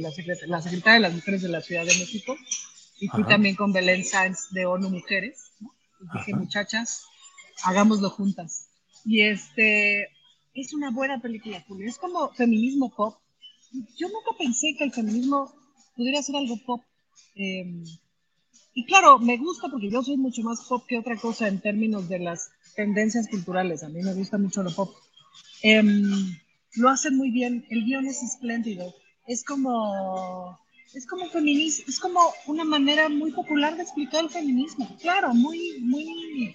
la, 0.00 0.10
la 0.46 0.60
secretaria 0.60 0.94
de 0.94 1.00
las 1.00 1.14
Mujeres 1.14 1.40
de 1.40 1.48
la 1.48 1.62
Ciudad 1.62 1.86
de 1.86 1.98
México. 1.98 2.36
Y 3.00 3.08
fui 3.08 3.24
también 3.24 3.54
con 3.54 3.72
Belén 3.72 4.04
Sáenz 4.04 4.50
de 4.50 4.66
ONU 4.66 4.90
Mujeres. 4.90 5.52
Y 5.60 6.18
dije, 6.18 6.34
muchachas, 6.34 7.04
hagámoslo 7.62 8.10
juntas. 8.10 8.63
Y 9.04 9.22
este, 9.22 10.08
es 10.54 10.72
una 10.72 10.90
buena 10.90 11.20
película, 11.20 11.62
Julio. 11.66 11.88
Es 11.88 11.98
como 11.98 12.30
feminismo 12.32 12.94
pop. 12.94 13.18
Yo 13.96 14.08
nunca 14.08 14.36
pensé 14.38 14.74
que 14.76 14.84
el 14.84 14.92
feminismo 14.92 15.52
pudiera 15.96 16.22
ser 16.22 16.36
algo 16.36 16.56
pop. 16.64 16.82
Em, 17.34 17.84
y 18.72 18.84
claro, 18.86 19.18
me 19.18 19.36
gusta 19.36 19.68
porque 19.68 19.90
yo 19.90 20.02
soy 20.02 20.16
mucho 20.16 20.42
más 20.42 20.64
pop 20.68 20.84
que 20.86 20.98
otra 20.98 21.16
cosa 21.16 21.48
en 21.48 21.60
términos 21.60 22.08
de 22.08 22.20
las 22.20 22.50
tendencias 22.74 23.28
culturales. 23.28 23.82
A 23.82 23.88
mí 23.88 24.02
me 24.02 24.14
gusta 24.14 24.38
mucho 24.38 24.62
lo 24.62 24.74
pop. 24.74 24.94
Em, 25.62 26.36
lo 26.76 26.88
hacen 26.88 27.16
muy 27.16 27.30
bien. 27.30 27.66
El 27.70 27.84
guion 27.84 28.06
es 28.06 28.22
espléndido. 28.22 28.94
Es 29.26 29.44
como 29.44 30.58
es 30.94 31.06
como 31.06 31.26
feminismo, 31.26 31.84
es 31.88 31.98
como 31.98 32.20
una 32.46 32.64
manera 32.64 33.08
muy 33.08 33.32
popular 33.32 33.76
de 33.76 33.82
explicar 33.82 34.22
el 34.24 34.30
feminismo. 34.30 34.88
Claro, 35.00 35.34
muy, 35.34 35.80
muy 35.80 36.54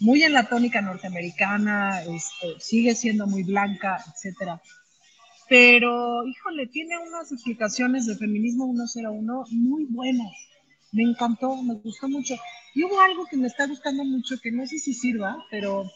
muy 0.00 0.22
en 0.22 0.32
la 0.32 0.48
tónica 0.48 0.80
norteamericana, 0.80 2.02
este, 2.02 2.58
sigue 2.58 2.94
siendo 2.94 3.26
muy 3.26 3.42
blanca, 3.42 4.02
etcétera. 4.12 4.60
Pero, 5.48 6.26
híjole, 6.26 6.68
tiene 6.68 6.98
unas 6.98 7.32
explicaciones 7.32 8.06
de 8.06 8.16
feminismo 8.16 8.72
101 8.72 9.44
muy 9.50 9.84
buenas. 9.86 10.32
Me 10.92 11.02
encantó, 11.02 11.62
me 11.62 11.74
gustó 11.74 12.08
mucho. 12.08 12.36
Y 12.74 12.84
hubo 12.84 13.00
algo 13.00 13.26
que 13.26 13.36
me 13.36 13.48
está 13.48 13.66
gustando 13.66 14.04
mucho, 14.04 14.36
que 14.40 14.52
no 14.52 14.66
sé 14.66 14.78
si 14.78 14.94
sirva, 14.94 15.36
pero 15.50 15.90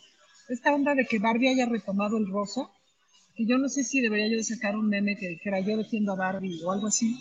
esta 0.49 0.75
onda 0.75 0.95
de 0.95 1.07
que 1.07 1.19
Barbie 1.19 1.49
haya 1.49 1.67
retomado 1.67 2.19
el 2.19 2.29
rosa, 2.29 2.69
que 3.35 3.47
yo 3.47 3.59
no 3.59 3.69
sé 3.69 3.85
si 3.85 4.01
debería 4.01 4.29
yo 4.29 4.43
sacar 4.43 4.77
un 4.77 4.89
meme 4.89 5.17
que 5.17 5.29
dijera 5.29 5.61
yo 5.61 5.77
defiendo 5.77 6.13
a 6.13 6.17
Barbie 6.17 6.61
o 6.65 6.73
algo 6.73 6.89
así, 6.89 7.21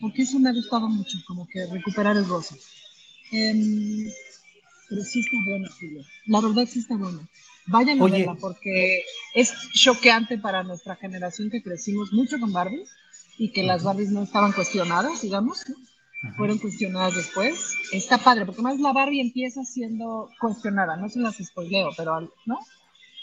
porque 0.00 0.22
eso 0.22 0.38
me 0.38 0.50
ha 0.50 0.52
gustado 0.52 0.88
mucho, 0.88 1.18
como 1.26 1.46
que 1.46 1.66
recuperar 1.66 2.16
el 2.16 2.26
rosa. 2.26 2.56
Eh, 3.32 4.12
pero 4.92 5.04
sí 5.04 5.20
está 5.20 5.36
buena, 5.46 5.68
Julio. 5.80 6.02
La 6.26 6.40
verdad 6.42 6.68
sí 6.68 6.80
está 6.80 6.96
buena. 6.96 7.26
Vayan 7.66 8.02
a 8.02 8.04
verla 8.04 8.34
porque 8.34 9.04
es 9.34 9.54
choqueante 9.72 10.36
para 10.36 10.62
nuestra 10.64 10.96
generación 10.96 11.48
que 11.48 11.62
crecimos 11.62 12.12
mucho 12.12 12.38
con 12.38 12.52
Barbies 12.52 12.90
y 13.38 13.52
que 13.52 13.62
las 13.62 13.84
Barbies 13.84 14.10
no 14.10 14.22
estaban 14.22 14.52
cuestionadas, 14.52 15.22
digamos, 15.22 15.64
fueron 16.36 16.58
cuestionadas 16.58 17.14
después. 17.14 17.74
Está 17.92 18.18
padre, 18.18 18.44
porque 18.44 18.60
más 18.60 18.78
la 18.80 18.92
Barbie 18.92 19.22
empieza 19.22 19.64
siendo 19.64 20.28
cuestionada, 20.38 20.96
no 20.98 21.08
se 21.08 21.20
las 21.20 21.36
spoileo, 21.36 21.90
pero 21.96 22.20
¿no? 22.44 22.58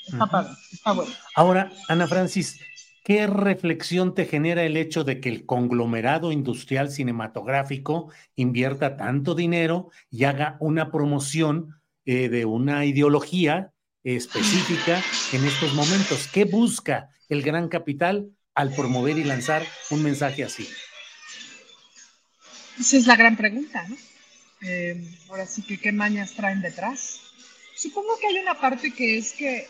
Está 0.08 0.26
padre, 0.26 0.54
está 0.72 0.94
bueno. 0.94 1.12
Ahora, 1.36 1.72
Ana 1.88 2.08
Francis, 2.08 2.60
¿Qué 3.10 3.26
reflexión 3.26 4.14
te 4.14 4.28
genera 4.28 4.62
el 4.62 4.78
hecho 4.78 5.04
de 5.04 5.20
que 5.20 5.30
el 5.30 5.48
conglomerado 5.48 6.32
industrial 6.32 6.92
cinematográfico 6.92 8.14
invierta 8.36 8.98
tanto 8.98 9.34
dinero 9.34 9.90
y 10.12 10.26
haga 10.26 10.58
una 10.60 10.92
promoción 10.92 11.82
eh, 12.06 12.30
de 12.30 12.46
una 12.46 12.86
ideología 12.86 13.74
específica 14.04 15.02
en 15.34 15.44
estos 15.44 15.74
momentos? 15.74 16.30
¿Qué 16.32 16.46
busca 16.46 17.10
el 17.30 17.42
gran 17.42 17.68
capital 17.68 18.30
al 18.54 18.76
promover 18.76 19.18
y 19.18 19.24
lanzar 19.24 19.64
un 19.90 20.04
mensaje 20.04 20.44
así? 20.44 20.70
Esa 22.80 22.96
es 22.96 23.08
la 23.08 23.16
gran 23.16 23.36
pregunta, 23.36 23.88
¿no? 23.88 23.98
Eh, 24.62 25.04
ahora 25.30 25.48
sí 25.48 25.64
que 25.64 25.80
qué 25.80 25.92
mañas 25.92 26.36
traen 26.36 26.62
detrás. 26.62 27.22
Supongo 27.76 28.20
que 28.22 28.28
hay 28.28 28.38
una 28.38 28.62
parte 28.62 28.94
que 28.94 29.18
es 29.18 29.34
que, 29.34 29.66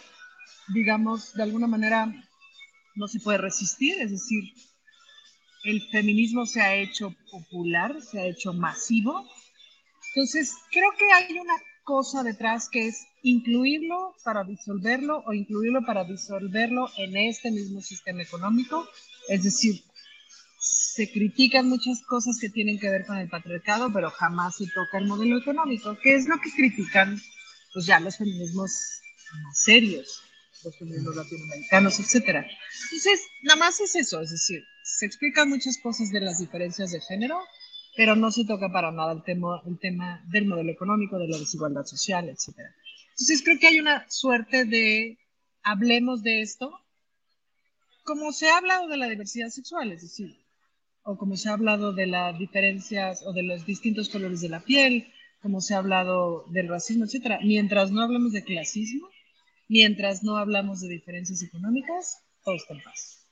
digamos, 0.74 1.34
de 1.36 1.44
alguna 1.44 1.68
manera 1.68 2.14
no 3.00 3.08
se 3.08 3.22
puede 3.22 3.38
resistir, 3.38 3.98
es 4.00 4.12
decir, 4.12 4.44
el 5.64 5.82
feminismo 5.90 6.46
se 6.46 6.62
ha 6.62 6.76
hecho 6.76 7.16
popular, 7.32 8.02
se 8.02 8.20
ha 8.20 8.26
hecho 8.26 8.54
masivo. 8.54 9.26
Entonces, 10.14 10.54
creo 10.70 10.92
que 10.98 11.12
hay 11.12 11.40
una 11.40 11.56
cosa 11.84 12.24
detrás 12.24 12.70
que 12.70 12.88
es 12.88 13.08
incluirlo 13.24 14.16
para 14.24 14.44
disolverlo 14.44 15.24
o 15.26 15.34
incluirlo 15.34 15.86
para 15.86 16.04
disolverlo 16.04 16.90
en 16.98 17.16
este 17.16 17.52
mismo 17.52 17.82
sistema 17.82 18.22
económico. 18.22 18.88
Es 19.30 19.44
decir, 19.44 19.82
se 20.60 21.10
critican 21.10 21.70
muchas 21.70 22.02
cosas 22.04 22.38
que 22.40 22.50
tienen 22.50 22.80
que 22.80 22.90
ver 22.90 23.06
con 23.06 23.18
el 23.18 23.30
patriarcado, 23.30 23.92
pero 23.94 24.10
jamás 24.12 24.58
se 24.58 24.66
toca 24.68 24.98
el 24.98 25.08
modelo 25.08 25.38
económico, 25.38 25.98
que 25.98 26.16
es 26.16 26.28
lo 26.28 26.38
que 26.40 26.52
critican 26.52 27.20
pues 27.74 27.86
ya 27.86 28.00
los 28.00 28.18
feminismos 28.18 28.72
más 29.44 29.60
serios 29.60 30.24
los 30.64 30.78
feminismos 30.78 31.16
latinoamericanos, 31.16 32.00
etcétera. 32.00 32.46
Entonces, 32.86 33.28
nada 33.44 33.60
más 33.60 33.80
es 33.80 33.96
eso, 33.96 34.22
es 34.22 34.32
decir, 34.32 34.64
se 34.84 35.06
explican 35.06 35.50
muchas 35.50 35.78
cosas 35.78 36.12
de 36.12 36.22
las 36.22 36.40
diferencias 36.40 36.92
de 36.92 37.02
género, 37.02 37.40
pero 37.96 38.16
no 38.16 38.32
se 38.32 38.46
toca 38.46 38.72
para 38.72 38.92
nada 38.92 39.14
el 39.14 39.24
tema, 39.24 39.62
el 39.66 39.80
tema 39.80 40.24
del 40.28 40.46
modelo 40.46 40.72
económico, 40.72 41.18
de 41.18 41.28
la 41.28 41.38
desigualdad 41.38 41.86
social, 41.86 42.30
etcétera. 42.30 42.70
Entonces, 43.12 43.42
creo 43.44 43.60
que 43.60 43.68
hay 43.68 43.80
una 43.80 44.06
suerte 44.10 44.66
de 44.66 45.18
hablemos 45.64 46.24
de 46.24 46.42
esto, 46.42 46.72
como 48.04 48.32
se 48.32 48.50
ha 48.50 48.58
hablado 48.58 48.88
de 48.88 48.98
la 48.98 49.08
diversidad 49.08 49.50
sexual, 49.50 49.92
es 49.92 50.02
decir, 50.02 50.36
o 51.04 51.18
como 51.18 51.38
se 51.38 51.50
ha 51.50 51.54
hablado 51.54 51.94
de 51.94 52.08
las 52.08 52.38
diferencias 52.38 53.24
o 53.26 53.34
de 53.34 53.44
los 53.44 53.66
distintos 53.66 54.10
colores 54.10 54.42
de 54.42 54.50
la 54.50 54.62
piel, 54.62 55.12
como 55.42 55.62
se 55.62 55.74
ha 55.74 55.78
hablado 55.78 56.46
del 56.50 56.68
racismo, 56.68 57.06
etcétera, 57.06 57.40
mientras 57.44 57.92
no 57.92 58.02
hablamos 58.02 58.32
de 58.34 58.44
clasismo, 58.44 59.10
mientras 59.70 60.24
no 60.24 60.36
hablamos 60.36 60.82
de 60.82 60.90
diferencias 60.90 61.42
económicas, 61.42 62.24
todo 62.44 62.56
está 62.56 62.74
en 62.74 62.84
paz. 62.84 63.28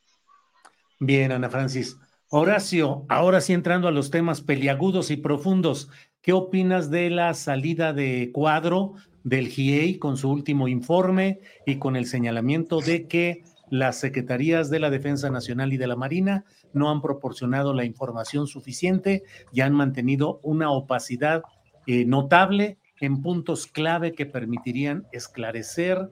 Bien, 1.00 1.32
Ana 1.32 1.50
Francis. 1.50 1.98
Horacio, 2.30 3.06
ahora 3.10 3.42
sí 3.42 3.54
entrando 3.54 3.88
a 3.88 3.92
los 3.92 4.12
temas 4.12 4.42
peliagudos 4.42 5.12
y 5.12 5.18
profundos, 5.18 5.90
¿qué 6.22 6.34
opinas 6.34 6.90
de 6.90 7.10
la 7.10 7.34
salida 7.34 7.94
de 7.94 8.32
cuadro 8.34 8.94
del 9.24 9.48
GIEI 9.48 9.98
con 9.98 10.18
su 10.18 10.30
último 10.30 10.68
informe 10.68 11.40
y 11.66 11.78
con 11.78 11.96
el 11.96 12.06
señalamiento 12.06 12.80
de 12.80 13.08
que 13.08 13.44
las 13.70 14.00
secretarías 14.00 14.70
de 14.70 14.80
la 14.80 14.90
Defensa 14.90 15.30
Nacional 15.30 15.74
y 15.74 15.78
de 15.78 15.88
la 15.88 15.96
Marina 15.96 16.46
no 16.74 16.90
han 16.90 17.02
proporcionado 17.02 17.74
la 17.74 17.86
información 17.86 18.48
suficiente 18.48 19.24
y 19.52 19.62
han 19.62 19.74
mantenido 19.74 20.40
una 20.44 20.72
opacidad 20.72 21.44
eh, 21.86 22.06
notable 22.06 22.78
en 23.00 23.22
puntos 23.22 23.68
clave 23.68 24.14
que 24.14 24.26
permitirían 24.26 25.08
esclarecer 25.12 26.10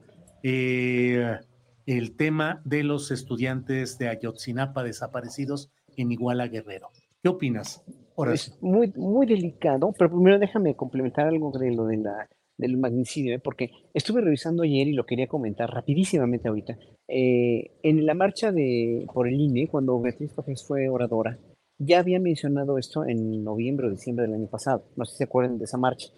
eh, 0.47 1.39
el 1.87 2.15
tema 2.15 2.61
de 2.65 2.83
los 2.83 3.09
estudiantes 3.09 3.97
de 3.97 4.09
Ayotzinapa 4.09 4.83
desaparecidos 4.83 5.71
en 5.97 6.11
Iguala 6.11 6.47
Guerrero. 6.47 6.89
¿Qué 7.23 7.29
opinas? 7.29 7.83
Es 8.31 8.55
muy, 8.61 8.93
muy 8.95 9.25
delicado, 9.25 9.91
pero 9.97 10.11
primero 10.11 10.37
déjame 10.37 10.75
complementar 10.75 11.27
algo 11.27 11.51
de 11.57 11.73
lo 11.73 11.85
de 11.87 11.97
la, 11.97 12.29
del 12.57 12.77
magnicidio, 12.77 13.33
¿eh? 13.33 13.39
porque 13.39 13.71
estuve 13.95 14.21
revisando 14.21 14.61
ayer 14.61 14.87
y 14.87 14.93
lo 14.93 15.07
quería 15.07 15.25
comentar 15.25 15.67
rapidísimamente 15.67 16.47
ahorita. 16.47 16.77
Eh, 17.07 17.71
en 17.81 18.05
la 18.05 18.13
marcha 18.13 18.51
de, 18.51 19.07
por 19.11 19.27
el 19.27 19.41
INE, 19.41 19.67
cuando 19.67 19.99
Beatriz 19.99 20.31
Páez 20.33 20.63
fue 20.63 20.89
oradora, 20.89 21.39
ya 21.79 21.97
había 21.97 22.19
mencionado 22.19 22.77
esto 22.77 23.03
en 23.03 23.43
noviembre 23.43 23.87
o 23.87 23.89
diciembre 23.89 24.27
del 24.27 24.35
año 24.35 24.47
pasado. 24.47 24.85
No 24.95 25.05
sé 25.05 25.13
si 25.13 25.17
se 25.17 25.23
acuerdan 25.23 25.57
de 25.57 25.65
esa 25.65 25.79
marcha, 25.79 26.09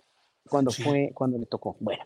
cuando 0.50 0.72
fue, 0.72 1.12
cuando 1.14 1.38
le 1.38 1.46
tocó. 1.46 1.78
Bueno, 1.80 2.04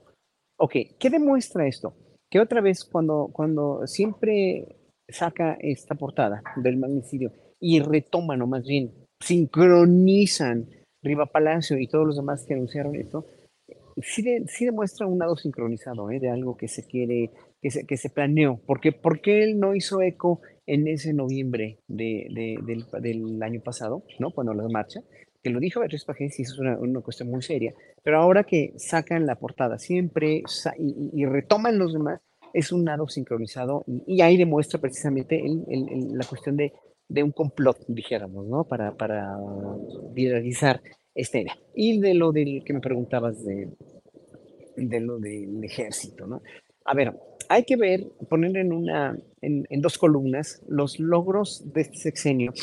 ok, 0.57 0.73
¿qué 0.99 1.09
demuestra 1.09 1.67
esto? 1.67 1.95
Que 2.31 2.39
otra 2.39 2.61
vez, 2.61 2.85
cuando, 2.85 3.29
cuando 3.33 3.85
siempre 3.85 4.77
saca 5.09 5.57
esta 5.59 5.95
portada 5.95 6.41
del 6.55 6.77
magnicidio 6.77 7.33
y 7.59 7.81
retoman, 7.81 8.41
o 8.41 8.47
más 8.47 8.65
bien 8.65 8.93
sincronizan 9.19 10.67
Riva 11.03 11.25
Palacio 11.25 11.77
y 11.77 11.87
todos 11.87 12.07
los 12.07 12.15
demás 12.15 12.45
que 12.47 12.53
anunciaron 12.53 12.95
esto, 12.95 13.25
sí, 14.01 14.23
demuestra 14.65 15.07
un 15.07 15.19
lado 15.19 15.35
sincronizado 15.35 16.09
¿eh? 16.09 16.19
de 16.19 16.29
algo 16.29 16.55
que 16.55 16.67
se 16.67 16.85
quiere, 16.85 17.31
que 17.61 17.69
se, 17.69 17.85
que 17.85 17.97
se 17.97 18.09
planeó. 18.09 18.61
Porque, 18.65 18.93
¿Por 18.93 19.21
qué 19.21 19.43
él 19.43 19.59
no 19.59 19.75
hizo 19.75 20.01
eco 20.01 20.41
en 20.65 20.87
ese 20.87 21.13
noviembre 21.13 21.79
de, 21.87 22.27
del, 23.01 23.43
año 23.43 23.61
pasado, 23.61 24.03
¿no? 24.19 24.31
cuando 24.31 24.53
la 24.53 24.67
marcha? 24.69 25.01
Que 25.43 25.49
lo 25.49 25.59
dijo 25.59 25.79
Beatriz 25.79 26.05
Pajés 26.05 26.39
y 26.39 26.43
eso 26.43 26.53
es 26.53 26.59
una, 26.59 26.77
una, 26.77 27.01
cuestión 27.01 27.29
muy 27.29 27.41
seria. 27.41 27.73
Pero 28.03 28.19
ahora 28.19 28.43
que 28.43 28.73
sacan 28.77 29.25
la 29.25 29.35
portada 29.35 29.79
siempre 29.79 30.43
y, 30.77 31.09
y 31.13 31.25
retoman 31.25 31.77
los 31.77 31.93
demás, 31.93 32.21
es 32.53 32.71
un 32.71 32.85
lado 32.85 33.07
sincronizado 33.07 33.83
y, 33.87 34.21
ahí 34.21 34.37
demuestra 34.37 34.79
precisamente 34.79 35.39
el, 35.39 35.63
el, 35.69 36.17
la 36.17 36.25
cuestión 36.25 36.57
de, 36.57 36.73
de, 37.07 37.23
un 37.23 37.31
complot, 37.31 37.77
dijéramos, 37.87 38.47
¿no? 38.47 38.63
Para, 38.65 38.95
para 38.95 39.37
viralizar 40.13 40.81
esta 41.15 41.39
idea. 41.39 41.57
Y 41.75 41.99
de 41.99 42.13
lo 42.13 42.31
del 42.31 42.63
que 42.65 42.73
me 42.73 42.79
preguntabas 42.79 43.43
de, 43.43 43.69
de 44.75 44.99
lo 44.99 45.19
del 45.19 45.63
ejército, 45.63 46.27
¿no? 46.27 46.41
A 46.85 46.93
ver, 46.93 47.13
hay 47.49 47.63
que 47.63 47.75
ver, 47.75 48.07
poner 48.29 48.57
en, 48.57 48.73
una, 48.73 49.17
en, 49.41 49.65
en 49.69 49.81
dos 49.81 49.97
columnas 49.97 50.63
los 50.67 50.99
logros 50.99 51.71
de 51.73 51.81
este 51.81 51.97
sexenio, 51.97 52.53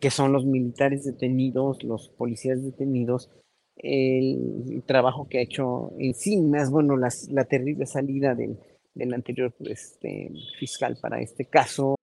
que 0.00 0.10
son 0.10 0.32
los 0.32 0.44
militares 0.44 1.04
detenidos, 1.04 1.82
los 1.82 2.08
policías 2.10 2.62
detenidos, 2.62 3.30
el 3.76 4.82
trabajo 4.86 5.28
que 5.28 5.38
ha 5.38 5.42
hecho 5.42 5.92
encima, 5.98 6.68
bueno, 6.70 6.96
las, 6.96 7.28
la 7.30 7.44
terrible 7.44 7.86
salida 7.86 8.34
del, 8.34 8.58
del 8.94 9.14
anterior 9.14 9.54
este, 9.60 10.30
fiscal 10.58 10.96
para 11.00 11.20
este 11.20 11.46
caso. 11.46 11.96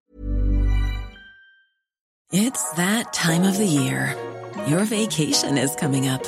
It's 2.34 2.72
that 2.76 3.11
time 3.11 3.43
of 3.43 3.57
the 3.57 3.65
year. 3.65 4.15
Your 4.68 4.85
vacation 4.85 5.57
is 5.57 5.76
coming 5.76 6.07
up. 6.07 6.23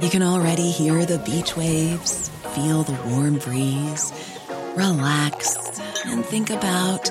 You 0.00 0.08
can 0.08 0.22
already 0.22 0.70
hear 0.70 1.04
the 1.04 1.18
beach 1.18 1.56
waves, 1.56 2.30
feel 2.54 2.84
the 2.84 2.96
warm 3.08 3.38
breeze, 3.38 4.12
relax, 4.76 5.56
and 6.06 6.24
think 6.24 6.50
about 6.50 7.10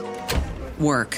work. 0.79 1.17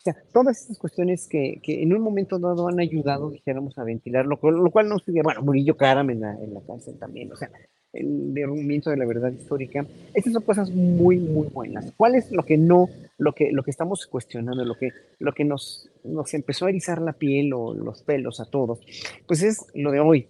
O 0.00 0.02
sea, 0.02 0.16
todas 0.32 0.62
estas 0.62 0.78
cuestiones 0.78 1.28
que, 1.28 1.60
que, 1.62 1.82
en 1.82 1.92
un 1.92 2.00
momento 2.00 2.38
dado 2.38 2.68
han 2.68 2.80
ayudado, 2.80 3.28
dijéramos, 3.28 3.76
a 3.76 3.84
ventilar, 3.84 4.24
lo, 4.24 4.38
lo 4.42 4.70
cual 4.70 4.88
no 4.88 4.98
sería, 4.98 5.22
bueno, 5.22 5.42
Murillo 5.42 5.76
Karam 5.76 6.08
en 6.08 6.20
la, 6.20 6.32
en 6.42 6.54
la 6.54 6.62
cárcel 6.62 6.98
también, 6.98 7.30
o 7.30 7.36
sea, 7.36 7.50
el 7.92 8.32
derrumbamiento 8.32 8.88
de 8.88 8.96
la 8.96 9.04
verdad 9.04 9.30
histórica. 9.30 9.84
Estas 10.14 10.32
son 10.32 10.42
cosas 10.42 10.70
muy, 10.70 11.18
muy 11.18 11.48
buenas. 11.48 11.92
¿Cuál 11.98 12.14
es 12.14 12.30
lo 12.32 12.44
que 12.44 12.56
no, 12.56 12.88
lo 13.18 13.34
que, 13.34 13.52
lo 13.52 13.62
que 13.62 13.70
estamos 13.70 14.06
cuestionando, 14.06 14.64
lo 14.64 14.76
que, 14.76 14.90
lo 15.18 15.32
que 15.32 15.44
nos, 15.44 15.90
nos 16.04 16.32
empezó 16.34 16.66
a 16.66 16.70
erizar 16.70 17.02
la 17.02 17.12
piel 17.12 17.52
o 17.52 17.74
los 17.74 18.02
pelos 18.02 18.40
a 18.40 18.46
todos? 18.46 18.80
Pues 19.26 19.42
es 19.42 19.66
lo 19.74 19.90
de 19.90 20.00
hoy. 20.00 20.28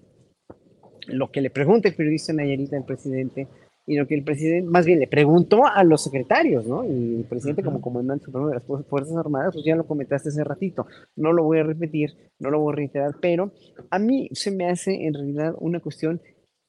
Lo 1.07 1.31
que 1.31 1.41
le 1.41 1.51
pregunta 1.51 1.89
el 1.89 1.95
periodista 1.95 2.33
Nayarita 2.33 2.77
al 2.77 2.85
presidente 2.85 3.47
y 3.87 3.97
lo 3.97 4.07
que 4.07 4.15
el 4.15 4.25
presidente, 4.25 4.69
más 4.71 4.87
bien 4.87 5.01
le 5.01 5.07
preguntó 5.07 5.67
a 5.67 5.83
los 5.85 6.03
secretarios, 6.03 6.67
¿no? 6.67 6.85
Y 6.85 7.17
el 7.17 7.25
presidente 7.29 7.63
como 7.63 7.81
comandante 7.81 8.27
supremo 8.27 8.49
de 8.49 8.55
las 8.55 8.65
Fuerzas 8.89 9.17
Armadas, 9.17 9.55
pues 9.55 9.65
ya 9.65 9.77
lo 9.77 9.87
comentaste 9.87 10.29
hace 10.29 10.45
ratito, 10.45 10.87
no 11.17 11.33
lo 11.33 11.45
voy 11.45 11.59
a 11.59 11.65
repetir, 11.65 12.15
no 12.39 12.51
lo 12.51 12.61
voy 12.61 12.73
a 12.73 12.77
reiterar, 12.77 13.17
pero 13.21 13.53
a 13.91 13.99
mí 13.99 14.29
se 14.33 14.51
me 14.51 14.69
hace 14.69 15.07
en 15.07 15.15
realidad 15.15 15.55
una 15.59 15.81
cuestión 15.81 16.21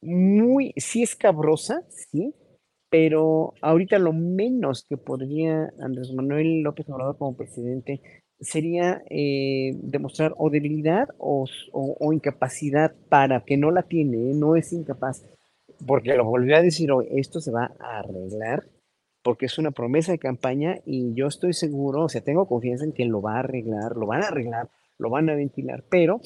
muy, 0.01 0.73
sí 0.77 1.03
escabrosa, 1.03 1.83
sí, 1.89 2.33
pero 2.89 3.53
ahorita 3.61 3.99
lo 3.99 4.13
menos 4.13 4.85
que 4.87 4.97
podría 4.97 5.71
Andrés 5.79 6.11
Manuel 6.13 6.61
López 6.61 6.89
Obrador 6.89 7.17
como 7.17 7.37
presidente 7.37 8.01
sería 8.41 9.03
eh, 9.09 9.77
demostrar 9.81 10.33
o 10.37 10.49
debilidad 10.49 11.09
o, 11.19 11.45
incapacidad 12.11 12.93
para 13.07 13.45
que 13.45 13.55
no 13.55 13.71
la 13.71 13.83
tiene, 13.83 14.31
¿eh? 14.31 14.33
no 14.33 14.55
es 14.55 14.73
incapaz, 14.73 15.23
porque 15.85 16.15
lo 16.15 16.25
volvió 16.25 16.55
a 16.55 16.61
decir 16.61 16.91
hoy, 16.91 17.07
esto 17.11 17.39
se 17.39 17.51
va 17.51 17.71
a 17.79 17.99
arreglar, 17.99 18.65
porque 19.23 19.45
es 19.45 19.57
una 19.57 19.71
promesa 19.71 20.11
de 20.11 20.19
campaña 20.19 20.79
y 20.85 21.13
yo 21.13 21.27
estoy 21.27 21.53
seguro, 21.53 22.03
o 22.05 22.09
sea, 22.09 22.21
tengo 22.21 22.47
confianza 22.47 22.85
en 22.85 22.93
que 22.93 23.05
lo 23.05 23.21
va 23.21 23.35
a 23.35 23.39
arreglar, 23.39 23.95
lo 23.95 24.07
van 24.07 24.23
a 24.23 24.27
arreglar, 24.27 24.69
lo 24.97 25.09
van 25.09 25.29
a 25.29 25.35
ventilar, 25.35 25.83
pero 25.89 26.21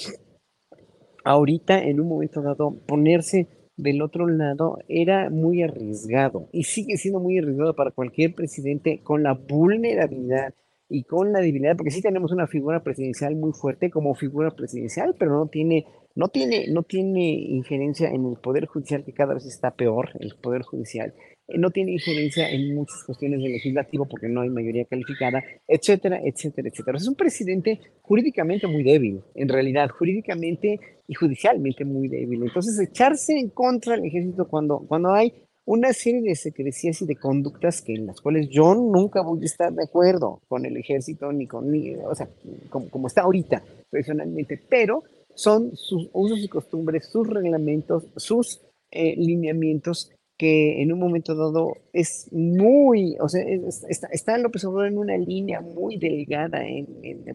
ahorita 1.23 1.84
en 1.84 1.99
un 1.99 2.07
momento 2.07 2.41
dado 2.41 2.76
ponerse 2.86 3.48
del 3.77 4.02
otro 4.02 4.27
lado 4.27 4.80
era 4.88 5.30
muy 5.30 5.61
arriesgado 5.61 6.48
y 6.52 6.64
sigue 6.64 6.98
siendo 6.98 7.19
muy 7.19 7.38
arriesgado 7.38 7.76
para 7.76 7.91
cualquier 7.91 8.34
presidente 8.34 9.02
con 9.03 9.23
la 9.23 9.34
vulnerabilidad 9.34 10.53
y 10.89 11.03
con 11.03 11.31
la 11.33 11.39
debilidad, 11.39 11.75
porque 11.75 11.91
sí 11.91 12.01
tenemos 12.01 12.31
una 12.31 12.47
figura 12.47 12.83
presidencial 12.83 13.35
muy 13.35 13.53
fuerte 13.53 13.89
como 13.89 14.15
figura 14.15 14.51
presidencial, 14.51 15.15
pero 15.17 15.31
no 15.31 15.47
tiene, 15.47 15.85
no 16.15 16.27
tiene, 16.29 16.67
no 16.69 16.83
tiene 16.83 17.31
injerencia 17.33 18.09
en 18.09 18.25
el 18.25 18.37
poder 18.37 18.65
judicial 18.67 19.03
que 19.03 19.13
cada 19.13 19.33
vez 19.33 19.45
está 19.45 19.71
peor, 19.71 20.11
el 20.19 20.35
poder 20.35 20.61
judicial 20.63 21.13
no 21.47 21.69
tiene 21.69 21.93
injerencia 21.93 22.49
en 22.49 22.73
muchas 22.73 23.03
cuestiones 23.03 23.41
del 23.41 23.51
legislativo 23.51 24.07
porque 24.07 24.27
no 24.27 24.41
hay 24.41 24.49
mayoría 24.49 24.85
calificada, 24.85 25.43
etcétera, 25.67 26.19
etcétera, 26.23 26.69
etcétera. 26.69 26.97
Es 26.97 27.07
un 27.07 27.15
presidente 27.15 27.79
jurídicamente 28.01 28.67
muy 28.67 28.83
débil, 28.83 29.21
en 29.35 29.49
realidad, 29.49 29.89
jurídicamente 29.89 30.79
y 31.07 31.13
judicialmente 31.13 31.85
muy 31.85 32.07
débil. 32.07 32.43
Entonces, 32.43 32.79
echarse 32.79 33.37
en 33.37 33.49
contra 33.49 33.95
del 33.95 34.05
ejército 34.05 34.47
cuando, 34.47 34.79
cuando 34.87 35.13
hay 35.13 35.33
una 35.65 35.93
serie 35.93 36.21
de 36.21 36.35
secrecías 36.35 37.01
y 37.01 37.05
de 37.05 37.15
conductas 37.15 37.81
que 37.81 37.93
en 37.93 38.05
las 38.05 38.21
cuales 38.21 38.49
yo 38.49 38.75
nunca 38.75 39.21
voy 39.21 39.41
a 39.41 39.45
estar 39.45 39.73
de 39.73 39.83
acuerdo 39.83 40.41
con 40.47 40.65
el 40.65 40.77
ejército 40.77 41.31
ni 41.31 41.47
con, 41.47 41.71
ni, 41.71 41.95
o 41.95 42.13
sea, 42.13 42.29
como, 42.69 42.89
como 42.89 43.07
está 43.07 43.21
ahorita 43.21 43.63
personalmente, 43.89 44.61
pero 44.69 45.03
son 45.33 45.75
sus 45.75 46.09
usos 46.13 46.39
y 46.39 46.47
costumbres, 46.47 47.07
sus 47.11 47.27
reglamentos, 47.27 48.05
sus 48.15 48.61
eh, 48.91 49.15
lineamientos 49.17 50.11
que 50.37 50.81
en 50.81 50.91
un 50.91 50.99
momento 50.99 51.33
dado 51.33 51.77
es 51.93 52.27
muy, 52.33 53.15
o 53.21 53.29
sea, 53.29 53.41
está, 53.89 54.07
está, 54.07 54.37
López 54.37 54.65
Obrador 54.65 54.87
en 54.87 54.97
una 54.97 55.17
línea 55.17 55.61
muy 55.61 55.97
delgada, 55.97 56.61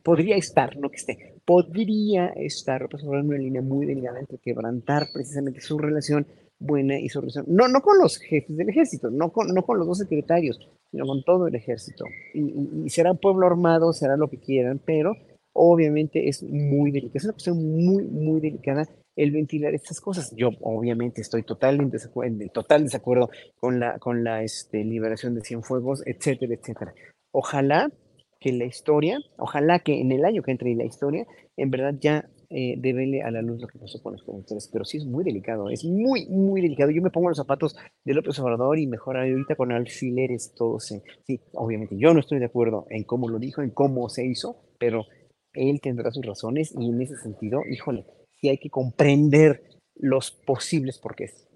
podría 0.02 0.36
estar, 0.36 0.76
no 0.76 0.90
que 0.90 0.96
esté, 0.96 1.34
podría 1.46 2.26
estar 2.28 2.82
López 2.82 3.02
Obrador 3.02 3.24
en 3.24 3.28
una 3.28 3.38
línea 3.38 3.62
muy 3.62 3.86
delgada 3.86 4.20
entre 4.20 4.38
quebrantar 4.38 5.06
precisamente 5.12 5.62
su 5.62 5.78
relación 5.78 6.26
buena 6.60 6.98
y 6.98 7.08
relación, 7.08 7.46
no, 7.48 7.66
no 7.68 7.80
con 7.80 7.98
los 7.98 8.18
jefes 8.18 8.56
del 8.56 8.68
ejército, 8.68 9.10
no 9.10 9.32
con, 9.32 9.48
no 9.48 9.64
con 9.64 9.78
los 9.78 9.86
dos 9.86 9.98
secretarios, 9.98 10.60
sino 10.90 11.06
con 11.06 11.24
todo 11.24 11.48
el 11.48 11.54
ejército. 11.54 12.04
Y, 12.34 12.84
y 12.84 12.90
será 12.90 13.14
pueblo 13.14 13.46
armado, 13.46 13.92
será 13.92 14.16
lo 14.16 14.28
que 14.28 14.38
quieran, 14.38 14.80
pero 14.84 15.14
obviamente 15.52 16.28
es 16.28 16.42
muy 16.42 16.90
delicada, 16.90 17.18
es 17.18 17.24
una 17.24 17.32
cuestión 17.32 17.56
muy, 17.56 18.04
muy 18.04 18.40
delicada 18.40 18.86
el 19.16 19.32
ventilar 19.32 19.74
estas 19.74 20.00
cosas. 20.00 20.32
Yo 20.36 20.50
obviamente 20.60 21.20
estoy 21.20 21.42
total 21.42 21.80
en, 21.80 21.90
desacuerdo, 21.90 22.42
en 22.42 22.48
total 22.50 22.84
desacuerdo 22.84 23.30
con 23.56 23.80
la, 23.80 23.98
con 23.98 24.24
la 24.24 24.42
este, 24.42 24.84
liberación 24.84 25.34
de 25.34 25.42
Cienfuegos, 25.42 26.02
etcétera, 26.06 26.54
etcétera. 26.54 26.94
Ojalá 27.32 27.90
que 28.38 28.52
la 28.52 28.64
historia, 28.64 29.18
ojalá 29.36 29.80
que 29.80 30.00
en 30.00 30.12
el 30.12 30.24
año 30.24 30.42
que 30.42 30.52
entre 30.52 30.74
la 30.74 30.84
historia, 30.84 31.26
en 31.56 31.70
verdad 31.70 31.94
ya 32.00 32.30
eh, 32.52 32.74
debele 32.78 33.22
a 33.22 33.30
la 33.30 33.42
luz 33.42 33.60
lo 33.60 33.68
que 33.68 33.78
pasó 33.78 34.02
con 34.02 34.14
los 34.14 34.24
conductores, 34.24 34.68
pero 34.72 34.84
sí 34.84 34.96
es 34.96 35.06
muy 35.06 35.22
delicado, 35.22 35.70
es 35.70 35.84
muy, 35.84 36.26
muy 36.26 36.60
delicado. 36.60 36.90
Yo 36.90 37.00
me 37.00 37.10
pongo 37.10 37.28
los 37.28 37.38
zapatos 37.38 37.76
de 38.04 38.12
López 38.12 38.36
Obrador 38.40 38.76
y 38.76 38.88
mejor 38.88 39.16
ahorita 39.16 39.54
con 39.54 39.70
alfileres 39.70 40.52
todo 40.56 40.80
se... 40.80 41.02
Sí, 41.24 41.40
obviamente 41.52 41.96
yo 41.96 42.12
no 42.12 42.18
estoy 42.18 42.40
de 42.40 42.46
acuerdo 42.46 42.86
en 42.90 43.04
cómo 43.04 43.28
lo 43.28 43.38
dijo, 43.38 43.62
en 43.62 43.70
cómo 43.70 44.08
se 44.08 44.26
hizo, 44.26 44.56
pero 44.80 45.04
él 45.52 45.80
tendrá 45.80 46.10
sus 46.10 46.26
razones 46.26 46.74
y 46.76 46.88
en 46.88 47.00
ese 47.00 47.16
sentido, 47.18 47.62
híjole, 47.70 48.04
sí 48.40 48.48
hay 48.48 48.58
que 48.58 48.68
comprender 48.68 49.62
los 49.94 50.32
posibles 50.32 50.98
porqués. 50.98 51.46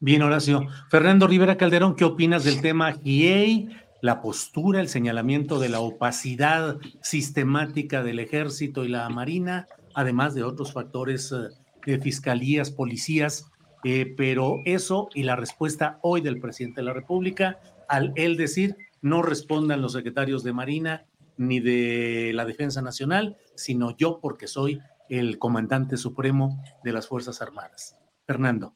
Bien, 0.00 0.22
Horacio. 0.22 0.66
Fernando 0.90 1.28
Rivera 1.28 1.56
Calderón, 1.56 1.94
¿qué 1.94 2.04
opinas 2.04 2.42
del 2.42 2.60
tema 2.60 2.92
GIEI, 2.92 3.68
la 4.02 4.20
postura, 4.20 4.80
el 4.80 4.88
señalamiento 4.88 5.60
de 5.60 5.68
la 5.68 5.78
opacidad 5.78 6.78
sistemática 7.00 8.02
del 8.02 8.18
ejército 8.18 8.84
y 8.84 8.88
la 8.88 9.08
marina, 9.08 9.68
además 9.94 10.34
de 10.34 10.42
otros 10.42 10.72
factores 10.72 11.32
eh, 11.32 11.48
de 11.86 11.98
fiscalías, 12.00 12.70
policías, 12.70 13.46
eh, 13.84 14.14
pero 14.16 14.60
eso 14.64 15.08
y 15.14 15.24
la 15.24 15.36
respuesta 15.36 15.98
hoy 16.02 16.20
del 16.20 16.40
presidente 16.40 16.80
de 16.80 16.86
la 16.86 16.94
República 16.94 17.58
al 17.88 18.12
él 18.16 18.36
decir 18.36 18.76
no 19.02 19.22
respondan 19.22 19.82
los 19.82 19.92
secretarios 19.92 20.42
de 20.42 20.54
Marina 20.54 21.04
ni 21.36 21.60
de 21.60 22.32
la 22.34 22.46
Defensa 22.46 22.80
Nacional, 22.80 23.36
sino 23.54 23.96
yo 23.96 24.20
porque 24.20 24.46
soy 24.46 24.80
el 25.10 25.38
comandante 25.38 25.96
supremo 25.96 26.62
de 26.82 26.92
las 26.92 27.06
Fuerzas 27.06 27.42
Armadas. 27.42 27.96
Fernando. 28.26 28.74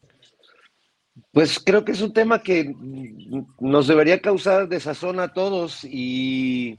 Pues 1.33 1.59
creo 1.59 1.85
que 1.85 1.93
es 1.93 2.03
un 2.03 2.13
tema 2.13 2.43
que 2.43 2.75
nos 3.59 3.87
debería 3.87 4.21
causar 4.21 4.69
desazón 4.69 5.21
a 5.21 5.33
todos 5.33 5.85
y, 5.85 6.79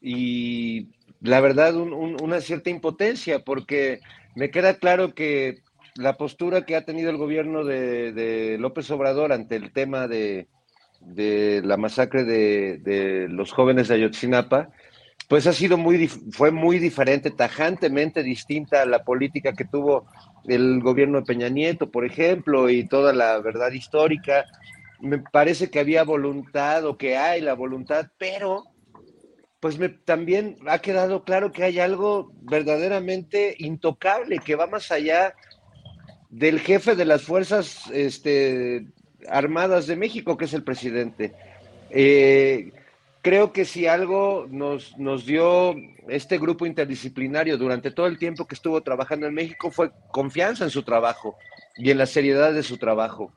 y 0.00 0.88
la 1.20 1.40
verdad 1.40 1.74
una 1.76 2.40
cierta 2.40 2.70
impotencia, 2.70 3.40
porque 3.40 4.00
me 4.34 4.50
queda 4.50 4.74
claro 4.74 5.14
que 5.14 5.62
la 5.96 6.16
postura 6.16 6.64
que 6.66 6.76
ha 6.76 6.84
tenido 6.84 7.10
el 7.10 7.16
gobierno 7.16 7.64
de, 7.64 8.56
López 8.58 8.90
Obrador 8.90 9.32
ante 9.32 9.56
el 9.56 9.72
tema 9.72 10.06
de, 10.08 10.46
la 11.64 11.76
masacre 11.76 12.24
de, 12.24 13.28
los 13.30 13.52
jóvenes 13.52 13.88
de 13.88 13.94
Ayotzinapa, 13.94 14.70
pues 15.28 15.46
ha 15.46 15.52
sido 15.52 15.76
muy, 15.76 16.06
fue 16.06 16.50
muy 16.50 16.78
diferente, 16.78 17.30
tajantemente 17.30 18.22
distinta 18.22 18.82
a 18.82 18.86
la 18.86 19.02
política 19.02 19.54
que 19.54 19.64
tuvo 19.64 20.06
el 20.46 20.80
gobierno 20.80 21.18
de 21.18 21.26
Peña 21.26 21.48
Nieto, 21.48 21.90
por 21.90 22.04
ejemplo, 22.04 22.70
y 22.70 22.86
toda 22.86 23.12
la 23.12 23.38
verdad 23.40 23.72
histórica. 23.72 24.44
Me 25.00 25.18
parece 25.18 25.68
que 25.68 25.80
había 25.80 26.04
voluntad 26.04 26.86
o 26.86 26.96
que 26.96 27.16
hay 27.16 27.40
la 27.40 27.54
voluntad, 27.54 28.06
pero 28.18 28.64
pues 29.60 29.78
me, 29.78 29.88
también 29.88 30.58
ha 30.66 30.78
quedado 30.78 31.24
claro 31.24 31.52
que 31.52 31.64
hay 31.64 31.78
algo 31.78 32.32
verdaderamente 32.42 33.56
intocable, 33.58 34.38
que 34.38 34.54
va 34.54 34.66
más 34.66 34.90
allá 34.92 35.34
del 36.30 36.60
jefe 36.60 36.94
de 36.94 37.04
las 37.04 37.22
Fuerzas 37.22 37.90
este, 37.92 38.86
Armadas 39.28 39.86
de 39.86 39.96
México, 39.96 40.36
que 40.36 40.44
es 40.44 40.54
el 40.54 40.62
presidente. 40.62 41.34
Eh, 41.90 42.72
creo 43.22 43.52
que 43.52 43.64
si 43.64 43.86
algo 43.86 44.46
nos, 44.50 44.96
nos 44.98 45.26
dio 45.26 45.74
este 46.08 46.38
grupo 46.38 46.66
interdisciplinario 46.66 47.58
durante 47.58 47.90
todo 47.90 48.06
el 48.06 48.18
tiempo 48.18 48.46
que 48.46 48.54
estuvo 48.54 48.82
trabajando 48.82 49.26
en 49.26 49.34
México 49.34 49.70
fue 49.70 49.90
confianza 50.12 50.64
en 50.64 50.70
su 50.70 50.82
trabajo 50.82 51.36
y 51.76 51.90
en 51.90 51.98
la 51.98 52.06
seriedad 52.06 52.52
de 52.52 52.62
su 52.62 52.78
trabajo. 52.78 53.32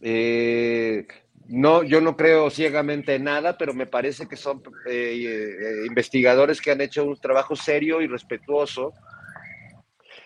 Eh, 0.00 1.06
no, 1.48 1.82
yo 1.82 2.00
no 2.00 2.16
creo 2.16 2.50
ciegamente 2.50 3.14
en 3.14 3.24
nada, 3.24 3.56
pero 3.56 3.74
me 3.74 3.86
parece 3.86 4.26
que 4.26 4.36
son 4.36 4.62
eh, 4.88 5.14
eh, 5.24 5.86
investigadores 5.86 6.60
que 6.60 6.72
han 6.72 6.80
hecho 6.80 7.04
un 7.04 7.16
trabajo 7.16 7.56
serio 7.56 8.00
y 8.00 8.06
respetuoso. 8.06 8.92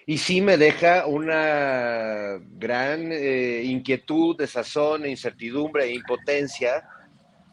Y 0.06 0.18
sí 0.18 0.40
me 0.40 0.56
deja 0.56 1.06
una 1.06 2.38
gran 2.58 3.12
inquietud, 3.12 4.36
desazón, 4.36 5.06
incertidumbre 5.06 5.84
e 5.84 5.94
impotencia 5.94 6.82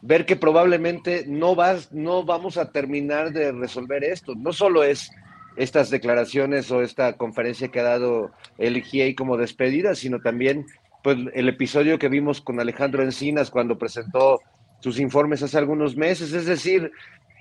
ver 0.02 0.26
que 0.26 0.36
probablemente 0.36 1.24
no, 1.26 1.54
vas, 1.54 1.92
no 1.92 2.24
vamos 2.24 2.56
a 2.56 2.70
terminar 2.70 3.32
de 3.32 3.52
resolver 3.52 4.04
esto. 4.04 4.34
No 4.34 4.52
solo 4.52 4.84
es 4.84 5.10
estas 5.56 5.90
declaraciones 5.90 6.70
o 6.70 6.82
esta 6.82 7.14
conferencia 7.14 7.68
que 7.68 7.80
ha 7.80 7.84
dado 7.84 8.30
el 8.58 8.82
GIEI 8.82 9.14
como 9.14 9.36
despedida, 9.36 9.94
sino 9.94 10.20
también 10.20 10.66
pues, 11.02 11.18
el 11.34 11.48
episodio 11.48 11.98
que 11.98 12.08
vimos 12.08 12.40
con 12.40 12.60
Alejandro 12.60 13.02
Encinas 13.02 13.50
cuando 13.50 13.78
presentó 13.78 14.40
sus 14.80 14.98
informes 14.98 15.42
hace 15.42 15.58
algunos 15.58 15.96
meses. 15.96 16.32
Es 16.32 16.46
decir, 16.46 16.90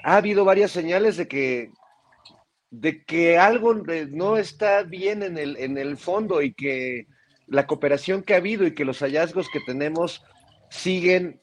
ha 0.03 0.17
habido 0.17 0.45
varias 0.45 0.71
señales 0.71 1.17
de 1.17 1.27
que, 1.27 1.71
de 2.69 3.03
que 3.03 3.37
algo 3.37 3.73
no 3.73 4.37
está 4.37 4.83
bien 4.83 5.23
en 5.23 5.37
el, 5.37 5.57
en 5.57 5.77
el 5.77 5.97
fondo 5.97 6.41
y 6.41 6.53
que 6.53 7.07
la 7.47 7.65
cooperación 7.65 8.23
que 8.23 8.33
ha 8.33 8.37
habido 8.37 8.65
y 8.65 8.73
que 8.73 8.85
los 8.85 8.99
hallazgos 8.99 9.47
que 9.49 9.59
tenemos 9.65 10.23
siguen 10.69 11.41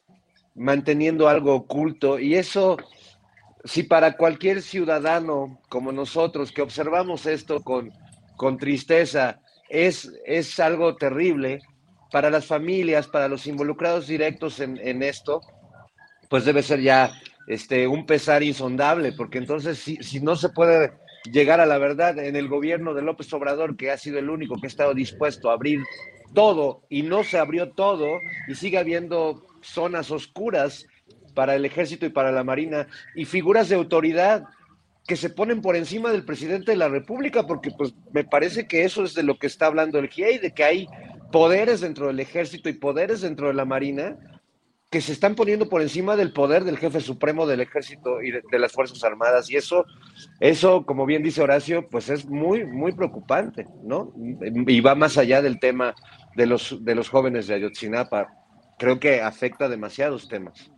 manteniendo 0.55 1.29
algo 1.29 1.55
oculto 1.55 2.19
y 2.19 2.35
eso, 2.35 2.77
si 3.65 3.83
para 3.83 4.17
cualquier 4.17 4.63
ciudadano 4.63 5.61
como 5.69 5.91
nosotros 5.93 6.53
que 6.53 6.63
observamos 6.63 7.27
esto 7.27 7.63
con, 7.63 7.91
con 8.37 8.59
tristeza, 8.59 9.41
es, 9.69 10.13
es 10.27 10.61
algo 10.61 10.97
terrible, 10.97 11.61
para 12.15 12.31
las 12.31 12.47
familias, 12.47 13.09
para 13.09 13.27
los 13.27 13.45
involucrados 13.49 14.07
directos 14.07 14.61
en, 14.61 14.79
en 14.79 15.03
esto, 15.03 15.41
pues 16.29 16.45
debe 16.45 16.63
ser 16.63 16.81
ya 16.81 17.11
este, 17.49 17.89
un 17.89 18.07
pesar 18.07 18.45
insondable, 18.45 19.11
porque 19.11 19.39
entonces 19.39 19.79
si, 19.79 19.97
si 19.97 20.21
no 20.21 20.37
se 20.37 20.51
puede 20.51 20.93
llegar 21.33 21.61
a 21.61 21.67
la 21.67 21.77
verdad 21.77 22.17
en 22.21 22.37
el 22.37 22.47
gobierno 22.47 22.95
de 22.95 23.03
López 23.03 23.33
Obrador, 23.33 23.77
que 23.77 23.91
ha 23.91 23.99
sido 23.99 24.21
el 24.21 24.31
único 24.31 24.61
que 24.61 24.69
ha 24.69 24.69
estado 24.69 24.95
dispuesto 24.95 25.51
a 25.51 25.55
abrir 25.55 25.81
todo 26.35 26.85
y 26.89 27.03
no 27.03 27.25
se 27.25 27.37
abrió 27.37 27.73
todo 27.73 28.21
y 28.47 28.55
sigue 28.55 28.79
habiendo 28.79 29.45
zonas 29.61 30.13
oscuras 30.13 30.87
para 31.35 31.57
el 31.57 31.65
ejército 31.65 32.07
y 32.07 32.11
para 32.11 32.31
la 32.31 32.45
marina 32.45 32.87
y 33.17 33.25
figuras 33.25 33.69
de 33.69 33.75
autoridad 33.75 34.45
que 35.05 35.17
se 35.17 35.31
ponen 35.31 35.61
por 35.61 35.75
encima 35.75 36.13
del 36.13 36.25
presidente 36.25 36.71
de 36.71 36.77
la 36.77 36.89
República, 36.89 37.45
porque 37.45 37.73
pues 37.77 37.93
me 38.13 38.23
parece 38.23 38.69
que 38.69 38.85
eso 38.85 39.03
es 39.03 39.15
de 39.15 39.25
lo 39.25 39.37
que 39.37 39.49
está 39.49 39.67
hablando 39.67 39.99
el 39.99 40.09
GIEI, 40.09 40.39
de 40.39 40.55
que 40.55 40.63
hay 40.63 40.87
poderes 41.35 41.81
dentro 41.81 42.07
del 42.07 42.21
ejército 42.21 42.69
y 42.69 42.75
poderes 42.75 43.23
dentro 43.23 43.49
de 43.49 43.55
la 43.55 43.65
marina 43.65 44.17
que 44.89 45.01
se 45.01 45.11
están 45.11 45.35
poniendo 45.35 45.69
por 45.69 45.83
encima 45.83 46.15
del 46.15 46.33
poder 46.33 46.63
del 46.63 46.79
jefe 46.79 47.01
supremo 47.01 47.45
del 47.45 47.61
ejército 47.61 48.23
y 48.23 48.31
de, 48.31 48.59
las 48.61 48.71
fuerzas 48.71 49.03
armadas 49.03 49.51
y 49.51 49.57
eso 49.57 49.85
eso 50.39 50.87
como 50.87 51.07
bien 51.07 51.25
dice 51.25 51.43
Horacio 51.43 51.89
pues 51.91 52.09
es 52.09 52.25
muy 52.27 52.65
muy 52.65 52.93
preocupante 52.93 53.67
no 53.83 54.13
y 54.15 54.81
va 54.81 54.95
más 54.95 55.19
allá 55.19 55.43
del 55.43 55.59
tema 55.59 55.97
de 56.37 56.47
los 56.47 56.85
de 56.85 56.95
los 56.95 57.09
jóvenes 57.09 57.49
de 57.49 57.55
Ayotzinapa 57.55 58.29
creo 58.79 59.01
que 59.01 59.21
afecta 59.21 59.69
demasiados 59.69 60.29
temas. 60.29 60.71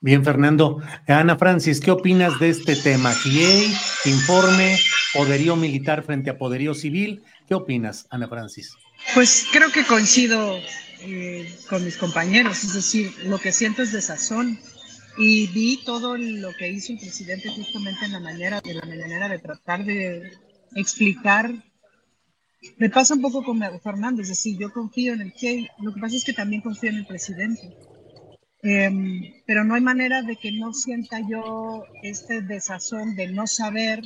Bien, 0.00 0.22
Fernando. 0.22 0.80
Ana 1.08 1.36
Francis, 1.36 1.80
¿qué 1.80 1.90
opinas 1.90 2.38
de 2.38 2.50
este 2.50 2.76
tema? 2.76 3.12
GIEI, 3.12 3.72
informe, 4.04 4.76
poderío 5.14 5.56
militar 5.56 6.02
frente 6.04 6.30
a 6.30 6.36
poderío 6.36 6.74
civil. 6.74 7.24
¿Qué 7.48 7.54
opinas, 7.54 8.06
Ana 8.10 8.28
Francis? 8.28 8.76
Pues 9.14 9.46
creo 9.52 9.70
que 9.70 9.84
coincido 9.84 10.58
eh, 11.00 11.54
con 11.68 11.84
mis 11.84 11.96
compañeros, 11.96 12.64
es 12.64 12.74
decir, 12.74 13.14
lo 13.24 13.38
que 13.38 13.52
siento 13.52 13.82
es 13.82 13.92
desazón. 13.92 14.58
Y 15.18 15.46
vi 15.46 15.82
todo 15.84 16.16
lo 16.18 16.52
que 16.54 16.68
hizo 16.68 16.92
el 16.92 16.98
presidente 16.98 17.48
justamente 17.48 18.04
en 18.04 18.12
la 18.12 18.20
manera 18.20 18.60
de 18.60 18.74
la 18.74 18.84
mañanera 18.84 19.28
de 19.28 19.38
tratar 19.38 19.84
de 19.84 20.30
explicar. 20.74 21.54
Me 22.76 22.90
pasa 22.90 23.14
un 23.14 23.22
poco 23.22 23.42
con 23.42 23.60
Fernando, 23.82 24.20
es 24.20 24.28
decir, 24.28 24.58
yo 24.58 24.70
confío 24.72 25.14
en 25.14 25.22
el 25.22 25.32
que, 25.32 25.68
lo 25.78 25.94
que 25.94 26.00
pasa 26.00 26.16
es 26.16 26.24
que 26.24 26.34
también 26.34 26.60
confío 26.60 26.90
en 26.90 26.96
el 26.96 27.06
presidente. 27.06 27.76
Em, 28.62 29.22
pero 29.46 29.64
no 29.64 29.74
hay 29.74 29.80
manera 29.80 30.22
de 30.22 30.36
que 30.36 30.52
no 30.52 30.74
sienta 30.74 31.20
yo 31.20 31.84
este 32.02 32.42
desazón 32.42 33.14
de 33.14 33.28
no 33.28 33.46
saber, 33.46 34.02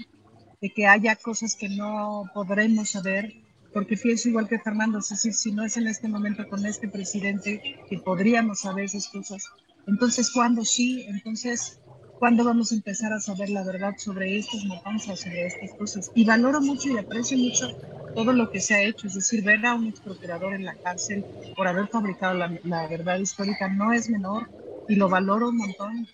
de 0.61 0.71
que 0.71 0.87
haya 0.87 1.17
cosas 1.17 1.57
que 1.57 1.69
no 1.69 2.31
podremos 2.35 2.91
saber, 2.91 3.33
porque 3.73 3.97
pienso 3.97 4.29
igual 4.29 4.49
que 4.49 4.59
Fernando, 4.59 4.99
es 4.99 5.09
decir, 5.09 5.33
si 5.33 5.53
no 5.53 5.65
es 5.65 5.77
en 5.77 5.87
este 5.87 6.09
momento 6.09 6.47
con 6.49 6.67
este 6.67 6.89
presidente 6.89 7.79
que 7.89 7.99
podríamos 7.99 8.61
saber 8.61 8.87
esas 8.87 9.09
cosas, 9.09 9.45
entonces 9.87 10.31
¿cuándo 10.31 10.65
sí? 10.65 11.05
Entonces, 11.09 11.81
¿cuándo 12.19 12.45
vamos 12.45 12.73
a 12.73 12.75
empezar 12.75 13.13
a 13.13 13.21
saber 13.21 13.51
la 13.51 13.65
verdad 13.65 13.95
sobre 13.99 14.39
estas 14.39 14.65
matanzas, 14.65 15.21
sobre 15.21 15.47
estas 15.47 15.73
cosas? 15.75 16.11
Y 16.15 16.25
valoro 16.25 16.61
mucho 16.61 16.89
y 16.89 16.99
aprecio 16.99 17.39
mucho 17.39 17.69
todo 18.15 18.33
lo 18.33 18.51
que 18.51 18.61
se 18.61 18.75
ha 18.75 18.83
hecho, 18.83 19.07
es 19.07 19.15
decir, 19.15 19.45
ver 19.45 19.65
a 19.65 19.75
un 19.75 19.87
ex 19.87 20.01
procurador 20.01 20.55
en 20.55 20.65
la 20.65 20.75
cárcel 20.75 21.25
por 21.57 21.69
haber 21.69 21.87
fabricado 21.89 22.35
la, 22.35 22.59
la 22.65 22.89
verdad 22.89 23.19
histórica 23.19 23.69
no 23.69 23.93
es 23.93 24.11
menor 24.11 24.51
y 24.89 24.97
lo 24.97 25.09
valoro 25.09 25.51
un 25.51 25.59
montón. 25.59 26.09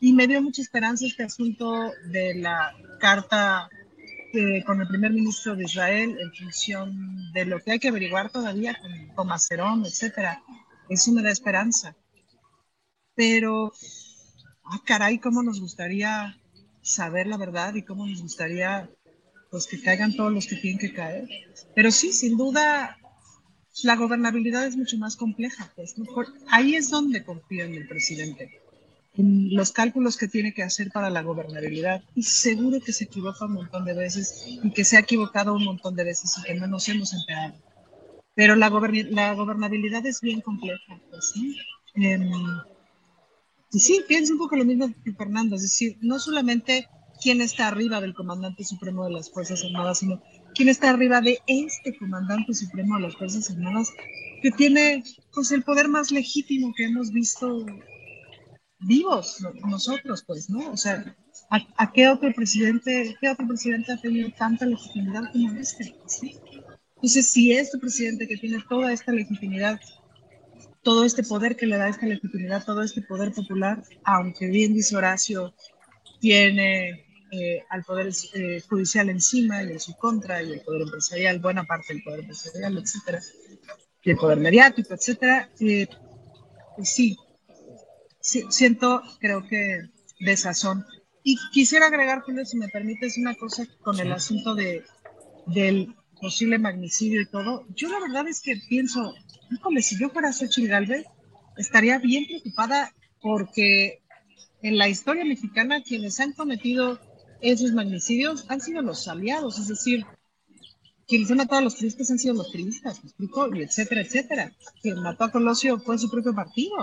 Y 0.00 0.12
me 0.12 0.26
dio 0.26 0.42
mucha 0.42 0.60
esperanza 0.60 1.06
este 1.06 1.22
asunto 1.22 1.92
de 2.10 2.34
la 2.34 2.74
carta 2.98 3.70
con 4.64 4.80
el 4.80 4.88
primer 4.88 5.12
ministro 5.12 5.56
de 5.56 5.64
Israel 5.64 6.16
en 6.20 6.32
función 6.32 7.32
de 7.32 7.44
lo 7.44 7.60
que 7.60 7.72
hay 7.72 7.78
que 7.78 7.88
averiguar 7.88 8.30
todavía 8.30 8.78
con, 8.80 9.08
con 9.14 9.26
Macerón, 9.28 9.84
etcétera. 9.84 10.42
Eso 10.88 11.12
me 11.12 11.22
da 11.22 11.30
esperanza. 11.30 11.96
Pero, 13.14 13.72
ah, 14.64 14.80
caray, 14.84 15.18
cómo 15.18 15.42
nos 15.42 15.60
gustaría 15.60 16.38
saber 16.82 17.26
la 17.26 17.36
verdad 17.36 17.74
y 17.74 17.82
cómo 17.82 18.06
nos 18.06 18.22
gustaría 18.22 18.88
pues 19.50 19.66
que 19.66 19.80
caigan 19.80 20.14
todos 20.14 20.32
los 20.32 20.46
que 20.46 20.56
tienen 20.56 20.78
que 20.78 20.92
caer. 20.92 21.28
Pero 21.74 21.90
sí, 21.90 22.12
sin 22.12 22.36
duda, 22.36 22.98
la 23.82 23.96
gobernabilidad 23.96 24.66
es 24.66 24.76
mucho 24.76 24.98
más 24.98 25.16
compleja. 25.16 25.72
Pues, 25.76 25.94
ahí 26.50 26.74
es 26.74 26.90
donde 26.90 27.24
confío 27.24 27.64
en 27.64 27.74
el 27.74 27.88
presidente 27.88 28.65
los 29.18 29.72
cálculos 29.72 30.16
que 30.16 30.28
tiene 30.28 30.52
que 30.52 30.62
hacer 30.62 30.90
para 30.90 31.10
la 31.10 31.22
gobernabilidad. 31.22 32.02
Y 32.14 32.22
seguro 32.22 32.80
que 32.80 32.92
se 32.92 33.04
equivoca 33.04 33.46
un 33.46 33.54
montón 33.54 33.84
de 33.84 33.94
veces 33.94 34.44
y 34.62 34.70
que 34.72 34.84
se 34.84 34.96
ha 34.96 35.00
equivocado 35.00 35.54
un 35.54 35.64
montón 35.64 35.96
de 35.96 36.04
veces 36.04 36.36
y 36.38 36.42
que 36.42 36.54
no 36.54 36.66
nos 36.66 36.88
hemos 36.88 37.12
enterado. 37.12 37.54
Pero 38.34 38.54
la, 38.54 38.68
gobernabilidad 38.68 40.04
es 40.04 40.20
bien 40.20 40.40
compleja. 40.40 41.00
Pues, 41.10 41.30
¿sí? 41.32 41.56
Em, 41.94 42.30
y 43.72 43.80
sí, 43.80 44.02
pienso 44.06 44.34
un 44.34 44.38
poco 44.38 44.56
lo 44.56 44.64
mismo 44.64 44.92
que 45.04 45.12
Fernando, 45.12 45.56
es 45.56 45.62
decir, 45.62 45.96
no 46.00 46.18
solamente 46.18 46.88
quién 47.22 47.40
está 47.40 47.68
arriba 47.68 48.00
del 48.00 48.14
comandante 48.14 48.64
supremo 48.64 49.04
de 49.04 49.12
las 49.12 49.30
Fuerzas 49.30 49.64
Armadas, 49.64 49.98
sino 49.98 50.22
quién 50.54 50.68
está 50.68 50.90
arriba 50.90 51.20
de 51.20 51.40
este 51.46 51.96
comandante 51.96 52.54
supremo 52.54 52.96
de 52.96 53.02
las 53.02 53.16
Fuerzas 53.16 53.50
Armadas, 53.50 53.90
que 54.42 54.50
tiene 54.50 55.02
pues 55.32 55.50
el 55.52 55.62
poder 55.62 55.88
más 55.88 56.10
legítimo 56.10 56.72
que 56.76 56.84
hemos 56.84 57.10
visto 57.10 57.64
vivos 58.80 59.38
nosotros, 59.64 60.22
pues, 60.26 60.50
¿no? 60.50 60.70
O 60.70 60.76
sea, 60.76 61.16
¿a, 61.50 61.92
qué 61.92 62.08
otro 62.08 62.32
presidente, 62.32 63.16
qué 63.20 63.28
otro 63.30 63.46
presidente 63.46 63.92
ha 63.92 64.00
tenido 64.00 64.30
tanta 64.38 64.66
legitimidad 64.66 65.32
como 65.32 65.52
este? 65.52 65.94
¿sí? 66.06 66.36
Entonces, 66.96 67.30
si 67.30 67.52
este 67.52 67.78
presidente 67.78 68.26
que 68.26 68.36
tiene 68.36 68.62
toda 68.68 68.92
esta 68.92 69.12
legitimidad, 69.12 69.80
todo 70.82 71.04
este 71.04 71.22
poder 71.22 71.56
que 71.56 71.66
le 71.66 71.76
da 71.76 71.88
esta 71.88 72.06
legitimidad, 72.06 72.64
todo 72.64 72.82
este 72.82 73.02
poder 73.02 73.32
popular, 73.32 73.82
aunque 74.04 74.46
bien 74.46 74.74
dice 74.74 74.96
Horacio, 74.96 75.54
tiene 76.20 77.06
eh, 77.32 77.64
al 77.70 77.82
poder 77.82 78.12
eh, 78.34 78.62
judicial 78.68 79.10
encima 79.10 79.62
y 79.62 79.72
en 79.72 79.80
su 79.80 79.94
contra, 79.96 80.42
y 80.42 80.52
el 80.52 80.60
poder 80.60 80.82
empresarial, 80.82 81.40
buena 81.40 81.64
parte 81.64 81.92
del 81.92 82.02
poder 82.02 82.20
empresarial, 82.20 82.78
etcétera, 82.78 83.20
y 84.02 84.10
el 84.10 84.16
poder 84.16 84.38
mediático, 84.38 84.94
etcétera, 84.94 85.50
eh, 85.58 85.88
pues 86.76 86.88
sí, 86.88 87.16
siento, 88.26 89.02
creo 89.20 89.46
que, 89.46 89.88
desazón. 90.20 90.84
Y 91.22 91.36
quisiera 91.52 91.86
agregar, 91.86 92.22
Julio, 92.22 92.44
si 92.44 92.56
me 92.56 92.68
permites, 92.68 93.18
una 93.18 93.34
cosa 93.34 93.66
con 93.82 93.98
el 93.98 94.12
asunto 94.12 94.54
de, 94.54 94.84
del 95.46 95.94
posible 96.20 96.58
magnicidio 96.58 97.20
y 97.20 97.26
todo. 97.26 97.66
Yo 97.74 97.88
la 97.88 98.00
verdad 98.00 98.28
es 98.28 98.40
que 98.40 98.56
pienso, 98.68 99.14
híjole, 99.50 99.82
si 99.82 99.98
yo 99.98 100.08
fuera 100.10 100.32
Xochitl 100.32 100.68
Galvez, 100.68 101.06
estaría 101.56 101.98
bien 101.98 102.26
preocupada 102.26 102.92
porque 103.20 104.02
en 104.62 104.78
la 104.78 104.88
historia 104.88 105.24
mexicana 105.24 105.82
quienes 105.82 106.18
han 106.20 106.32
cometido 106.32 106.98
esos 107.40 107.72
magnicidios 107.72 108.46
han 108.48 108.60
sido 108.60 108.82
los 108.82 109.06
aliados, 109.08 109.58
es 109.58 109.68
decir, 109.68 110.06
quienes 111.06 111.30
han 111.30 111.36
matado 111.38 111.60
a 111.60 111.64
los 111.64 111.76
turistas 111.76 112.10
han 112.10 112.18
sido 112.18 112.34
los 112.34 112.50
turistas, 112.50 113.02
¿me 113.02 113.08
explico? 113.08 113.54
Y 113.54 113.62
etcétera, 113.62 114.00
etcétera. 114.00 114.52
Quien 114.82 115.00
mató 115.00 115.24
a 115.24 115.30
Colosio 115.30 115.78
fue 115.78 115.98
su 115.98 116.10
propio 116.10 116.34
partido. 116.34 116.74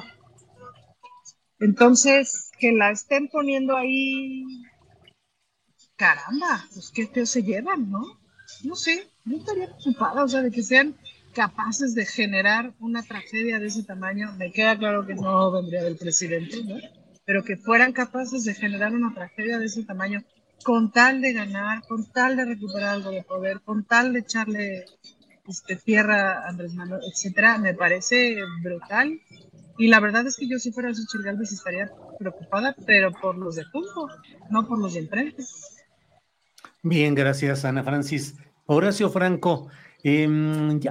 Entonces, 1.64 2.52
que 2.60 2.74
la 2.74 2.92
estén 2.92 3.30
poniendo 3.30 3.78
ahí, 3.78 4.44
caramba, 5.96 6.68
pues 6.74 6.92
qué 6.94 7.08
feo 7.08 7.26
se 7.26 7.42
llevan, 7.42 7.90
¿no? 7.90 8.20
No 8.66 8.76
sé, 8.76 9.08
yo 9.24 9.38
estaría 9.38 9.68
preocupada, 9.68 10.26
o 10.26 10.28
sea, 10.28 10.42
de 10.42 10.52
que 10.52 10.62
sean 10.62 10.94
capaces 11.34 11.96
de 11.96 12.06
generar 12.06 12.74
una 12.82 13.02
tragedia 13.02 13.60
de 13.60 13.68
ese 13.68 13.84
tamaño. 13.84 14.34
Me 14.34 14.52
queda 14.52 14.78
claro 14.78 15.06
que 15.08 15.16
no 15.16 15.52
vendría 15.54 15.84
del 15.84 15.96
presidente, 15.96 16.62
¿no? 16.66 16.76
Pero 17.24 17.46
que 17.46 17.56
fueran 17.56 17.94
capaces 17.94 18.44
de 18.44 18.56
generar 18.56 18.94
una 18.94 19.14
tragedia 19.14 19.58
de 19.58 19.68
ese 19.68 19.84
tamaño 19.84 20.22
con 20.66 20.92
tal 20.92 21.22
de 21.22 21.32
ganar, 21.32 21.82
con 21.88 22.12
tal 22.12 22.36
de 22.36 22.44
recuperar 22.44 22.90
algo 22.96 23.12
de 23.12 23.24
poder, 23.24 23.62
con 23.62 23.86
tal 23.86 24.12
de 24.12 24.20
echarle 24.20 24.86
este, 25.48 25.78
tierra 25.78 26.40
a 26.40 26.50
Andrés 26.50 26.74
Manuel, 26.74 27.04
etcétera, 27.10 27.58
me 27.58 27.74
parece 27.74 28.36
brutal 28.62 29.22
y 29.78 29.88
la 29.88 30.00
verdad 30.00 30.26
es 30.28 30.38
que 30.38 30.48
yo 30.48 30.60
si 30.60 30.72
fuera 30.72 30.94
Xochitl 30.94 31.24
Galvez 31.24 31.52
estaría 31.52 31.92
preocupada, 32.20 32.76
pero 32.86 33.12
por 33.12 33.38
los 33.38 33.56
de 33.56 33.64
junto, 33.66 34.08
no 34.50 34.68
por 34.68 34.80
los 34.80 34.94
de 34.94 35.02
enfrente. 35.02 35.44
Bien, 36.84 37.16
gracias 37.16 37.66
Ana 37.66 37.84
Francis. 37.84 38.36
Horacio 38.66 39.10
Franco, 39.10 39.70
eh, 40.04 40.28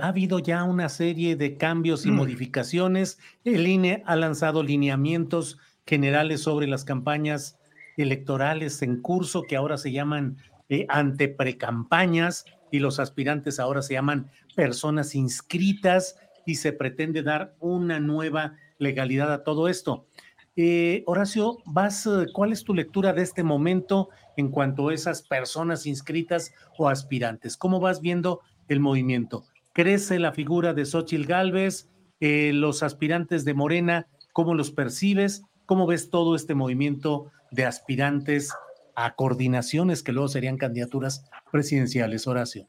ha 0.00 0.09
habido 0.09 0.38
ya 0.38 0.64
una 0.64 0.88
serie 0.88 1.36
de 1.36 1.56
cambios 1.56 2.06
y 2.06 2.10
mm. 2.10 2.14
modificaciones. 2.14 3.18
El 3.44 3.66
INE 3.66 4.02
ha 4.06 4.16
lanzado 4.16 4.62
lineamientos 4.62 5.59
generales 5.86 6.42
sobre 6.42 6.66
las 6.66 6.84
campañas 6.84 7.59
electorales 7.96 8.80
en 8.82 9.00
curso 9.00 9.42
que 9.42 9.56
ahora 9.56 9.76
se 9.76 9.92
llaman 9.92 10.38
eh, 10.68 10.86
anteprecampañas 10.88 12.46
y 12.70 12.78
los 12.78 12.98
aspirantes 12.98 13.60
ahora 13.60 13.82
se 13.82 13.94
llaman 13.94 14.30
personas 14.56 15.14
inscritas 15.14 16.16
y 16.46 16.54
se 16.54 16.72
pretende 16.72 17.22
dar 17.22 17.54
una 17.60 18.00
nueva 18.00 18.56
legalidad 18.82 19.32
a 19.32 19.44
todo 19.44 19.68
esto. 19.68 20.06
Eh, 20.54 21.02
Horacio, 21.06 21.59
vas, 21.64 22.06
eh, 22.06 22.26
¿cuál 22.32 22.52
es 22.52 22.62
tu 22.62 22.74
lectura 22.74 23.14
de 23.14 23.22
este 23.22 23.42
momento 23.42 24.10
en 24.36 24.50
cuanto 24.50 24.88
a 24.88 24.94
esas 24.94 25.22
personas 25.22 25.86
inscritas 25.86 26.52
o 26.76 26.88
aspirantes? 26.88 27.56
¿Cómo 27.56 27.80
vas 27.80 28.02
viendo 28.02 28.40
el 28.68 28.80
movimiento? 28.80 29.44
¿Crece 29.72 30.18
la 30.18 30.32
figura 30.32 30.74
de 30.74 30.84
Xochitl 30.84 31.24
Galvez? 31.24 31.88
Eh, 32.20 32.52
¿Los 32.52 32.82
aspirantes 32.82 33.44
de 33.46 33.54
Morena, 33.54 34.06
cómo 34.32 34.54
los 34.54 34.70
percibes? 34.70 35.42
¿Cómo 35.64 35.86
ves 35.86 36.10
todo 36.10 36.36
este 36.36 36.54
movimiento 36.54 37.30
de 37.50 37.64
aspirantes 37.64 38.52
a 38.94 39.14
coordinaciones 39.14 40.02
que 40.02 40.12
luego 40.12 40.28
serían 40.28 40.59
candidaturas 40.59 41.24
presidenciales, 41.50 42.26
Horacio? 42.26 42.66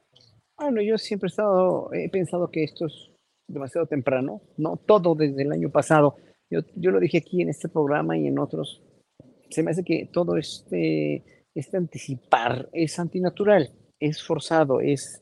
Bueno, 0.58 0.82
yo 0.82 0.98
siempre 0.98 1.28
he 1.28 1.32
estado, 1.32 1.92
he 1.92 2.10
pensado 2.10 2.50
que 2.50 2.64
estos 2.64 3.13
demasiado 3.48 3.88
temprano, 3.88 4.42
¿no? 4.58 4.78
Todo 4.78 5.16
desde 5.16 5.44
el 5.44 5.52
año 5.52 5.70
pasado. 5.70 6.16
Yo, 6.50 6.62
yo 6.76 6.92
lo 6.92 7.00
dije 7.00 7.20
aquí 7.20 7.42
en 7.42 7.50
este 7.50 7.70
programa 7.70 8.18
y 8.18 8.28
en 8.28 8.40
otros. 8.40 8.82
Se 9.50 9.64
me 9.64 9.72
hace 9.72 9.84
que 9.84 10.10
todo 10.12 10.38
este, 10.38 11.24
este 11.54 11.78
anticipar 11.78 12.70
es 12.74 13.00
antinatural, 13.00 13.72
es 14.00 14.24
forzado, 14.24 14.80
es... 14.80 15.22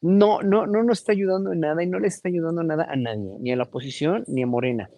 No, 0.00 0.42
no, 0.42 0.66
no 0.66 0.84
nos 0.84 1.00
está 1.00 1.12
ayudando 1.12 1.52
en 1.52 1.60
nada 1.60 1.82
y 1.82 1.88
no 1.88 1.98
le 1.98 2.06
está 2.06 2.28
ayudando 2.28 2.62
nada 2.62 2.86
a 2.88 2.94
nadie, 2.94 3.36
ni 3.40 3.50
a 3.50 3.56
la 3.56 3.64
oposición 3.64 4.22
ni 4.28 4.42
a 4.42 4.46
Morena. 4.46 4.88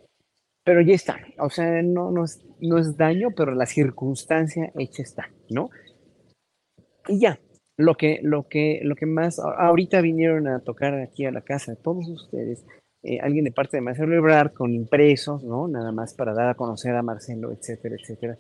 Pero 0.63 0.83
ya 0.83 0.95
está, 0.95 1.19
o 1.39 1.49
sea, 1.49 1.83
no, 1.83 2.11
no, 2.11 2.25
es, 2.25 2.45
no 2.61 2.77
es 2.77 2.99
daño, 2.99 3.31
pero 3.35 3.55
la 3.55 3.65
circunstancia 3.65 4.71
hecha 4.79 5.03
está, 5.03 5.31
¿no? 5.49 5.71
Y 7.09 7.21
ya, 7.21 7.41
lo 7.81 7.95
que, 7.97 8.21
lo 8.23 8.47
que, 8.47 8.81
lo 8.83 8.95
que 8.95 9.07
más, 9.07 9.39
ahorita 9.39 10.03
vinieron 10.03 10.47
a 10.49 10.61
tocar 10.61 10.95
aquí 10.95 11.25
a 11.25 11.33
la 11.33 11.41
casa, 11.41 11.77
todos 11.77 12.07
ustedes, 12.09 12.65
eh, 13.03 13.19
alguien 13.21 13.45
de 13.45 13.53
parte 13.53 13.79
de 13.79 13.81
Marcelo 13.81 14.15
Ebrard 14.15 14.53
con 14.53 14.75
impresos, 14.75 15.43
¿no? 15.43 15.67
Nada 15.67 15.91
más 15.91 16.13
para 16.15 16.35
dar 16.35 16.51
a 16.51 16.55
conocer 16.55 16.95
a 16.95 17.03
Marcelo, 17.03 17.51
etcétera, 17.53 17.97
etcétera. 17.99 18.39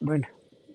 Bueno, 0.00 0.26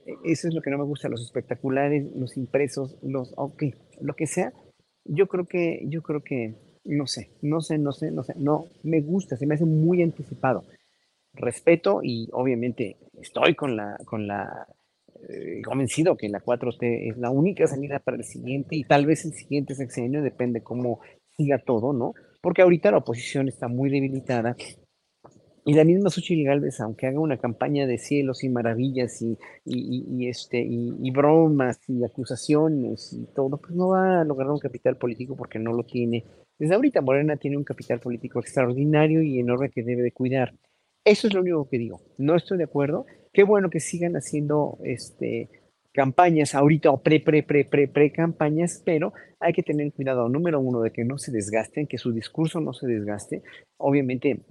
e, 0.05 0.31
eso 0.31 0.47
es 0.47 0.53
lo 0.53 0.61
que 0.61 0.71
no 0.71 0.77
me 0.77 0.85
gusta, 0.85 1.09
los 1.09 1.21
espectaculares, 1.21 2.15
los 2.15 2.37
impresos, 2.37 2.97
los, 3.01 3.33
ok, 3.35 3.63
lo 3.99 4.15
que 4.15 4.25
sea. 4.25 4.53
Yo 5.03 5.27
creo 5.27 5.45
que, 5.45 5.81
yo 5.89 6.01
creo 6.01 6.23
que, 6.23 6.55
no 6.85 7.07
sé, 7.07 7.31
no 7.41 7.59
sé, 7.59 7.77
no 7.77 7.91
sé, 7.91 8.09
no 8.11 8.23
sé, 8.23 8.35
no, 8.37 8.67
me 8.83 9.01
gusta, 9.01 9.35
se 9.35 9.45
me 9.45 9.55
hace 9.55 9.65
muy 9.65 10.01
anticipado. 10.01 10.63
Respeto 11.33 11.99
y 12.03 12.29
obviamente 12.31 12.95
estoy 13.19 13.55
con 13.55 13.75
la, 13.75 13.97
con 14.05 14.27
la 14.27 14.67
eh, 15.29 15.61
convencido 15.63 16.15
que 16.17 16.29
la 16.29 16.43
4T 16.43 17.11
es 17.11 17.17
la 17.17 17.29
única 17.29 17.67
salida 17.67 17.99
para 17.99 18.17
el 18.17 18.23
siguiente 18.23 18.75
y 18.75 18.83
tal 18.83 19.05
vez 19.05 19.25
el 19.25 19.33
siguiente 19.33 19.75
sexenio, 19.75 20.21
depende 20.21 20.61
cómo 20.61 20.99
siga 21.37 21.59
todo, 21.59 21.93
¿no? 21.93 22.13
Porque 22.41 22.61
ahorita 22.61 22.91
la 22.91 22.97
oposición 22.97 23.47
está 23.47 23.67
muy 23.67 23.89
debilitada 23.89 24.55
y 25.65 25.73
la 25.73 25.85
misma 25.85 26.09
Xochitl 26.09 26.43
Galvez, 26.43 26.81
aunque 26.81 27.07
haga 27.07 27.19
una 27.19 27.37
campaña 27.37 27.87
de 27.87 27.97
cielos 27.97 28.43
y 28.43 28.49
maravillas 28.49 29.21
y, 29.21 29.37
y, 29.63 30.27
este, 30.27 30.61
y, 30.61 31.09
bromas 31.11 31.79
y 31.87 32.03
acusaciones 32.03 33.13
y 33.13 33.25
todo, 33.33 33.57
pues 33.57 33.73
no 33.73 33.89
va 33.89 34.21
a 34.21 34.23
lograr 34.25 34.49
un 34.49 34.59
capital 34.59 34.97
político 34.97 35.37
porque 35.37 35.59
no 35.59 35.71
lo 35.71 35.83
tiene. 35.83 36.25
Desde 36.59 36.75
ahorita 36.75 37.01
Morena 37.01 37.37
tiene 37.37 37.55
un 37.55 37.63
capital 37.63 38.01
político 38.01 38.39
extraordinario 38.39 39.21
y 39.21 39.39
enorme 39.39 39.69
que 39.69 39.83
debe 39.83 40.01
de 40.01 40.11
cuidar. 40.11 40.53
Eso 41.05 41.27
es 41.27 41.33
lo 41.33 41.41
único 41.41 41.69
que 41.69 41.77
digo. 41.77 42.01
No 42.17 42.35
estoy 42.35 42.57
de 42.57 42.65
acuerdo. 42.65 43.05
Qué 43.33 43.43
bueno 43.43 43.69
que 43.69 43.79
sigan 43.79 44.13
haciendo 44.15 44.77
este, 44.83 45.49
campañas 45.91 46.53
ahorita 46.53 46.91
o 46.91 47.01
pre, 47.01 47.19
pre, 47.19 47.43
pre, 47.43 47.65
pre, 47.65 47.87
pre 47.87 48.11
campañas, 48.11 48.81
pero 48.85 49.13
hay 49.39 49.53
que 49.53 49.63
tener 49.63 49.91
cuidado, 49.91 50.29
número 50.29 50.59
uno, 50.59 50.81
de 50.81 50.91
que 50.91 51.03
no 51.03 51.17
se 51.17 51.31
desgasten, 51.31 51.87
que 51.87 51.97
su 51.97 52.11
discurso 52.11 52.61
no 52.61 52.73
se 52.73 52.87
desgaste. 52.87 53.41
Obviamente 53.77 54.41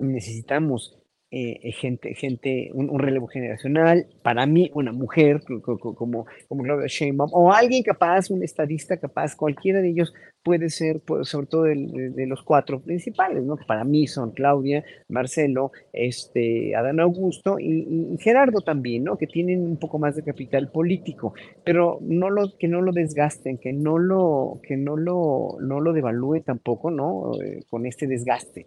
necesitamos 0.00 0.98
eh, 1.30 1.72
gente, 1.72 2.14
gente 2.14 2.70
un, 2.72 2.98
relevo 2.98 3.26
generacional, 3.26 4.06
para 4.22 4.46
mí 4.46 4.70
una 4.74 4.92
mujer 4.92 5.42
como, 5.44 6.26
como 6.48 6.62
Claudia 6.62 6.86
Sheinbaum, 6.86 7.30
o 7.32 7.52
alguien 7.52 7.82
capaz, 7.82 8.30
un 8.30 8.42
estadista 8.42 8.96
capaz, 8.96 9.34
cualquiera 9.34 9.80
de 9.80 9.90
ellos 9.90 10.14
puede 10.46 10.70
ser, 10.70 11.02
sobre 11.22 11.48
todo 11.48 11.62
de, 11.64 12.26
los 12.28 12.44
cuatro 12.44 12.80
principales, 12.80 13.42
¿no? 13.42 13.56
Para 13.66 13.82
mí 13.82 14.06
son 14.06 14.30
Claudia, 14.30 14.84
Marcelo, 15.08 15.72
este, 15.92 16.76
Adán 16.76 17.00
Augusto 17.00 17.58
y, 17.58 18.16
Gerardo 18.20 18.60
también, 18.60 19.02
¿no? 19.02 19.18
Que 19.18 19.26
tienen 19.26 19.62
un 19.62 19.76
poco 19.76 19.98
más 19.98 20.14
de 20.14 20.22
capital 20.22 20.70
político, 20.70 21.34
pero 21.64 21.98
no 22.00 22.30
lo, 22.30 22.56
que 22.56 22.68
no 22.68 22.80
lo 22.80 22.92
desgasten, 22.92 23.58
que 23.58 23.72
no 23.72 23.98
lo, 23.98 24.60
que 24.62 24.76
no 24.76 24.96
lo, 24.96 25.56
no 25.60 25.80
lo 25.80 25.92
devalúe 25.92 26.42
tampoco, 26.42 26.92
¿no? 26.92 27.32
Eh, 27.42 27.64
con 27.68 27.84
este 27.84 28.06
desgaste. 28.06 28.66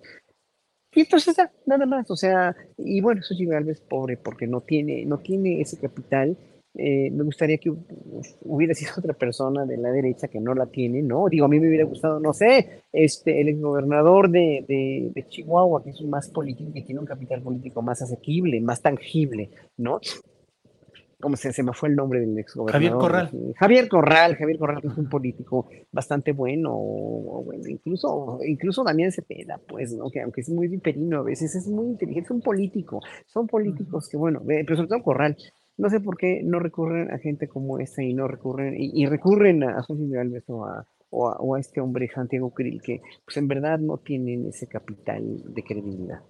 Y 0.94 1.02
entonces 1.02 1.38
nada 1.66 1.86
más, 1.86 2.10
o 2.10 2.16
sea, 2.16 2.56
y 2.78 3.02
bueno, 3.02 3.22
Xochitl 3.22 3.52
Galvez 3.52 3.82
pobre 3.82 4.18
porque 4.18 4.48
no 4.48 4.62
tiene, 4.62 5.06
no 5.06 5.20
tiene 5.20 5.62
ese 5.62 5.78
capital. 5.78 6.36
Eh, 6.76 7.10
me 7.12 7.24
gustaría 7.24 7.58
que 7.58 7.72
hubiera 8.42 8.74
sido 8.74 8.92
otra 8.98 9.14
persona 9.14 9.66
de 9.66 9.78
la 9.78 9.92
derecha 9.92 10.28
que 10.28 10.40
no 10.40 10.54
la 10.54 10.68
tiene, 10.68 11.02
¿no? 11.02 11.28
Digo, 11.28 11.46
a 11.46 11.50
mí 11.50 11.60
me 11.60 11.68
hubiera 11.68 11.86
gustado, 11.86 12.20
no 12.20 12.34
sé, 12.34 12.84
este, 12.94 13.42
el 13.42 13.50
exgobernador 13.50 14.30
de, 14.30 14.66
de, 14.68 15.12
de 15.14 15.28
Chihuahua, 15.28 15.84
que 15.84 15.92
es 15.92 16.02
más 16.04 16.30
político, 16.30 16.72
que 16.74 16.82
tiene 16.82 17.02
un 17.02 17.08
capital 17.08 17.42
político 17.42 17.82
más 17.82 18.02
asequible, 18.02 18.62
más 18.62 18.82
tangible, 18.82 19.50
¿no? 19.78 20.00
¿Cómo 21.22 21.36
se, 21.36 21.52
se 21.52 21.64
me 21.64 21.74
fue 21.74 21.90
el 21.90 21.96
nombre 21.96 22.22
del 22.22 22.38
ex 22.40 22.54
Javier 22.68 22.94
Corral. 22.94 23.30
Javier 23.58 23.90
Corral, 23.90 24.36
Javier 24.36 24.58
Corral 24.58 24.82
es 24.84 24.98
un 24.98 25.10
político 25.10 25.68
bastante 25.92 26.32
bueno, 26.32 26.74
bueno 26.74 27.68
incluso, 27.68 28.40
incluso 28.46 28.86
Damián 28.86 29.12
Cepeda, 29.12 29.60
pues, 29.68 29.94
¿no? 29.94 30.10
que 30.10 30.22
aunque 30.22 30.42
es 30.42 30.50
muy 30.50 30.70
viperino 30.70 31.20
a 31.20 31.24
veces, 31.24 31.54
es 31.56 31.68
muy 31.68 31.88
inteligente, 31.88 32.28
es 32.28 32.32
un 32.32 32.42
político, 32.42 33.02
son 33.28 33.48
políticos 33.48 34.08
que, 34.08 34.16
bueno, 34.16 34.42
pero 34.46 34.78
sobre 34.78 34.88
todo 34.88 35.04
Corral, 35.04 35.36
no 35.78 35.90
sé 35.90 36.00
por 36.00 36.18
qué 36.18 36.42
no 36.44 36.60
recurren 36.60 37.12
a 37.12 37.18
gente 37.20 37.50
como 37.50 37.80
esta 37.80 38.02
y 38.02 38.14
no 38.14 38.28
recurren, 38.28 38.76
y, 38.78 39.06
recurren 39.06 39.64
a 39.64 39.82
José 39.84 40.04
o 40.48 40.66
a, 40.66 40.86
o 41.10 41.56
a, 41.56 41.60
este 41.60 41.82
hombre 41.82 42.10
Santiago 42.14 42.54
Krill, 42.54 42.82
que 42.82 43.02
pues 43.26 43.36
en 43.38 43.48
verdad 43.48 43.80
no 43.80 43.98
tienen 43.98 44.48
ese 44.48 44.68
capital 44.68 45.24
de 45.54 45.64
credibilidad. 45.64 46.22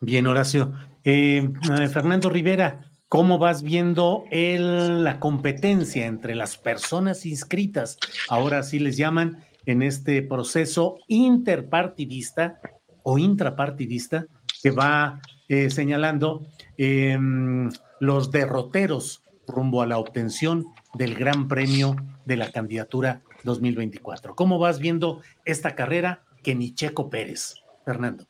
Bien, 0.00 0.26
Horacio. 0.26 0.72
Eh, 1.04 1.38
eh, 1.38 1.88
Fernando 1.88 2.28
Rivera, 2.28 2.80
¿Cómo 3.08 3.38
vas 3.38 3.62
viendo 3.62 4.24
el, 4.32 5.04
la 5.04 5.20
competencia 5.20 6.06
entre 6.06 6.34
las 6.34 6.56
personas 6.56 7.24
inscritas, 7.24 7.98
ahora 8.28 8.64
sí 8.64 8.80
les 8.80 8.96
llaman, 8.96 9.44
en 9.64 9.82
este 9.82 10.22
proceso 10.22 10.98
interpartidista 11.06 12.60
o 13.02 13.18
intrapartidista 13.18 14.26
que 14.62 14.70
va 14.70 15.20
eh, 15.48 15.70
señalando 15.70 16.46
em, 16.76 17.70
los 18.00 18.30
derroteros 18.32 19.22
rumbo 19.46 19.82
a 19.82 19.86
la 19.86 19.98
obtención 19.98 20.66
del 20.94 21.14
Gran 21.14 21.46
Premio 21.46 21.94
de 22.24 22.36
la 22.36 22.50
candidatura 22.50 23.22
2024? 23.44 24.34
¿Cómo 24.34 24.58
vas 24.58 24.80
viendo 24.80 25.20
esta 25.44 25.76
carrera 25.76 26.24
que 26.42 26.56
ni 26.56 26.74
Checo 26.74 27.08
Pérez, 27.08 27.54
Fernando? 27.84 28.26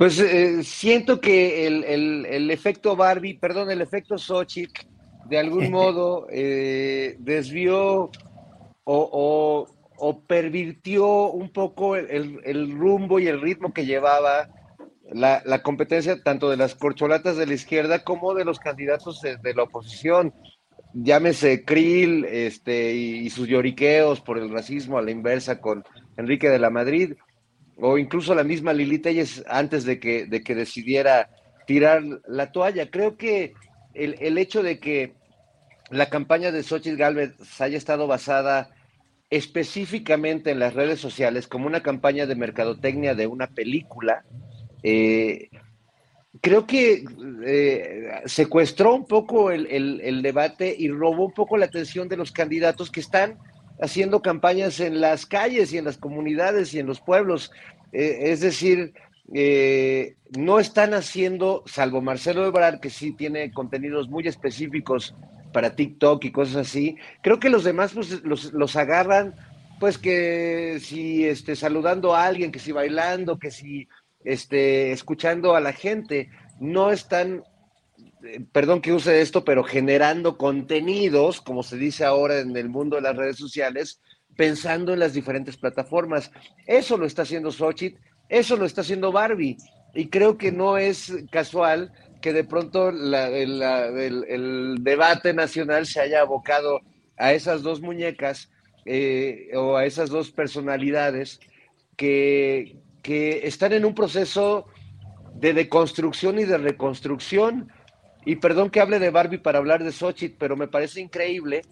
Pues 0.00 0.18
eh, 0.18 0.64
siento 0.64 1.20
que 1.20 1.66
el, 1.66 2.50
efecto 2.50 2.96
Barbie, 2.96 3.34
perdón, 3.34 3.70
el 3.70 3.82
efecto 3.82 4.16
Sochi, 4.16 4.66
de 5.26 5.38
algún 5.38 5.70
modo 5.70 6.26
eh, 6.30 7.16
desvió 7.18 8.10
o, 8.84 9.66
pervirtió 10.26 11.30
un 11.30 11.52
poco 11.52 11.96
el, 11.96 12.72
rumbo 12.78 13.18
y 13.18 13.26
el 13.26 13.42
ritmo 13.42 13.74
que 13.74 13.84
llevaba 13.84 14.48
la, 15.12 15.62
competencia 15.62 16.22
tanto 16.22 16.48
de 16.48 16.56
las 16.56 16.74
corcholatas 16.74 17.36
de 17.36 17.44
la 17.44 17.52
izquierda 17.52 18.02
como 18.02 18.32
de 18.32 18.46
los 18.46 18.58
candidatos 18.58 19.20
de, 19.20 19.54
la 19.54 19.64
oposición. 19.64 20.32
Llámese 20.94 21.62
Krill 21.66 22.24
este, 22.24 22.94
y, 22.94 23.16
y 23.18 23.28
sus 23.28 23.48
lloriqueos 23.48 24.22
por 24.22 24.38
el 24.38 24.48
racismo 24.48 24.96
a 24.96 25.02
la 25.02 25.10
inversa 25.10 25.60
con 25.60 25.84
Enrique 26.16 26.48
de 26.48 26.58
la 26.58 26.70
Madrid 26.70 27.16
o 27.80 27.98
incluso 27.98 28.34
la 28.34 28.44
misma 28.44 28.72
Lili 28.72 28.98
Telles 28.98 29.42
antes 29.48 29.84
de 29.84 29.98
que, 29.98 30.26
de 30.26 30.42
que 30.42 30.54
decidiera 30.54 31.30
tirar 31.66 32.02
la 32.26 32.52
toalla. 32.52 32.90
Creo 32.90 33.16
que 33.16 33.54
el, 33.94 34.38
hecho 34.38 34.62
de 34.62 34.78
que 34.78 35.14
la 35.90 36.08
campaña 36.08 36.52
de 36.52 36.62
Xochitl 36.62 36.96
Galvez 36.96 37.32
haya 37.60 37.76
estado 37.78 38.06
basada 38.06 38.70
específicamente 39.30 40.50
en 40.50 40.58
las 40.58 40.74
redes 40.74 41.00
sociales 41.00 41.46
como 41.46 41.66
una 41.66 41.82
campaña 41.82 42.26
de 42.26 42.34
mercadotecnia 42.34 43.14
de 43.14 43.26
una 43.26 43.46
película, 43.46 44.24
eh, 44.82 45.48
creo 46.40 46.66
que 46.66 47.04
eh, 47.46 48.22
secuestró 48.26 48.94
un 48.94 49.06
poco 49.06 49.50
el, 49.50 50.22
debate 50.22 50.74
y 50.76 50.88
robó 50.88 51.26
un 51.26 51.34
poco 51.34 51.56
la 51.56 51.66
atención 51.66 52.08
de 52.08 52.16
los 52.16 52.32
candidatos 52.32 52.90
que 52.90 53.00
están 53.00 53.38
haciendo 53.80 54.22
campañas 54.22 54.80
en 54.80 55.00
las 55.00 55.26
calles 55.26 55.72
y 55.72 55.78
en 55.78 55.84
las 55.84 55.98
comunidades 55.98 56.74
y 56.74 56.78
en 56.78 56.86
los 56.86 57.00
pueblos. 57.00 57.50
Eh, 57.92 58.30
es 58.30 58.40
decir, 58.40 58.94
eh, 59.32 60.16
no 60.36 60.58
están 60.58 60.94
haciendo, 60.94 61.62
salvo 61.66 62.00
Marcelo 62.00 62.44
Ebrard, 62.46 62.80
que 62.80 62.90
sí 62.90 63.12
tiene 63.12 63.52
contenidos 63.52 64.08
muy 64.08 64.26
específicos 64.26 65.14
para 65.52 65.74
TikTok 65.74 66.24
y 66.24 66.32
cosas 66.32 66.68
así, 66.68 66.96
creo 67.22 67.40
que 67.40 67.50
los 67.50 67.64
demás 67.64 67.92
pues, 67.92 68.22
los, 68.24 68.76
agarran, 68.76 69.34
pues 69.80 69.98
que 69.98 70.78
si 70.80 71.24
este, 71.24 71.56
saludando 71.56 72.14
a 72.14 72.24
alguien, 72.24 72.52
que 72.52 72.58
si 72.58 72.72
bailando, 72.72 73.38
que 73.38 73.50
si 73.50 73.88
este, 74.24 74.92
escuchando 74.92 75.56
a 75.56 75.60
la 75.60 75.72
gente, 75.72 76.30
no 76.60 76.90
están 76.90 77.42
perdón 78.52 78.80
que 78.80 78.92
use 78.92 79.20
esto, 79.20 79.44
pero 79.44 79.64
generando 79.64 80.36
contenidos, 80.36 81.40
como 81.40 81.62
se 81.62 81.76
dice 81.76 82.04
ahora 82.04 82.40
en 82.40 82.56
el 82.56 82.68
mundo 82.68 82.96
de 82.96 83.02
las 83.02 83.16
redes 83.16 83.36
sociales, 83.36 84.00
pensando 84.36 84.92
en 84.92 85.00
las 85.00 85.14
diferentes 85.14 85.56
plataformas. 85.56 86.30
Eso 86.66 86.96
lo 86.96 87.06
está 87.06 87.22
haciendo 87.22 87.50
Xochitl, 87.50 87.98
eso 88.28 88.56
lo 88.56 88.64
está 88.64 88.82
haciendo 88.82 89.12
Barbie. 89.12 89.56
Y 89.94 90.08
creo 90.08 90.38
que 90.38 90.52
no 90.52 90.78
es 90.78 91.12
casual 91.30 91.92
que 92.20 92.32
de 92.32 92.44
pronto 92.44 92.90
el, 92.90 94.76
debate 94.80 95.34
nacional 95.34 95.86
se 95.86 96.00
haya 96.00 96.20
abocado 96.20 96.80
a 97.16 97.32
esas 97.32 97.62
dos 97.62 97.80
muñecas 97.80 98.50
eh, 98.84 99.50
o 99.54 99.76
a 99.76 99.84
esas 99.84 100.10
dos 100.10 100.30
personalidades 100.30 101.40
que, 101.96 102.76
que 103.02 103.46
están 103.46 103.72
en 103.72 103.84
un 103.84 103.94
proceso 103.94 104.66
de 105.34 105.52
deconstrucción 105.54 106.38
y 106.38 106.44
de 106.44 106.58
reconstrucción 106.58 107.70
y 108.24 108.36
perdón 108.36 108.70
que 108.70 108.80
hable 108.80 108.98
de 108.98 109.10
Barbie 109.10 109.38
para 109.38 109.58
hablar 109.58 109.82
de 109.82 109.92
Xochitl, 109.92 110.36
pero 110.38 110.56
me 110.56 110.68
parece 110.68 111.00
increíble 111.00 111.62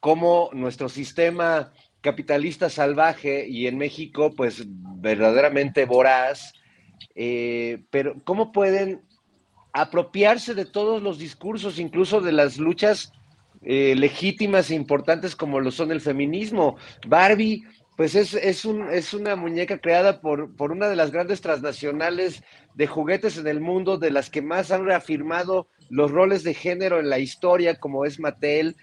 cómo 0.00 0.50
nuestro 0.52 0.88
sistema 0.88 1.72
capitalista 2.00 2.70
salvaje 2.70 3.46
y 3.46 3.66
en 3.66 3.76
México, 3.76 4.32
pues 4.34 4.64
verdaderamente 4.66 5.84
voraz, 5.84 6.54
eh, 7.14 7.82
pero 7.90 8.14
cómo 8.24 8.52
pueden 8.52 9.02
apropiarse 9.72 10.54
de 10.54 10.64
todos 10.64 11.02
los 11.02 11.18
discursos, 11.18 11.78
incluso 11.78 12.20
de 12.20 12.32
las 12.32 12.58
luchas 12.58 13.12
eh, 13.62 13.94
legítimas 13.96 14.70
e 14.70 14.74
importantes 14.74 15.36
como 15.36 15.60
lo 15.60 15.70
son 15.70 15.92
el 15.92 16.00
feminismo. 16.00 16.76
Barbie 17.06 17.62
pues 18.00 18.14
es, 18.14 18.32
es, 18.32 18.64
un, 18.64 18.88
es 18.90 19.12
una 19.12 19.36
muñeca 19.36 19.76
creada 19.76 20.22
por, 20.22 20.56
por, 20.56 20.72
una 20.72 20.88
de 20.88 20.96
las 20.96 21.10
grandes 21.10 21.42
transnacionales 21.42 22.42
de 22.74 22.86
juguetes 22.86 23.36
en 23.36 23.46
el 23.46 23.60
mundo, 23.60 23.98
de 23.98 24.10
las 24.10 24.30
que 24.30 24.40
más 24.40 24.70
han 24.70 24.86
reafirmado 24.86 25.68
los 25.90 26.10
roles 26.10 26.42
de 26.42 26.54
género 26.54 26.98
en 26.98 27.10
la 27.10 27.18
historia, 27.18 27.74
como 27.74 28.06
es 28.06 28.18
Mattel, 28.18 28.74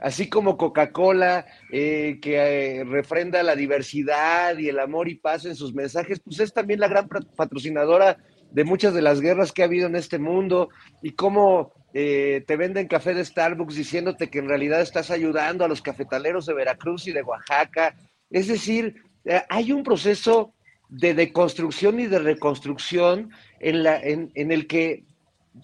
así 0.00 0.30
como 0.30 0.56
Coca-Cola, 0.56 1.44
eh, 1.70 2.18
que 2.22 2.36
eh, 2.78 2.84
refrenda 2.84 3.42
la 3.42 3.56
diversidad 3.56 4.56
y 4.56 4.70
el 4.70 4.78
amor 4.78 5.10
y 5.10 5.16
paz 5.16 5.44
en 5.44 5.54
sus 5.54 5.74
mensajes, 5.74 6.20
pues 6.20 6.40
es 6.40 6.54
también 6.54 6.80
la 6.80 6.88
gran 6.88 7.10
patrocinadora 7.36 8.16
de 8.52 8.64
muchas 8.64 8.94
de 8.94 9.02
las 9.02 9.20
guerras 9.20 9.52
que 9.52 9.60
ha 9.60 9.66
habido 9.66 9.86
en 9.86 9.96
este 9.96 10.18
mundo 10.18 10.70
y 11.02 11.10
cómo 11.10 11.74
eh, 11.92 12.42
te 12.46 12.56
venden 12.56 12.88
café 12.88 13.12
de 13.12 13.22
Starbucks 13.22 13.76
diciéndote 13.76 14.30
que 14.30 14.38
en 14.38 14.48
realidad 14.48 14.80
estás 14.80 15.10
ayudando 15.10 15.62
a 15.62 15.68
los 15.68 15.82
cafetaleros 15.82 16.46
de 16.46 16.54
Veracruz 16.54 17.06
y 17.06 17.12
de 17.12 17.20
Oaxaca. 17.20 17.94
Es 18.32 18.48
decir, 18.48 19.02
eh, 19.24 19.42
hay 19.48 19.72
un 19.72 19.82
proceso 19.82 20.52
de 20.88 21.14
deconstrucción 21.14 22.00
y 22.00 22.06
de 22.06 22.18
reconstrucción 22.18 23.30
en, 23.60 23.82
la, 23.82 24.00
en, 24.00 24.30
en 24.34 24.52
el 24.52 24.66
que 24.66 25.04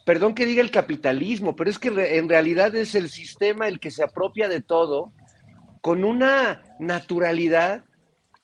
perdón 0.05 0.35
que 0.35 0.47
diga 0.47 0.63
el 0.63 0.71
capitalismo, 0.71 1.57
pero 1.57 1.71
es 1.71 1.79
que 1.79 1.89
en 1.89 2.29
realidad 2.29 2.75
es 2.75 2.95
el 2.95 3.09
sistema 3.09 3.69
el 3.69 3.81
que 3.81 3.91
se 3.91 4.05
apropia 4.05 4.49
de 4.49 4.61
todo 4.61 5.13
con 5.81 6.05
una 6.05 6.63
naturalidad 6.79 7.85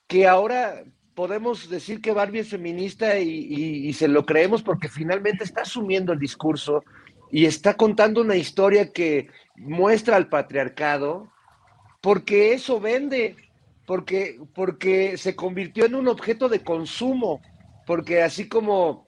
que 0.07 0.27
ahora 0.27 0.83
podemos 1.13 1.69
decir 1.69 2.01
que 2.01 2.11
Barbie 2.11 2.39
es 2.39 2.49
feminista 2.49 3.19
y, 3.19 3.91
se 3.93 4.07
lo 4.07 4.25
creemos 4.25 4.61
porque 4.61 4.89
finalmente 4.89 5.43
está 5.43 5.61
asumiendo 5.61 6.13
el 6.13 6.19
discurso 6.19 6.83
y 7.31 7.45
está 7.45 7.75
contando 7.75 8.21
una 8.21 8.35
historia 8.35 8.91
que 8.91 9.29
muestra 9.55 10.17
al 10.17 10.27
patriarcado 10.27 11.31
porque 12.01 12.53
eso 12.53 12.79
vende, 12.79 13.35
porque, 13.85 14.39
porque 14.53 15.17
se 15.17 15.35
convirtió 15.35 15.85
en 15.85 15.95
un 15.95 16.07
objeto 16.07 16.49
de 16.49 16.61
consumo, 16.61 17.41
porque 17.85 18.21
así 18.23 18.47
como 18.47 19.07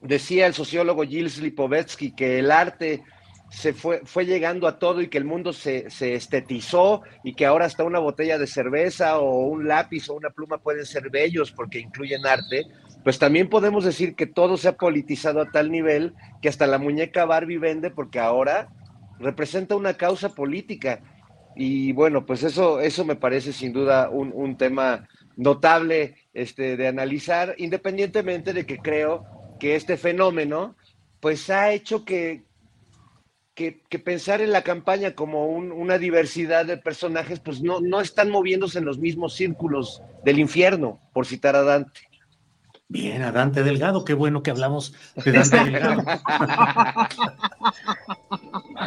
decía 0.00 0.46
el 0.46 0.54
sociólogo 0.54 1.02
Gilles 1.02 1.38
Lipovetsky 1.38 2.12
que 2.12 2.38
el 2.38 2.50
arte 2.50 3.02
se 3.50 3.72
fue, 3.72 4.02
fue 4.04 4.26
llegando 4.26 4.66
a 4.66 4.78
todo 4.78 5.00
y 5.00 5.08
que 5.08 5.18
el 5.18 5.24
mundo 5.24 5.52
se, 5.52 5.88
se, 5.90 6.14
estetizó 6.14 7.02
y 7.22 7.34
que 7.34 7.46
ahora 7.46 7.66
hasta 7.66 7.84
una 7.84 7.98
botella 7.98 8.38
de 8.38 8.46
cerveza 8.46 9.18
o 9.18 9.46
un 9.46 9.68
lápiz 9.68 10.08
o 10.08 10.14
una 10.14 10.30
pluma 10.30 10.58
pueden 10.58 10.84
ser 10.84 11.10
bellos 11.10 11.52
porque 11.52 11.78
incluyen 11.78 12.26
arte, 12.26 12.66
pues 13.04 13.18
también 13.18 13.48
podemos 13.48 13.84
decir 13.84 14.16
que 14.16 14.26
todo 14.26 14.56
se 14.56 14.68
ha 14.68 14.76
politizado 14.76 15.40
a 15.40 15.50
tal 15.50 15.70
nivel 15.70 16.14
que 16.42 16.48
hasta 16.48 16.66
la 16.66 16.78
muñeca 16.78 17.24
Barbie 17.24 17.58
vende 17.58 17.90
porque 17.90 18.18
ahora 18.18 18.68
representa 19.18 19.76
una 19.76 19.94
causa 19.94 20.30
política. 20.30 21.00
Y 21.56 21.92
bueno, 21.92 22.26
pues 22.26 22.42
eso, 22.42 22.80
eso 22.80 23.04
me 23.04 23.16
parece 23.16 23.52
sin 23.52 23.72
duda 23.72 24.10
un, 24.10 24.30
un 24.34 24.56
tema 24.56 25.08
notable 25.36 26.16
este, 26.34 26.76
de 26.76 26.88
analizar, 26.88 27.54
independientemente 27.58 28.52
de 28.52 28.66
que 28.66 28.78
creo 28.78 29.24
que 29.58 29.74
este 29.74 29.96
fenómeno 29.96 30.76
pues 31.20 31.48
ha 31.50 31.72
hecho 31.72 32.04
que, 32.04 32.44
que, 33.54 33.98
pensar 33.98 34.42
en 34.42 34.52
la 34.52 34.62
campaña 34.62 35.14
como 35.14 35.46
una 35.46 35.98
diversidad 35.98 36.66
de 36.66 36.76
personajes, 36.76 37.40
pues 37.40 37.62
no, 37.62 37.80
no 37.80 38.00
están 38.00 38.30
moviéndose 38.30 38.78
en 38.78 38.84
los 38.84 38.98
mismos 38.98 39.34
círculos 39.34 40.02
del 40.24 40.38
infierno, 40.38 41.00
por 41.14 41.26
citar 41.26 41.56
a 41.56 41.62
Dante. 41.62 42.00
Bien, 42.88 43.22
a 43.22 43.32
Dante 43.32 43.64
Delgado, 43.64 44.04
qué 44.04 44.14
bueno 44.14 44.42
que 44.42 44.50
hablamos 44.50 44.94
de 45.24 45.32
Dante 45.32 45.56
Delgado. 45.56 46.04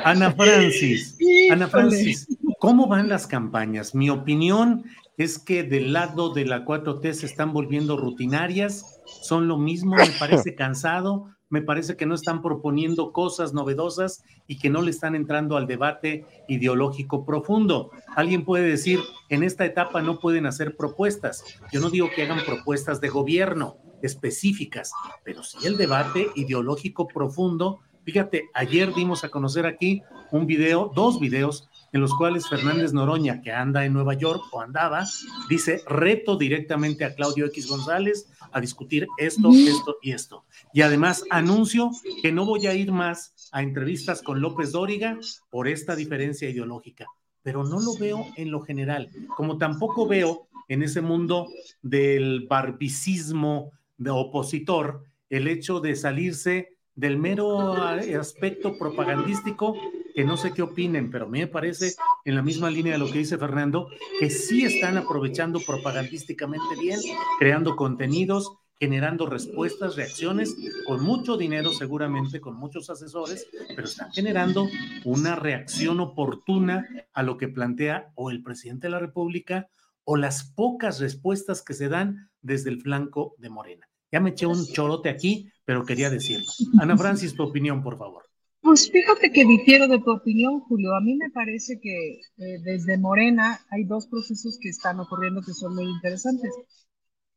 Ana 0.05 0.31
Francis, 0.31 1.17
Ana 1.51 1.67
Francis, 1.67 2.27
¿cómo 2.59 2.87
van 2.87 3.09
las 3.09 3.25
campañas? 3.25 3.95
Mi 3.95 4.09
opinión 4.09 4.83
es 5.17 5.39
que 5.39 5.63
del 5.63 5.93
lado 5.93 6.33
de 6.33 6.45
la 6.45 6.65
4T 6.65 7.13
se 7.13 7.25
están 7.25 7.53
volviendo 7.53 7.97
rutinarias, 7.97 9.01
son 9.05 9.47
lo 9.47 9.57
mismo, 9.57 9.95
me 9.95 10.11
parece 10.19 10.55
cansado, 10.55 11.27
me 11.49 11.61
parece 11.61 11.97
que 11.97 12.05
no 12.05 12.13
están 12.13 12.41
proponiendo 12.41 13.11
cosas 13.11 13.53
novedosas 13.53 14.23
y 14.45 14.59
que 14.59 14.69
no 14.69 14.81
le 14.81 14.91
están 14.91 15.15
entrando 15.15 15.57
al 15.57 15.65
debate 15.65 16.25
ideológico 16.47 17.25
profundo. 17.25 17.89
Alguien 18.15 18.45
puede 18.45 18.67
decir, 18.69 18.99
en 19.29 19.43
esta 19.43 19.65
etapa 19.65 20.01
no 20.01 20.19
pueden 20.19 20.45
hacer 20.45 20.77
propuestas. 20.77 21.43
Yo 21.71 21.79
no 21.79 21.89
digo 21.89 22.09
que 22.15 22.23
hagan 22.23 22.45
propuestas 22.45 23.01
de 23.01 23.09
gobierno 23.09 23.77
específicas, 24.01 24.91
pero 25.23 25.43
sí 25.43 25.57
el 25.65 25.77
debate 25.77 26.27
ideológico 26.35 27.07
profundo. 27.07 27.79
Fíjate, 28.03 28.49
ayer 28.53 28.93
dimos 28.93 29.23
a 29.23 29.29
conocer 29.29 29.65
aquí 29.65 30.03
un 30.31 30.45
video, 30.45 30.91
dos 30.95 31.19
videos 31.19 31.68
en 31.91 32.01
los 32.01 32.15
cuales 32.15 32.47
Fernández 32.47 32.93
Noroña, 32.93 33.41
que 33.41 33.51
anda 33.51 33.85
en 33.85 33.93
Nueva 33.93 34.13
York 34.13 34.43
o 34.51 34.61
andaba, 34.61 35.05
dice, 35.49 35.81
reto 35.87 36.37
directamente 36.37 37.05
a 37.05 37.15
Claudio 37.15 37.45
X 37.47 37.67
González 37.67 38.27
a 38.51 38.61
discutir 38.61 39.07
esto, 39.17 39.49
esto 39.51 39.97
y 40.01 40.11
esto. 40.11 40.45
Y 40.73 40.81
además 40.81 41.23
anuncio 41.29 41.91
que 42.21 42.31
no 42.31 42.45
voy 42.45 42.67
a 42.67 42.73
ir 42.73 42.91
más 42.91 43.49
a 43.51 43.61
entrevistas 43.61 44.21
con 44.21 44.41
López 44.41 44.71
Dóriga 44.71 45.17
por 45.49 45.67
esta 45.67 45.95
diferencia 45.95 46.49
ideológica, 46.49 47.05
pero 47.41 47.63
no 47.63 47.79
lo 47.79 47.95
veo 47.97 48.25
en 48.35 48.51
lo 48.51 48.61
general, 48.61 49.09
como 49.35 49.57
tampoco 49.57 50.07
veo 50.07 50.47
en 50.67 50.83
ese 50.83 51.01
mundo 51.01 51.47
del 51.81 52.47
barbicismo 52.47 53.71
de 53.97 54.11
opositor 54.11 55.03
el 55.29 55.47
hecho 55.47 55.79
de 55.79 55.95
salirse 55.95 56.77
del 56.99 57.17
mero 57.17 57.71
aspecto 57.71 58.77
propagandístico 58.77 59.73
que 60.13 60.25
no 60.25 60.35
sé 60.35 60.51
qué 60.53 60.61
opinen, 60.61 61.09
pero 61.09 61.29
me 61.29 61.47
parece, 61.47 61.95
en 62.25 62.35
la 62.35 62.41
misma 62.41 62.69
línea 62.69 62.91
de 62.91 62.99
lo 62.99 63.09
que 63.09 63.19
dice 63.19 63.37
Fernando, 63.37 63.87
que 64.19 64.29
sí 64.29 64.65
están 64.65 64.97
aprovechando 64.97 65.61
propagandísticamente 65.61 66.75
bien, 66.77 66.99
creando 67.39 67.77
contenidos, 67.77 68.51
generando 68.77 69.27
respuestas, 69.27 69.95
reacciones, 69.95 70.57
con 70.85 71.01
mucho 71.01 71.37
dinero 71.37 71.71
seguramente, 71.71 72.41
con 72.41 72.55
muchos 72.55 72.89
asesores, 72.89 73.47
pero 73.69 73.87
están 73.87 74.11
generando 74.11 74.67
una 75.05 75.37
reacción 75.37 76.01
oportuna 76.01 76.85
a 77.13 77.23
lo 77.23 77.37
que 77.37 77.47
plantea 77.47 78.11
o 78.15 78.29
el 78.29 78.43
presidente 78.43 78.87
de 78.87 78.91
la 78.91 78.99
República 78.99 79.69
o 80.03 80.17
las 80.17 80.51
pocas 80.51 80.99
respuestas 80.99 81.61
que 81.61 81.73
se 81.73 81.87
dan 81.87 82.29
desde 82.41 82.71
el 82.71 82.81
flanco 82.81 83.35
de 83.37 83.49
Morena. 83.49 83.88
Ya 84.11 84.19
me 84.19 84.31
eché 84.31 84.45
un 84.45 84.65
chorote 84.65 85.09
aquí, 85.09 85.51
pero 85.65 85.85
quería 85.85 86.09
decirlo. 86.09 86.47
Ana 86.81 86.97
Francis, 86.97 87.35
tu 87.35 87.43
opinión, 87.43 87.83
por 87.83 87.97
favor. 87.97 88.23
Pues 88.61 88.91
fíjate 88.91 89.31
que 89.31 89.45
difiero 89.45 89.87
de 89.87 89.99
tu 89.99 90.11
opinión, 90.11 90.59
Julio. 90.61 90.93
A 90.93 91.01
mí 91.01 91.15
me 91.15 91.29
parece 91.29 91.79
que 91.79 92.21
eh, 92.37 92.59
desde 92.63 92.97
Morena 92.97 93.59
hay 93.69 93.85
dos 93.85 94.07
procesos 94.07 94.59
que 94.61 94.69
están 94.69 94.99
ocurriendo 94.99 95.41
que 95.41 95.53
son 95.53 95.75
muy 95.75 95.85
interesantes. 95.85 96.53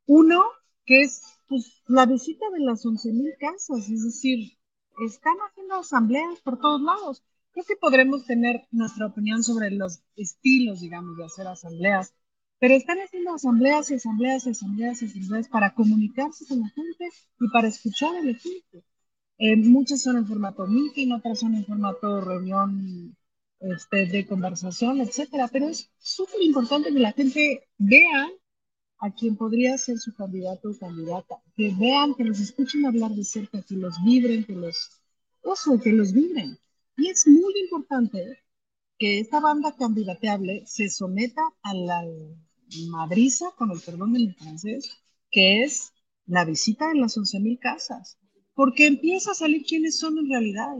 Uno, 0.06 0.42
que 0.84 1.02
es 1.02 1.22
pues, 1.48 1.82
la 1.86 2.06
visita 2.06 2.44
de 2.50 2.60
las 2.60 2.84
11.000 2.84 3.36
casas, 3.38 3.88
es 3.88 4.04
decir, 4.04 4.58
están 5.04 5.36
haciendo 5.48 5.76
asambleas 5.76 6.40
por 6.40 6.58
todos 6.58 6.80
lados. 6.80 7.22
Creo 7.52 7.64
que 7.66 7.76
podremos 7.76 8.24
tener 8.24 8.66
nuestra 8.70 9.06
opinión 9.06 9.42
sobre 9.42 9.70
los 9.70 10.02
estilos, 10.16 10.80
digamos, 10.80 11.16
de 11.16 11.24
hacer 11.24 11.46
asambleas, 11.46 12.14
pero 12.62 12.76
están 12.76 12.98
haciendo 13.00 13.34
asambleas 13.34 13.90
y 13.90 13.94
asambleas 13.94 14.46
y 14.46 14.50
asambleas 14.50 15.02
y 15.02 15.06
asambleas 15.06 15.48
para 15.48 15.74
comunicarse 15.74 16.46
con 16.46 16.60
la 16.60 16.68
gente 16.68 17.08
y 17.40 17.48
para 17.48 17.66
escuchar 17.66 18.14
a 18.14 18.22
la 18.22 18.34
gente. 18.34 18.84
Eh, 19.38 19.56
muchas 19.56 20.00
son 20.00 20.18
en 20.18 20.28
formato 20.28 20.68
meeting, 20.68 21.10
otras 21.10 21.40
son 21.40 21.56
en 21.56 21.66
formato 21.66 22.20
reunión 22.20 23.16
este, 23.58 24.06
de 24.06 24.24
conversación, 24.28 25.00
etcétera. 25.00 25.48
Pero 25.48 25.70
es 25.70 25.90
súper 25.98 26.40
importante 26.40 26.92
que 26.92 27.00
la 27.00 27.10
gente 27.10 27.66
vea 27.78 28.30
a 28.98 29.10
quien 29.10 29.34
podría 29.34 29.76
ser 29.76 29.98
su 29.98 30.14
candidato 30.14 30.70
o 30.70 30.78
candidata, 30.78 31.42
que 31.56 31.74
vean, 31.76 32.14
que 32.14 32.22
los 32.22 32.38
escuchen 32.38 32.86
hablar 32.86 33.10
de 33.10 33.24
cerca, 33.24 33.60
que 33.62 33.74
los 33.74 33.96
vibren, 34.04 34.44
que 34.44 34.54
los, 34.54 35.02
oso, 35.42 35.80
que 35.80 35.90
los 35.90 36.12
vibren. 36.12 36.56
Y 36.96 37.08
es 37.08 37.26
muy 37.26 37.54
importante 37.60 38.38
que 39.00 39.18
esta 39.18 39.40
banda 39.40 39.74
candidateable 39.74 40.62
se 40.64 40.88
someta 40.88 41.42
a 41.64 41.74
la 41.74 42.04
madriza, 42.88 43.50
con 43.56 43.70
el 43.70 43.80
perdón 43.80 44.12
del 44.12 44.34
francés, 44.34 44.90
que 45.30 45.62
es 45.62 45.92
la 46.26 46.44
visita 46.44 46.88
de 46.88 46.96
las 46.96 47.16
11.000 47.16 47.58
casas 47.58 48.18
porque 48.54 48.86
empieza 48.86 49.32
a 49.32 49.34
salir 49.34 49.64
quiénes 49.64 49.98
son 49.98 50.18
en 50.18 50.28
realidad. 50.28 50.76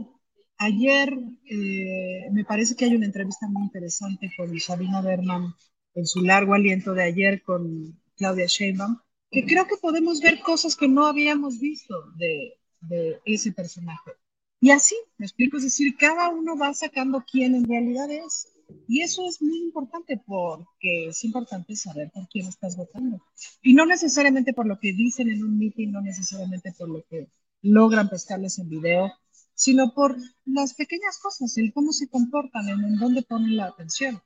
Ayer 0.57 1.17
eh, 1.49 2.29
me 2.31 2.45
parece 2.45 2.75
que 2.75 2.85
hay 2.85 2.95
una 2.95 3.05
entrevista 3.05 3.47
muy 3.47 3.63
interesante 3.63 4.31
con 4.37 4.57
Sabina 4.59 5.01
Berman 5.01 5.53
en 5.95 6.05
su 6.05 6.21
largo 6.21 6.53
aliento 6.53 6.93
de 6.93 7.03
ayer 7.03 7.41
con 7.43 7.99
Claudia 8.15 8.45
Sheinbaum, 8.47 8.99
que 9.31 9.45
creo 9.45 9.67
que 9.67 9.77
podemos 9.77 10.21
ver 10.21 10.39
cosas 10.39 10.75
que 10.75 10.87
no 10.87 11.05
habíamos 11.05 11.59
visto 11.59 11.95
de, 12.17 12.53
de 12.81 13.19
ese 13.25 13.51
personaje. 13.51 14.11
Y 14.59 14.71
así, 14.71 14.95
me 15.17 15.25
explico, 15.25 15.57
es 15.57 15.63
decir, 15.63 15.97
cada 15.97 16.29
uno 16.29 16.57
va 16.57 16.73
sacando 16.73 17.23
quién 17.29 17.55
en 17.55 17.65
realidad 17.65 18.09
es. 18.09 18.52
Y 18.87 19.01
eso 19.01 19.27
es 19.27 19.41
muy 19.41 19.57
importante 19.59 20.21
porque 20.25 21.07
es 21.07 21.23
importante 21.23 21.75
saber 21.75 22.11
por 22.11 22.27
quién 22.27 22.47
estás 22.47 22.75
votando. 22.77 23.21
Y 23.61 23.73
no 23.73 23.85
necesariamente 23.85 24.53
por 24.53 24.67
lo 24.67 24.79
que 24.79 24.93
dicen 24.93 25.29
en 25.29 25.43
un 25.43 25.57
meeting, 25.57 25.91
no 25.91 26.01
necesariamente 26.01 26.73
por 26.77 26.89
lo 26.89 27.03
que 27.09 27.27
logran 27.61 28.09
pescarles 28.09 28.59
en 28.59 28.69
video, 28.69 29.11
sino 29.55 29.93
por 29.93 30.17
las 30.45 30.73
pequeñas 30.73 31.19
cosas, 31.19 31.57
el 31.57 31.73
cómo 31.73 31.91
se 31.93 32.09
comportan, 32.09 32.67
en, 32.69 32.97
dónde 32.97 33.23
ponen 33.23 33.57
la 33.57 33.67
atención. 33.67 34.21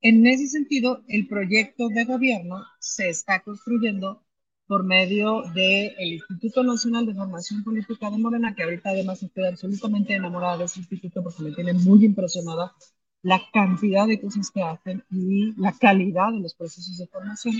En 0.00 0.26
ese 0.26 0.48
sentido, 0.48 1.04
el 1.08 1.26
proyecto 1.26 1.88
de 1.88 2.04
gobierno 2.04 2.62
se 2.80 3.08
está 3.08 3.42
construyendo 3.42 4.22
por 4.66 4.84
medio 4.84 5.42
del 5.54 5.94
Instituto 5.98 6.64
Nacional 6.64 7.06
de 7.06 7.14
Formación 7.14 7.62
Política 7.62 8.10
de 8.10 8.18
Morena, 8.18 8.54
que 8.54 8.64
ahorita 8.64 8.90
además 8.90 9.22
estoy 9.22 9.46
absolutamente 9.46 10.14
enamorada 10.14 10.58
de 10.58 10.64
ese 10.64 10.80
instituto 10.80 11.22
porque 11.22 11.44
me 11.44 11.52
tiene 11.52 11.72
muy 11.72 12.04
impresionada 12.04 12.74
la 13.22 13.40
cantidad 13.52 14.06
de 14.06 14.20
cosas 14.20 14.50
que 14.50 14.62
hacen 14.62 15.04
y 15.10 15.52
la 15.60 15.72
calidad 15.72 16.32
de 16.32 16.40
los 16.40 16.54
procesos 16.54 16.98
de 16.98 17.06
formación. 17.06 17.54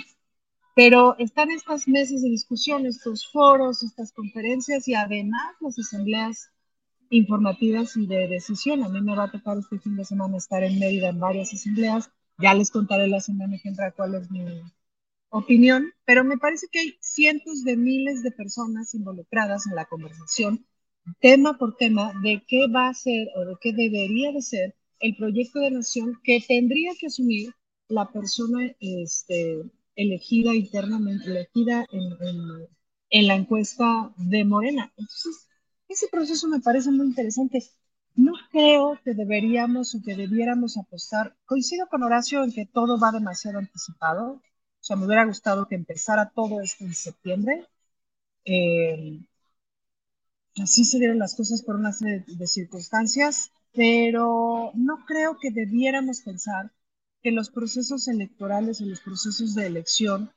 Pero 0.74 1.16
están 1.18 1.50
estas 1.50 1.88
mesas 1.88 2.22
de 2.22 2.28
discusión, 2.28 2.86
estos 2.86 3.26
foros, 3.32 3.82
estas 3.82 4.12
conferencias 4.12 4.86
y 4.88 4.94
además 4.94 5.54
las 5.60 5.78
asambleas 5.78 6.50
informativas 7.10 7.96
y 7.96 8.06
de 8.06 8.28
decisión. 8.28 8.82
A 8.84 8.88
mí 8.88 9.00
me 9.00 9.16
va 9.16 9.24
a 9.24 9.30
tocar 9.30 9.56
este 9.58 9.78
fin 9.78 9.96
de 9.96 10.04
semana 10.04 10.36
estar 10.36 10.62
en 10.62 10.78
Mérida 10.78 11.08
en 11.08 11.18
varias 11.20 11.52
asambleas. 11.54 12.10
Ya 12.38 12.52
les 12.54 12.70
contaré 12.70 13.08
la 13.08 13.20
semana 13.20 13.56
que 13.62 13.68
entra 13.68 13.92
cuál 13.92 14.16
es 14.16 14.30
mi 14.30 14.44
opinión, 15.30 15.92
pero 16.04 16.24
me 16.24 16.38
parece 16.38 16.66
que 16.70 16.80
hay 16.80 16.98
cientos 17.00 17.64
de 17.64 17.76
miles 17.76 18.22
de 18.22 18.30
personas 18.30 18.94
involucradas 18.94 19.66
en 19.66 19.74
la 19.74 19.86
conversación, 19.86 20.66
tema 21.20 21.56
por 21.58 21.76
tema, 21.76 22.12
de 22.22 22.42
qué 22.46 22.66
va 22.68 22.88
a 22.88 22.94
ser 22.94 23.28
o 23.36 23.44
de 23.44 23.56
qué 23.60 23.72
debería 23.72 24.32
de 24.32 24.42
ser 24.42 24.74
el 25.00 25.16
proyecto 25.16 25.60
de 25.60 25.70
nación 25.70 26.20
que 26.22 26.40
tendría 26.46 26.92
que 26.98 27.06
asumir 27.06 27.54
la 27.88 28.10
persona 28.10 28.74
este, 28.80 29.62
elegida 29.94 30.54
internamente, 30.54 31.26
elegida 31.26 31.86
en, 31.90 32.68
en, 33.10 33.26
la 33.26 33.34
encuesta 33.34 34.12
de 34.16 34.44
Morena. 34.44 34.92
Entonces, 34.96 35.48
ese 35.88 36.08
proceso 36.08 36.48
me 36.48 36.60
parece 36.60 36.90
muy 36.90 37.06
interesante. 37.06 37.64
No 38.14 38.32
creo 38.50 38.98
que 39.04 39.14
deberíamos 39.14 39.94
o 39.94 40.02
que 40.04 40.14
debiéramos 40.16 40.76
apostar. 40.78 41.36
Coincido 41.44 41.86
con 41.88 42.02
Horacio 42.02 42.42
en 42.44 42.52
que 42.52 42.66
todo 42.66 42.98
va 42.98 43.12
demasiado 43.12 43.58
anticipado. 43.58 44.32
O 44.32 44.84
sea, 44.86 44.96
me 44.96 45.06
hubiera 45.06 45.24
gustado 45.24 45.68
que 45.68 45.74
empezara 45.74 46.30
todo 46.34 46.60
esto 46.60 46.84
en 46.84 46.94
septiembre. 46.94 47.66
Eh, 48.44 49.20
así 50.62 50.84
se 50.84 50.98
dieron 50.98 51.18
las 51.18 51.34
cosas 51.34 51.62
por 51.62 51.76
una 51.76 51.92
serie 51.92 52.24
de 52.26 52.46
circunstancias, 52.46 53.50
pero 53.76 54.72
no 54.74 55.04
creo 55.06 55.38
que 55.38 55.52
debiéramos 55.52 56.22
pensar 56.22 56.72
que 57.22 57.30
los 57.30 57.50
procesos 57.50 58.08
electorales 58.08 58.80
o 58.80 58.86
los 58.86 59.00
procesos 59.00 59.54
de 59.54 59.66
elección 59.66 60.32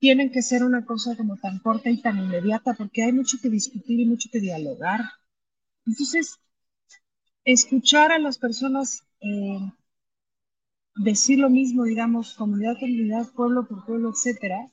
tienen 0.00 0.32
que 0.32 0.42
ser 0.42 0.64
una 0.64 0.84
cosa 0.86 1.16
como 1.16 1.36
tan 1.38 1.60
corta 1.60 1.90
y 1.90 2.02
tan 2.02 2.18
inmediata, 2.18 2.74
porque 2.74 3.02
hay 3.04 3.12
mucho 3.12 3.38
que 3.42 3.50
discutir 3.50 4.00
y 4.00 4.06
mucho 4.06 4.28
que 4.32 4.40
dialogar. 4.40 5.02
Entonces, 5.86 6.38
escuchar 7.46 8.12
a 8.12 8.18
las 8.18 8.36
personas 8.38 9.02
eh, 9.22 9.58
decir 10.96 11.38
lo 11.38 11.50
mismo, 11.50 11.84
digamos, 11.84 12.34
comunidad 12.34 12.74
comunidad, 12.80 13.28
pueblo 13.32 13.64
por 13.68 13.84
pueblo, 13.86 14.10
etcétera, 14.10 14.66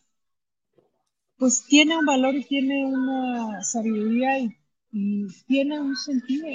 pues 1.37 1.65
tiene 1.65 1.97
un 1.97 2.05
valor 2.05 2.35
y 2.35 2.45
tiene 2.45 2.85
una 2.85 3.61
sabiduría 3.63 4.39
y, 4.39 4.55
y 4.93 5.27
tiene 5.45 5.81
un 5.81 5.97
sentido. 5.97 6.47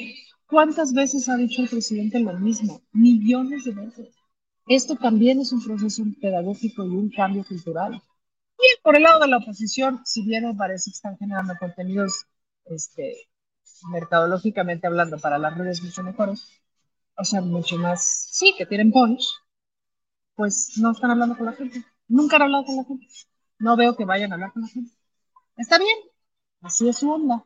¿Cuántas 0.47 0.93
veces 0.93 1.28
ha 1.28 1.36
dicho 1.36 1.62
el 1.62 1.68
presidente 1.68 2.20
lo 2.20 2.32
mismo? 2.35 2.81
Millones 2.93 3.64
de 3.64 3.73
veces. 3.73 4.14
Esto 4.68 4.97
también 4.97 5.40
es 5.40 5.52
un 5.52 5.62
proceso 5.62 6.05
pedagógico 6.20 6.85
y 6.85 6.89
un 6.89 7.10
cambio 7.10 7.44
cultural. 7.44 8.01
Y 8.59 8.82
por 8.82 8.97
el 8.97 9.02
lado 9.02 9.20
de 9.20 9.28
la 9.28 9.39
oposición, 9.39 10.01
si 10.05 10.23
bien 10.23 10.44
me 10.44 10.55
parece 10.55 10.90
que 10.90 10.94
están 10.94 11.16
generando 11.18 11.55
contenidos, 11.59 12.27
este, 12.64 13.28
mercadológicamente 13.90 14.86
hablando, 14.86 15.18
para 15.18 15.39
las 15.39 15.56
redes 15.56 15.82
mucho 15.82 16.02
mejores, 16.02 16.48
o 17.16 17.24
sea, 17.24 17.40
mucho 17.40 17.77
más, 17.77 18.28
sí, 18.31 18.55
que 18.56 18.66
tienen 18.66 18.93
punch, 18.93 19.24
pues 20.35 20.78
no 20.78 20.93
están 20.93 21.10
hablando 21.10 21.36
con 21.36 21.47
la 21.47 21.52
gente. 21.52 21.85
Nunca 22.09 22.36
han 22.36 22.43
hablado 22.43 22.64
con 22.64 22.77
la 22.77 22.85
gente. 22.85 23.06
No 23.59 23.77
veo 23.77 23.97
que 23.97 24.05
vayan 24.05 24.32
a 24.32 24.35
hablar 24.35 24.52
con 24.52 24.62
la 24.62 24.68
gente. 24.68 24.93
Está 25.56 25.78
bien, 25.78 25.97
así 26.60 26.89
es 26.89 26.98
su 26.98 27.10
onda. 27.10 27.44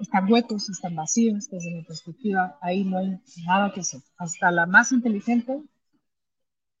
Están 0.00 0.32
huecos, 0.32 0.70
están 0.70 0.96
vacíos, 0.96 1.48
desde 1.50 1.74
mi 1.74 1.82
perspectiva, 1.82 2.58
ahí 2.62 2.84
no 2.84 2.98
hay 2.98 3.18
nada 3.46 3.70
que 3.72 3.80
hacer. 3.80 4.00
Hasta 4.16 4.50
la 4.50 4.66
más 4.66 4.92
inteligente 4.92 5.62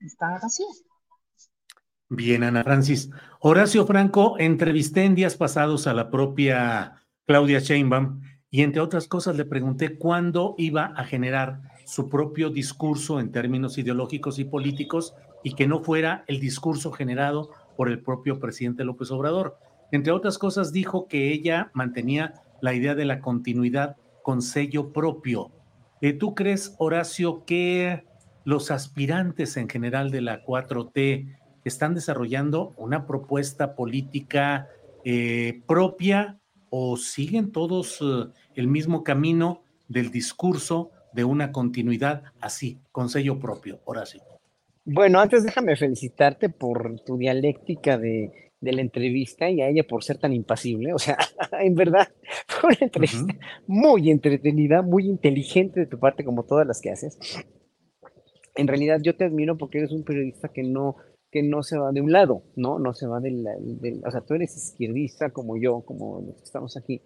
está 0.00 0.38
vacía. 0.42 0.66
Bien, 2.08 2.42
Ana 2.42 2.64
Francis. 2.64 3.10
Horacio 3.40 3.86
Franco, 3.86 4.36
entrevisté 4.38 5.04
en 5.04 5.14
días 5.14 5.36
pasados 5.36 5.86
a 5.86 5.94
la 5.94 6.10
propia 6.10 6.96
Claudia 7.26 7.60
Sheinbaum 7.60 8.22
y 8.50 8.62
entre 8.62 8.80
otras 8.80 9.06
cosas 9.06 9.36
le 9.36 9.44
pregunté 9.44 9.96
cuándo 9.96 10.56
iba 10.58 10.86
a 10.86 11.04
generar 11.04 11.60
su 11.84 12.08
propio 12.08 12.50
discurso 12.50 13.20
en 13.20 13.30
términos 13.30 13.78
ideológicos 13.78 14.38
y 14.38 14.44
políticos 14.44 15.14
y 15.44 15.54
que 15.54 15.68
no 15.68 15.84
fuera 15.84 16.24
el 16.26 16.40
discurso 16.40 16.90
generado 16.90 17.50
por 17.76 17.88
el 17.88 18.02
propio 18.02 18.40
presidente 18.40 18.84
López 18.84 19.10
Obrador. 19.10 19.58
Entre 19.92 20.12
otras 20.12 20.38
cosas 20.38 20.72
dijo 20.72 21.06
que 21.06 21.32
ella 21.32 21.70
mantenía 21.74 22.34
la 22.60 22.74
idea 22.74 22.94
de 22.94 23.04
la 23.04 23.20
continuidad 23.20 23.96
con 24.22 24.42
sello 24.42 24.92
propio. 24.92 25.50
Eh, 26.00 26.12
¿Tú 26.12 26.34
crees, 26.34 26.74
Horacio, 26.78 27.44
que 27.44 28.04
los 28.44 28.70
aspirantes 28.70 29.56
en 29.56 29.68
general 29.68 30.10
de 30.10 30.22
la 30.22 30.44
4T 30.44 31.36
están 31.64 31.94
desarrollando 31.94 32.72
una 32.76 33.06
propuesta 33.06 33.74
política 33.74 34.68
eh, 35.04 35.62
propia 35.66 36.38
o 36.70 36.96
siguen 36.96 37.52
todos 37.52 38.00
eh, 38.00 38.30
el 38.54 38.66
mismo 38.66 39.04
camino 39.04 39.62
del 39.88 40.10
discurso 40.10 40.90
de 41.12 41.24
una 41.24 41.52
continuidad 41.52 42.22
así, 42.40 42.78
con 42.92 43.08
sello 43.08 43.38
propio, 43.38 43.80
Horacio. 43.84 44.22
Bueno, 44.84 45.20
antes 45.20 45.44
déjame 45.44 45.76
felicitarte 45.76 46.48
por 46.48 47.00
tu 47.00 47.18
dialéctica 47.18 47.98
de, 47.98 48.49
la 48.60 48.80
entrevista 48.80 49.48
y 49.48 49.60
a 49.60 49.68
ella 49.68 49.84
por 49.88 50.04
ser 50.04 50.18
tan 50.18 50.32
impasible. 50.32 50.92
O 50.92 50.98
sea, 50.98 51.16
en 51.60 51.74
verdad, 51.74 52.08
fue 52.46 52.70
una 52.70 52.78
entrevista 52.80 53.34
muy 53.66 54.10
entretenida, 54.10 54.82
muy 54.82 55.06
inteligente 55.06 55.80
de 55.80 55.86
tu 55.86 55.98
parte, 55.98 56.24
como 56.24 56.44
todas 56.44 56.66
las 56.66 56.80
que 56.80 56.90
haces. 56.90 57.18
En 58.56 58.66
realidad, 58.66 59.00
yo 59.02 59.16
te 59.16 59.24
admiro 59.24 59.56
porque 59.56 59.78
eres 59.78 59.92
un 59.92 60.04
periodista 60.04 60.48
que 60.48 60.62
no, 60.62 60.96
que 61.30 61.42
no 61.42 61.62
se 61.62 61.78
va 61.78 61.92
de 61.92 62.00
un 62.00 62.12
lado, 62.12 62.42
¿no? 62.56 62.78
No 62.78 62.92
se 62.92 63.06
va 63.06 63.20
del, 63.20 63.44
del, 63.80 64.02
o 64.04 64.10
sea, 64.10 64.20
tú 64.20 64.34
eres 64.34 64.56
izquierdista 64.56 65.30
como 65.30 65.56
yo, 65.56 65.82
como 65.82 66.20
los 66.20 66.36
que 66.36 66.44
estamos 66.44 66.76
aquí, 66.76 67.00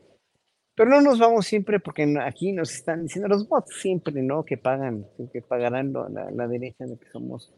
pero 0.77 0.91
no 0.91 1.01
nos 1.01 1.19
vamos 1.19 1.47
siempre 1.47 1.79
porque 1.79 2.17
aquí 2.21 2.53
nos 2.53 2.75
están 2.75 3.05
diciendo 3.05 3.29
los 3.29 3.49
bots 3.49 3.75
siempre, 3.81 4.23
¿no? 4.23 4.45
Que 4.45 4.57
pagan, 4.57 5.07
que 5.33 5.41
pagarán 5.41 5.93
la, 5.93 6.31
la 6.33 6.49
derecha 6.49 6.85
de 6.85 6.99
que 6.99 7.07
somos, 7.11 7.53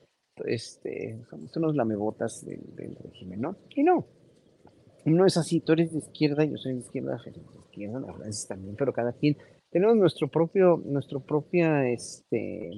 este, 0.44 1.18
somos 1.30 1.56
unos 1.56 1.76
lamebotas 1.76 2.44
del, 2.44 2.60
del, 2.74 2.96
régimen, 2.96 3.40
¿no? 3.40 3.56
Y 3.74 3.82
no, 3.82 4.06
no 5.04 5.26
es 5.26 5.36
así, 5.36 5.60
tú 5.60 5.72
eres 5.72 5.92
de 5.92 5.98
izquierda, 5.98 6.44
yo 6.44 6.56
soy 6.56 6.74
de 6.74 6.80
izquierda, 6.80 7.20
de 7.24 7.58
izquierda, 7.60 8.00
la 8.00 8.28
es 8.28 8.46
también, 8.46 8.76
pero 8.76 8.92
cada 8.92 9.12
quien 9.12 9.36
tenemos 9.70 9.96
nuestro 9.96 10.28
propio, 10.28 10.82
nuestro 10.84 11.20
propia, 11.20 11.88
este, 11.88 12.70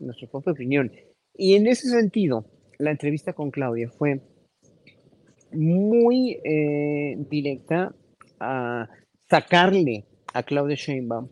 nuestra 0.00 0.28
propia 0.28 0.52
opinión. 0.52 0.92
Y 1.34 1.54
en 1.54 1.66
ese 1.66 1.88
sentido, 1.88 2.44
la 2.78 2.90
entrevista 2.90 3.32
con 3.32 3.50
Claudia 3.50 3.88
fue 3.90 4.20
muy 5.52 6.38
eh, 6.44 7.16
directa 7.30 7.94
a 8.40 8.88
sacarle 9.28 10.04
a 10.34 10.42
Claudia 10.42 10.76
Sheinbaum, 10.76 11.28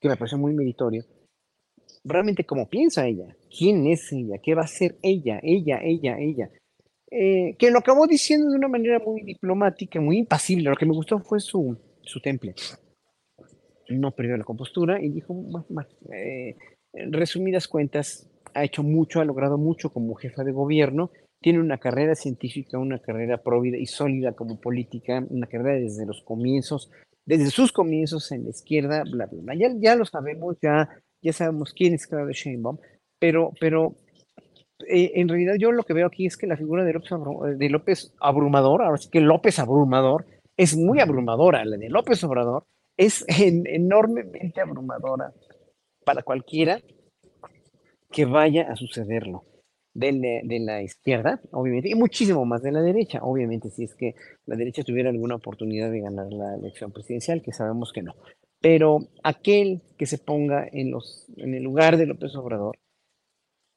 que 0.00 0.08
me 0.08 0.16
parece 0.16 0.36
muy 0.36 0.54
meritorio, 0.54 1.04
realmente 2.04 2.44
cómo 2.44 2.68
piensa 2.68 3.06
ella, 3.06 3.34
quién 3.56 3.86
es 3.86 4.12
ella, 4.12 4.38
qué 4.42 4.54
va 4.54 4.62
a 4.62 4.66
ser 4.66 4.96
ella, 5.02 5.40
ella, 5.42 5.80
ella, 5.82 6.16
ella. 6.18 6.50
Eh, 7.10 7.54
que 7.58 7.70
lo 7.70 7.78
acabó 7.78 8.06
diciendo 8.06 8.50
de 8.50 8.56
una 8.56 8.68
manera 8.68 8.98
muy 8.98 9.22
diplomática, 9.22 10.00
muy 10.00 10.18
impasible. 10.18 10.70
Lo 10.70 10.76
que 10.76 10.86
me 10.86 10.94
gustó 10.94 11.20
fue 11.20 11.38
su, 11.38 11.76
su 12.02 12.20
temple. 12.20 12.54
No 13.88 14.10
perdió 14.10 14.36
la 14.36 14.44
compostura 14.44 15.00
y 15.00 15.10
dijo, 15.10 15.34
eh, 16.12 16.56
resumidas 17.10 17.68
cuentas, 17.68 18.28
ha 18.54 18.64
hecho 18.64 18.82
mucho, 18.82 19.20
ha 19.20 19.24
logrado 19.24 19.58
mucho 19.58 19.90
como 19.90 20.14
jefa 20.14 20.42
de 20.42 20.52
gobierno, 20.52 21.10
tiene 21.40 21.60
una 21.60 21.78
carrera 21.78 22.14
científica, 22.14 22.78
una 22.78 22.98
carrera 22.98 23.42
próvida 23.42 23.76
y 23.76 23.86
sólida 23.86 24.32
como 24.32 24.60
política, 24.60 25.24
una 25.28 25.46
carrera 25.46 25.78
desde 25.78 26.06
los 26.06 26.22
comienzos, 26.22 26.90
desde 27.26 27.50
sus 27.50 27.70
comienzos 27.70 28.32
en 28.32 28.44
la 28.44 28.50
izquierda, 28.50 29.02
bla, 29.04 29.26
bla, 29.26 29.42
bla. 29.42 29.54
Ya, 29.54 29.68
ya 29.78 29.94
lo 29.94 30.04
sabemos, 30.04 30.56
ya, 30.62 30.88
ya 31.22 31.32
sabemos 31.32 31.74
quién 31.74 31.94
es 31.94 32.06
Claudia 32.06 32.32
Sheinbaum, 32.32 32.78
pero, 33.18 33.52
pero 33.60 33.94
eh, 34.88 35.12
en 35.14 35.28
realidad 35.28 35.54
yo 35.58 35.72
lo 35.72 35.84
que 35.84 35.94
veo 35.94 36.06
aquí 36.06 36.26
es 36.26 36.36
que 36.36 36.46
la 36.46 36.56
figura 36.56 36.84
de 36.84 36.92
López, 36.92 37.10
de 37.58 37.70
López 37.70 38.14
Abrumador, 38.20 38.82
ahora 38.82 38.98
sí 38.98 39.08
que 39.10 39.20
López 39.20 39.58
Abrumador, 39.58 40.26
es 40.56 40.76
muy 40.76 41.00
abrumadora, 41.00 41.64
la 41.64 41.76
de 41.76 41.88
López 41.88 42.22
Obrador 42.24 42.64
es 42.96 43.24
enormemente 43.28 44.60
abrumadora 44.60 45.32
para 46.04 46.22
cualquiera 46.22 46.80
que 48.10 48.24
vaya 48.24 48.70
a 48.70 48.76
sucederlo. 48.76 49.44
De, 49.96 50.42
de, 50.42 50.58
la 50.58 50.82
izquierda, 50.82 51.40
obviamente, 51.52 51.88
y 51.88 51.94
muchísimo 51.94 52.44
más 52.44 52.62
de 52.62 52.72
la 52.72 52.82
derecha, 52.82 53.20
obviamente, 53.22 53.70
si 53.70 53.84
es 53.84 53.94
que 53.94 54.16
la 54.44 54.56
derecha 54.56 54.82
tuviera 54.82 55.08
alguna 55.08 55.36
oportunidad 55.36 55.88
de 55.88 56.00
ganar 56.00 56.32
la 56.32 56.56
elección 56.56 56.90
presidencial, 56.90 57.42
que 57.42 57.52
sabemos 57.52 57.92
que 57.92 58.02
no. 58.02 58.16
Pero 58.60 59.06
aquel 59.22 59.82
que 59.96 60.06
se 60.06 60.18
ponga 60.18 60.66
en, 60.72 60.90
los, 60.90 61.28
en 61.36 61.54
el 61.54 61.62
lugar 61.62 61.96
de 61.96 62.06
López 62.06 62.34
Obrador, 62.34 62.76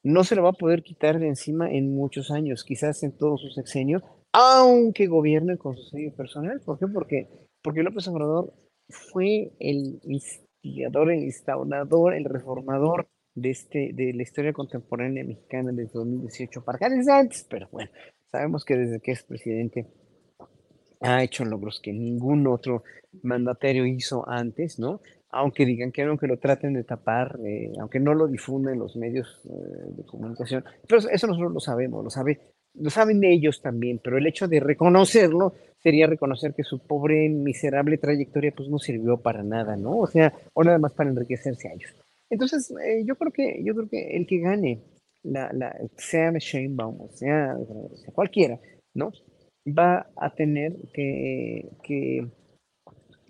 no 0.07 0.23
se 0.23 0.35
lo 0.35 0.43
va 0.43 0.49
a 0.49 0.53
poder 0.53 0.83
quitar 0.83 1.19
de 1.19 1.27
encima 1.27 1.69
en 1.69 1.93
muchos 1.93 2.31
años, 2.31 2.63
quizás 2.63 3.03
en 3.03 3.11
todo 3.11 3.37
su 3.37 3.49
sexenio, 3.49 4.01
aunque 4.31 5.07
gobierne 5.07 5.57
con 5.57 5.75
su 5.75 5.83
sello 5.89 6.15
personal. 6.15 6.61
¿Por 6.61 6.79
qué? 6.79 6.87
Porque, 6.87 7.27
porque 7.61 7.83
López 7.83 8.07
Obrador 8.07 8.53
fue 8.89 9.51
el 9.59 9.99
instigador, 10.03 11.11
el 11.11 11.23
instaurador, 11.23 12.13
el 12.13 12.23
reformador 12.23 13.09
de, 13.35 13.49
este, 13.49 13.91
de 13.93 14.13
la 14.13 14.23
historia 14.23 14.53
contemporánea 14.53 15.25
mexicana 15.25 15.71
desde 15.73 15.91
2018 15.93 16.63
para 16.63 16.77
acá, 16.77 16.87
antes, 17.11 17.45
pero 17.49 17.67
bueno, 17.71 17.91
sabemos 18.31 18.63
que 18.63 18.77
desde 18.77 19.01
que 19.01 19.11
es 19.11 19.23
presidente 19.23 19.87
ha 21.01 21.21
hecho 21.21 21.43
logros 21.43 21.79
que 21.81 21.91
ningún 21.91 22.47
otro 22.47 22.83
mandatario 23.23 23.85
hizo 23.85 24.27
antes, 24.27 24.79
¿no? 24.79 25.01
Aunque 25.29 25.65
digan 25.65 25.91
que 25.91 26.03
aunque 26.03 26.27
lo 26.27 26.37
traten 26.37 26.73
de 26.73 26.83
tapar, 26.83 27.37
eh, 27.45 27.71
aunque 27.79 27.99
no 27.99 28.13
lo 28.13 28.27
difunden 28.27 28.79
los 28.79 28.95
medios 28.95 29.41
eh, 29.45 29.91
de 29.95 30.03
comunicación. 30.05 30.63
Pero 30.87 31.01
eso 31.09 31.27
nosotros 31.27 31.53
lo 31.53 31.59
sabemos, 31.59 32.03
lo, 32.03 32.09
sabe, 32.09 32.39
lo 32.73 32.89
saben 32.89 33.23
ellos 33.23 33.61
también, 33.61 33.99
pero 34.03 34.17
el 34.17 34.27
hecho 34.27 34.47
de 34.47 34.59
reconocerlo 34.59 35.53
sería 35.79 36.07
reconocer 36.07 36.53
que 36.53 36.63
su 36.63 36.79
pobre, 36.79 37.29
miserable 37.29 37.97
trayectoria 37.97 38.53
pues 38.55 38.69
no 38.69 38.79
sirvió 38.79 39.17
para 39.17 39.43
nada, 39.43 39.75
¿no? 39.75 39.97
O 39.97 40.07
sea, 40.07 40.33
o 40.53 40.63
nada 40.63 40.79
más 40.79 40.93
para 40.93 41.09
enriquecerse 41.09 41.69
a 41.69 41.73
ellos. 41.73 41.93
Entonces, 42.29 42.73
eh, 42.83 43.03
yo 43.05 43.15
creo 43.15 43.31
que 43.31 43.61
yo 43.63 43.73
creo 43.73 43.89
que 43.89 44.15
el 44.15 44.27
que 44.27 44.39
gane, 44.39 44.81
la, 45.23 45.51
la, 45.53 45.75
sea 45.97 46.31
Sheinbaum, 46.31 47.01
o 47.01 47.09
sea, 47.09 47.55
sea 47.95 48.13
cualquiera, 48.13 48.59
¿no? 48.93 49.11
Va 49.67 50.07
a 50.15 50.33
tener 50.33 50.73
que, 50.93 51.69
que 51.83 52.27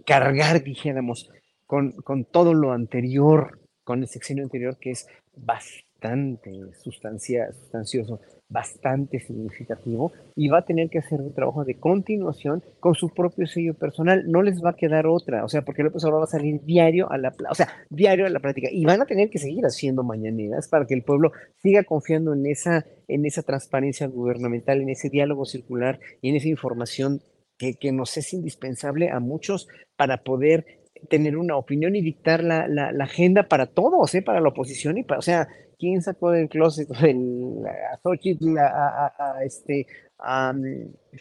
cargar, 0.06 0.64
dijéramos, 0.64 1.30
con, 1.68 1.91
con 1.91 2.26
todo 2.26 2.53
lo 2.53 2.72
anterior, 2.72 3.60
con 3.84 4.02
el 4.02 4.07
sexenio 4.07 4.44
anterior, 4.44 4.77
que 4.80 4.91
es 4.91 5.07
bastante 5.35 6.52
sustancia, 6.73 7.52
sustancioso, 7.53 8.19
bastante 8.49 9.19
significativo, 9.19 10.14
y 10.35 10.48
va 10.48 10.60
a 10.60 10.65
tener 10.65 10.89
que 10.89 10.99
hacer 10.99 11.19
un 11.19 11.34
trabajo 11.34 11.65
de 11.65 11.80
continuación 11.80 12.64
con 12.80 12.95
su 12.95 13.10
propio 13.10 13.45
sello 13.45 13.73
personal. 13.73 14.23
No 14.27 14.41
les 14.41 14.64
va 14.64 14.69
a 14.69 14.76
quedar 14.76 15.06
otra, 15.06 15.44
o 15.44 15.49
sea, 15.49 15.64
porque 15.64 15.84
López 15.84 16.03
Obrador 16.06 16.22
va 16.22 16.26
a 16.26 16.27
salir 16.27 16.61
diario 16.64 17.11
a 17.11 17.18
la, 17.18 17.34
o 17.49 17.56
sea, 17.56 17.68
diario 17.89 18.26
a 18.26 18.30
la 18.30 18.39
práctica, 18.39 18.69
y 18.72 18.85
van 18.85 19.02
a 19.02 19.06
tener 19.06 19.30
que 19.30 19.39
seguir 19.39 19.65
haciendo 19.65 20.03
mañaneras 20.03 20.69
para 20.69 20.85
que 20.85 20.94
el 20.94 21.03
pueblo 21.03 21.31
siga 21.61 21.84
confiando 21.84 22.34
en 22.34 22.45
esa, 22.45 22.85
en 23.10 23.26
esa 23.26 23.44
transparencia 23.44 24.07
gubernamental, 24.07 24.81
en 24.81 24.89
ese 24.89 25.10
diálogo 25.10 25.44
circular 25.44 25.99
y 26.22 26.30
en 26.30 26.38
esa 26.38 26.48
información 26.48 27.22
que, 27.57 27.73
que 27.73 27.91
nos 27.91 28.15
es 28.18 28.34
indispensable 28.34 29.10
a 29.10 29.19
muchos 29.19 29.68
para 29.98 30.23
poder 30.23 30.65
tener 31.09 31.38
una 31.38 31.55
opinión 31.55 31.95
y 31.95 32.01
dictar 32.01 32.43
la, 32.43 32.67
la, 32.67 33.03
agenda 33.03 33.43
para 33.43 33.65
todos, 33.65 34.13
¿eh? 34.15 34.21
para 34.21 34.41
la 34.41 34.49
oposición 34.49 34.97
y 34.97 35.03
para, 35.03 35.19
o 35.19 35.21
sea, 35.21 35.47
¿quién 35.79 36.01
sacó 36.01 36.31
del 36.31 36.49
closet 36.49 36.89
el, 37.03 37.63
a 37.65 37.97
Xochitl, 38.01 38.57
a, 38.57 39.13
a, 39.17 39.43
este, 39.43 39.88
a, 40.19 40.53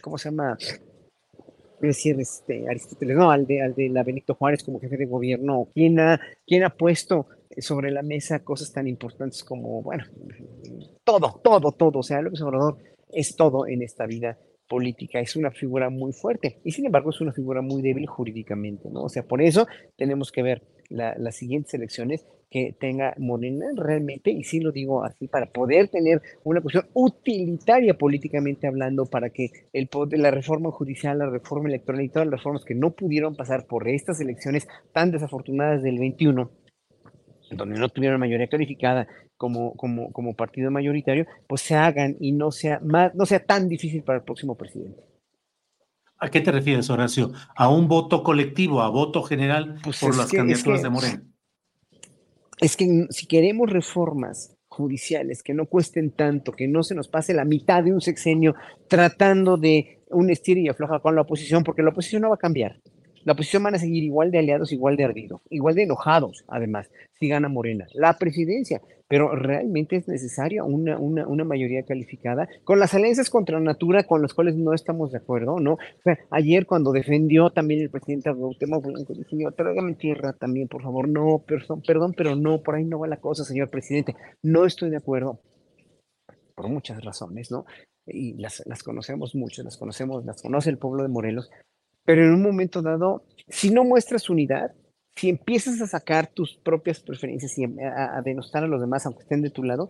¿cómo 0.02 0.18
se 0.18 0.30
llama? 0.30 0.56
decir, 1.80 2.18
este, 2.18 2.66
Aristóteles, 2.68 3.16
no, 3.16 3.30
al 3.30 3.46
de, 3.46 3.62
al 3.62 3.74
de 3.74 3.90
la 3.90 4.02
Benito 4.02 4.34
Juárez 4.34 4.64
como 4.64 4.80
jefe 4.80 4.96
de 4.96 5.06
gobierno, 5.06 5.68
¿quién 5.74 6.00
ha, 6.00 6.20
quién 6.46 6.64
ha 6.64 6.70
puesto 6.70 7.26
sobre 7.58 7.90
la 7.90 8.02
mesa 8.02 8.44
cosas 8.44 8.72
tan 8.72 8.86
importantes 8.86 9.44
como, 9.44 9.82
bueno, 9.82 10.04
todo, 11.04 11.40
todo, 11.42 11.72
todo, 11.72 11.98
o 11.98 12.02
sea, 12.02 12.22
López 12.22 12.40
Obrador 12.42 12.78
es 13.12 13.36
todo 13.36 13.66
en 13.66 13.82
esta 13.82 14.06
vida 14.06 14.38
política, 14.68 15.20
es 15.20 15.36
una 15.36 15.50
figura 15.50 15.90
muy 15.90 16.12
fuerte 16.12 16.58
y 16.64 16.72
sin 16.72 16.86
embargo 16.86 17.10
es 17.10 17.20
una 17.20 17.32
figura 17.32 17.62
muy 17.62 17.82
débil 17.82 18.06
jurídicamente, 18.06 18.88
¿no? 18.90 19.04
O 19.04 19.08
sea, 19.08 19.22
por 19.22 19.42
eso 19.42 19.66
tenemos 19.96 20.32
que 20.32 20.42
ver 20.42 20.62
las 20.88 21.36
siguientes 21.36 21.74
elecciones 21.74 22.24
que 22.50 22.74
tenga 22.78 23.14
Morena 23.18 23.66
realmente, 23.76 24.30
y 24.30 24.44
sí 24.44 24.60
lo 24.60 24.70
digo 24.70 25.04
así, 25.04 25.26
para 25.26 25.46
poder 25.46 25.88
tener 25.88 26.22
una 26.44 26.60
cuestión 26.60 26.86
utilitaria 26.94 27.94
políticamente 27.94 28.68
hablando, 28.68 29.06
para 29.06 29.30
que 29.30 29.50
el 29.72 29.88
poder, 29.88 30.20
la 30.20 30.30
reforma 30.30 30.70
judicial, 30.70 31.18
la 31.18 31.28
reforma 31.28 31.68
electoral 31.68 32.02
y 32.02 32.08
todas 32.08 32.26
las 32.26 32.38
reformas 32.38 32.64
que 32.64 32.74
no 32.74 32.92
pudieron 32.92 33.34
pasar 33.34 33.66
por 33.66 33.88
estas 33.88 34.20
elecciones 34.20 34.68
tan 34.92 35.10
desafortunadas 35.10 35.82
del 35.82 35.98
21, 35.98 36.50
donde 37.50 37.78
no 37.78 37.88
tuvieron 37.88 38.20
mayoría 38.20 38.48
calificada 38.48 39.08
como, 39.36 39.74
como, 39.74 40.12
como 40.12 40.34
partido 40.34 40.70
mayoritario, 40.70 41.26
pues 41.46 41.62
se 41.62 41.74
hagan 41.74 42.16
y 42.20 42.32
no 42.32 42.50
sea, 42.50 42.80
más, 42.80 43.14
no 43.14 43.26
sea 43.26 43.44
tan 43.44 43.68
difícil 43.68 44.02
para 44.02 44.18
el 44.18 44.24
próximo 44.24 44.56
presidente. 44.56 45.02
¿A 46.18 46.30
qué 46.30 46.40
te 46.40 46.50
refieres, 46.50 46.88
Horacio? 46.88 47.32
¿A 47.54 47.68
un 47.68 47.88
voto 47.88 48.22
colectivo, 48.22 48.80
a 48.80 48.88
voto 48.88 49.22
general 49.22 49.78
pues 49.82 50.00
por 50.00 50.16
las 50.16 50.30
candidaturas 50.30 50.82
de 50.82 50.88
Moreno? 50.88 51.22
Es 52.58 52.76
que 52.76 53.06
si 53.10 53.26
queremos 53.26 53.70
reformas 53.70 54.56
judiciales 54.68 55.42
que 55.42 55.52
no 55.52 55.66
cuesten 55.66 56.10
tanto, 56.10 56.52
que 56.52 56.68
no 56.68 56.82
se 56.82 56.94
nos 56.94 57.08
pase 57.08 57.34
la 57.34 57.44
mitad 57.44 57.84
de 57.84 57.92
un 57.92 58.00
sexenio 58.00 58.54
tratando 58.88 59.58
de 59.58 60.02
un 60.08 60.30
estilo 60.30 60.60
y 60.60 60.68
afloja 60.68 61.00
con 61.00 61.14
la 61.14 61.22
oposición, 61.22 61.64
porque 61.64 61.82
la 61.82 61.90
oposición 61.90 62.22
no 62.22 62.30
va 62.30 62.36
a 62.36 62.38
cambiar 62.38 62.80
la 63.26 63.32
oposición 63.32 63.64
van 63.64 63.74
a 63.74 63.78
seguir 63.80 64.04
igual 64.04 64.30
de 64.30 64.38
aliados, 64.38 64.70
igual 64.70 64.96
de 64.96 65.02
ardidos, 65.02 65.40
igual 65.50 65.74
de 65.74 65.82
enojados, 65.82 66.44
además, 66.46 66.88
si 67.18 67.26
gana 67.26 67.48
Morena. 67.48 67.88
La 67.92 68.16
presidencia, 68.18 68.80
pero 69.08 69.34
realmente 69.34 69.96
es 69.96 70.06
necesaria 70.06 70.62
una, 70.62 70.96
una, 70.96 71.44
mayoría 71.44 71.82
calificada 71.82 72.48
con 72.62 72.78
las 72.78 72.94
alianzas 72.94 73.28
contra 73.28 73.58
natura 73.58 74.04
con 74.04 74.22
las 74.22 74.32
cuales 74.32 74.54
no 74.54 74.72
estamos 74.72 75.10
de 75.10 75.18
acuerdo, 75.18 75.58
¿no? 75.58 75.72
O 75.72 76.02
sea, 76.04 76.16
ayer 76.30 76.66
cuando 76.66 76.92
defendió 76.92 77.50
también 77.50 77.80
el 77.80 77.90
presidente 77.90 78.32
Gautemo 78.32 78.80
Blanco, 78.80 79.12
señor, 79.28 79.54
tráigame 79.54 79.96
tierra 79.96 80.32
también, 80.32 80.68
por 80.68 80.84
favor, 80.84 81.08
no, 81.08 81.42
perdón, 81.44 81.82
perdón, 81.84 82.14
pero 82.16 82.36
no, 82.36 82.62
por 82.62 82.76
ahí 82.76 82.84
no 82.84 83.00
va 83.00 83.08
la 83.08 83.16
cosa, 83.16 83.42
señor 83.42 83.70
presidente, 83.70 84.14
no 84.44 84.66
estoy 84.66 84.90
de 84.90 84.98
acuerdo 84.98 85.40
por 86.54 86.68
muchas 86.68 87.04
razones, 87.04 87.50
¿no? 87.50 87.66
Y 88.06 88.34
las, 88.34 88.62
las 88.66 88.84
conocemos 88.84 89.34
mucho, 89.34 89.64
las 89.64 89.76
conocemos, 89.76 90.24
las 90.24 90.40
conoce 90.40 90.70
el 90.70 90.78
pueblo 90.78 91.02
de 91.02 91.08
Morelos, 91.08 91.50
pero 92.06 92.24
en 92.24 92.32
un 92.32 92.42
momento 92.42 92.80
dado, 92.80 93.24
si 93.48 93.70
no 93.70 93.84
muestras 93.84 94.30
unidad, 94.30 94.72
si 95.16 95.28
empiezas 95.28 95.80
a 95.80 95.86
sacar 95.86 96.28
tus 96.28 96.56
propias 96.56 97.00
preferencias 97.00 97.58
y 97.58 97.64
a, 97.64 98.22
denostar 98.24 98.64
a 98.64 98.68
los 98.68 98.80
demás, 98.80 99.04
aunque 99.04 99.22
estén 99.22 99.42
de 99.42 99.50
tu 99.50 99.62
lado, 99.62 99.88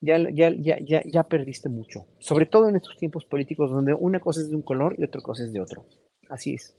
ya, 0.00 0.18
ya, 0.30 0.50
ya, 0.50 1.02
ya, 1.04 1.22
perdiste 1.24 1.68
mucho. 1.68 2.06
Sobre 2.18 2.46
todo 2.46 2.68
en 2.68 2.76
estos 2.76 2.96
tiempos 2.96 3.24
políticos 3.24 3.70
donde 3.70 3.94
una 3.94 4.20
cosa 4.20 4.40
es 4.40 4.50
de 4.50 4.56
un 4.56 4.62
color 4.62 4.94
y 4.98 5.04
otra 5.04 5.20
cosa 5.22 5.44
es 5.44 5.52
de 5.52 5.60
otro. 5.60 5.86
Así 6.28 6.54
es. 6.54 6.76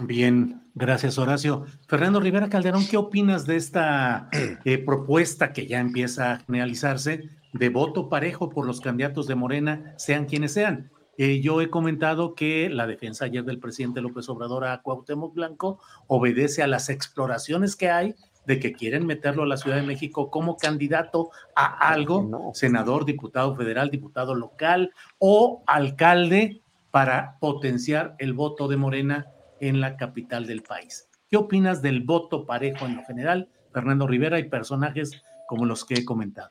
Bien, 0.00 0.62
gracias 0.74 1.18
Horacio. 1.18 1.64
Fernando 1.88 2.20
Rivera 2.20 2.48
Calderón, 2.48 2.86
¿qué 2.88 2.96
opinas 2.96 3.46
de 3.46 3.56
esta 3.56 4.28
eh, 4.64 4.78
propuesta 4.78 5.52
que 5.52 5.66
ya 5.66 5.80
empieza 5.80 6.32
a 6.32 6.38
generalizarse 6.40 7.30
de 7.52 7.68
voto 7.70 8.08
parejo 8.08 8.50
por 8.50 8.66
los 8.66 8.80
candidatos 8.80 9.26
de 9.26 9.34
Morena, 9.34 9.94
sean 9.96 10.26
quienes 10.26 10.52
sean? 10.52 10.90
Eh, 11.18 11.40
yo 11.40 11.60
he 11.60 11.68
comentado 11.68 12.36
que 12.36 12.70
la 12.70 12.86
defensa 12.86 13.24
ayer 13.24 13.44
del 13.44 13.58
presidente 13.58 14.00
López 14.00 14.28
Obrador 14.28 14.64
a 14.64 14.80
Cuauhtémoc 14.82 15.34
Blanco 15.34 15.80
obedece 16.06 16.62
a 16.62 16.68
las 16.68 16.88
exploraciones 16.88 17.74
que 17.74 17.90
hay 17.90 18.14
de 18.46 18.60
que 18.60 18.72
quieren 18.72 19.04
meterlo 19.04 19.42
a 19.42 19.46
la 19.46 19.56
Ciudad 19.56 19.76
de 19.76 19.82
México 19.82 20.30
como 20.30 20.56
candidato 20.56 21.30
a 21.56 21.90
algo, 21.90 22.52
senador, 22.54 23.04
diputado 23.04 23.56
federal, 23.56 23.90
diputado 23.90 24.36
local 24.36 24.92
o 25.18 25.64
alcalde 25.66 26.62
para 26.92 27.36
potenciar 27.40 28.14
el 28.18 28.32
voto 28.32 28.68
de 28.68 28.76
Morena 28.76 29.26
en 29.60 29.80
la 29.80 29.96
capital 29.96 30.46
del 30.46 30.62
país. 30.62 31.08
¿Qué 31.28 31.36
opinas 31.36 31.82
del 31.82 32.04
voto 32.04 32.46
parejo 32.46 32.86
en 32.86 32.96
lo 32.96 33.04
general, 33.04 33.48
Fernando 33.72 34.06
Rivera 34.06 34.38
y 34.38 34.48
personajes 34.48 35.20
como 35.48 35.66
los 35.66 35.84
que 35.84 35.94
he 35.94 36.04
comentado? 36.04 36.50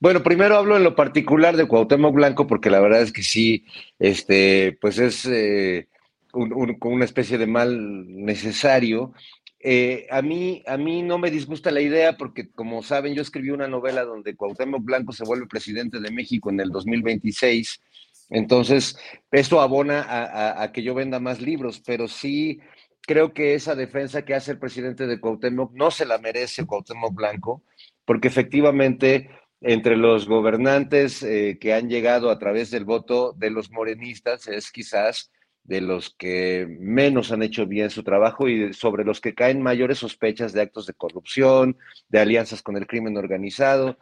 Bueno, 0.00 0.22
primero 0.22 0.56
hablo 0.56 0.78
en 0.78 0.82
lo 0.82 0.96
particular 0.96 1.58
de 1.58 1.68
Cuauhtémoc 1.68 2.14
Blanco, 2.14 2.46
porque 2.46 2.70
la 2.70 2.80
verdad 2.80 3.02
es 3.02 3.12
que 3.12 3.22
sí, 3.22 3.66
este, 3.98 4.78
pues 4.80 4.98
es 4.98 5.26
eh, 5.26 5.88
una 6.32 7.04
especie 7.04 7.36
de 7.36 7.46
mal 7.46 8.06
necesario. 8.24 9.12
Eh, 9.58 10.06
a, 10.10 10.22
mí, 10.22 10.62
a 10.66 10.78
mí 10.78 11.02
no 11.02 11.18
me 11.18 11.30
disgusta 11.30 11.70
la 11.70 11.82
idea 11.82 12.16
porque, 12.16 12.50
como 12.50 12.82
saben, 12.82 13.14
yo 13.14 13.20
escribí 13.20 13.50
una 13.50 13.68
novela 13.68 14.02
donde 14.04 14.36
Cuauhtémoc 14.36 14.82
Blanco 14.82 15.12
se 15.12 15.26
vuelve 15.26 15.46
presidente 15.46 16.00
de 16.00 16.10
México 16.10 16.48
en 16.48 16.60
el 16.60 16.70
2026. 16.70 17.82
Entonces, 18.30 18.96
esto 19.30 19.60
abona 19.60 20.00
a, 20.00 20.62
a 20.62 20.72
que 20.72 20.82
yo 20.82 20.94
venda 20.94 21.20
más 21.20 21.42
libros, 21.42 21.82
pero 21.84 22.08
sí 22.08 22.58
creo 23.02 23.34
que 23.34 23.52
esa 23.52 23.74
defensa 23.74 24.24
que 24.24 24.34
hace 24.34 24.52
el 24.52 24.58
presidente 24.58 25.06
de 25.06 25.20
Cuauhtémoc 25.20 25.74
no 25.74 25.90
se 25.90 26.06
la 26.06 26.16
merece 26.16 26.64
Cuauhtémoc 26.64 27.14
Blanco, 27.14 27.64
porque 28.06 28.28
efectivamente 28.28 29.28
entre 29.60 29.96
los 29.96 30.26
gobernantes 30.26 31.22
eh, 31.22 31.58
que 31.60 31.74
han 31.74 31.88
llegado 31.88 32.30
a 32.30 32.38
través 32.38 32.70
del 32.70 32.84
voto 32.84 33.34
de 33.36 33.50
los 33.50 33.70
morenistas 33.70 34.48
es 34.48 34.72
quizás 34.72 35.30
de 35.64 35.80
los 35.80 36.14
que 36.16 36.66
menos 36.80 37.30
han 37.30 37.42
hecho 37.42 37.66
bien 37.66 37.90
su 37.90 38.02
trabajo 38.02 38.48
y 38.48 38.72
sobre 38.72 39.04
los 39.04 39.20
que 39.20 39.34
caen 39.34 39.62
mayores 39.62 39.98
sospechas 39.98 40.52
de 40.52 40.62
actos 40.62 40.86
de 40.86 40.94
corrupción, 40.94 41.76
de 42.08 42.20
alianzas 42.20 42.62
con 42.62 42.76
el 42.76 42.86
crimen 42.86 43.16
organizado. 43.16 43.98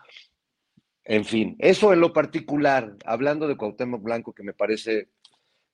En 1.05 1.25
fin, 1.25 1.57
eso 1.59 1.93
en 1.93 2.01
lo 2.01 2.13
particular, 2.13 2.97
hablando 3.05 3.49
de 3.49 3.57
Cuauhtémoc 3.57 4.03
Blanco, 4.03 4.33
que 4.33 4.45
me 4.45 4.53
parece 4.53 5.09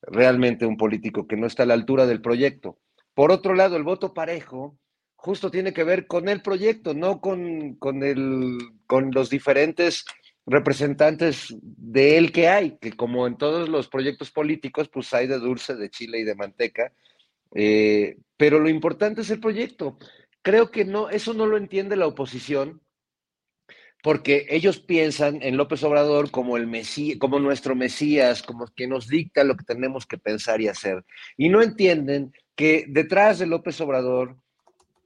realmente 0.00 0.66
un 0.66 0.76
político 0.76 1.26
que 1.26 1.36
no 1.36 1.46
está 1.46 1.64
a 1.64 1.66
la 1.66 1.74
altura 1.74 2.06
del 2.06 2.22
proyecto. 2.22 2.78
Por 3.14 3.30
otro 3.30 3.54
lado, 3.54 3.76
el 3.76 3.84
voto 3.84 4.14
parejo 4.14 4.78
justo 5.24 5.50
tiene 5.50 5.72
que 5.72 5.84
ver 5.84 6.06
con 6.06 6.28
el 6.28 6.42
proyecto, 6.42 6.92
no 6.92 7.18
con, 7.18 7.76
con, 7.76 8.02
el, 8.02 8.58
con 8.86 9.10
los 9.10 9.30
diferentes 9.30 10.04
representantes 10.44 11.56
de 11.62 12.18
él 12.18 12.30
que 12.30 12.48
hay, 12.48 12.76
que 12.76 12.92
como 12.92 13.26
en 13.26 13.38
todos 13.38 13.70
los 13.70 13.88
proyectos 13.88 14.30
políticos, 14.30 14.90
pues 14.92 15.14
hay 15.14 15.26
de 15.26 15.38
dulce, 15.38 15.76
de 15.76 15.88
chile 15.88 16.18
y 16.18 16.24
de 16.24 16.34
manteca, 16.34 16.92
eh, 17.54 18.18
pero 18.36 18.58
lo 18.58 18.68
importante 18.68 19.22
es 19.22 19.30
el 19.30 19.40
proyecto. 19.40 19.96
Creo 20.42 20.70
que 20.70 20.84
no, 20.84 21.08
eso 21.08 21.32
no 21.32 21.46
lo 21.46 21.56
entiende 21.56 21.96
la 21.96 22.06
oposición, 22.06 22.82
porque 24.02 24.46
ellos 24.50 24.78
piensan 24.78 25.40
en 25.40 25.56
López 25.56 25.82
Obrador 25.84 26.30
como 26.30 26.58
el 26.58 26.66
mesías, 26.66 27.16
como 27.18 27.38
nuestro 27.38 27.74
Mesías, 27.74 28.42
como 28.42 28.66
que 28.76 28.86
nos 28.86 29.08
dicta 29.08 29.42
lo 29.42 29.56
que 29.56 29.64
tenemos 29.64 30.04
que 30.04 30.18
pensar 30.18 30.60
y 30.60 30.68
hacer. 30.68 31.02
Y 31.38 31.48
no 31.48 31.62
entienden 31.62 32.34
que 32.54 32.84
detrás 32.86 33.38
de 33.38 33.46
López 33.46 33.80
Obrador 33.80 34.36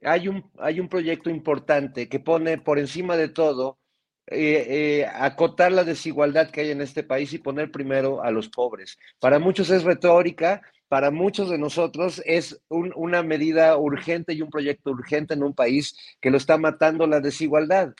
hay 0.03 0.27
un, 0.27 0.49
hay 0.59 0.79
un 0.79 0.89
proyecto 0.89 1.29
importante 1.29 2.07
que 2.09 2.19
pone 2.19 2.57
por 2.57 2.79
encima 2.79 3.17
de 3.17 3.29
todo 3.29 3.79
eh, 4.27 4.65
eh, 5.01 5.05
acotar 5.11 5.71
la 5.71 5.83
desigualdad 5.83 6.51
que 6.51 6.61
hay 6.61 6.71
en 6.71 6.81
este 6.81 7.03
país 7.03 7.33
y 7.33 7.39
poner 7.39 7.71
primero 7.71 8.21
a 8.21 8.29
los 8.29 8.47
pobres. 8.49 8.97
Para 9.19 9.39
muchos 9.39 9.71
es 9.71 9.83
retórica, 9.83 10.61
para 10.87 11.09
muchos 11.09 11.49
de 11.49 11.57
nosotros 11.57 12.21
es 12.25 12.61
una 12.69 13.23
medida 13.23 13.77
urgente 13.77 14.33
y 14.33 14.41
un 14.41 14.49
proyecto 14.49 14.91
urgente 14.91 15.33
en 15.33 15.43
un 15.43 15.53
país 15.53 15.95
que 16.21 16.29
lo 16.29 16.37
está 16.37 16.57
matando 16.57 17.07
la 17.07 17.21
desigualdad. 17.21 17.93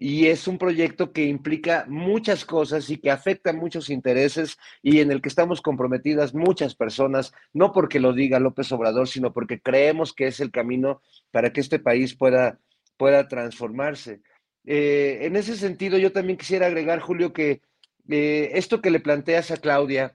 Y 0.00 0.26
es 0.26 0.46
un 0.46 0.58
proyecto 0.58 1.12
que 1.12 1.24
implica 1.24 1.84
muchas 1.88 2.44
cosas 2.44 2.88
y 2.88 2.98
que 2.98 3.10
afecta 3.10 3.52
muchos 3.52 3.90
intereses 3.90 4.56
y 4.80 5.00
en 5.00 5.10
el 5.10 5.20
que 5.20 5.28
estamos 5.28 5.60
comprometidas 5.60 6.34
muchas 6.34 6.76
personas, 6.76 7.32
no 7.52 7.72
porque 7.72 7.98
lo 7.98 8.12
diga 8.12 8.38
López 8.38 8.70
Obrador, 8.70 9.08
sino 9.08 9.32
porque 9.32 9.60
creemos 9.60 10.12
que 10.12 10.28
es 10.28 10.38
el 10.38 10.52
camino 10.52 11.02
para 11.32 11.52
que 11.52 11.60
este 11.60 11.80
país 11.80 12.14
pueda, 12.14 12.60
pueda 12.96 13.26
transformarse. 13.26 14.20
Eh, 14.64 15.18
en 15.22 15.34
ese 15.34 15.56
sentido, 15.56 15.98
yo 15.98 16.12
también 16.12 16.38
quisiera 16.38 16.66
agregar, 16.68 17.00
Julio, 17.00 17.32
que 17.32 17.62
eh, 18.08 18.50
esto 18.54 18.80
que 18.80 18.90
le 18.90 19.00
planteas 19.00 19.50
a 19.50 19.56
Claudia, 19.56 20.14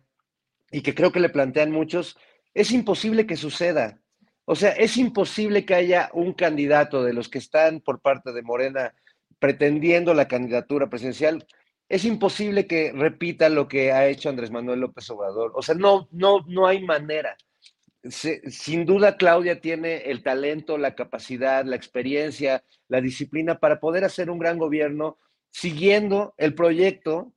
y 0.74 0.82
que 0.82 0.96
creo 0.96 1.12
que 1.12 1.20
le 1.20 1.30
plantean 1.30 1.72
muchos, 1.72 2.18
es 2.54 2.72
imposible 2.72 3.28
que 3.28 3.38
suceda. 3.38 4.00
O 4.46 4.56
sea, 4.56 4.72
es 4.72 4.98
imposible 4.98 5.66
que 5.66 5.76
haya 5.76 6.10
un 6.14 6.34
candidato 6.34 7.04
de 7.04 7.14
los 7.14 7.30
que 7.30 7.38
están 7.38 7.80
por 7.80 8.02
parte 8.02 8.34
de 8.34 8.42
Morena 8.42 8.94
pretendiendo 9.44 10.14
la 10.14 10.30
candidatura 10.30 10.90
presidencial. 10.90 11.46
Es 11.90 12.06
imposible 12.06 12.66
que 12.66 12.94
repita 12.94 13.50
lo 13.50 13.68
que 13.68 13.92
ha 13.92 14.08
hecho 14.08 14.30
Andrés 14.30 14.52
Manuel 14.52 14.80
López 14.80 15.10
Obrador. 15.10 15.52
O 15.54 15.62
sea, 15.62 15.76
no, 15.76 16.08
no, 16.12 16.46
no 16.48 16.66
hay 16.66 16.82
manera. 16.82 17.36
sin 18.10 18.86
duda, 18.86 19.18
Claudia 19.18 19.60
tiene 19.60 19.98
el 20.10 20.24
talento, 20.24 20.78
la 20.78 20.96
capacidad, 20.96 21.66
la 21.66 21.76
experiencia, 21.76 22.64
la 22.88 23.02
disciplina 23.02 23.60
para 23.60 23.82
poder 23.82 24.06
hacer 24.06 24.30
un 24.30 24.40
gran 24.40 24.58
gobierno 24.58 25.18
siguiendo 25.52 26.34
el 26.38 26.56
proyecto 26.56 27.34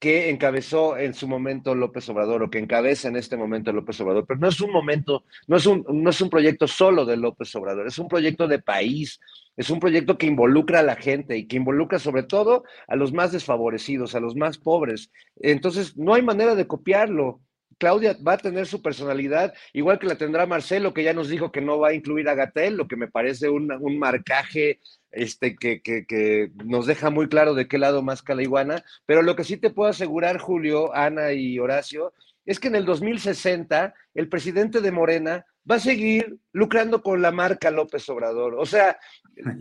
que 0.00 0.30
encabezó 0.30 0.96
en 0.96 1.12
su 1.12 1.28
momento 1.28 1.74
López 1.74 2.08
Obrador 2.08 2.42
o 2.42 2.50
que 2.50 2.58
encabeza 2.58 3.08
en 3.08 3.16
este 3.16 3.36
momento 3.36 3.70
López 3.70 4.00
Obrador, 4.00 4.24
pero 4.26 4.40
no 4.40 4.48
es 4.48 4.58
un 4.62 4.72
momento, 4.72 5.24
no 5.46 5.58
es 5.58 5.66
un, 5.66 5.84
no 5.88 6.08
es 6.08 6.20
un 6.22 6.30
proyecto 6.30 6.66
solo 6.66 7.04
de 7.04 7.18
López 7.18 7.54
Obrador, 7.54 7.86
es 7.86 7.98
un 7.98 8.08
proyecto 8.08 8.48
de 8.48 8.60
país, 8.60 9.20
es 9.58 9.68
un 9.68 9.78
proyecto 9.78 10.16
que 10.16 10.26
involucra 10.26 10.80
a 10.80 10.82
la 10.82 10.96
gente 10.96 11.36
y 11.36 11.46
que 11.46 11.56
involucra 11.56 11.98
sobre 11.98 12.22
todo 12.22 12.64
a 12.88 12.96
los 12.96 13.12
más 13.12 13.30
desfavorecidos, 13.30 14.14
a 14.14 14.20
los 14.20 14.34
más 14.34 14.56
pobres. 14.56 15.10
Entonces, 15.36 15.98
no 15.98 16.14
hay 16.14 16.22
manera 16.22 16.54
de 16.54 16.66
copiarlo. 16.66 17.42
Claudia 17.80 18.14
va 18.26 18.34
a 18.34 18.38
tener 18.38 18.66
su 18.66 18.82
personalidad, 18.82 19.54
igual 19.72 19.98
que 19.98 20.06
la 20.06 20.16
tendrá 20.16 20.46
Marcelo, 20.46 20.92
que 20.92 21.02
ya 21.02 21.14
nos 21.14 21.28
dijo 21.28 21.50
que 21.50 21.62
no 21.62 21.78
va 21.78 21.88
a 21.88 21.94
incluir 21.94 22.28
a 22.28 22.34
Gatel, 22.34 22.76
lo 22.76 22.86
que 22.86 22.96
me 22.96 23.08
parece 23.08 23.48
un, 23.48 23.72
un 23.72 23.98
marcaje 23.98 24.80
este, 25.10 25.56
que, 25.56 25.80
que, 25.82 26.52
nos 26.64 26.86
deja 26.86 27.08
muy 27.08 27.28
claro 27.28 27.54
de 27.54 27.66
qué 27.66 27.78
lado 27.78 28.02
más 28.02 28.22
la 28.28 28.42
iguana, 28.42 28.84
pero 29.06 29.22
lo 29.22 29.34
que 29.34 29.44
sí 29.44 29.56
te 29.56 29.70
puedo 29.70 29.88
asegurar, 29.88 30.38
Julio, 30.38 30.94
Ana 30.94 31.32
y 31.32 31.58
Horacio, 31.58 32.12
es 32.44 32.60
que 32.60 32.68
en 32.68 32.76
el 32.76 32.84
2060 32.84 33.94
el 34.14 34.28
presidente 34.28 34.82
de 34.82 34.92
Morena 34.92 35.46
va 35.68 35.76
a 35.76 35.80
seguir 35.80 36.38
lucrando 36.52 37.02
con 37.02 37.22
la 37.22 37.32
marca 37.32 37.70
López 37.70 38.06
Obrador. 38.10 38.56
O 38.56 38.66
sea, 38.66 38.98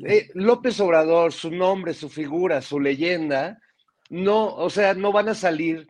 eh, 0.05 0.29
López 0.33 0.79
Obrador, 0.81 1.31
su 1.31 1.51
nombre, 1.51 1.93
su 1.93 2.09
figura, 2.09 2.61
su 2.61 2.79
leyenda, 2.79 3.59
no, 4.09 4.55
o 4.55 4.69
sea, 4.69 4.93
no 4.93 5.13
van 5.13 5.29
a 5.29 5.35
salir 5.35 5.87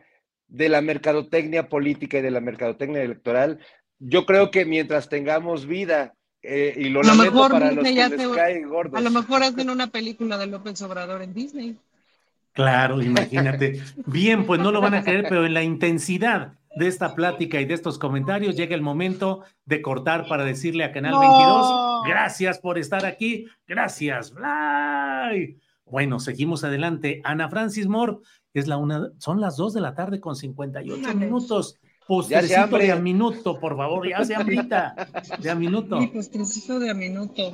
de 0.50 0.68
la 0.68 0.82
mercadotecnia 0.82 1.68
política 1.68 2.18
y 2.18 2.22
de 2.22 2.30
la 2.30 2.40
mercadotecnia 2.40 3.02
electoral. 3.02 3.60
Yo 3.98 4.26
creo 4.26 4.50
que 4.50 4.64
mientras 4.64 5.08
tengamos 5.08 5.66
vida 5.66 6.14
eh, 6.42 6.74
y 6.76 6.88
lo, 6.88 7.02
lamento 7.02 7.48
para 7.48 7.72
los 7.72 7.84
que 7.84 7.92
les 7.92 8.66
gordos. 8.66 8.98
A 8.98 9.02
lo 9.02 9.10
mejor 9.10 9.42
hacen 9.42 9.70
una 9.70 9.88
película 9.88 10.38
de 10.38 10.46
López 10.46 10.80
Obrador 10.82 11.22
en 11.22 11.34
Disney. 11.34 11.76
Claro, 12.52 13.00
imagínate. 13.00 13.80
Bien, 14.06 14.44
pues 14.44 14.60
no 14.60 14.72
lo 14.72 14.80
van 14.80 14.94
a 14.94 15.02
creer, 15.02 15.26
pero 15.28 15.46
en 15.46 15.54
la 15.54 15.62
intensidad 15.62 16.54
de 16.76 16.86
esta 16.86 17.14
plática 17.14 17.60
y 17.60 17.64
de 17.64 17.74
estos 17.74 17.98
comentarios 17.98 18.56
llega 18.56 18.74
el 18.74 18.82
momento 18.82 19.42
de 19.64 19.82
cortar 19.82 20.26
para 20.28 20.44
decirle 20.44 20.84
a 20.84 20.92
Canal 20.92 21.18
22, 21.18 22.02
gracias 22.06 22.58
por 22.58 22.78
estar 22.78 23.04
aquí, 23.06 23.46
gracias, 23.66 24.32
Bueno, 25.84 26.20
seguimos 26.20 26.62
adelante. 26.62 27.20
Ana 27.24 27.48
Francis 27.48 27.86
Moore, 27.86 28.18
es 28.54 28.66
la 28.66 28.76
una, 28.76 29.10
son 29.18 29.40
las 29.40 29.56
dos 29.56 29.72
de 29.72 29.80
la 29.80 29.94
tarde 29.94 30.20
con 30.20 30.36
58 30.36 31.14
minutos. 31.14 31.76
Postrecito 32.06 32.76
de 32.76 32.90
a 32.90 32.96
minuto, 32.96 33.60
por 33.60 33.76
favor, 33.76 34.08
ya 34.08 34.24
se 34.24 34.34
hambrita, 34.34 34.96
de 35.40 35.50
a 35.50 35.54
minuto. 35.54 36.00
Sí, 36.00 36.08
postrecito 36.08 36.80
de 36.80 36.90
a 36.90 36.94
minuto. 36.94 37.52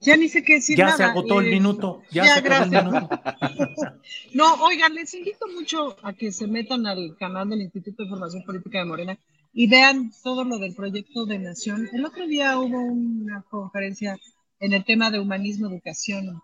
Ya 0.00 0.16
ni 0.16 0.28
sé 0.28 0.42
qué 0.42 0.54
decir. 0.54 0.76
Ya 0.76 0.90
se 0.90 1.04
agotó 1.04 1.40
el 1.40 1.46
eh, 1.46 1.50
minuto. 1.50 2.02
Ya, 2.10 2.24
se 2.24 2.40
agotó 2.40 2.64
el 2.64 2.84
minuto. 2.84 3.08
no, 4.34 4.54
oigan, 4.64 4.94
les 4.94 5.14
invito 5.14 5.46
mucho 5.54 5.96
a 6.02 6.12
que 6.12 6.32
se 6.32 6.48
metan 6.48 6.86
al 6.86 7.16
canal 7.16 7.48
del 7.48 7.62
Instituto 7.62 8.02
de 8.02 8.08
Formación 8.08 8.42
Política 8.44 8.80
de 8.80 8.84
Morena 8.86 9.18
y 9.52 9.68
vean 9.68 10.10
todo 10.24 10.44
lo 10.44 10.58
del 10.58 10.74
proyecto 10.74 11.24
de 11.24 11.38
Nación. 11.38 11.88
El 11.92 12.04
otro 12.04 12.26
día 12.26 12.58
hubo 12.58 12.80
una 12.80 13.42
conferencia 13.48 14.18
en 14.58 14.72
el 14.72 14.84
tema 14.84 15.12
de 15.12 15.20
humanismo, 15.20 15.68
educación 15.68 16.40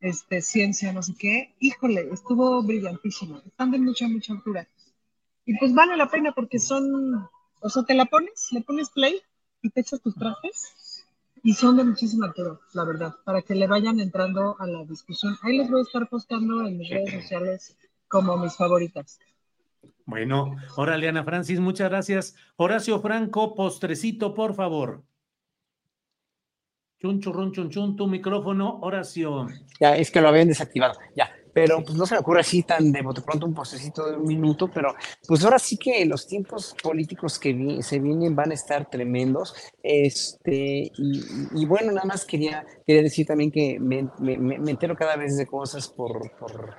este, 0.00 0.42
ciencia, 0.42 0.92
no 0.92 1.02
sé 1.02 1.14
qué, 1.18 1.54
híjole, 1.60 2.08
estuvo 2.12 2.62
brillantísimo, 2.62 3.40
están 3.46 3.70
de 3.70 3.78
mucha, 3.78 4.08
mucha 4.08 4.32
altura. 4.32 4.68
Y 5.44 5.56
pues 5.58 5.74
vale 5.74 5.96
la 5.96 6.10
pena 6.10 6.32
porque 6.32 6.58
son, 6.58 7.28
o 7.60 7.68
sea, 7.70 7.82
te 7.82 7.94
la 7.94 8.04
pones, 8.04 8.48
le 8.52 8.60
pones 8.60 8.90
play 8.90 9.20
y 9.62 9.70
te 9.70 9.80
echas 9.80 10.00
tus 10.00 10.14
trajes 10.14 11.06
y 11.42 11.54
son 11.54 11.76
de 11.76 11.84
muchísima 11.84 12.26
altura, 12.26 12.58
la 12.74 12.84
verdad, 12.84 13.14
para 13.24 13.42
que 13.42 13.54
le 13.54 13.66
vayan 13.66 14.00
entrando 14.00 14.56
a 14.58 14.66
la 14.66 14.84
discusión. 14.84 15.36
Ahí 15.42 15.56
les 15.56 15.70
voy 15.70 15.80
a 15.80 15.82
estar 15.82 16.08
postando 16.08 16.66
en 16.66 16.78
mis 16.78 16.90
redes 16.90 17.12
sociales 17.12 17.76
como 18.08 18.36
mis 18.36 18.56
favoritas. 18.56 19.18
Bueno, 20.04 20.56
órale, 20.76 21.08
Ana 21.08 21.24
Francis, 21.24 21.60
muchas 21.60 21.90
gracias. 21.90 22.34
Horacio 22.56 23.00
Franco, 23.00 23.54
postrecito, 23.54 24.34
por 24.34 24.54
favor. 24.54 25.02
Chun, 27.00 27.20
churrun, 27.20 27.52
chun, 27.52 27.70
chun, 27.70 27.94
tu 27.94 28.08
micrófono, 28.08 28.80
oración. 28.82 29.54
Ya, 29.78 29.96
es 29.96 30.10
que 30.10 30.20
lo 30.20 30.28
habían 30.28 30.48
desactivado, 30.48 30.98
ya. 31.14 31.30
Pero 31.54 31.82
pues 31.84 31.96
no 31.96 32.06
se 32.06 32.16
me 32.16 32.20
ocurre 32.20 32.40
así 32.40 32.64
tan 32.64 32.90
de 32.90 33.02
bote 33.02 33.22
pronto 33.22 33.46
un 33.46 33.54
postecito 33.54 34.10
de 34.10 34.16
un 34.16 34.26
minuto, 34.26 34.68
pero 34.68 34.94
pues 35.26 35.44
ahora 35.44 35.60
sí 35.60 35.76
que 35.76 36.04
los 36.06 36.26
tiempos 36.26 36.74
políticos 36.82 37.38
que 37.38 37.78
se 37.82 38.00
vienen 38.00 38.34
van 38.34 38.50
a 38.50 38.54
estar 38.54 38.90
tremendos. 38.90 39.54
Este, 39.80 40.90
y, 40.96 41.66
bueno, 41.66 41.92
nada 41.92 42.06
más 42.06 42.24
quería, 42.24 42.66
quería 42.84 43.02
decir 43.02 43.26
también 43.26 43.52
que 43.52 43.78
me, 43.78 44.08
me, 44.18 44.70
entero 44.70 44.96
cada 44.96 45.16
vez 45.16 45.36
de 45.36 45.46
cosas 45.46 45.88
por, 45.88 46.32
por 46.36 46.76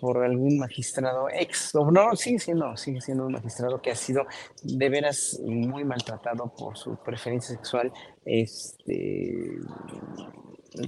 por 0.00 0.24
algún 0.24 0.58
magistrado 0.58 1.28
ex, 1.28 1.74
no, 1.74 2.16
sigue 2.16 2.38
siendo, 2.38 2.76
sigue 2.76 3.00
siendo 3.00 3.26
un 3.26 3.32
magistrado 3.32 3.80
que 3.80 3.90
ha 3.90 3.96
sido 3.96 4.26
de 4.62 4.88
veras 4.88 5.40
muy 5.44 5.84
maltratado 5.84 6.52
por 6.56 6.76
su 6.76 6.96
preferencia 6.96 7.56
sexual, 7.56 7.92
este, 8.24 9.58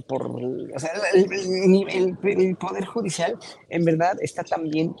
por, 0.07 0.27
o 0.27 0.79
sea, 0.79 0.91
el, 1.13 2.17
el, 2.23 2.55
poder 2.57 2.85
judicial 2.85 3.37
en 3.69 3.85
verdad 3.85 4.17
está 4.21 4.43
también 4.43 4.95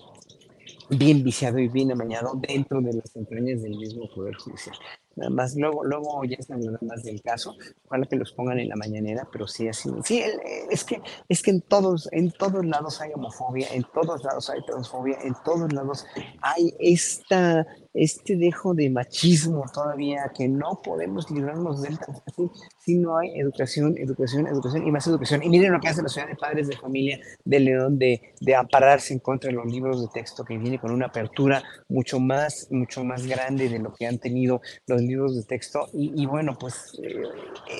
bien 0.89 1.23
viciado 1.23 1.59
y 1.59 1.67
bien 1.67 1.91
amañado 1.91 2.33
dentro 2.35 2.81
de 2.81 2.93
las 2.93 3.15
entrañas 3.15 3.61
del 3.61 3.77
mismo 3.77 4.09
poder 4.13 4.35
judicial. 4.35 4.75
Nada 5.19 5.31
más, 5.31 5.53
luego, 5.55 5.83
luego 5.83 6.23
ya 6.23 6.37
están 6.39 6.59
hablando 6.59 6.79
más 6.83 7.03
del 7.03 7.21
caso. 7.21 7.53
Ojalá 7.87 8.05
que 8.05 8.15
los 8.15 8.31
pongan 8.31 8.57
en 8.57 8.69
la 8.69 8.77
mañanera, 8.77 9.27
pero 9.29 9.47
sí 9.47 9.67
así. 9.67 9.89
Sí, 10.05 10.23
es 10.69 10.85
que, 10.85 11.01
es 11.27 11.43
que 11.43 11.51
en 11.51 11.61
todos, 11.61 12.07
en 12.13 12.31
todos 12.31 12.65
lados 12.65 13.01
hay 13.01 13.11
homofobia, 13.13 13.67
en 13.73 13.83
todos 13.93 14.23
lados 14.23 14.49
hay 14.49 14.63
transfobia, 14.65 15.17
en 15.21 15.35
todos 15.43 15.73
lados 15.73 16.05
hay 16.41 16.73
esta 16.79 17.67
este 17.93 18.35
dejo 18.35 18.73
de 18.73 18.89
machismo 18.89 19.65
todavía 19.73 20.31
que 20.35 20.47
no 20.47 20.81
podemos 20.83 21.29
librarnos 21.31 21.81
de 21.81 21.89
él 21.89 21.99
así 22.27 22.49
si 22.79 22.95
no 22.95 23.17
hay 23.17 23.39
educación, 23.39 23.95
educación, 23.97 24.47
educación 24.47 24.87
y 24.87 24.91
más 24.91 25.05
educación. 25.07 25.43
Y 25.43 25.49
miren 25.49 25.73
lo 25.73 25.79
que 25.79 25.89
hace 25.89 26.01
la 26.01 26.09
Ciudad 26.09 26.27
de 26.27 26.35
Padres 26.35 26.67
de 26.67 26.77
Familia 26.77 27.19
de 27.43 27.59
León 27.59 27.99
de, 27.99 28.33
de 28.39 28.55
ampararse 28.55 29.13
en 29.13 29.19
contra 29.19 29.49
de 29.49 29.55
los 29.55 29.65
libros 29.65 30.01
de 30.01 30.07
texto 30.07 30.43
que 30.43 30.57
viene 30.57 30.79
con 30.79 30.91
una 30.91 31.07
apertura 31.07 31.63
mucho 31.87 32.19
más, 32.19 32.67
mucho 32.71 33.03
más 33.03 33.25
grande 33.25 33.69
de 33.69 33.79
lo 33.79 33.93
que 33.93 34.07
han 34.07 34.17
tenido 34.17 34.61
los 34.87 35.01
libros 35.01 35.35
de 35.35 35.43
texto. 35.43 35.87
Y, 35.93 36.25
bueno, 36.25 36.57
pues 36.59 36.97
eh, 37.03 37.23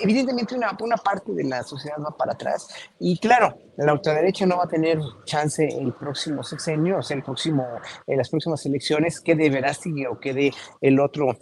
evidentemente 0.01 0.55
una, 0.55 0.77
una 0.79 0.97
parte 0.97 1.31
de 1.33 1.43
la 1.43 1.63
sociedad 1.63 1.97
va 1.99 2.15
para 2.15 2.33
atrás. 2.33 2.67
Y 2.99 3.17
claro, 3.19 3.57
la 3.77 3.91
autoderecha 3.93 4.45
no 4.45 4.57
va 4.57 4.65
a 4.65 4.67
tener 4.67 4.99
chance 5.25 5.65
el 5.65 5.93
próximo 5.93 6.43
sexenio, 6.43 6.97
o 6.97 7.01
sea, 7.01 7.17
el 7.17 7.23
próximo, 7.23 7.65
en 8.07 8.17
las 8.17 8.29
próximas 8.29 8.65
elecciones, 8.65 9.19
que 9.19 9.35
deberá 9.35 9.73
seguir 9.73 9.98
o 10.05 10.19
quede 10.19 10.51
el 10.81 10.99
otro 10.99 11.37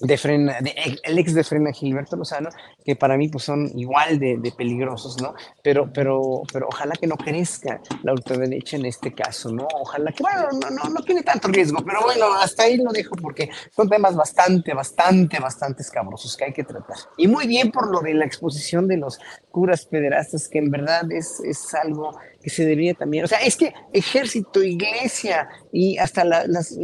de 0.00 0.16
Frena, 0.16 0.58
el 0.58 1.18
ex 1.18 1.34
de 1.34 1.44
Frena 1.44 1.72
Gilberto 1.72 2.16
Lozano, 2.16 2.50
que 2.88 2.96
para 2.96 3.18
mí 3.18 3.28
pues 3.28 3.44
son 3.44 3.70
igual 3.78 4.18
de, 4.18 4.50
peligrosos, 4.56 5.20
¿no? 5.20 5.34
Pero, 5.62 5.92
pero, 5.92 6.42
pero 6.50 6.68
ojalá 6.68 6.94
que 6.94 7.06
no 7.06 7.18
crezca 7.18 7.82
la 8.02 8.14
ultraderecha 8.14 8.78
en 8.78 8.86
este 8.86 9.12
caso, 9.12 9.52
¿no? 9.52 9.68
Ojalá 9.74 10.10
que, 10.10 10.22
bueno, 10.22 10.48
no, 10.52 10.70
no, 10.70 10.88
no 10.88 11.02
tiene 11.02 11.22
tanto 11.22 11.48
riesgo, 11.48 11.84
pero 11.84 12.00
bueno, 12.00 12.32
hasta 12.32 12.62
ahí 12.62 12.78
lo 12.78 12.90
dejo 12.90 13.14
porque 13.16 13.50
son 13.76 13.90
temas 13.90 14.16
bastante, 14.16 14.72
bastante, 14.72 15.38
bastante 15.38 15.82
escabrosos 15.82 16.34
que 16.34 16.46
hay 16.46 16.54
que 16.54 16.64
tratar. 16.64 16.96
Y 17.18 17.28
muy 17.28 17.46
bien 17.46 17.70
por 17.70 17.92
lo 17.92 18.00
de 18.00 18.14
la 18.14 18.24
exposición 18.24 18.88
de 18.88 18.96
los 18.96 19.20
curas 19.50 19.84
pederastas, 19.84 20.48
que 20.48 20.56
en 20.56 20.70
verdad 20.70 21.12
es, 21.12 21.40
es 21.40 21.74
algo 21.74 22.18
que 22.42 22.48
se 22.48 22.64
debería 22.64 22.94
también, 22.94 23.24
o 23.24 23.28
sea, 23.28 23.40
es 23.40 23.56
que 23.56 23.74
ejército, 23.92 24.62
iglesia 24.62 25.46
y 25.72 25.98
hasta 25.98 26.24
las, 26.24 26.78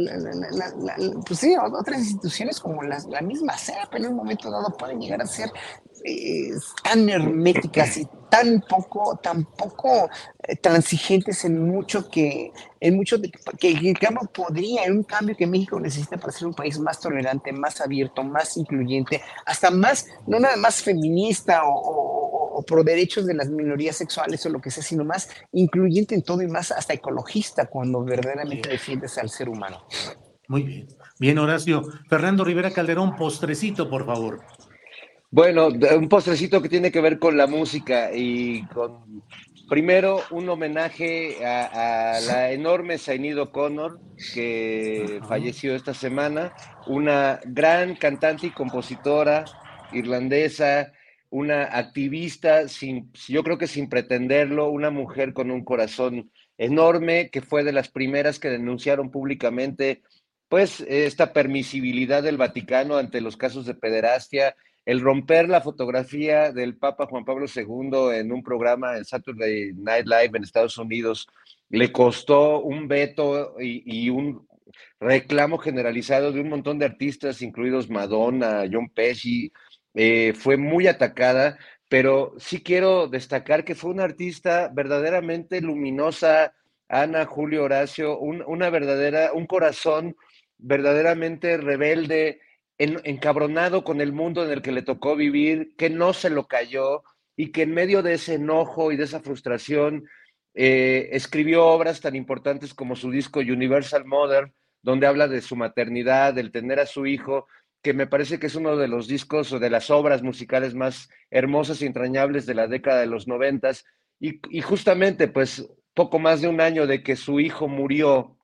pues 1.25 1.39
sí, 1.39 1.55
otras 1.57 1.97
instituciones 1.97 2.59
como 2.59 2.83
la 2.83 3.21
misma 3.21 3.57
CEP 3.57 3.95
en 3.95 4.05
un 4.07 4.15
momento 4.17 4.51
dado 4.51 4.75
pueden 4.77 4.99
llegar 4.99 5.21
a 5.23 5.25
ser 5.25 5.49
eh, 6.07 6.51
tan 6.83 7.09
herméticas 7.09 7.97
y 7.97 8.07
tan 8.29 8.61
poco, 8.61 9.17
tan 9.23 9.43
poco 9.43 10.07
eh, 10.43 10.55
transigentes 10.55 11.43
en 11.45 11.67
mucho 11.67 12.11
que, 12.11 12.51
en 12.79 12.95
mucho 12.95 13.17
de, 13.17 13.31
que, 13.31 13.93
cambio 13.93 14.29
podría, 14.31 14.83
en 14.83 14.97
un 14.97 15.03
cambio 15.03 15.35
que 15.35 15.47
México 15.47 15.79
necesita 15.79 16.17
para 16.17 16.31
ser 16.31 16.47
un 16.47 16.53
país 16.53 16.77
más 16.77 16.99
tolerante, 16.99 17.51
más 17.51 17.81
abierto, 17.81 18.23
más 18.23 18.55
incluyente, 18.55 19.19
hasta 19.47 19.71
más, 19.71 20.05
no 20.27 20.39
nada 20.39 20.57
más 20.57 20.83
feminista 20.83 21.63
o, 21.65 22.59
o, 22.59 22.63
pro 22.63 22.83
derechos 22.83 23.25
de 23.25 23.33
las 23.33 23.49
minorías 23.49 23.95
sexuales 23.95 24.45
o 24.45 24.49
lo 24.49 24.61
que 24.61 24.69
sea, 24.69 24.83
sino 24.83 25.03
más 25.03 25.27
incluyente 25.53 26.13
en 26.13 26.21
todo 26.21 26.43
y 26.43 26.47
más 26.47 26.71
hasta 26.71 26.93
ecologista 26.93 27.65
cuando 27.65 28.03
verdaderamente 28.03 28.69
defiendes 28.69 29.17
al 29.17 29.31
ser 29.31 29.49
humano. 29.49 29.87
Muy 30.47 30.61
bien. 30.61 30.87
Bien, 31.17 31.39
Horacio. 31.39 31.81
Fernando 32.09 32.43
Rivera 32.43 32.69
Calderón, 32.69 33.15
postrecito, 33.15 33.89
por 33.89 34.05
favor. 34.05 34.41
Bueno, 35.35 35.67
un 35.67 36.07
postrecito 36.07 36.61
que 36.61 36.69
tiene 36.69 36.93
que 36.93 37.01
ver 37.01 37.19
con 37.19 37.35
la 37.35 37.45
música 37.45 38.09
y 38.15 38.65
con, 38.67 39.21
primero, 39.67 40.21
un 40.31 40.47
homenaje 40.47 41.45
a, 41.45 42.21
la 42.25 42.53
enorme 42.53 42.97
Zainido 42.97 43.51
Connor, 43.51 43.99
que 44.33 45.19
falleció 45.27 45.75
esta 45.75 45.93
semana, 45.93 46.53
una 46.87 47.41
gran 47.43 47.97
cantante 47.97 48.47
y 48.47 48.51
compositora 48.51 49.43
irlandesa, 49.91 50.93
una 51.29 51.63
activista, 51.63 52.69
sin, 52.69 53.11
yo 53.27 53.43
creo 53.43 53.57
que 53.57 53.67
sin 53.67 53.89
pretenderlo, 53.89 54.69
una 54.69 54.89
mujer 54.89 55.33
con 55.33 55.51
un 55.51 55.65
corazón 55.65 56.31
enorme, 56.57 57.29
que 57.29 57.41
fue 57.41 57.65
de 57.65 57.73
las 57.73 57.89
primeras 57.89 58.39
que 58.39 58.47
denunciaron 58.47 59.11
públicamente 59.11 60.01
pues 60.47 60.79
esta 60.87 61.33
permisibilidad 61.33 62.23
del 62.23 62.37
Vaticano 62.37 62.95
ante 62.95 63.19
los 63.19 63.35
casos 63.35 63.65
de 63.65 63.73
pederastia, 63.73 64.55
el 64.85 65.01
romper 65.01 65.49
la 65.49 65.61
fotografía 65.61 66.51
del 66.51 66.77
Papa 66.77 67.07
Juan 67.07 67.25
Pablo 67.25 67.47
II 67.53 68.17
en 68.17 68.31
un 68.31 68.43
programa 68.43 68.97
en 68.97 69.05
Saturday 69.05 69.73
Night 69.73 70.05
Live 70.05 70.31
en 70.37 70.43
Estados 70.43 70.77
Unidos 70.77 71.27
le 71.69 71.91
costó 71.91 72.61
un 72.61 72.87
veto 72.87 73.55
y, 73.59 74.09
un 74.09 74.47
reclamo 74.99 75.57
generalizado 75.57 76.31
de 76.31 76.41
un 76.41 76.49
montón 76.49 76.79
de 76.79 76.85
artistas, 76.85 77.41
incluidos 77.41 77.89
Madonna, 77.89 78.65
John 78.71 78.89
Pesci, 78.89 79.51
eh, 79.93 80.33
fue 80.35 80.57
muy 80.57 80.87
atacada, 80.87 81.57
pero 81.89 82.33
sí 82.37 82.61
quiero 82.61 83.07
destacar 83.07 83.63
que 83.63 83.75
fue 83.75 83.91
una 83.91 84.03
artista 84.03 84.69
verdaderamente 84.73 85.61
luminosa, 85.61 86.53
Ana, 86.87 87.25
Julio, 87.25 87.63
Horacio, 87.63 88.19
una 88.19 88.69
verdadera, 88.69 89.33
un 89.33 89.47
corazón 89.47 90.15
verdaderamente 90.57 91.57
rebelde, 91.57 92.41
encabronado 92.77 93.83
con 93.83 94.01
el 94.01 94.11
mundo 94.11 94.43
en 94.43 94.51
el 94.51 94.61
que 94.61 94.71
le 94.71 94.81
tocó 94.81 95.15
vivir, 95.15 95.73
que 95.77 95.89
no 95.89 96.13
se 96.13 96.29
lo 96.29 96.47
cayó 96.47 97.03
y 97.37 97.51
que 97.51 97.63
en 97.63 97.73
medio 97.73 98.03
de 98.03 98.13
ese 98.13 98.35
enojo 98.35 98.91
y 98.91 98.97
de 98.97 99.05
esa 99.05 99.21
frustración 99.21 100.05
eh, 100.53 101.09
escribió 101.11 101.65
obras 101.65 102.01
tan 102.01 102.15
importantes 102.15 102.73
como 102.73 102.95
su 102.95 103.11
disco 103.11 103.39
Universal 103.39 104.05
Mother, 104.05 104.51
donde 104.81 105.07
habla 105.07 105.27
de 105.27 105.41
su 105.41 105.55
maternidad, 105.55 106.33
del 106.33 106.51
tener 106.51 106.79
a 106.79 106.85
su 106.85 107.05
hijo, 107.05 107.47
que 107.81 107.93
me 107.93 108.07
parece 108.07 108.39
que 108.39 108.47
es 108.47 108.55
uno 108.55 108.77
de 108.77 108.87
los 108.87 109.07
discos 109.07 109.51
o 109.51 109.59
de 109.59 109.69
las 109.69 109.89
obras 109.89 110.23
musicales 110.23 110.73
más 110.73 111.09
hermosas 111.29 111.81
y 111.81 111.85
entrañables 111.85 112.45
de 112.45 112.55
la 112.55 112.67
década 112.67 113.01
de 113.01 113.05
los 113.05 113.27
noventas. 113.27 113.83
Y, 114.19 114.39
y 114.49 114.61
justamente, 114.61 115.27
pues, 115.27 115.67
poco 115.93 116.19
más 116.19 116.41
de 116.41 116.47
un 116.47 116.61
año 116.61 116.87
de 116.87 117.03
que 117.03 117.15
su 117.15 117.39
hijo 117.39 117.67
murió, 117.67 118.37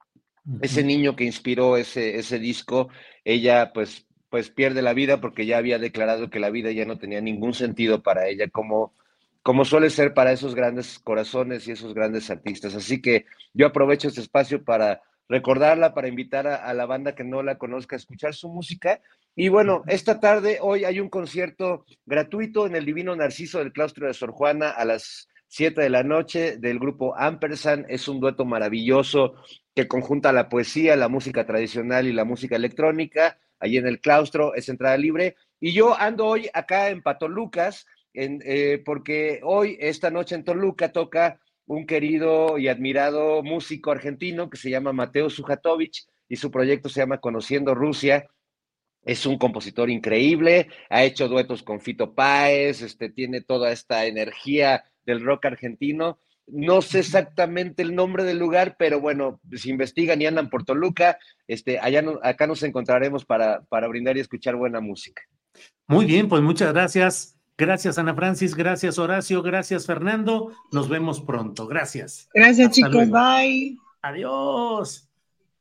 ese 0.61 0.83
niño 0.83 1.15
que 1.15 1.23
inspiró 1.23 1.77
ese, 1.77 2.17
ese 2.17 2.39
disco, 2.39 2.89
ella 3.23 3.71
pues, 3.73 4.07
pues 4.31 4.49
pierde 4.49 4.81
la 4.81 4.93
vida 4.93 5.19
porque 5.19 5.45
ya 5.45 5.57
había 5.57 5.77
declarado 5.77 6.29
que 6.29 6.39
la 6.39 6.49
vida 6.49 6.71
ya 6.71 6.85
no 6.85 6.97
tenía 6.97 7.19
ningún 7.19 7.53
sentido 7.53 8.01
para 8.01 8.29
ella, 8.29 8.49
como, 8.49 8.93
como 9.43 9.65
suele 9.65 9.89
ser 9.89 10.13
para 10.13 10.31
esos 10.31 10.55
grandes 10.55 10.99
corazones 10.99 11.67
y 11.67 11.73
esos 11.73 11.93
grandes 11.93 12.29
artistas. 12.29 12.73
Así 12.73 13.01
que 13.01 13.25
yo 13.53 13.67
aprovecho 13.67 14.07
este 14.07 14.21
espacio 14.21 14.63
para 14.63 15.01
recordarla, 15.27 15.93
para 15.93 16.07
invitar 16.07 16.47
a, 16.47 16.55
a 16.55 16.73
la 16.73 16.85
banda 16.85 17.13
que 17.13 17.25
no 17.25 17.43
la 17.43 17.57
conozca 17.57 17.97
a 17.97 17.99
escuchar 17.99 18.33
su 18.33 18.47
música. 18.47 19.01
Y 19.35 19.49
bueno, 19.49 19.83
esta 19.87 20.21
tarde, 20.21 20.59
hoy 20.61 20.85
hay 20.85 21.01
un 21.01 21.09
concierto 21.09 21.85
gratuito 22.05 22.65
en 22.65 22.77
el 22.77 22.85
Divino 22.85 23.13
Narciso 23.13 23.59
del 23.59 23.73
Claustro 23.73 24.07
de 24.07 24.13
Sor 24.13 24.31
Juana 24.31 24.69
a 24.69 24.85
las 24.85 25.27
7 25.49 25.81
de 25.81 25.89
la 25.89 26.03
noche 26.03 26.55
del 26.57 26.79
grupo 26.79 27.13
Ampersand. 27.17 27.85
Es 27.89 28.07
un 28.07 28.21
dueto 28.21 28.45
maravilloso 28.45 29.35
que 29.75 29.89
conjunta 29.89 30.31
la 30.31 30.47
poesía, 30.47 30.95
la 30.95 31.09
música 31.09 31.45
tradicional 31.45 32.07
y 32.07 32.13
la 32.13 32.23
música 32.23 32.55
electrónica. 32.55 33.37
Allí 33.61 33.77
en 33.77 33.87
el 33.87 34.01
claustro 34.01 34.53
es 34.55 34.67
entrada 34.67 34.97
libre. 34.97 35.35
Y 35.59 35.71
yo 35.71 35.97
ando 35.97 36.25
hoy 36.25 36.49
acá 36.53 36.89
en 36.89 37.01
Patolucas, 37.01 37.85
en, 38.13 38.41
eh, 38.43 38.81
porque 38.83 39.39
hoy, 39.43 39.77
esta 39.79 40.09
noche 40.09 40.35
en 40.35 40.43
Toluca, 40.43 40.91
toca 40.91 41.39
un 41.67 41.85
querido 41.85 42.57
y 42.57 42.67
admirado 42.67 43.43
músico 43.43 43.91
argentino 43.91 44.49
que 44.49 44.57
se 44.57 44.69
llama 44.69 44.91
Mateo 44.91 45.29
Sujatovich 45.29 46.05
y 46.27 46.35
su 46.35 46.51
proyecto 46.51 46.89
se 46.89 46.99
llama 46.99 47.19
Conociendo 47.19 47.75
Rusia. 47.75 48.27
Es 49.03 49.25
un 49.25 49.37
compositor 49.37 49.89
increíble, 49.89 50.67
ha 50.89 51.03
hecho 51.03 51.27
duetos 51.27 51.63
con 51.63 51.79
Fito 51.79 52.13
Páez, 52.13 52.81
este, 52.81 53.09
tiene 53.09 53.41
toda 53.41 53.71
esta 53.71 54.05
energía 54.05 54.83
del 55.05 55.23
rock 55.23 55.45
argentino. 55.45 56.19
No 56.51 56.81
sé 56.81 56.99
exactamente 56.99 57.81
el 57.81 57.95
nombre 57.95 58.23
del 58.23 58.37
lugar, 58.37 58.75
pero 58.77 58.99
bueno, 58.99 59.39
si 59.53 59.69
investigan 59.69 60.21
y 60.21 60.25
andan 60.25 60.49
por 60.49 60.65
Toluca, 60.65 61.17
este, 61.47 61.79
allá 61.79 62.03
acá 62.23 62.45
nos 62.45 62.61
encontraremos 62.63 63.25
para, 63.25 63.61
para 63.63 63.87
brindar 63.87 64.17
y 64.17 64.19
escuchar 64.19 64.55
buena 64.55 64.81
música. 64.81 65.23
Muy 65.87 66.05
bien, 66.05 66.27
pues 66.27 66.41
muchas 66.41 66.73
gracias. 66.73 67.37
Gracias, 67.57 67.97
Ana 67.97 68.15
Francis. 68.15 68.55
Gracias, 68.55 68.97
Horacio. 68.97 69.41
Gracias, 69.43 69.85
Fernando. 69.85 70.51
Nos 70.71 70.89
vemos 70.89 71.21
pronto. 71.21 71.67
Gracias. 71.67 72.27
Gracias, 72.33 72.71
chicos. 72.71 73.09
Bye. 73.09 73.77
Adiós. 74.01 75.07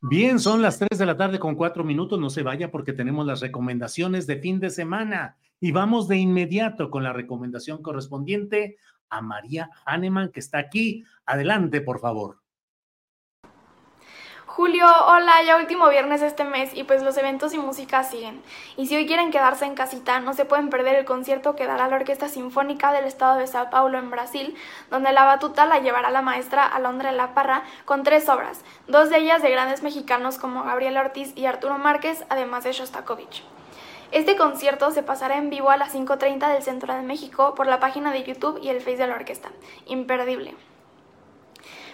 Bien, 0.01 0.39
son 0.39 0.62
las 0.62 0.79
3 0.79 0.99
de 0.99 1.05
la 1.05 1.17
tarde 1.17 1.39
con 1.39 1.57
cuatro 1.57 1.85
minutos. 1.85 2.19
No 2.19 2.31
se 2.31 2.43
vaya 2.43 2.71
porque 2.71 2.95
tenemos 2.95 3.27
las 3.27 3.41
recomendaciones 3.41 4.27
de 4.27 4.39
fin 4.39 4.61
de 4.61 4.71
semana. 4.71 5.37
Y 5.61 5.73
vamos 5.73 6.09
de 6.09 6.17
inmediato 6.17 6.91
con 6.91 7.03
la 7.03 7.12
recomendación 7.12 7.83
correspondiente 7.83 8.79
a 9.11 9.20
María 9.20 9.70
Hahnemann, 9.85 10.31
que 10.31 10.41
está 10.41 10.59
aquí. 10.59 11.05
Adelante, 11.27 11.81
por 11.81 12.01
favor. 12.01 12.41
Julio, 14.61 14.85
hola, 15.07 15.43
ya 15.47 15.57
último 15.57 15.89
viernes 15.89 16.23
este 16.23 16.45
mes 16.45 16.74
y 16.74 16.82
pues 16.82 17.05
los 17.05 17.16
eventos 17.16 17.55
y 17.55 17.59
música 17.59 18.03
siguen. 18.03 18.43
Y 18.77 18.89
si 18.89 18.97
hoy 18.97 19.07
quieren 19.07 19.31
quedarse 19.31 19.65
en 19.65 19.77
casita, 19.77 20.19
no 20.19 20.35
se 20.35 20.45
pueden 20.45 20.70
perder 20.70 20.97
el 20.97 21.05
concierto 21.05 21.55
que 21.55 21.66
dará 21.66 21.87
la 21.87 21.97
Orquesta 21.97 22.28
Sinfónica 22.28 22.93
del 22.93 23.05
Estado 23.05 23.39
de 23.39 23.47
Sao 23.47 23.70
Paulo 23.70 23.97
en 23.97 24.11
Brasil, 24.11 24.57
donde 24.91 25.12
la 25.12 25.24
batuta 25.24 25.66
la 25.66 25.78
llevará 25.78 26.11
la 26.11 26.20
maestra 26.20 26.66
Alondra 26.66 27.12
La 27.12 27.32
Parra 27.32 27.62
con 27.85 28.03
tres 28.03 28.28
obras, 28.28 28.65
dos 28.89 29.09
de 29.09 29.19
ellas 29.19 29.41
de 29.41 29.51
grandes 29.53 29.85
mexicanos 29.85 30.37
como 30.37 30.65
Gabriel 30.65 30.97
Ortiz 30.97 31.32
y 31.37 31.47
Arturo 31.47 31.78
Márquez, 31.78 32.24
además 32.28 32.65
de 32.65 32.73
Shostakovich. 32.73 33.45
Este 34.12 34.37
concierto 34.37 34.91
se 34.91 35.05
pasará 35.05 35.37
en 35.37 35.51
vivo 35.51 35.70
a 35.70 35.77
las 35.77 35.95
5.30 35.95 36.53
del 36.53 36.65
Centro 36.65 36.93
de 36.93 37.03
México 37.03 37.55
por 37.55 37.69
la 37.69 37.78
página 37.78 38.11
de 38.11 38.24
YouTube 38.24 38.59
y 38.61 38.69
el 38.69 38.81
Face 38.81 38.97
de 38.97 39.07
la 39.07 39.15
orquesta. 39.15 39.53
Imperdible. 39.87 40.57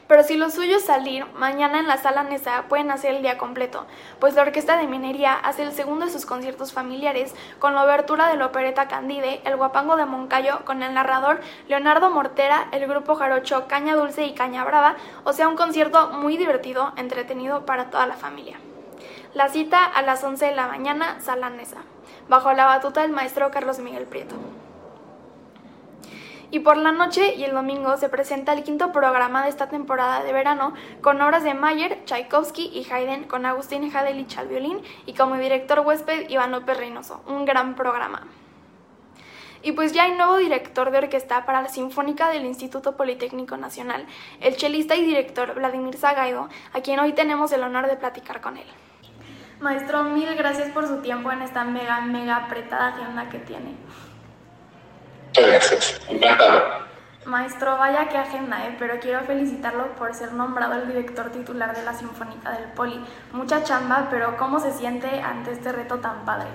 Pero 0.09 0.23
si 0.23 0.37
lo 0.37 0.49
suyo 0.49 0.79
es 0.79 0.87
salir, 0.87 1.27
mañana 1.35 1.79
en 1.79 1.87
la 1.87 1.99
sala 1.99 2.23
Nesa 2.23 2.65
pueden 2.71 2.91
hacer 2.91 3.17
el 3.17 3.23
día 3.23 3.37
completo, 3.37 3.85
pues 4.19 4.35
la 4.35 4.43
Orquesta 4.43 4.79
de 4.79 4.87
Minería 4.87 5.35
hace 5.35 5.63
el 5.65 5.73
segundo 5.73 6.07
de 6.07 6.13
sus 6.13 6.25
conciertos 6.25 6.73
familiares 6.73 7.35
con 7.59 7.75
la 7.75 7.85
obertura 7.85 8.29
de 8.29 8.37
la 8.37 8.47
opereta 8.47 8.89
Candide, 8.89 9.43
el 9.45 9.57
guapango 9.57 9.97
de 9.97 10.07
Moncayo 10.07 10.65
con 10.65 10.83
el 10.83 10.95
narrador 10.95 11.41
Leonardo 11.69 12.09
Mortera, 12.09 12.69
el 12.73 12.87
grupo 12.87 13.17
jarocho 13.17 13.67
Caña 13.67 13.95
Dulce 13.95 14.25
y 14.25 14.33
Caña 14.33 14.65
Brava, 14.65 14.95
o 15.25 15.35
sea 15.35 15.49
un 15.49 15.57
concierto 15.57 16.09
muy 16.11 16.39
divertido, 16.39 16.93
entretenido 16.97 17.67
para 17.67 17.91
toda 17.91 18.07
la 18.07 18.17
familia. 18.17 18.59
La 19.35 19.49
cita 19.49 19.85
a 19.85 20.01
las 20.01 20.25
11 20.25 20.47
de 20.47 20.55
la 20.55 20.69
mañana, 20.69 21.21
sala 21.21 21.51
Nesa 21.51 21.83
bajo 22.29 22.53
la 22.53 22.67
batuta 22.67 23.03
del 23.03 23.13
maestro 23.13 23.51
Carlos 23.51 23.79
Miguel 23.79 24.05
Prieto. 24.05 24.37
Y 26.51 26.61
por 26.61 26.77
la 26.77 26.93
noche 26.93 27.35
y 27.35 27.45
el 27.45 27.53
domingo 27.53 27.97
se 27.97 28.09
presenta 28.09 28.53
el 28.53 28.63
quinto 28.63 28.93
programa 28.93 29.43
de 29.43 29.49
esta 29.49 29.69
temporada 29.69 30.23
de 30.23 30.33
verano 30.33 30.75
con 31.01 31.21
obras 31.21 31.43
de 31.43 31.55
Mayer, 31.55 32.05
Tchaikovsky 32.05 32.71
y 32.73 32.91
Haydn 32.91 33.25
con 33.25 33.47
Agustín 33.47 33.91
Jadelich 33.91 34.39
al 34.39 34.49
violín 34.49 34.81
y 35.07 35.15
como 35.15 35.37
director 35.37 35.81
huésped 35.81 36.31
Iván 36.31 36.53
López 36.53 36.77
Reynoso. 36.77 37.21
Un 37.27 37.45
gran 37.45 37.75
programa. 37.75 38.29
Y 39.63 39.73
pues 39.73 39.93
ya 39.93 40.05
hay 40.05 40.13
nuevo 40.13 40.37
director 40.37 40.93
de 40.93 40.99
orquesta 40.99 41.45
para 41.45 41.63
la 41.63 41.69
Sinfónica 41.69 42.29
del 42.29 42.45
Instituto 42.45 42.97
Politécnico 42.97 43.57
Nacional, 43.57 44.07
el 44.41 44.57
chelista 44.57 44.95
y 44.95 45.05
director 45.05 45.55
Vladimir 45.55 45.97
Zagaido, 45.97 46.49
a 46.73 46.81
quien 46.83 47.01
hoy 47.01 47.13
tenemos 47.15 47.51
el 47.51 47.65
honor 47.65 47.89
de 47.89 47.97
platicar 47.97 48.41
con 48.41 48.59
él. 48.59 48.67
Maestro, 49.61 50.05
mil 50.05 50.35
gracias 50.37 50.71
por 50.71 50.87
su 50.87 51.01
tiempo 51.01 51.33
en 51.33 51.43
esta 51.43 51.65
mega, 51.65 52.01
mega 52.03 52.37
apretada 52.37 52.89
agenda 52.89 53.29
que 53.31 53.39
tiene. 53.39 53.75
Gracias, 55.35 56.01
encantado. 56.09 56.87
Maestro, 57.25 57.77
vaya 57.77 58.09
que 58.09 58.17
agenda, 58.17 58.67
¿eh? 58.67 58.77
pero 58.79 59.01
quiero 59.01 59.21
felicitarlo 59.25 59.97
por 59.97 60.15
ser 60.15 60.33
nombrado 60.33 60.75
el 60.75 60.87
director 60.87 61.33
titular 61.33 61.75
de 61.75 61.83
la 61.83 61.93
Sinfónica 61.93 62.53
del 62.53 62.71
Poli. 62.73 63.05
Mucha 63.33 63.65
chamba, 63.65 64.07
pero 64.11 64.37
¿cómo 64.37 64.61
se 64.61 64.71
siente 64.73 65.09
ante 65.21 65.53
este 65.53 65.73
reto 65.73 65.99
tan 65.99 66.25
padre? 66.25 66.47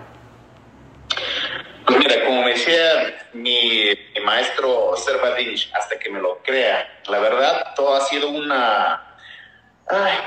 Pues 1.85 1.99
mira, 1.99 2.23
como 2.25 2.43
me 2.43 2.51
decía 2.51 3.27
mi, 3.33 3.89
maestro 4.23 4.95
Servadich, 4.95 5.69
hasta 5.73 5.99
que 5.99 6.09
me 6.09 6.21
lo 6.21 6.37
crea, 6.37 7.01
la 7.09 7.19
verdad, 7.19 7.73
todo 7.75 7.95
ha 7.95 8.01
sido 8.01 8.29
una, 8.29 9.17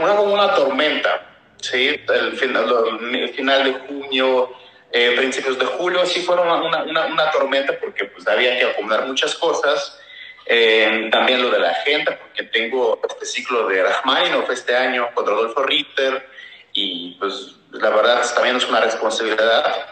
una, 0.01 0.21
una 0.21 0.55
tormenta. 0.55 1.34
¿Sí? 1.65 2.01
El, 2.09 2.37
final, 2.37 2.99
el 3.15 3.29
final 3.31 3.65
de 3.65 3.73
junio, 3.87 4.53
eh, 4.93 5.15
principios 5.17 5.59
de 5.59 5.65
julio, 5.65 6.05
sí 6.07 6.21
fueron 6.21 6.49
una, 6.49 6.85
una, 6.85 7.07
una, 7.07 7.31
tormenta 7.31 7.79
porque 7.81 8.05
pues 8.05 8.27
había 8.29 8.59
que 8.59 8.65
acomodar 8.67 9.07
muchas 9.07 9.35
cosas. 9.35 9.99
Eh, 10.47 11.09
también 11.11 11.41
lo 11.43 11.51
de 11.51 11.59
la 11.59 11.71
agenda, 11.71 12.19
porque 12.19 12.43
tengo 12.45 13.01
este 13.09 13.25
ciclo 13.25 13.67
de 13.67 13.83
Rachmaninoff 13.83 14.51
este 14.51 14.77
año 14.77 15.09
con 15.15 15.27
Rodolfo 15.27 15.63
Ritter 15.63 16.29
y 16.75 17.17
pues 17.19 17.55
la 17.71 17.89
verdad 17.89 18.23
también 18.35 18.57
es 18.57 18.69
una 18.69 18.81
responsabilidad 18.81 19.87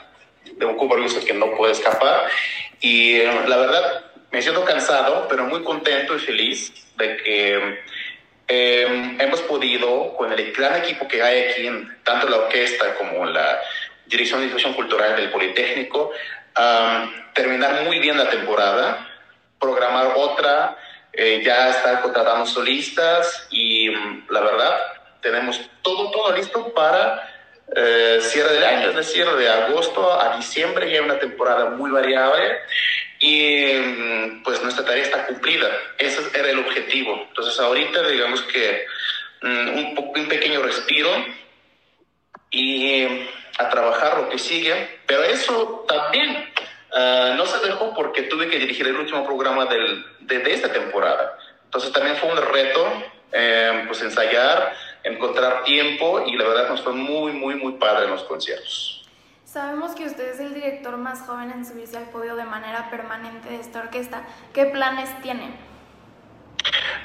de 0.45 0.67
un 0.67 0.77
compromiso 0.77 1.25
que 1.25 1.33
no 1.33 1.55
puede 1.57 1.73
escapar. 1.73 2.29
Y 2.81 3.17
eh, 3.17 3.33
la 3.47 3.57
verdad, 3.57 4.05
me 4.31 4.43
siento 4.43 4.65
cansado, 4.65 5.27
pero 5.29 5.45
muy 5.47 5.63
contento 5.63 6.17
y 6.17 6.19
feliz 6.19 6.73
de 6.97 7.17
que 7.19 7.81
eh, 8.55 9.17
hemos 9.19 9.41
podido, 9.43 10.15
con 10.15 10.31
el 10.31 10.53
gran 10.53 10.77
equipo 10.77 11.09
que 11.09 11.23
hay 11.23 11.51
aquí, 11.51 11.71
tanto 12.05 12.29
la 12.29 12.37
orquesta 12.37 12.95
como 12.97 13.25
la 13.25 13.59
Dirección 14.07 14.41
de 14.41 14.47
Difusión 14.47 14.75
Cultural 14.75 15.17
del 15.17 15.31
Politécnico, 15.31 16.11
terminar 17.33 17.85
muy 17.85 17.99
bien 17.99 18.19
la 18.19 18.29
temporada, 18.29 19.09
programar 19.59 20.13
otra, 20.17 20.77
eh, 21.15 21.41
ya 21.43 21.71
estar 21.71 22.03
contratando 22.03 22.45
solistas 22.45 23.47
y 23.51 23.89
mm, 23.89 24.27
la 24.29 24.41
verdad, 24.41 24.77
tenemos 25.23 25.59
todo, 25.81 26.11
todo 26.11 26.33
listo 26.35 26.75
para 26.75 27.32
eh, 27.75 28.19
cierre 28.21 28.55
del 28.55 28.65
año, 28.65 28.91
es 28.91 28.97
decir, 28.97 29.27
de 29.27 29.49
agosto 29.49 30.21
a 30.21 30.37
diciembre, 30.37 30.91
ya 30.91 31.03
una 31.03 31.19
temporada 31.19 31.71
muy 31.71 31.91
variable 31.91 32.59
y 33.19 33.73
mm, 33.75 34.43
pues 34.43 34.63
nuestra 34.63 34.85
tarea 34.85 35.03
está 35.03 35.27
cumplida. 35.27 35.69
Ese 35.99 36.21
era 36.39 36.51
el 36.51 36.59
objetivo. 36.59 37.27
Entonces 37.29 37.59
ahorita 37.59 38.07
digamos 38.09 38.43
que 38.43 38.85
mm, 39.43 39.69
un, 39.69 40.13
un 40.17 40.29
pequeño 40.29 40.63
respiro 40.63 41.11
y 42.51 43.07
a 43.59 43.69
trabajar 43.69 44.19
lo 44.19 44.29
que 44.29 44.39
sigue, 44.39 45.01
pero 45.07 45.25
eso 45.25 45.85
también 45.89 46.49
uh, 46.93 47.35
no 47.37 47.47
se 47.47 47.67
dejó 47.67 47.95
porque 47.95 48.23
tuve 48.23 48.49
que 48.49 48.59
dirigir 48.59 48.87
el 48.87 48.97
último 48.97 49.25
programa 49.27 49.67
del, 49.67 50.05
de, 50.21 50.39
de 50.39 50.53
esta 50.53 50.73
temporada. 50.73 51.39
Entonces 51.65 51.93
también 51.93 52.17
fue 52.17 52.31
un 52.31 52.37
reto 52.37 53.13
eh, 53.33 53.85
pues 53.87 54.03
ensayar 54.03 54.75
encontrar 55.05 55.65
tiempo 55.65 56.25
y 56.27 56.37
la 56.37 56.45
verdad 56.47 56.69
nos 56.69 56.83
fue 56.83 56.93
muy, 56.93 57.33
muy, 57.33 57.57
muy 57.57 57.73
padre 57.75 58.05
en 58.05 58.11
los 58.11 58.25
conciertos. 58.25 59.09
Sabemos 59.45 59.95
que 59.95 60.07
usted 60.07 60.33
es 60.33 60.41
el 60.41 60.55
director 60.55 60.97
más 60.97 61.21
joven 61.27 61.51
en 61.51 61.67
subirse 61.67 61.99
al 61.99 62.05
podio 62.05 62.37
de 62.37 62.45
manera 62.45 62.89
permanente 62.91 63.51
de 63.51 63.61
esta 63.61 63.81
orquesta. 63.81 64.23
¿Qué 64.55 64.65
planes 64.67 65.11
tiene? 65.21 65.51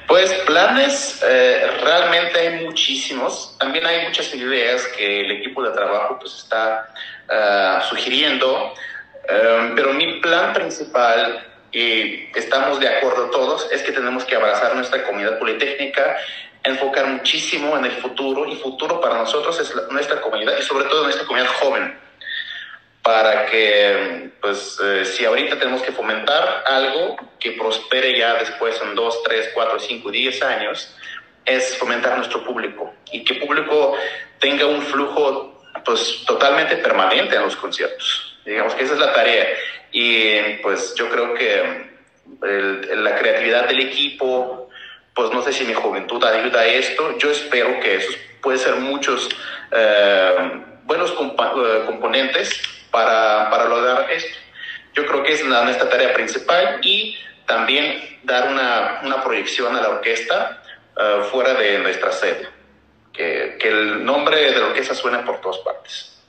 Pues 0.06 0.32
planes 0.46 1.22
eh, 1.22 1.70
realmente 1.82 2.38
hay 2.38 2.64
muchísimos. 2.64 3.54
También 3.58 3.84
hay 3.84 4.06
muchas 4.06 4.34
ideas 4.34 4.86
que 4.96 5.20
el 5.20 5.30
equipo 5.32 5.62
de 5.62 5.72
trabajo 5.72 6.18
pues 6.18 6.36
está 6.36 6.88
uh, 7.28 7.82
sugiriendo. 7.90 8.72
Um, 9.28 9.74
pero 9.74 9.92
mi 9.92 10.20
plan 10.20 10.54
principal 10.54 11.44
y 11.70 12.30
estamos 12.34 12.80
de 12.80 12.88
acuerdo 12.88 13.28
todos 13.28 13.68
es 13.70 13.82
que 13.82 13.92
tenemos 13.92 14.24
que 14.24 14.34
abrazar 14.34 14.74
nuestra 14.74 15.04
comunidad 15.04 15.38
politécnica 15.38 16.16
enfocar 16.68 17.06
muchísimo 17.06 17.76
en 17.76 17.84
el 17.86 17.92
futuro 17.92 18.46
y 18.46 18.56
futuro 18.56 19.00
para 19.00 19.18
nosotros 19.18 19.58
es 19.60 19.74
nuestra 19.90 20.20
comunidad 20.20 20.58
y 20.58 20.62
sobre 20.62 20.84
todo 20.84 21.04
nuestra 21.04 21.26
comunidad 21.26 21.50
joven. 21.54 21.98
Para 23.02 23.46
que 23.46 24.30
pues 24.40 24.78
eh, 24.84 25.04
si 25.04 25.24
ahorita 25.24 25.58
tenemos 25.58 25.82
que 25.82 25.92
fomentar 25.92 26.64
algo 26.66 27.16
que 27.38 27.52
prospere 27.52 28.18
ya 28.18 28.34
después 28.34 28.80
en 28.82 28.94
dos, 28.94 29.22
tres, 29.22 29.50
cuatro, 29.54 29.78
cinco, 29.78 30.10
diez 30.10 30.42
años 30.42 30.94
es 31.44 31.76
fomentar 31.78 32.16
nuestro 32.16 32.44
público 32.44 32.92
y 33.10 33.24
que 33.24 33.34
público 33.34 33.96
tenga 34.38 34.66
un 34.66 34.82
flujo 34.82 35.62
pues 35.84 36.22
totalmente 36.26 36.76
permanente 36.76 37.36
en 37.36 37.42
los 37.42 37.56
conciertos. 37.56 38.38
Digamos 38.44 38.74
que 38.74 38.84
esa 38.84 38.94
es 38.94 39.00
la 39.00 39.12
tarea. 39.12 39.46
Y 39.90 40.58
pues 40.62 40.94
yo 40.94 41.08
creo 41.08 41.34
que 41.34 41.88
el, 42.42 43.04
la 43.04 43.16
creatividad 43.16 43.66
del 43.66 43.80
equipo 43.80 44.67
pues 45.18 45.32
no 45.32 45.42
sé 45.42 45.52
si 45.52 45.64
mi 45.64 45.74
juventud 45.74 46.22
ayuda 46.22 46.60
a 46.60 46.66
esto. 46.66 47.18
Yo 47.18 47.32
espero 47.32 47.80
que 47.80 47.96
eso 47.96 48.12
puede 48.40 48.56
ser 48.56 48.76
muchos 48.76 49.28
eh, 49.72 50.62
buenos 50.84 51.10
eh, 51.10 51.82
componentes 51.86 52.62
para, 52.92 53.50
para, 53.50 53.64
lograr 53.64 54.08
esto. 54.12 54.38
Yo 54.94 55.04
creo 55.06 55.24
que 55.24 55.32
es 55.32 55.44
nuestra 55.44 55.88
tarea 55.88 56.14
principal 56.14 56.78
y 56.82 57.18
también 57.46 58.20
dar 58.22 58.48
una, 58.48 59.00
una 59.02 59.24
proyección 59.24 59.74
a 59.74 59.80
la 59.80 59.88
orquesta 59.88 60.62
uh, 60.96 61.24
fuera 61.24 61.54
de 61.54 61.80
nuestra 61.80 62.12
sede. 62.12 62.48
Que, 63.12 63.56
que, 63.58 63.68
el 63.70 64.04
nombre 64.04 64.36
de 64.52 64.56
la 64.56 64.66
orquesta 64.66 64.94
suene 64.94 65.18
por 65.18 65.40
todas 65.40 65.58
partes. 65.58 66.22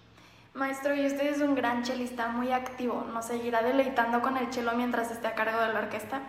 Maestro, 0.55 0.95
y 0.95 1.05
usted 1.05 1.27
es 1.27 1.41
un 1.41 1.53
gran 1.53 1.83
chelista 1.83 2.27
muy 2.29 2.51
activo. 2.51 3.05
¿Nos 3.13 3.27
seguirá 3.27 3.61
deleitando 3.61 4.21
con 4.21 4.35
el 4.37 4.49
chelo 4.49 4.71
mientras 4.73 5.11
esté 5.11 5.27
a 5.27 5.35
cargo 5.35 5.61
de 5.61 5.73
la 5.73 5.79
orquesta? 5.81 6.21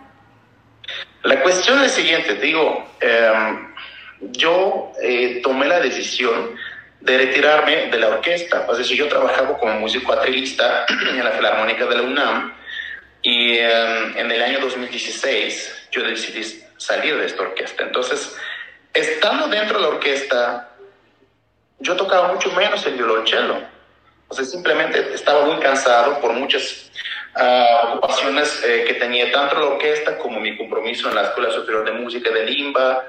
La 1.23 1.41
cuestión 1.41 1.83
es 1.83 1.91
siguiente, 1.91 2.35
digo, 2.35 2.95
em, 2.99 3.73
yo 4.19 4.91
eh, 5.01 5.39
tomé 5.43 5.67
la 5.67 5.79
decisión 5.79 6.55
de 6.99 7.17
retirarme 7.17 7.87
de 7.87 7.97
la 7.97 8.09
orquesta, 8.09 8.67
es 8.71 8.77
decir, 8.77 8.97
yo 8.97 9.07
trabajaba 9.07 9.57
como 9.57 9.73
músico 9.79 10.13
atrilista 10.13 10.85
en 10.89 11.23
la 11.23 11.31
Filarmónica 11.31 11.85
de 11.85 11.95
la 11.95 12.01
UNAM 12.01 12.53
y 13.21 13.57
em, 13.57 14.17
en 14.17 14.31
el 14.31 14.41
año 14.41 14.59
2016 14.59 15.89
yo 15.91 16.03
decidí 16.03 16.63
salir 16.77 17.17
de 17.17 17.25
esta 17.25 17.43
orquesta. 17.43 17.83
Entonces, 17.83 18.35
estando 18.93 19.47
dentro 19.47 19.77
de 19.77 19.83
la 19.83 19.89
orquesta, 19.89 20.69
yo 21.79 21.95
tocaba 21.95 22.33
mucho 22.33 22.51
menos 22.53 22.85
el 22.85 22.93
violonchelo. 22.93 23.61
O 24.27 24.33
sea, 24.33 24.45
simplemente 24.45 25.13
estaba 25.13 25.45
muy 25.45 25.59
cansado 25.59 26.19
por 26.19 26.33
muchas 26.33 26.89
uh, 27.35 27.87
ocupaciones 27.97 28.63
eh, 28.65 28.85
que 28.87 28.95
tenía 28.95 29.31
tanto 29.31 29.59
la 29.59 29.65
orquesta 29.67 30.17
como 30.17 30.39
mi 30.39 30.57
compromiso 30.57 31.09
en 31.09 31.15
la 31.15 31.23
Escuela 31.23 31.51
Superior 31.51 31.85
de 31.85 31.91
Música 31.91 32.29
de 32.29 32.45
Limba, 32.45 33.05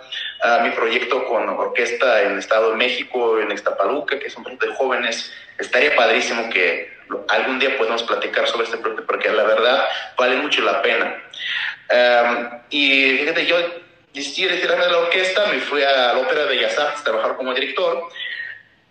mi 0.65 0.71
proyecto 0.71 1.25
con 1.27 1.49
orquesta 1.49 2.23
en 2.23 2.33
el 2.33 2.39
Estado 2.41 2.71
de 2.71 2.77
México, 2.77 3.39
en 3.39 3.53
Extapaluca, 3.53 4.19
que 4.19 4.27
es 4.27 4.37
un 4.37 4.43
proyecto 4.43 4.67
de 4.67 4.75
jóvenes. 4.75 5.33
Estaría 5.57 5.95
padrísimo 5.95 6.51
que 6.51 6.93
algún 7.29 7.59
día 7.59 7.77
podamos 7.79 8.03
platicar 8.03 8.47
sobre 8.49 8.65
este 8.65 8.79
proyecto 8.79 9.07
porque 9.07 9.31
la 9.31 9.45
verdad 9.45 9.85
vale 10.17 10.37
mucho 10.37 10.63
la 10.63 10.83
pena. 10.83 11.17
Um, 11.91 12.61
y 12.71 13.19
fíjate, 13.19 13.47
yo 13.47 13.57
decidí 14.15 14.49
retirarme 14.49 14.87
de 14.87 14.93
la 14.93 14.99
orquesta, 14.99 15.47
me 15.47 15.61
fui 15.61 15.83
a 15.83 16.15
la 16.15 16.19
Ópera 16.19 16.43
de 16.43 16.57
Bellas 16.57 16.79
Artes 16.79 17.01
a 17.01 17.05
trabajar 17.05 17.37
como 17.37 17.55
director 17.55 18.09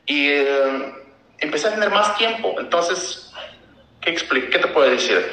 y 0.05 0.39
uh, 0.39 0.93
empecé 1.39 1.67
a 1.67 1.73
tener 1.73 1.89
más 1.89 2.17
tiempo. 2.17 2.55
Entonces, 2.59 3.30
¿Qué, 4.01 4.15
¿Qué 4.15 4.59
te 4.59 4.67
puedo 4.67 4.89
decir? 4.89 5.31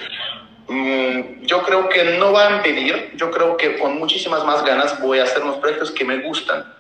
Mm, 0.69 1.47
yo 1.47 1.62
creo 1.62 1.89
que 1.89 2.05
no 2.19 2.32
va 2.32 2.49
a 2.49 2.57
impedir, 2.57 3.12
yo 3.15 3.31
creo 3.31 3.57
que 3.57 3.78
con 3.78 3.99
muchísimas 3.99 4.45
más 4.45 4.62
ganas 4.65 5.01
voy 5.01 5.19
a 5.19 5.24
hacer 5.24 5.43
unos 5.43 5.57
proyectos 5.57 5.90
que 5.90 6.05
me 6.05 6.19
gustan. 6.19 6.74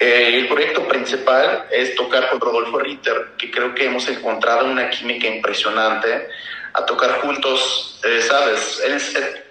Eh, 0.00 0.38
el 0.38 0.48
proyecto 0.48 0.88
principal 0.88 1.66
es 1.70 1.94
tocar 1.94 2.28
con 2.30 2.40
Rodolfo 2.40 2.78
Ritter, 2.78 3.32
que 3.38 3.50
creo 3.50 3.74
que 3.74 3.84
hemos 3.84 4.08
encontrado 4.08 4.66
una 4.66 4.90
química 4.90 5.28
impresionante, 5.28 6.28
a 6.72 6.86
tocar 6.86 7.20
juntos, 7.20 8.00
eh, 8.04 8.22
¿sabes? 8.22 8.82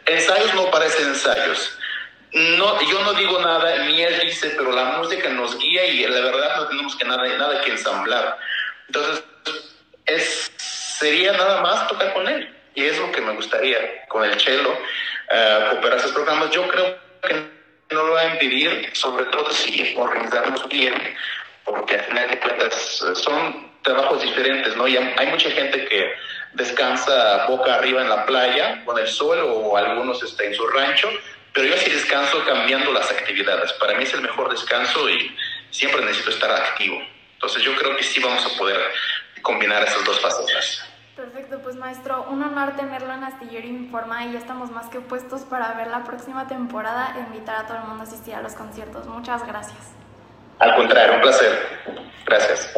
ensayos 0.06 0.53
no 0.56 0.72
parecen 0.72 1.10
ensayos. 1.10 1.77
No, 2.31 2.81
yo 2.81 3.03
no 3.03 3.14
digo 3.14 3.39
nada, 3.39 3.85
ni 3.85 4.01
él 4.01 4.19
dice, 4.23 4.53
pero 4.57 4.72
la 4.72 4.97
música 4.97 5.30
nos 5.30 5.57
guía 5.57 5.85
y 5.85 6.06
la 6.06 6.19
verdad 6.19 6.57
no 6.57 6.68
tenemos 6.68 6.95
que 6.95 7.06
nada, 7.06 7.27
nada 7.38 7.61
que 7.61 7.72
ensamblar. 7.72 8.38
Entonces, 8.88 9.23
es 10.06 10.51
sería 10.99 11.31
nada 11.34 11.61
más 11.61 11.88
tocar 11.88 12.13
con 12.13 12.27
él. 12.27 12.55
Y 12.76 12.85
es 12.85 12.97
lo 12.99 13.11
que 13.11 13.21
me 13.21 13.34
gustaría 13.34 14.05
con 14.07 14.23
el 14.23 14.39
cello. 14.39 14.77
eh, 15.31 15.67
cooperar 15.71 15.93
a 15.93 15.97
estos 15.97 16.11
programas. 16.11 16.49
Yo 16.51 16.67
creo 16.67 16.97
que 17.21 17.35
no 17.91 18.03
lo 18.03 18.13
va 18.13 18.21
a 18.21 18.34
impedir, 18.34 18.89
sobre 18.93 19.26
todo 19.26 19.51
si 19.51 19.95
organizamos 19.97 20.67
bien, 20.69 20.93
porque 21.63 21.95
al 21.95 22.01
final 22.05 22.30
de 22.30 22.39
cuentas 22.39 23.03
eh, 23.07 23.15
son 23.15 23.69
trabajos 23.84 24.21
diferentes, 24.21 24.76
¿no? 24.76 24.88
Y 24.88 24.97
hay 24.97 25.27
mucha 25.27 25.49
gente 25.51 25.85
que 25.85 26.13
descansa 26.53 27.45
boca 27.47 27.76
arriba 27.76 28.01
en 28.01 28.09
la 28.09 28.26
playa 28.26 28.84
con 28.85 28.97
el 28.97 29.07
sol 29.07 29.39
o 29.43 29.77
algunos 29.77 30.21
está 30.23 30.43
en 30.43 30.55
su 30.55 30.67
rancho, 30.67 31.09
pero 31.53 31.67
yo 31.67 31.77
sí 31.77 31.89
descanso 31.89 32.43
cambiando 32.45 32.91
las 32.91 33.09
actividades. 33.11 33.71
Para 33.73 33.93
mí 33.95 34.03
es 34.03 34.13
el 34.13 34.21
mejor 34.21 34.49
descanso 34.49 35.09
y 35.09 35.35
siempre 35.69 36.01
necesito 36.01 36.31
estar 36.31 36.51
activo. 36.51 37.01
Entonces 37.34 37.63
yo 37.63 37.73
creo 37.76 37.95
que 37.95 38.03
sí 38.03 38.19
vamos 38.19 38.45
a 38.45 38.57
poder 38.57 38.77
combinar 39.41 39.84
esas 39.84 40.03
dos 40.03 40.20
facetas. 40.20 40.84
Perfecto, 41.16 41.60
pues 41.61 41.76
maestro, 41.76 42.28
un 42.30 42.41
honor 42.44 42.76
tenerlo 42.78 43.14
en 43.14 43.24
Astillero 43.26 43.68
Informa 43.68 44.26
y 44.26 44.34
ya 44.34 44.40
estamos 44.40 44.72
más 44.72 44.88
que 44.88 45.02
puestos 45.02 45.41
para 45.41 45.74
ver 45.74 45.88
la 45.88 46.03
próxima 46.03 46.48
temporada 46.48 47.14
e 47.18 47.20
invitar 47.20 47.57
a 47.57 47.68
todo 47.68 47.78
el 47.78 47.84
mundo 47.84 48.03
a 48.03 48.07
asistir 48.07 48.36
a 48.36 48.41
los 48.41 48.53
conciertos. 48.53 49.06
Muchas 49.07 49.45
gracias. 49.45 49.80
Al 50.60 50.76
contrario, 50.76 51.16
un 51.16 51.22
placer. 51.22 51.80
Gracias. 52.26 52.74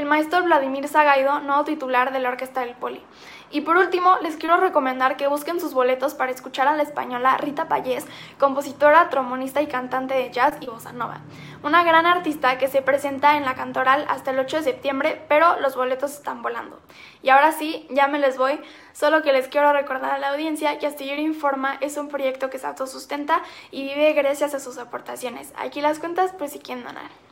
el 0.00 0.06
maestro 0.06 0.42
Vladimir 0.42 0.88
Zagaido, 0.88 1.40
nuevo 1.40 1.64
titular 1.64 2.10
de 2.12 2.20
la 2.20 2.30
Orquesta 2.30 2.60
del 2.62 2.74
Poli. 2.74 3.02
Y 3.52 3.62
por 3.62 3.76
último, 3.76 4.16
les 4.22 4.36
quiero 4.36 4.58
recomendar 4.58 5.16
que 5.16 5.26
busquen 5.26 5.58
sus 5.58 5.74
boletos 5.74 6.14
para 6.14 6.30
escuchar 6.30 6.68
a 6.68 6.76
la 6.76 6.84
española 6.84 7.36
Rita 7.36 7.66
Payés, 7.68 8.06
compositora, 8.38 9.08
trombonista 9.10 9.60
y 9.60 9.66
cantante 9.66 10.14
de 10.14 10.30
jazz 10.30 10.54
y 10.60 10.66
bossa 10.66 10.92
nova. 10.92 11.20
Una 11.64 11.82
gran 11.82 12.06
artista 12.06 12.58
que 12.58 12.68
se 12.68 12.80
presenta 12.80 13.36
en 13.36 13.44
la 13.44 13.56
Cantoral 13.56 14.06
hasta 14.08 14.30
el 14.30 14.38
8 14.38 14.58
de 14.58 14.62
septiembre, 14.62 15.24
pero 15.28 15.58
los 15.58 15.74
boletos 15.74 16.12
están 16.12 16.42
volando. 16.42 16.78
Y 17.22 17.30
ahora 17.30 17.50
sí, 17.50 17.88
ya 17.90 18.06
me 18.06 18.20
les 18.20 18.38
voy, 18.38 18.60
solo 18.92 19.22
que 19.22 19.32
les 19.32 19.48
quiero 19.48 19.72
recordar 19.72 20.12
a 20.12 20.18
la 20.18 20.30
audiencia 20.30 20.78
que 20.78 20.86
Astillero 20.86 21.20
Informa 21.20 21.76
es 21.80 21.96
un 21.96 22.08
proyecto 22.08 22.50
que 22.50 22.58
se 22.58 22.68
autosustenta 22.68 23.42
y 23.72 23.82
vive 23.82 24.12
gracias 24.12 24.54
a 24.54 24.60
sus 24.60 24.78
aportaciones. 24.78 25.52
Aquí 25.56 25.80
las 25.80 25.98
cuentas 25.98 26.32
por 26.32 26.48
si 26.48 26.60
quieren 26.60 26.84
donar. 26.84 27.29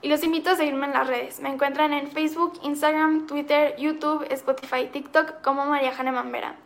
Y 0.00 0.08
los 0.08 0.22
invito 0.22 0.50
a 0.50 0.56
seguirme 0.56 0.86
en 0.86 0.92
las 0.92 1.06
redes. 1.06 1.40
Me 1.40 1.48
encuentran 1.48 1.92
en 1.92 2.08
Facebook, 2.10 2.60
Instagram, 2.62 3.26
Twitter, 3.26 3.74
YouTube, 3.78 4.26
Spotify, 4.30 4.88
TikTok 4.92 5.42
como 5.42 5.66
María 5.66 5.92
Jane 5.92 6.12
Mambera. 6.12 6.56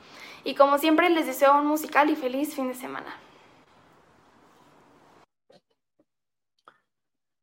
Y 0.44 0.54
como 0.54 0.78
siempre 0.78 1.08
les 1.08 1.26
deseo 1.26 1.58
un 1.58 1.66
musical 1.66 2.10
y 2.10 2.16
feliz 2.16 2.54
fin 2.54 2.68
de 2.68 2.74
semana. 2.74 3.16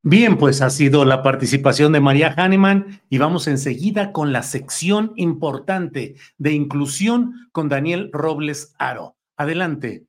Bien, 0.02 0.38
pues 0.38 0.61
ha 0.61 0.70
sido 0.70 1.03
la 1.03 1.24
participación 1.24 1.91
de 1.91 1.99
María 1.99 2.34
Hahnemann 2.38 3.02
y 3.10 3.18
vamos 3.18 3.48
enseguida 3.48 4.14
con 4.14 4.32
la 4.32 4.44
sección 4.44 5.11
importante 5.18 6.16
de 6.38 6.53
inclusión 6.53 7.49
con 7.52 7.68
Daniel 7.68 8.10
Robles 8.14 8.74
Aro. 8.80 9.18
Adelante. 9.36 10.06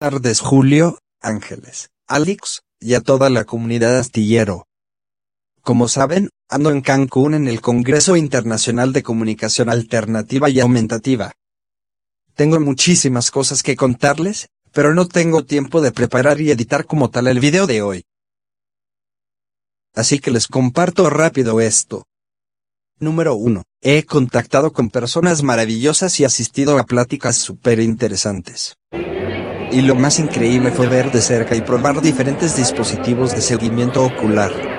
Buenas 0.00 0.20
tardes, 0.20 0.40
Julio, 0.40 0.98
Ángeles, 1.20 1.90
Alex 2.06 2.62
y 2.80 2.94
a 2.94 3.02
toda 3.02 3.28
la 3.28 3.44
comunidad 3.44 3.98
astillero. 3.98 4.65
Como 5.66 5.88
saben, 5.88 6.30
ando 6.48 6.70
en 6.70 6.80
Cancún 6.80 7.34
en 7.34 7.48
el 7.48 7.60
Congreso 7.60 8.14
Internacional 8.14 8.92
de 8.92 9.02
Comunicación 9.02 9.68
Alternativa 9.68 10.48
y 10.48 10.60
Aumentativa. 10.60 11.32
Tengo 12.36 12.60
muchísimas 12.60 13.32
cosas 13.32 13.64
que 13.64 13.74
contarles, 13.74 14.46
pero 14.70 14.94
no 14.94 15.08
tengo 15.08 15.44
tiempo 15.44 15.80
de 15.80 15.90
preparar 15.90 16.40
y 16.40 16.52
editar 16.52 16.86
como 16.86 17.10
tal 17.10 17.26
el 17.26 17.40
video 17.40 17.66
de 17.66 17.82
hoy. 17.82 18.04
Así 19.92 20.20
que 20.20 20.30
les 20.30 20.46
comparto 20.46 21.10
rápido 21.10 21.60
esto. 21.60 22.04
Número 23.00 23.34
1. 23.34 23.64
He 23.82 24.04
contactado 24.04 24.72
con 24.72 24.88
personas 24.88 25.42
maravillosas 25.42 26.20
y 26.20 26.24
asistido 26.24 26.78
a 26.78 26.84
pláticas 26.84 27.38
súper 27.38 27.80
interesantes. 27.80 28.76
Y 29.72 29.80
lo 29.80 29.96
más 29.96 30.20
increíble 30.20 30.70
fue 30.70 30.86
ver 30.86 31.10
de 31.10 31.20
cerca 31.20 31.56
y 31.56 31.60
probar 31.60 32.00
diferentes 32.02 32.56
dispositivos 32.56 33.34
de 33.34 33.42
seguimiento 33.42 34.04
ocular 34.04 34.75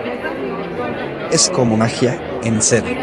es 1.31 1.49
como 1.49 1.77
magia, 1.77 2.19
en 2.43 2.61
serio. 2.61 2.95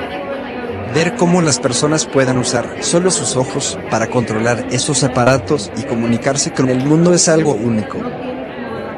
Ver 0.95 1.17
cómo 1.17 1.43
las 1.43 1.59
personas 1.59 2.07
puedan 2.07 2.39
usar 2.39 2.79
solo 2.81 3.11
sus 3.11 3.37
ojos 3.37 3.79
para 3.91 4.09
controlar 4.09 4.67
esos 4.71 5.03
aparatos 5.03 5.71
y 5.77 5.83
comunicarse 5.83 6.53
con 6.53 6.69
el 6.69 6.85
mundo 6.85 7.13
es 7.13 7.29
algo 7.29 7.53
único. 7.53 7.99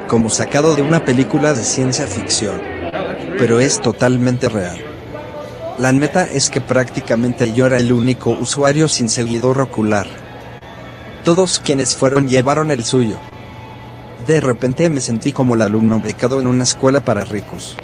Como 0.09 0.29
sacado 0.29 0.77
de 0.77 0.83
una 0.83 1.05
película 1.05 1.55
de 1.55 1.65
ciencia 1.65 2.07
ficción. 2.07 2.61
Pero 3.39 3.61
es 3.61 3.81
totalmente 3.81 4.49
real. 4.49 4.79
La 5.79 5.93
meta 5.93 6.25
es 6.25 6.51
que 6.51 6.61
prácticamente 6.61 7.53
yo 7.53 7.67
era 7.67 7.79
el 7.79 7.93
único 7.93 8.31
usuario 8.31 8.89
sin 8.89 9.09
seguidor 9.09 9.61
ocular. 9.61 10.07
Todos 11.25 11.59
quienes 11.59 11.97
fueron 11.97 12.29
llevaron 12.29 12.71
el 12.71 12.85
suyo. 12.85 13.17
De 14.27 14.41
repente 14.41 14.89
me 14.91 15.01
sentí 15.01 15.33
como 15.33 15.55
el 15.55 15.63
alumno 15.63 16.01
becado 16.01 16.41
en 16.41 16.47
una 16.47 16.65
escuela 16.65 17.01
para 17.01 17.25
ricos 17.25 17.77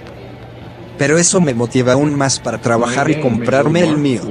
pero 1.03 1.19
eso 1.19 1.41
me 1.41 1.53
motiva 1.53 1.95
aún 1.95 2.15
más 2.15 2.39
para 2.39 2.61
trabajar 2.61 3.11
y 3.11 3.21
comprarme 3.21 3.81
el 3.81 3.99
mío. 3.99 4.23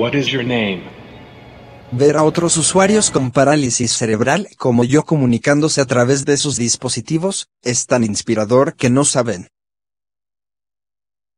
Ver 1.92 2.16
a 2.16 2.24
otros 2.24 2.56
usuarios 2.56 3.12
con 3.12 3.32
parálisis 3.32 3.92
cerebral 3.92 4.48
como 4.58 4.86
yo 4.86 5.04
comunicándose 5.04 5.82
a 5.82 5.86
través 5.86 6.24
de 6.24 6.38
sus 6.38 6.56
dispositivos, 6.56 7.50
es 7.62 7.88
tan 7.88 8.06
inspirador 8.06 8.76
que 8.76 8.90
no 8.90 9.04
saben. 9.04 9.50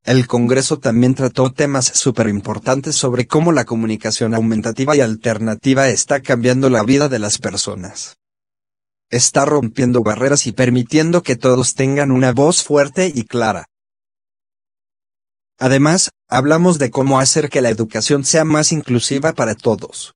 El 0.03 0.27
Congreso 0.27 0.77
también 0.77 1.15
trató 1.15 1.51
temas 1.51 1.87
súper 1.87 2.27
importantes 2.27 2.95
sobre 2.95 3.25
cómo 3.25 3.51
la 3.51 3.65
comunicación 3.65 4.35
aumentativa 4.35 4.95
y 4.95 5.01
alternativa 5.01 5.89
está 5.89 6.19
cambiando 6.19 6.69
la 6.69 6.83
vida 6.83 7.09
de 7.09 7.17
las 7.17 7.39
personas. 7.39 8.17
Está 9.09 9.45
rompiendo 9.45 10.03
barreras 10.03 10.45
y 10.45 10.51
permitiendo 10.51 11.23
que 11.23 11.35
todos 11.35 11.73
tengan 11.73 12.11
una 12.11 12.33
voz 12.33 12.61
fuerte 12.63 13.11
y 13.11 13.23
clara. 13.23 13.65
Además, 15.63 16.09
hablamos 16.27 16.77
de 16.77 16.91
cómo 16.91 17.21
hacer 17.21 17.49
que 17.49 17.61
la 17.61 17.69
educación 17.69 18.25
sea 18.25 18.43
más 18.43 18.73
inclusiva 18.73 19.31
para 19.31 19.55
todos. 19.55 20.13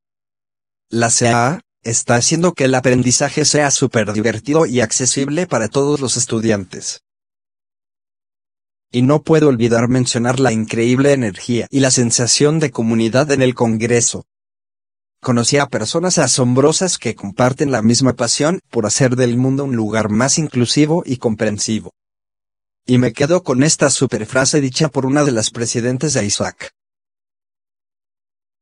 La 0.90 1.09
CAA 1.09 1.61
está 1.84 2.16
haciendo 2.16 2.51
que 2.51 2.66
el 2.66 2.76
aprendizaje 2.76 3.45
sea 3.45 3.72
súper 3.72 4.11
divertido 4.11 4.66
y 4.66 4.82
accesible 4.82 5.48
para 5.48 5.69
todos 5.69 6.01
los 6.01 6.17
estudiantes. 6.17 7.00
Y 8.92 9.03
no 9.03 9.22
puedo 9.22 9.48
olvidar 9.48 9.88
mencionar 9.88 10.42
la 10.42 10.51
increíble 10.51 11.14
energía 11.14 11.67
y 11.72 11.80
la 11.80 11.92
sensación 11.92 12.59
de 12.59 12.72
comunidad 12.72 13.32
en 13.32 13.42
el 13.42 13.56
Congreso. 13.56 14.26
Conocí 15.22 15.59
a 15.59 15.67
personas 15.67 16.17
asombrosas 16.17 16.98
que 16.98 17.16
comparten 17.16 17.72
la 17.72 17.82
misma 17.82 18.11
pasión 18.11 18.59
por 18.69 18.85
hacer 18.85 19.16
del 19.16 19.38
mundo 19.38 19.64
un 19.64 19.77
lugar 19.77 20.09
más 20.09 20.40
inclusivo 20.40 21.03
y 21.06 21.16
comprensivo. 21.16 21.93
Y 22.90 22.99
me 22.99 23.11
quedo 23.11 23.43
con 23.43 23.64
esta 23.64 23.90
super 23.90 24.25
frase 24.25 24.61
dicha 24.61 24.88
por 24.88 25.06
una 25.06 25.25
de 25.25 25.33
las 25.33 25.51
presidentes 25.51 26.14
de 26.14 26.25
Isaac. 26.25 26.72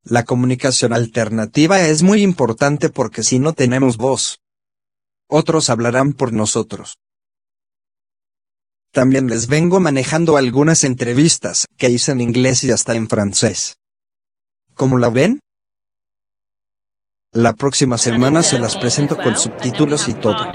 La 0.02 0.24
comunicación 0.24 0.92
alternativa 0.92 1.80
es 1.80 2.02
muy 2.02 2.22
importante 2.22 2.90
porque 2.90 3.22
si 3.22 3.38
no 3.38 3.52
tenemos 3.52 3.96
voz, 3.96 4.40
otros 5.28 5.70
hablarán 5.70 6.12
por 6.12 6.32
nosotros. 6.32 6.98
También 8.90 9.28
les 9.28 9.46
vengo 9.46 9.78
manejando 9.78 10.36
algunas 10.36 10.82
entrevistas 10.82 11.66
que 11.76 11.90
hice 11.90 12.10
en 12.10 12.20
inglés 12.20 12.64
y 12.64 12.72
hasta 12.72 12.96
en 12.96 13.08
francés. 13.08 13.76
¿Cómo 14.74 14.98
la 14.98 15.08
ven? 15.08 15.38
La 17.30 17.52
próxima 17.52 17.96
semana 17.96 18.42
se 18.42 18.58
las 18.58 18.76
presento 18.76 19.16
con 19.16 19.36
subtítulos 19.36 20.08
y 20.08 20.14
todo. 20.14 20.50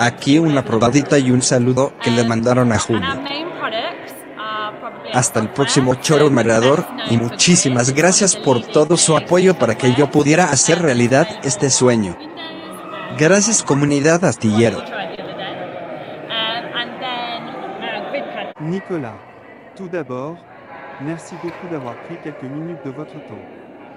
Aquí 0.00 0.38
una 0.38 0.64
probadita 0.64 1.18
y 1.18 1.32
un 1.32 1.42
saludo 1.42 1.92
que 2.00 2.12
le 2.12 2.22
mandaron 2.22 2.70
a 2.70 2.78
Julio. 2.78 3.08
Hasta 5.12 5.40
el 5.40 5.48
próximo 5.48 5.96
choro 5.96 6.30
marador 6.30 6.86
y 7.10 7.16
muchísimas 7.16 7.92
gracias 7.92 8.36
por 8.36 8.62
todo 8.62 8.96
su 8.96 9.16
apoyo 9.16 9.58
para 9.58 9.76
que 9.76 9.94
yo 9.94 10.08
pudiera 10.08 10.44
hacer 10.44 10.80
realidad 10.80 11.26
este 11.42 11.68
sueño. 11.68 12.16
Gracias 13.18 13.64
comunidad 13.64 14.24
astillero. 14.24 14.84
Nicolas, 18.60 19.16
tout 19.74 19.88
d'abord, 19.90 20.36
merci 21.00 21.34
beaucoup 21.42 21.68
d'avoir 21.72 21.96
pris 22.06 22.18
quelques 22.22 22.44
minutes 22.44 22.84
de 22.84 22.90
votre 22.90 23.14
temps. 23.26 23.44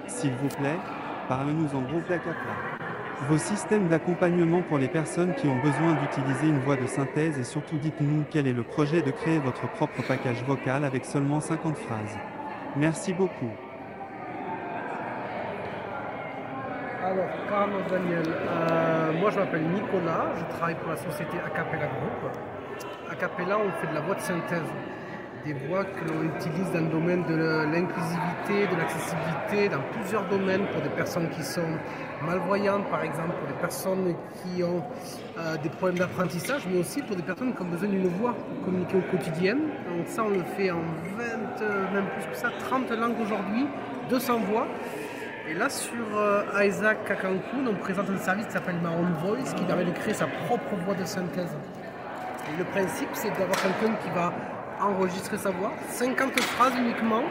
S'il 0.08 0.32
vous 0.32 0.48
plaît, 0.48 0.80
parlez-nous 1.28 1.68
en 1.76 1.82
placata. 2.06 2.71
Vos 3.28 3.38
systèmes 3.38 3.86
d'accompagnement 3.86 4.62
pour 4.62 4.78
les 4.78 4.88
personnes 4.88 5.32
qui 5.34 5.46
ont 5.46 5.58
besoin 5.60 5.94
d'utiliser 5.94 6.48
une 6.48 6.58
voix 6.58 6.74
de 6.76 6.86
synthèse 6.86 7.38
et 7.38 7.44
surtout 7.44 7.76
dites-nous 7.76 8.24
quel 8.30 8.48
est 8.48 8.52
le 8.52 8.64
projet 8.64 9.00
de 9.00 9.12
créer 9.12 9.38
votre 9.38 9.68
propre 9.70 10.02
package 10.02 10.42
vocal 10.44 10.84
avec 10.84 11.04
seulement 11.04 11.40
50 11.40 11.76
phrases. 11.76 12.18
Merci 12.76 13.12
beaucoup. 13.12 13.50
Alors, 17.04 17.28
Carlos 17.48 17.82
Daniel, 17.88 18.26
euh, 18.26 19.12
moi 19.20 19.30
je 19.30 19.38
m'appelle 19.38 19.68
Nicolas, 19.68 20.32
je 20.36 20.56
travaille 20.56 20.76
pour 20.76 20.90
la 20.90 20.96
société 20.96 21.36
Acapella 21.46 21.86
Group. 21.86 22.32
Acapella, 23.10 23.58
on 23.58 23.70
fait 23.80 23.86
de 23.88 23.94
la 23.94 24.00
voix 24.00 24.16
de 24.16 24.20
synthèse 24.20 24.60
des 25.44 25.54
voix 25.66 25.84
que 25.84 26.04
l'on 26.08 26.22
utilise 26.22 26.70
dans 26.72 26.80
le 26.80 26.88
domaine 26.88 27.24
de 27.24 27.34
l'inclusivité, 27.34 28.66
de 28.72 28.78
l'accessibilité, 28.78 29.68
dans 29.68 29.82
plusieurs 29.92 30.24
domaines 30.28 30.66
pour 30.72 30.80
des 30.82 30.88
personnes 30.90 31.28
qui 31.30 31.42
sont 31.42 31.78
malvoyantes, 32.24 32.88
par 32.88 33.02
exemple, 33.02 33.32
pour 33.38 33.48
des 33.48 33.60
personnes 33.60 34.14
qui 34.42 34.62
ont 34.62 34.82
euh, 35.38 35.56
des 35.56 35.68
problèmes 35.68 35.98
d'apprentissage, 35.98 36.62
mais 36.70 36.78
aussi 36.78 37.02
pour 37.02 37.16
des 37.16 37.22
personnes 37.22 37.54
qui 37.54 37.62
ont 37.62 37.66
besoin 37.66 37.88
d'une 37.88 38.08
voix 38.08 38.34
pour 38.34 38.64
communiquer 38.64 38.96
au 38.98 39.10
quotidien. 39.10 39.54
Donc 39.54 40.06
ça, 40.06 40.24
on 40.24 40.30
le 40.30 40.44
fait 40.56 40.70
en 40.70 40.82
20, 41.18 41.62
euh, 41.62 41.92
même 41.92 42.06
plus 42.16 42.26
que 42.30 42.36
ça, 42.36 42.50
30 42.68 42.90
langues 42.92 43.20
aujourd'hui, 43.20 43.66
200 44.10 44.38
voix. 44.50 44.66
Et 45.48 45.54
là, 45.54 45.68
sur 45.68 46.04
euh, 46.14 46.44
Isaac 46.64 47.04
Kakanku, 47.04 47.56
on 47.68 47.74
présente 47.74 48.08
un 48.08 48.18
service 48.18 48.46
qui 48.46 48.52
s'appelle 48.52 48.80
Maroon 48.80 49.12
Voice, 49.24 49.52
qui 49.56 49.64
permet 49.64 49.84
de 49.84 49.90
créer 49.90 50.14
sa 50.14 50.26
propre 50.46 50.76
voix 50.84 50.94
de 50.94 51.04
synthèse. 51.04 51.50
Et 52.48 52.58
le 52.58 52.64
principe, 52.64 53.08
c'est 53.12 53.30
d'avoir 53.30 53.60
quelqu'un 53.60 53.94
qui 54.02 54.10
va 54.10 54.32
enregistrer 54.86 55.38
sa 55.38 55.50
voix, 55.50 55.72
50 55.88 56.40
phrases 56.40 56.74
uniquement, 56.78 57.22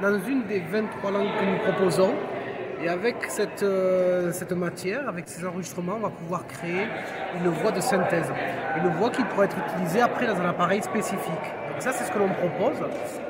dans 0.00 0.18
une 0.20 0.44
des 0.44 0.60
23 0.60 1.10
langues 1.10 1.28
que 1.38 1.44
nous 1.44 1.58
proposons. 1.58 2.14
Et 2.80 2.88
avec 2.88 3.16
cette, 3.28 3.64
euh, 3.64 4.30
cette 4.30 4.52
matière, 4.52 5.08
avec 5.08 5.28
ces 5.28 5.44
enregistrements, 5.44 5.94
on 5.96 6.00
va 6.00 6.10
pouvoir 6.10 6.46
créer 6.46 6.86
une 7.34 7.50
voix 7.50 7.72
de 7.72 7.80
synthèse. 7.80 8.30
Une 8.76 8.88
voix 8.90 9.10
qui 9.10 9.24
pourra 9.24 9.46
être 9.46 9.56
utilisée 9.66 10.00
après 10.00 10.28
dans 10.28 10.36
un 10.36 10.48
appareil 10.48 10.80
spécifique. 10.80 11.48
Donc 11.68 11.80
ça, 11.80 11.92
c'est 11.92 12.04
ce 12.04 12.12
que 12.12 12.18
l'on 12.18 12.28
propose. 12.28 12.76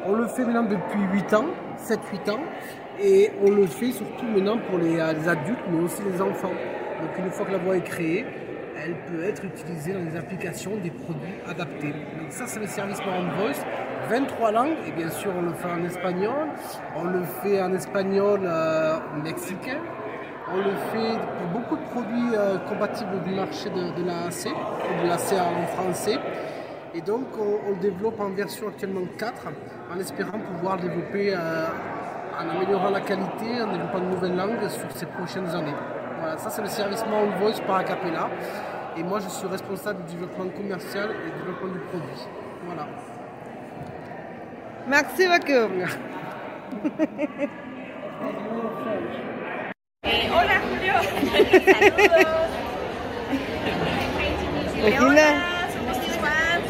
On 0.04 0.12
le 0.12 0.26
fait 0.26 0.44
maintenant 0.44 0.64
depuis 0.64 1.00
8 1.12 1.32
ans, 1.34 1.46
7-8 1.78 2.30
ans. 2.30 2.40
Et 3.00 3.30
on 3.46 3.50
le 3.50 3.66
fait 3.66 3.92
surtout 3.92 4.26
maintenant 4.26 4.58
pour 4.58 4.78
euh, 4.78 4.82
les 4.82 5.28
adultes, 5.28 5.64
mais 5.70 5.82
aussi 5.82 6.02
les 6.02 6.20
enfants. 6.20 6.52
Donc 7.00 7.18
une 7.18 7.30
fois 7.30 7.46
que 7.46 7.52
la 7.52 7.58
voix 7.58 7.76
est 7.76 7.84
créée, 7.84 8.26
elle 8.84 8.94
peut 9.06 9.24
être 9.24 9.44
utilisée 9.44 9.92
dans 9.92 10.04
des 10.04 10.16
applications, 10.16 10.76
des 10.76 10.90
produits 10.90 11.34
adaptés. 11.46 11.92
Donc 11.92 12.30
ça, 12.30 12.46
c'est 12.46 12.60
le 12.60 12.66
service 12.66 12.98
Voice. 13.00 13.64
23 14.08 14.52
langues, 14.52 14.76
et 14.86 14.92
bien 14.92 15.10
sûr, 15.10 15.30
on 15.36 15.42
le 15.42 15.52
fait 15.52 15.68
en 15.68 15.84
espagnol, 15.84 16.48
on 16.96 17.04
le 17.04 17.22
fait 17.42 17.60
en 17.60 17.74
espagnol 17.74 18.40
euh, 18.42 18.96
mexicain, 19.22 19.76
on 20.50 20.56
le 20.56 20.74
fait 20.92 21.18
pour 21.36 21.60
beaucoup 21.60 21.76
de 21.76 21.82
produits 21.90 22.34
euh, 22.34 22.56
compatibles 22.58 23.22
du 23.24 23.34
marché 23.34 23.68
de, 23.68 24.00
de 24.00 24.06
l'AAC, 24.06 24.46
ou 24.46 25.02
de 25.02 25.08
l'AC 25.08 25.32
en 25.32 25.66
français. 25.66 26.18
Et 26.94 27.02
donc, 27.02 27.26
on, 27.38 27.68
on, 27.68 27.70
le 27.74 27.80
développe 27.82 28.18
en 28.18 28.30
version 28.30 28.68
actuellement 28.68 29.02
4, 29.18 29.34
en 29.94 30.00
espérant 30.00 30.38
pouvoir 30.38 30.78
développer 30.78 31.34
euh, 31.34 31.66
en 32.40 32.48
améliorant 32.48 32.90
la 32.90 33.00
qualité, 33.00 33.60
en 33.60 33.72
développant 33.72 34.00
de 34.00 34.06
nouvelles 34.06 34.36
langues 34.36 34.68
sur 34.68 34.90
ces 34.94 35.06
prochaines 35.06 35.50
années. 35.50 35.74
Voilà, 36.20 36.36
ça 36.38 36.50
c'est 36.50 36.62
le 36.62 36.68
service 36.68 37.04
Maroon 37.06 37.30
Voice 37.38 37.60
par 37.66 37.76
Acapella. 37.76 38.28
Et 38.96 39.02
moi 39.02 39.20
je 39.20 39.28
suis 39.28 39.46
responsable 39.46 40.04
du 40.04 40.14
développement 40.14 40.48
commercial 40.48 41.10
et 41.10 41.30
du 41.30 41.38
développement 41.38 41.72
du 41.72 41.78
produit. 41.78 42.26
Voilà. 42.66 42.86
Merci 44.88 45.26
beaucoup. 45.28 45.68
Eh, 50.02 50.30
hola 50.30 50.60
Julio. 50.68 50.94
Saludos. 51.66 52.48
Regina. 54.82 55.06
Hola, 55.06 55.28
somos 55.72 55.98
tus 55.98 56.16
fans. 56.16 56.66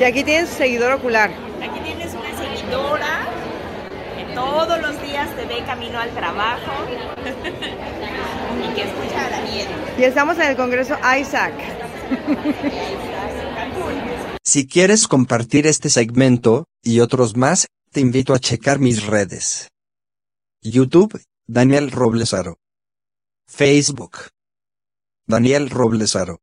Y 0.00 0.04
aquí 0.04 0.24
tienes 0.24 0.48
seguidor 0.48 0.92
ocular. 0.92 1.30
Aquí 1.62 1.80
tienes 1.84 2.14
una 2.14 2.32
seguidora 2.36 3.12
todos 4.36 4.78
los 4.82 5.00
días 5.00 5.34
te 5.34 5.46
ve 5.46 5.64
camino 5.64 5.98
al 5.98 6.10
trabajo 6.10 6.70
y 8.62 8.74
que 8.74 8.82
escucha 8.82 9.26
a 9.26 9.30
Daniel. 9.30 9.68
Y 9.98 10.04
estamos 10.04 10.36
en 10.36 10.42
el 10.42 10.56
Congreso 10.56 10.94
Isaac. 11.18 11.54
Si 14.44 14.68
quieres 14.68 15.08
compartir 15.08 15.66
este 15.66 15.88
segmento 15.88 16.66
y 16.82 17.00
otros 17.00 17.34
más, 17.34 17.66
te 17.90 18.00
invito 18.00 18.34
a 18.34 18.38
checar 18.38 18.78
mis 18.78 19.06
redes. 19.06 19.68
YouTube, 20.60 21.18
Daniel 21.46 21.90
Roblesaro. 21.90 22.58
Facebook, 23.48 24.18
Daniel 25.26 25.70
Roblesaro. 25.70 26.40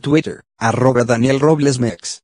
Twitter, 0.00 0.42
arroba 0.58 1.04
Daniel 1.04 1.38
Roblesmex. 1.38 2.22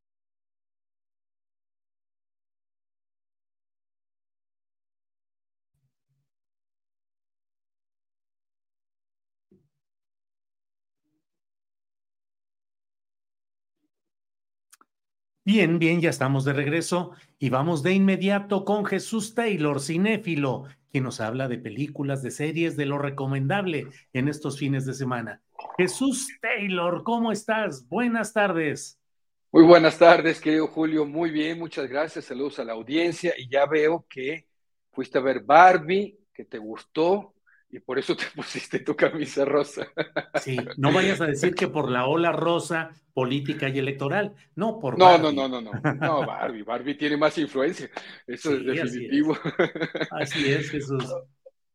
Bien, 15.47 15.79
bien, 15.79 16.01
ya 16.01 16.09
estamos 16.09 16.47
de 16.47 16.55
regreso 16.55 17.11
y 17.39 17.51
vamos 17.51 17.83
de 17.83 17.93
inmediato 17.93 18.65
con 18.65 18.87
Jesús 18.87 19.35
Taylor, 19.35 19.79
cinéfilo, 19.79 20.65
quien 20.91 21.05
nos 21.05 21.21
habla 21.21 21.49
de 21.49 21.59
películas, 21.59 22.23
de 22.23 22.31
series, 22.31 22.79
de 22.79 22.87
lo 22.87 22.97
recomendable 22.97 23.89
en 24.15 24.29
estos 24.29 24.59
fines 24.59 24.87
de 24.87 24.95
semana. 24.95 25.43
Jesús 25.77 26.29
Taylor, 26.41 27.03
¿cómo 27.03 27.31
estás? 27.31 27.87
Buenas 27.91 28.33
tardes. 28.33 28.99
Muy 29.53 29.65
buenas 29.65 29.99
tardes, 29.99 30.41
querido 30.41 30.67
Julio. 30.67 31.05
Muy 31.05 31.31
bien, 31.31 31.59
muchas 31.59 31.91
gracias. 31.91 32.25
Saludos 32.25 32.59
a 32.59 32.65
la 32.65 32.73
audiencia 32.73 33.35
y 33.37 33.47
ya 33.47 33.67
veo 33.67 34.07
que 34.09 34.47
fuiste 34.93 35.19
a 35.19 35.21
ver 35.21 35.41
Barbie, 35.41 36.21
que 36.33 36.47
te 36.47 36.57
gustó 36.57 37.34
y 37.77 37.81
por 37.81 37.99
eso 37.99 38.17
te 38.17 38.25
pusiste 38.35 38.81
tu 38.81 38.95
camisa 38.97 39.45
rosa. 39.45 39.87
Sí, 40.35 40.57
no 40.77 40.93
vayas 40.93 41.21
a 41.21 41.27
decir 41.27 41.55
que 41.55 41.69
por 41.69 41.91
la 41.91 42.07
ola 42.07 42.33
rosa 42.33 42.91
política 43.13 43.69
y 43.69 43.79
electoral, 43.79 44.35
no 44.57 44.79
por 44.81 44.95
no, 44.97 45.05
Barbie. 45.07 45.35
no, 45.35 45.49
no, 45.49 45.49
no, 45.49 45.61
no, 45.61 45.73
no, 46.01 46.25
Barbie, 46.25 46.63
Barbie 46.63 46.95
tiene 46.97 47.17
más 47.17 47.37
influencia, 47.39 47.91
eso 48.27 48.51
Sí, 48.51 48.65
es 48.71 48.83
así 48.83 48.99
definitivo. 48.99 49.37
Así 50.11 50.51
es, 50.53 50.71
Jesús. 50.71 51.05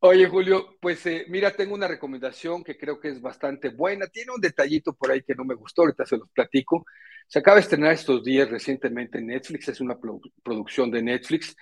Oye, 0.02 0.26
Julio, 0.28 0.78
pues 0.80 1.04
eh, 1.06 1.26
mira, 1.28 1.50
tengo 1.54 1.74
una 1.74 1.86
recomendación 1.86 2.64
que 2.64 2.78
creo 2.78 2.98
que 2.98 3.08
es 3.08 3.20
bastante 3.20 3.68
buena. 3.68 4.06
Tiene 4.06 4.32
un 4.32 4.40
detallito 4.40 4.94
por 4.94 5.10
ahí 5.10 5.22
que 5.22 5.34
no 5.34 5.44
me 5.44 5.54
gustó, 5.54 5.82
ahorita 5.82 6.06
se 6.06 6.16
los 6.16 6.30
platico. 6.30 6.86
Se 7.26 7.40
acaba 7.40 7.56
de 7.56 7.62
estrenar 7.62 7.92
estos 7.92 8.24
días 8.24 8.48
recientemente 8.50 9.18
en 9.18 9.26
Netflix, 9.26 9.68
es 9.68 9.80
una 9.80 9.98
pro- 9.98 10.20
producción 10.42 10.90
de 10.90 11.02
Netflix. 11.02 11.54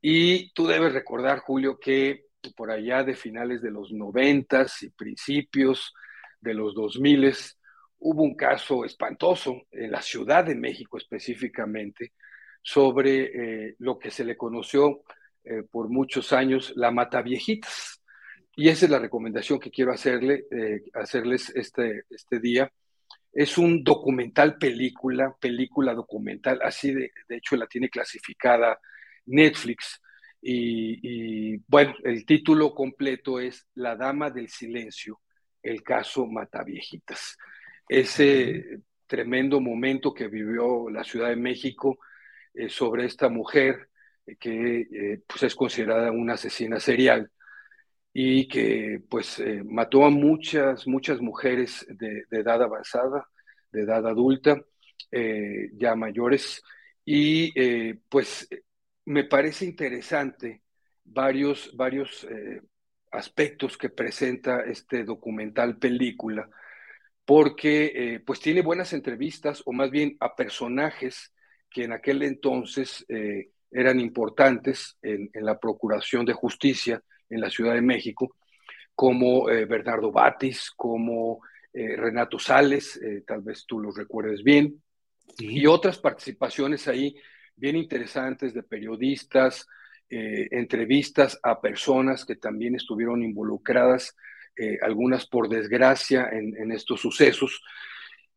Y 0.00 0.52
tú 0.52 0.66
debes 0.66 0.92
recordar, 0.92 1.40
Julio, 1.40 1.78
que 1.78 2.26
por 2.50 2.70
allá 2.70 3.04
de 3.04 3.14
finales 3.14 3.62
de 3.62 3.70
los 3.70 3.92
noventas 3.92 4.82
y 4.82 4.90
principios 4.90 5.94
de 6.40 6.54
los 6.54 6.74
dos 6.74 6.98
miles 6.98 7.58
hubo 8.02 8.22
un 8.22 8.34
caso 8.34 8.84
espantoso 8.84 9.62
en 9.70 9.92
la 9.92 10.02
Ciudad 10.02 10.44
de 10.44 10.56
México 10.56 10.98
específicamente 10.98 12.12
sobre 12.60 13.68
eh, 13.68 13.74
lo 13.78 13.98
que 13.98 14.10
se 14.10 14.24
le 14.24 14.36
conoció 14.36 15.02
eh, 15.44 15.62
por 15.70 15.88
muchos 15.88 16.32
años 16.32 16.72
la 16.76 16.90
Mataviejitas. 16.90 18.00
Y 18.54 18.68
esa 18.68 18.84
es 18.84 18.90
la 18.90 18.98
recomendación 18.98 19.58
que 19.58 19.70
quiero 19.70 19.92
hacerle, 19.92 20.44
eh, 20.50 20.82
hacerles 20.94 21.50
este, 21.54 22.04
este 22.10 22.38
día. 22.38 22.70
Es 23.32 23.56
un 23.56 23.82
documental 23.82 24.58
película, 24.58 25.34
película 25.40 25.94
documental, 25.94 26.60
así 26.62 26.92
de, 26.92 27.12
de 27.28 27.36
hecho 27.36 27.56
la 27.56 27.66
tiene 27.66 27.88
clasificada 27.88 28.78
Netflix. 29.26 30.00
Y, 30.44 31.54
y, 31.54 31.62
bueno, 31.68 31.94
el 32.02 32.26
título 32.26 32.74
completo 32.74 33.38
es 33.38 33.64
La 33.74 33.94
Dama 33.94 34.28
del 34.28 34.48
Silencio, 34.48 35.20
el 35.62 35.84
caso 35.84 36.26
Mataviejitas. 36.26 37.38
Ese 37.88 38.80
tremendo 39.06 39.60
momento 39.60 40.12
que 40.12 40.26
vivió 40.26 40.88
la 40.90 41.04
Ciudad 41.04 41.28
de 41.28 41.36
México 41.36 41.98
eh, 42.54 42.68
sobre 42.68 43.04
esta 43.04 43.28
mujer 43.28 43.88
eh, 44.26 44.36
que 44.36 44.80
eh, 44.80 45.22
pues 45.26 45.42
es 45.42 45.54
considerada 45.54 46.10
una 46.10 46.34
asesina 46.34 46.80
serial 46.80 47.30
y 48.14 48.48
que 48.48 49.02
pues 49.08 49.42
mató 49.64 50.04
a 50.04 50.10
muchas, 50.10 50.86
muchas 50.86 51.20
mujeres 51.20 51.86
de, 51.88 52.24
de 52.30 52.40
edad 52.40 52.62
avanzada, 52.62 53.26
de 53.70 53.82
edad 53.82 54.06
adulta, 54.06 54.62
ya 55.74 55.94
mayores, 55.94 56.62
y 57.06 57.94
pues 58.10 58.48
me 59.04 59.24
parece 59.24 59.64
interesante 59.64 60.62
varios, 61.04 61.74
varios 61.76 62.24
eh, 62.24 62.62
aspectos 63.10 63.76
que 63.76 63.90
presenta 63.90 64.62
este 64.62 65.04
documental 65.04 65.78
película, 65.78 66.48
porque 67.24 67.92
eh, 67.94 68.20
pues 68.20 68.40
tiene 68.40 68.62
buenas 68.62 68.92
entrevistas, 68.92 69.62
o 69.66 69.72
más 69.72 69.90
bien 69.90 70.16
a 70.20 70.34
personajes 70.34 71.32
que 71.70 71.84
en 71.84 71.92
aquel 71.92 72.22
entonces 72.22 73.04
eh, 73.08 73.50
eran 73.70 74.00
importantes 74.00 74.98
en, 75.02 75.30
en, 75.32 75.44
la 75.44 75.58
Procuración 75.58 76.24
de 76.24 76.34
Justicia 76.34 77.02
en 77.30 77.40
la 77.40 77.50
Ciudad 77.50 77.74
de 77.74 77.82
México, 77.82 78.36
como 78.94 79.44
Bernardo 79.44 80.12
Batis, 80.12 80.70
como 80.76 81.40
Renato 81.72 82.38
Sales, 82.38 83.00
tal 83.26 83.40
vez 83.40 83.64
tú 83.66 83.80
los 83.80 83.96
recuerdes 83.96 84.42
bien, 84.42 84.82
y 85.38 85.64
otras 85.64 85.98
participaciones 85.98 86.86
ahí 86.88 87.16
bien 87.56 87.76
interesantes 87.76 88.54
de 88.54 88.62
periodistas, 88.62 89.66
eh, 90.08 90.48
entrevistas 90.50 91.38
a 91.42 91.60
personas 91.60 92.24
que 92.24 92.36
también 92.36 92.74
estuvieron 92.74 93.22
involucradas, 93.22 94.14
eh, 94.56 94.78
algunas 94.82 95.26
por 95.26 95.48
desgracia, 95.48 96.28
en, 96.30 96.70
estos 96.72 97.00
sucesos. 97.00 97.62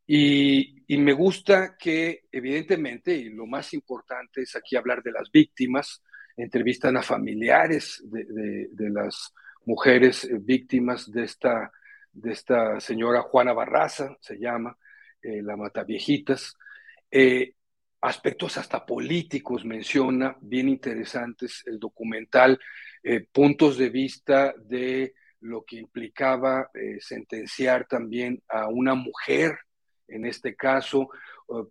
Y, 0.06 0.84
me 0.88 1.12
gusta 1.12 1.76
que, 1.76 2.22
evidentemente, 2.32 3.14
y 3.14 3.28
lo 3.28 3.46
más 3.46 3.74
importante 3.74 4.42
es 4.42 4.56
aquí 4.56 4.76
hablar 4.76 5.02
de 5.02 5.12
las 5.12 5.30
víctimas, 5.30 6.02
entrevistan 6.36 6.96
a 6.96 7.02
familiares 7.02 8.02
de, 8.06 8.68
de, 8.70 8.90
las 8.90 9.32
mujeres 9.64 10.24
eh, 10.24 10.38
víctimas 10.40 11.10
de 11.10 11.24
esta, 11.24 11.70
de 12.12 12.32
esta 12.32 12.80
señora 12.80 13.22
Juana 13.22 13.52
Barraza, 13.52 14.16
se 14.20 14.38
llama, 14.38 14.76
la 15.22 15.56
Mataviejitas. 15.56 16.56
Eh, 17.10 17.54
aspectos 18.06 18.56
hasta 18.56 18.86
políticos 18.86 19.64
menciona, 19.64 20.36
bien 20.40 20.68
interesantes, 20.68 21.62
el 21.66 21.78
documental, 21.80 22.58
eh, 23.02 23.26
puntos 23.32 23.76
de 23.76 23.90
vista 23.90 24.54
de 24.56 25.14
lo 25.40 25.64
que 25.64 25.76
implicaba 25.76 26.70
eh, 26.72 26.98
sentenciar 27.00 27.86
también 27.86 28.42
a 28.48 28.68
una 28.68 28.94
mujer, 28.94 29.58
en 30.08 30.24
este 30.24 30.54
caso, 30.54 31.08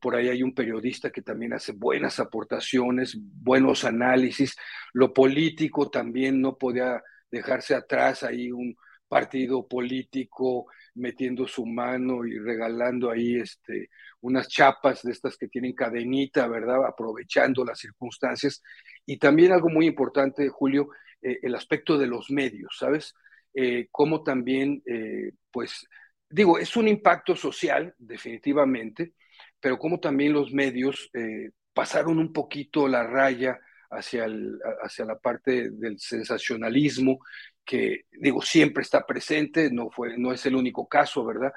por 0.02 0.16
ahí 0.16 0.30
hay 0.30 0.44
un 0.44 0.54
periodista 0.54 1.10
que 1.10 1.22
también 1.22 1.54
hace 1.54 1.72
buenas 1.72 2.20
aportaciones, 2.20 3.18
buenos 3.18 3.86
análisis, 3.86 4.56
lo 4.94 5.14
político 5.14 5.90
también 5.90 6.42
no 6.42 6.58
podía 6.58 7.02
dejarse 7.32 7.76
atrás 7.76 8.24
ahí 8.24 8.52
un 8.52 8.76
partido 9.08 9.68
político 9.68 10.68
metiendo 10.96 11.48
su 11.48 11.66
mano 11.66 12.26
y 12.26 12.38
regalando 12.40 13.12
ahí 13.12 13.36
este, 13.36 13.90
unas 14.22 14.48
chapas 14.48 15.04
de 15.04 15.12
estas 15.12 15.38
que 15.38 15.48
tienen 15.48 15.74
cadenita, 15.74 16.48
¿verdad? 16.48 16.86
Aprovechando 16.86 17.64
las 17.64 17.80
circunstancias. 17.80 18.62
Y 19.06 19.18
también 19.18 19.52
algo 19.52 19.70
muy 19.70 19.86
importante, 19.88 20.50
Julio, 20.50 20.90
eh, 21.22 21.40
el 21.44 21.56
aspecto 21.56 21.98
de 21.98 22.08
los 22.08 22.32
medios, 22.32 22.78
¿sabes? 22.80 23.14
Eh, 23.54 23.88
cómo 23.90 24.22
también, 24.22 24.84
eh, 24.86 25.32
pues, 25.50 25.88
digo, 26.30 26.60
es 26.60 26.76
un 26.76 26.90
impacto 26.90 27.36
social, 27.36 27.96
definitivamente, 27.98 29.14
pero 29.60 29.80
cómo 29.80 30.00
también 30.00 30.34
los 30.34 30.52
medios 30.52 31.10
eh, 31.14 31.52
pasaron 31.74 32.20
un 32.20 32.34
poquito 32.34 32.88
la 32.88 33.08
raya 33.08 33.58
hacia, 33.90 34.26
el, 34.26 34.60
hacia 34.84 35.06
la 35.06 35.18
parte 35.18 35.70
del 35.72 35.98
sensacionalismo, 36.00 37.20
que 37.66 38.06
digo, 38.12 38.42
siempre 38.42 38.84
está 38.84 39.06
presente, 39.06 39.70
no, 39.72 39.90
fue, 39.90 40.18
no 40.18 40.32
es 40.32 40.46
el 40.46 40.56
único 40.56 40.88
caso, 40.88 41.26
¿verdad? 41.26 41.52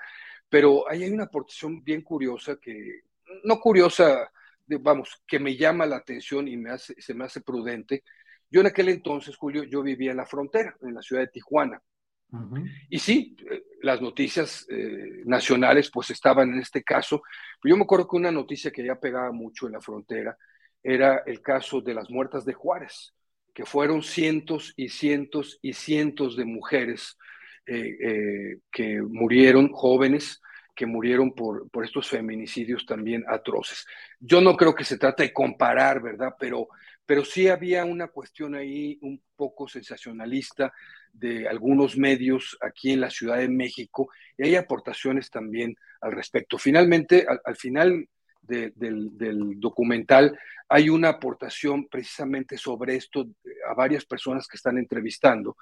Pero 0.48 0.88
ahí 0.88 1.04
hay 1.04 1.10
una 1.10 1.24
aportación 1.24 1.84
bien 1.84 2.02
curiosa 2.02 2.56
que, 2.60 3.02
no 3.44 3.60
curiosa, 3.60 4.30
vamos, 4.66 5.22
que 5.26 5.38
me 5.38 5.56
llama 5.56 5.86
la 5.86 5.96
atención 5.96 6.48
y 6.48 6.56
me 6.56 6.70
hace, 6.70 6.94
se 7.00 7.14
me 7.14 7.24
hace 7.24 7.40
prudente. 7.40 8.02
Yo 8.50 8.60
en 8.62 8.68
aquel 8.68 8.88
entonces, 8.88 9.36
Julio, 9.36 9.64
yo 9.64 9.82
vivía 9.82 10.12
en 10.12 10.16
la 10.16 10.26
frontera, 10.26 10.74
en 10.82 10.94
la 10.94 11.02
ciudad 11.02 11.22
de 11.22 11.28
Tijuana. 11.28 11.82
Uh 12.30 12.38
-huh. 12.38 12.70
Y 12.90 12.98
sí, 12.98 13.36
eh, 13.50 13.62
las 13.82 14.00
noticias 14.00 14.66
eh, 14.68 15.22
nacionales 15.24 15.90
pues 15.90 16.10
estaban 16.10 16.52
en 16.52 16.60
este 16.60 16.82
caso. 16.82 17.22
Pero 17.60 17.74
yo 17.74 17.76
me 17.76 17.84
acuerdo 17.84 18.08
que 18.08 18.16
una 18.16 18.32
noticia 18.32 18.70
que 18.70 18.84
ya 18.84 18.98
pegaba 18.98 19.32
mucho 19.32 19.66
en 19.66 19.72
la 19.74 19.80
frontera 19.80 20.36
era 20.82 21.22
el 21.26 21.40
caso 21.40 21.80
de 21.80 21.94
las 21.94 22.08
muertas 22.10 22.44
de 22.44 22.52
Juárez, 22.54 23.14
que 23.58 23.66
fueron 23.66 24.04
cientos 24.04 24.72
y 24.76 24.88
cientos 24.88 25.58
y 25.60 25.72
cientos 25.72 26.36
de 26.36 26.44
mujeres 26.44 27.18
eh, 27.66 27.96
eh, 28.00 28.58
que 28.70 29.02
murieron, 29.02 29.72
jóvenes, 29.72 30.40
que 30.76 30.86
murieron 30.86 31.34
por, 31.34 31.68
por, 31.68 31.84
estos 31.84 32.08
feminicidios 32.08 32.86
también 32.86 33.24
atroces. 33.26 33.84
Yo 34.20 34.40
no 34.40 34.56
creo 34.56 34.76
que 34.76 34.84
se 34.84 34.96
trate 34.96 35.24
de 35.24 35.32
comparar, 35.32 36.00
¿verdad? 36.00 36.36
Pero, 36.38 36.68
pero 37.04 37.24
sí 37.24 37.48
había 37.48 37.84
una 37.84 38.06
cuestión 38.06 38.54
ahí 38.54 38.96
un 39.02 39.20
poco 39.34 39.66
sensacionalista 39.66 40.72
de 41.12 41.48
algunos 41.48 41.98
medios 41.98 42.56
aquí 42.60 42.92
en 42.92 43.00
la 43.00 43.10
Ciudad 43.10 43.38
de 43.38 43.48
México 43.48 44.08
y 44.36 44.44
hay 44.44 44.54
aportaciones 44.54 45.30
también 45.30 45.74
al 46.00 46.12
respecto. 46.12 46.58
Finalmente, 46.58 47.26
al, 47.28 47.40
al 47.44 47.56
final 47.56 48.08
de, 48.48 48.72
del, 48.74 49.16
del, 49.16 49.60
documental 49.60 50.36
hay 50.68 50.90
una 50.90 51.10
aportación 51.10 51.86
precisamente 51.88 52.58
sobre 52.58 52.96
esto 52.96 53.26
a 53.68 53.74
varias 53.74 54.04
personas 54.04 54.46
que 54.46 54.56
están 54.56 54.76
entrevistando 54.76 55.56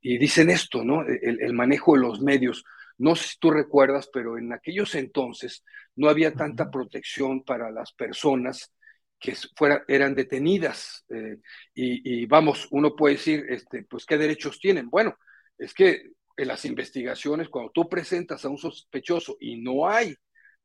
y 0.00 0.18
dicen 0.18 0.50
esto, 0.50 0.84
¿no? 0.84 1.02
El, 1.02 1.42
el, 1.42 1.52
manejo 1.52 1.94
de 1.94 2.00
los 2.00 2.20
medios. 2.20 2.64
No 2.98 3.16
sé 3.16 3.28
si 3.28 3.38
tú 3.38 3.50
recuerdas, 3.50 4.08
pero 4.12 4.38
en 4.38 4.52
aquellos 4.52 4.94
entonces 4.94 5.64
no 5.96 6.08
había 6.08 6.32
tanta 6.32 6.70
protección 6.70 7.42
para 7.42 7.70
las 7.70 7.92
personas 7.92 8.72
que 9.18 9.34
fuera, 9.54 9.84
eran 9.88 10.14
detenidas. 10.14 11.04
Eh, 11.10 11.38
y, 11.74 12.22
y, 12.22 12.26
vamos, 12.26 12.68
uno 12.70 12.94
puede 12.94 13.16
decir, 13.16 13.46
este, 13.48 13.82
pues, 13.84 14.06
¿qué 14.06 14.16
derechos 14.16 14.58
tienen? 14.58 14.88
Bueno, 14.88 15.18
es 15.58 15.74
que 15.74 16.12
en 16.36 16.48
las 16.48 16.64
investigaciones, 16.64 17.48
cuando 17.48 17.70
tú 17.72 17.88
presentas 17.88 18.44
a 18.44 18.48
un 18.48 18.58
sospechoso 18.58 19.36
y 19.40 19.60
no 19.60 19.88
hay 19.88 20.14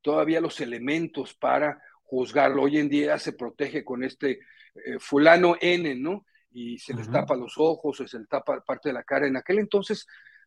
todavía 0.01 0.41
los 0.41 0.59
elementos 0.59 1.33
para 1.33 1.81
juzgarlo. 2.03 2.63
Hoy 2.63 2.77
en 2.77 2.89
día 2.89 3.17
se 3.17 3.33
protege 3.33 3.83
con 3.83 4.03
este 4.03 4.39
eh, 4.85 4.99
fulano 4.99 5.55
N, 5.59 5.95
¿no? 5.95 6.25
Y 6.51 6.77
se 6.79 6.93
uh 6.93 6.95
-huh. 6.95 6.99
les 6.99 7.11
tapa 7.11 7.35
los 7.35 7.53
ojos, 7.57 7.99
o 8.01 8.07
se 8.07 8.19
les 8.19 8.27
tapa 8.27 8.61
parte 8.61 8.89
de 8.89 8.93
la 8.93 9.03
cara. 9.03 9.27
En 9.27 9.37
aquel 9.37 9.59
entonces 9.59 10.05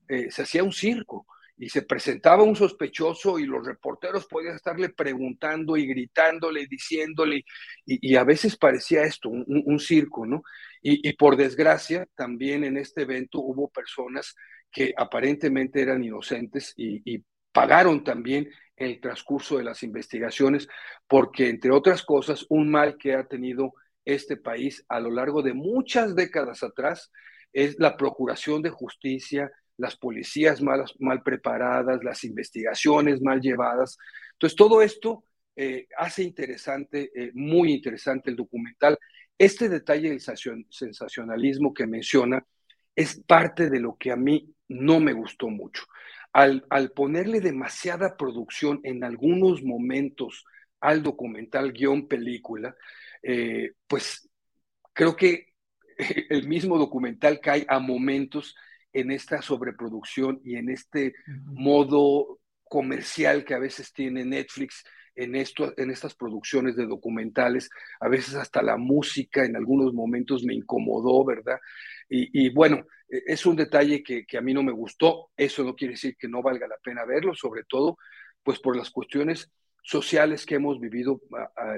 eh, 0.08 0.30
se 0.30 0.42
hacía 0.42 0.62
un 0.62 0.72
circo 0.72 1.26
y 1.56 1.68
se 1.68 1.82
presentaba 1.82 2.42
un 2.42 2.56
sospechoso 2.56 3.38
y 3.38 3.46
los 3.46 3.64
reporteros 3.64 4.26
podían 4.26 4.56
estarle 4.56 4.88
preguntando 4.88 5.76
y 5.76 5.86
gritándole 5.86 6.62
y 6.62 6.66
diciéndole, 6.66 7.44
y, 7.86 8.12
y, 8.12 8.16
a 8.16 8.24
veces 8.24 8.56
parecía 8.56 9.04
esto, 9.04 9.28
un, 9.28 9.44
un 9.46 9.78
circo, 9.78 10.26
¿no? 10.26 10.42
Y, 10.82 11.08
y, 11.08 11.12
por 11.14 11.36
desgracia, 11.36 12.06
también 12.16 12.64
en 12.64 12.76
este 12.76 13.02
evento 13.02 13.38
hubo 13.40 13.68
personas 13.70 14.34
que 14.70 14.92
aparentemente 14.96 15.80
eran 15.80 16.02
inocentes 16.02 16.74
y, 16.76 17.00
y 17.04 17.24
pagaron 17.52 18.02
también 18.02 18.50
el 18.76 19.00
transcurso 19.00 19.58
de 19.58 19.64
las 19.64 19.82
investigaciones, 19.82 20.68
porque 21.08 21.48
entre 21.48 21.70
otras 21.70 22.02
cosas, 22.02 22.44
un 22.48 22.70
mal 22.70 22.96
que 22.98 23.14
ha 23.14 23.26
tenido 23.26 23.74
este 24.04 24.36
país 24.36 24.84
a 24.88 25.00
lo 25.00 25.10
largo 25.10 25.42
de 25.42 25.54
muchas 25.54 26.14
décadas 26.14 26.62
atrás 26.62 27.10
es 27.52 27.78
la 27.78 27.96
procuración 27.96 28.62
de 28.62 28.70
justicia, 28.70 29.50
las 29.76 29.96
policías 29.96 30.60
mal, 30.62 31.22
preparadas, 31.22 32.02
las 32.04 32.24
investigaciones 32.24 33.20
mal 33.22 33.40
llevadas. 33.40 33.96
Entonces, 34.32 34.56
todo 34.56 34.82
esto 34.82 35.24
eh, 35.56 35.86
hace 35.96 36.22
interesante, 36.22 37.10
eh, 37.14 37.30
muy 37.34 37.72
interesante 37.72 38.30
el 38.30 38.36
documental. 38.36 38.98
Este 39.38 39.68
detalle 39.68 40.10
del 40.10 40.20
sensacionalismo 40.20 41.72
que 41.72 41.86
menciona 41.86 42.44
es 42.94 43.20
parte 43.26 43.70
de 43.70 43.80
lo 43.80 43.96
que 43.96 44.12
a 44.12 44.16
mí 44.16 44.52
no 44.68 45.00
me 45.00 45.12
gustó 45.12 45.48
mucho 45.48 45.84
al, 46.34 46.66
al, 46.68 46.90
ponerle 46.90 47.40
demasiada 47.40 48.16
producción 48.16 48.80
en 48.82 49.04
algunos 49.04 49.62
momentos 49.62 50.44
al 50.80 51.02
documental 51.02 51.72
guion 51.72 52.08
película, 52.08 52.76
eh, 53.22 53.72
pues 53.86 54.28
creo 54.92 55.16
que 55.16 55.54
el 56.28 56.46
mismo 56.46 56.76
documental 56.76 57.40
cae 57.40 57.64
a 57.68 57.78
momentos 57.78 58.54
en 58.92 59.12
esta 59.12 59.40
sobreproducción 59.40 60.40
y 60.44 60.56
en 60.56 60.70
este 60.70 61.06
uh 61.06 61.30
-huh. 61.30 61.42
modo 61.54 62.40
comercial 62.64 63.44
que 63.44 63.54
a 63.54 63.60
veces 63.60 63.92
tiene 63.92 64.24
Netflix 64.24 64.84
en, 65.14 65.34
esto, 65.34 65.72
en 65.76 65.90
estas 65.90 66.14
producciones 66.14 66.76
de 66.76 66.86
documentales, 66.86 67.70
a 68.00 68.08
veces 68.08 68.34
hasta 68.34 68.62
la 68.62 68.76
música 68.76 69.44
en 69.44 69.56
algunos 69.56 69.92
momentos 69.92 70.44
me 70.44 70.54
incomodó, 70.54 71.24
¿verdad? 71.24 71.58
Y, 72.08 72.46
y 72.46 72.50
bueno, 72.50 72.86
es 73.08 73.46
un 73.46 73.56
detalle 73.56 74.02
que, 74.02 74.26
que, 74.26 74.38
a 74.38 74.40
mí 74.40 74.52
no 74.52 74.62
me 74.62 74.72
gustó, 74.72 75.30
eso 75.36 75.62
no 75.62 75.74
quiere 75.74 75.94
decir 75.94 76.16
que 76.16 76.28
no 76.28 76.42
valga 76.42 76.66
la 76.66 76.78
pena 76.82 77.04
verlo, 77.04 77.34
sobre 77.34 77.64
todo 77.64 77.96
pues 78.42 78.58
por 78.60 78.76
las 78.76 78.90
cuestiones 78.90 79.50
sociales 79.82 80.46
que 80.46 80.56
hemos 80.56 80.80
vivido 80.80 81.20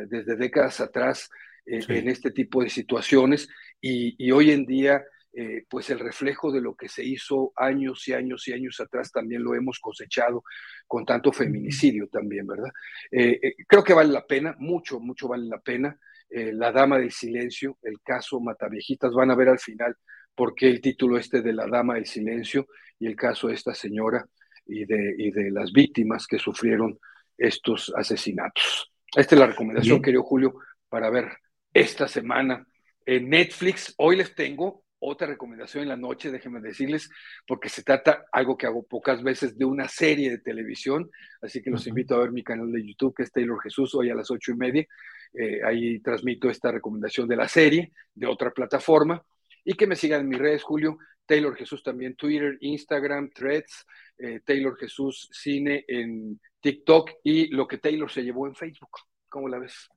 desde 0.09 0.37
décadas 0.37 0.81
atrás 0.81 1.29
eh, 1.65 1.83
sí. 1.83 1.93
en 1.93 2.09
este 2.09 2.31
tipo 2.31 2.63
de 2.63 2.71
situaciones 2.71 3.49
y, 3.81 4.15
y 4.25 4.31
hoy 4.31 4.51
en 4.53 4.65
día 4.65 5.03
eh, 5.39 5.67
pues 5.69 5.91
el 5.91 5.99
reflejo 5.99 6.51
de 6.51 6.63
lo 6.63 6.75
que 6.75 6.89
se 6.89 7.05
hizo 7.05 7.53
años 7.57 8.09
y 8.09 8.15
años 8.15 8.49
y 8.49 8.55
años 8.55 8.81
atrás 8.81 9.13
también 9.13 9.43
lo 9.43 9.55
hemos 9.55 9.79
cosechado 9.79 10.43
con 10.87 11.05
tanto 11.05 11.31
feminicidio 11.31 12.09
también, 12.09 12.47
¿verdad? 12.47 12.71
Eh, 13.11 13.39
eh, 13.43 13.55
creo 13.69 13.85
que 13.85 13.93
vale 13.93 14.15
la 14.15 14.27
pena, 14.27 14.57
mucho, 14.59 14.99
mucho 14.99 15.29
vale 15.29 15.45
la 15.45 15.61
pena. 15.61 15.99
La 16.29 16.73
Dama 16.73 16.99
del 16.99 17.13
Silencio, 17.13 17.79
el 17.83 18.01
caso 18.01 18.41
Mataviejitas, 18.41 19.13
van 19.13 19.31
a 19.31 19.37
ver 19.37 19.49
al 19.49 19.61
final 19.61 19.95
por 20.35 20.55
qué 20.55 20.69
el 20.69 20.81
título 20.81 21.19
este 21.19 21.41
de 21.41 21.53
La 21.53 21.69
Dama 21.69 21.95
del 21.95 22.07
Silencio 22.07 22.67
y 22.99 23.07
el 23.07 23.15
caso 23.15 23.47
de 23.47 23.55
esta 23.55 23.75
señora 23.75 24.27
y 24.65 24.87
de, 24.87 25.15
y 25.19 25.31
de 25.31 25.51
las 25.51 25.71
víctimas 25.71 26.27
que 26.27 26.39
sufrieron 26.39 26.99
estos 27.37 27.93
asesinatos. 27.95 28.91
Esta 29.15 29.35
es 29.35 29.39
la 29.39 29.47
recomendación, 29.47 29.97
Bien. 29.97 30.03
querido 30.03 30.25
Julio, 30.25 30.55
para 30.89 31.11
ver 31.11 31.29
esta 31.73 32.09
semana 32.09 32.67
en 33.05 33.29
Netflix. 33.29 33.95
Hoy 33.99 34.17
les 34.17 34.35
tengo 34.35 34.86
otra 35.09 35.27
recomendación 35.29 35.85
en 35.85 35.89
la 35.89 35.97
noche, 35.97 36.31
déjenme 36.31 36.61
decirles, 36.61 37.09
porque 37.47 37.69
se 37.69 37.83
trata 37.83 38.27
algo 38.33 38.57
que 38.57 38.67
hago 38.67 38.83
pocas 38.83 39.23
veces 39.23 39.57
de 39.57 39.65
una 39.65 39.89
serie 39.89 40.31
de 40.31 40.39
televisión, 40.39 41.11
así 41.41 41.63
que 41.63 41.71
los 41.71 41.83
uh 41.83 41.85
-huh. 41.85 41.89
invito 41.91 42.15
a 42.17 42.21
ver 42.21 42.33
mi 42.33 42.43
canal 42.43 42.73
de 42.73 42.85
YouTube, 42.85 43.15
que 43.15 43.23
es 43.23 43.31
Taylor 43.31 43.61
Jesús, 43.63 43.95
hoy 43.95 44.11
a 44.11 44.15
las 44.15 44.31
ocho 44.31 44.53
y 44.53 44.57
media. 44.57 44.87
Eh, 45.33 45.61
ahí 45.65 46.01
transmito 46.01 46.51
esta 46.51 46.73
recomendación 46.73 47.29
de 47.29 47.37
la 47.37 47.47
serie, 47.47 47.93
de 48.15 48.27
otra 48.27 48.51
plataforma, 48.51 49.23
y 49.65 49.75
que 49.75 49.87
me 49.87 49.95
sigan 49.95 50.23
en 50.23 50.29
mis 50.29 50.39
redes, 50.39 50.63
Julio, 50.63 50.99
Taylor 51.25 51.57
Jesús 51.57 51.83
también, 51.83 52.17
Twitter, 52.17 52.57
Instagram, 52.61 53.31
Threads, 53.31 53.87
eh, 54.19 54.41
Taylor 54.45 54.77
Jesús 54.77 55.29
Cine 55.33 55.85
en 55.87 56.41
TikTok 56.61 57.11
y 57.23 57.49
lo 57.49 57.67
que 57.67 57.79
Taylor 57.79 58.11
se 58.11 58.23
llevó 58.23 58.47
en 58.47 58.55
Facebook. 58.55 58.91
¿Cómo 59.29 59.49
la 59.49 59.59
ves? 59.59 59.89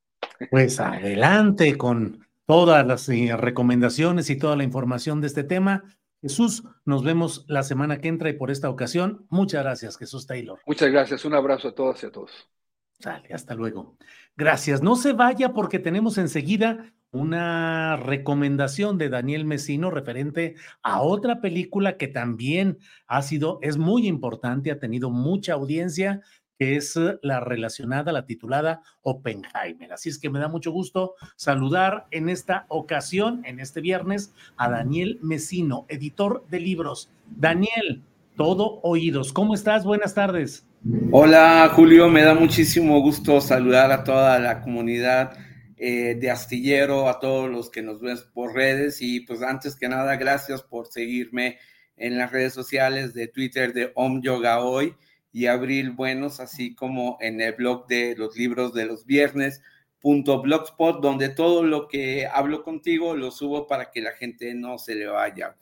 Pues 0.49 0.79
adelante 0.79 1.77
con 1.77 2.28
todas 2.49 2.83
las 2.83 3.07
eh, 3.09 3.29
recomendaciones 3.37 4.31
y 4.31 4.35
toda 4.35 4.55
la 4.55 4.63
información 4.63 5.21
de 5.21 5.27
este 5.27 5.43
tema. 5.43 5.83
Jesús, 6.19 6.63
nos 6.83 7.03
vemos 7.03 7.45
la 7.47 7.61
semana 7.61 8.01
que 8.01 8.07
entra 8.07 8.27
y 8.27 8.33
por 8.33 8.49
esta 8.49 8.71
ocasión, 8.71 9.27
muchas 9.29 9.61
gracias, 9.61 9.99
Jesús 9.99 10.25
Taylor. 10.25 10.59
Muchas 10.65 10.89
gracias, 10.89 11.23
un 11.25 11.35
abrazo 11.35 11.67
a 11.67 11.75
todas 11.75 12.01
y 12.01 12.07
a 12.07 12.11
todos. 12.11 12.49
Sale, 12.97 13.31
hasta 13.31 13.53
luego. 13.53 13.97
Gracias. 14.35 14.81
No 14.81 14.95
se 14.95 15.13
vaya 15.13 15.53
porque 15.53 15.77
tenemos 15.77 16.17
enseguida 16.17 16.91
una 17.11 17.97
recomendación 17.97 18.97
de 18.97 19.09
Daniel 19.09 19.45
Mesino 19.45 19.91
referente 19.91 20.55
a 20.81 21.03
otra 21.03 21.41
película 21.41 21.97
que 21.97 22.07
también 22.07 22.79
ha 23.05 23.21
sido, 23.21 23.59
es 23.61 23.77
muy 23.77 24.07
importante, 24.07 24.71
ha 24.71 24.79
tenido 24.79 25.11
mucha 25.11 25.53
audiencia, 25.53 26.21
que 26.59 26.75
es 26.75 26.97
eh, 26.97 27.17
la 27.23 27.39
relacionada, 27.39 28.11
la 28.11 28.25
titulada 28.25 28.83
Oppenheimer. 29.01 29.93
Así 29.93 30.09
es 30.09 30.19
que 30.19 30.29
me 30.29 30.39
da 30.39 30.49
mucho 30.49 30.71
gusto 30.71 31.15
saludar 31.37 32.05
en 32.11 32.27
esta 32.27 32.65
ocasión, 32.67 33.41
en 33.45 33.61
este 33.61 33.79
viernes, 33.79 34.33
a 34.57 34.69
Daniel 34.69 35.19
Mesino, 35.23 35.85
editor 35.87 36.45
de 36.49 36.59
libros. 36.59 37.09
Daniel, 37.27 38.03
todo 38.35 38.81
oídos. 38.83 39.31
¿Cómo 39.31 39.53
estás? 39.53 39.85
Buenas 39.85 40.13
tardes. 40.13 40.65
Hola 41.11 41.71
Julio, 41.73 42.09
me 42.09 42.23
da 42.23 42.33
muchísimo 42.33 43.01
gusto 43.01 43.41
saludar 43.41 43.91
a 43.91 44.03
toda 44.03 44.37
la 44.39 44.61
comunidad 44.61 45.37
eh, 45.77 46.15
de 46.15 46.29
Astillero, 46.29 47.09
a 47.09 47.19
todos 47.19 47.49
los 47.49 47.69
que 47.69 47.81
nos 47.81 48.01
ven 48.01 48.17
por 48.33 48.53
redes 48.53 49.01
y 49.01 49.21
pues 49.21 49.41
antes 49.41 49.75
que 49.75 49.89
nada 49.89 50.15
gracias 50.17 50.61
por 50.61 50.87
seguirme 50.87 51.57
en 51.97 52.17
las 52.17 52.31
redes 52.31 52.53
sociales 52.53 53.13
de 53.13 53.27
Twitter 53.27 53.73
de 53.73 53.91
Om 53.95 54.21
Yoga 54.21 54.59
Hoy 54.59 54.95
y 55.31 55.45
Abril 55.45 55.91
Buenos, 55.91 56.39
así 56.39 56.75
como 56.75 57.17
en 57.21 57.41
el 57.41 57.53
blog 57.53 57.87
de 57.87 58.15
los 58.17 58.35
libros 58.35 58.73
de 58.73 58.85
los 58.85 59.05
viernes 59.05 59.61
blogspot 60.01 61.01
donde 61.01 61.29
todo 61.29 61.63
lo 61.63 61.87
que 61.87 62.27
hablo 62.27 62.63
contigo 62.63 63.15
lo 63.15 63.31
subo 63.31 63.67
para 63.67 63.91
que 63.91 64.01
la 64.01 64.11
gente 64.11 64.53
no 64.53 64.77
se 64.77 64.95
le 64.95 65.07
vaya. 65.07 65.55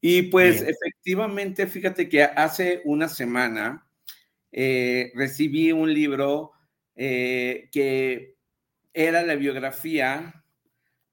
Y 0.00 0.22
pues 0.22 0.62
efectivamente, 0.62 1.66
fíjate 1.66 2.08
que 2.08 2.22
hace 2.22 2.82
una 2.84 3.08
semana 3.08 3.86
eh, 4.52 5.10
recibí 5.14 5.72
un 5.72 5.92
libro 5.92 6.52
eh, 6.94 7.68
que 7.72 8.36
era 8.92 9.22
la 9.22 9.34
biografía 9.34 10.44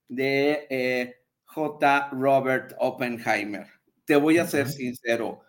de 0.07 0.67
eh, 0.69 1.15
J. 1.45 2.09
Robert 2.11 2.73
Oppenheimer. 2.77 3.67
Te 4.05 4.15
voy 4.15 4.37
a 4.37 4.45
ser 4.45 4.67
sincero, 4.69 5.41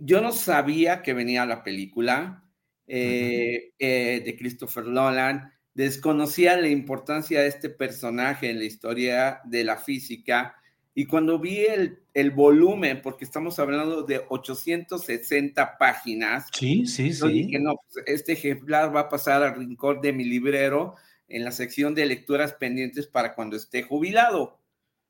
yo 0.00 0.20
no 0.20 0.32
sabía 0.32 1.02
que 1.02 1.14
venía 1.14 1.46
la 1.46 1.62
película 1.62 2.44
de 2.86 4.36
Christopher 4.38 4.86
Nolan, 4.86 5.52
desconocía 5.74 6.56
la 6.56 6.68
importancia 6.68 7.40
de 7.40 7.48
este 7.48 7.70
personaje 7.70 8.50
en 8.50 8.58
la 8.58 8.64
historia 8.64 9.40
de 9.44 9.64
la 9.64 9.76
física 9.76 10.60
y 10.92 11.06
cuando 11.06 11.38
vi 11.38 11.60
el, 11.60 12.00
el, 12.14 12.30
volumen, 12.32 13.00
porque 13.00 13.24
estamos 13.24 13.58
hablando 13.58 14.02
de 14.02 14.22
860 14.28 15.78
páginas, 15.78 16.48
sí, 16.52 16.86
sí, 16.86 17.12
yo 17.12 17.28
sí. 17.28 17.32
dije, 17.32 17.60
no, 17.60 17.76
pues, 17.76 18.04
este 18.06 18.32
ejemplar 18.32 18.94
va 18.94 19.00
a 19.00 19.08
pasar 19.08 19.42
al 19.42 19.54
rincón 19.54 20.00
de 20.00 20.12
mi 20.12 20.24
librero 20.24 20.96
en 21.28 21.44
la 21.44 21.52
sección 21.52 21.94
de 21.94 22.06
lecturas 22.06 22.54
pendientes 22.54 23.06
para 23.06 23.34
cuando 23.34 23.56
esté 23.56 23.84
jubilado. 23.84 24.58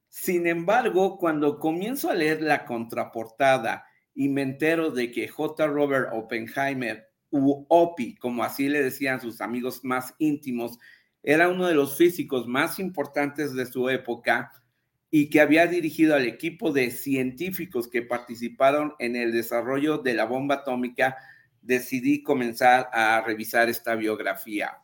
Sin 0.08 0.46
embargo, 0.46 1.18
cuando 1.18 1.58
comienzo 1.58 2.10
a 2.10 2.14
leer 2.14 2.42
la 2.42 2.66
contraportada 2.66 3.86
y 4.14 4.28
me 4.28 4.42
entero 4.42 4.90
de 4.90 5.10
que 5.10 5.28
J. 5.28 5.66
Robert 5.66 6.10
Oppenheimer, 6.12 7.08
u 7.30 7.64
OPI, 7.68 8.16
como 8.16 8.42
así 8.42 8.68
le 8.68 8.82
decían 8.82 9.20
sus 9.20 9.40
amigos 9.40 9.80
más 9.84 10.14
íntimos, 10.18 10.78
era 11.22 11.48
uno 11.48 11.66
de 11.66 11.74
los 11.74 11.96
físicos 11.96 12.46
más 12.46 12.78
importantes 12.78 13.54
de 13.54 13.66
su 13.66 13.88
época, 13.88 14.52
y 15.10 15.28
que 15.28 15.40
había 15.40 15.66
dirigido 15.66 16.14
al 16.14 16.26
equipo 16.26 16.72
de 16.72 16.90
científicos 16.90 17.88
que 17.88 18.02
participaron 18.02 18.94
en 18.98 19.16
el 19.16 19.32
desarrollo 19.32 19.98
de 19.98 20.14
la 20.14 20.24
bomba 20.24 20.56
atómica, 20.56 21.16
decidí 21.62 22.22
comenzar 22.22 22.88
a 22.92 23.20
revisar 23.26 23.68
esta 23.68 23.96
biografía. 23.96 24.78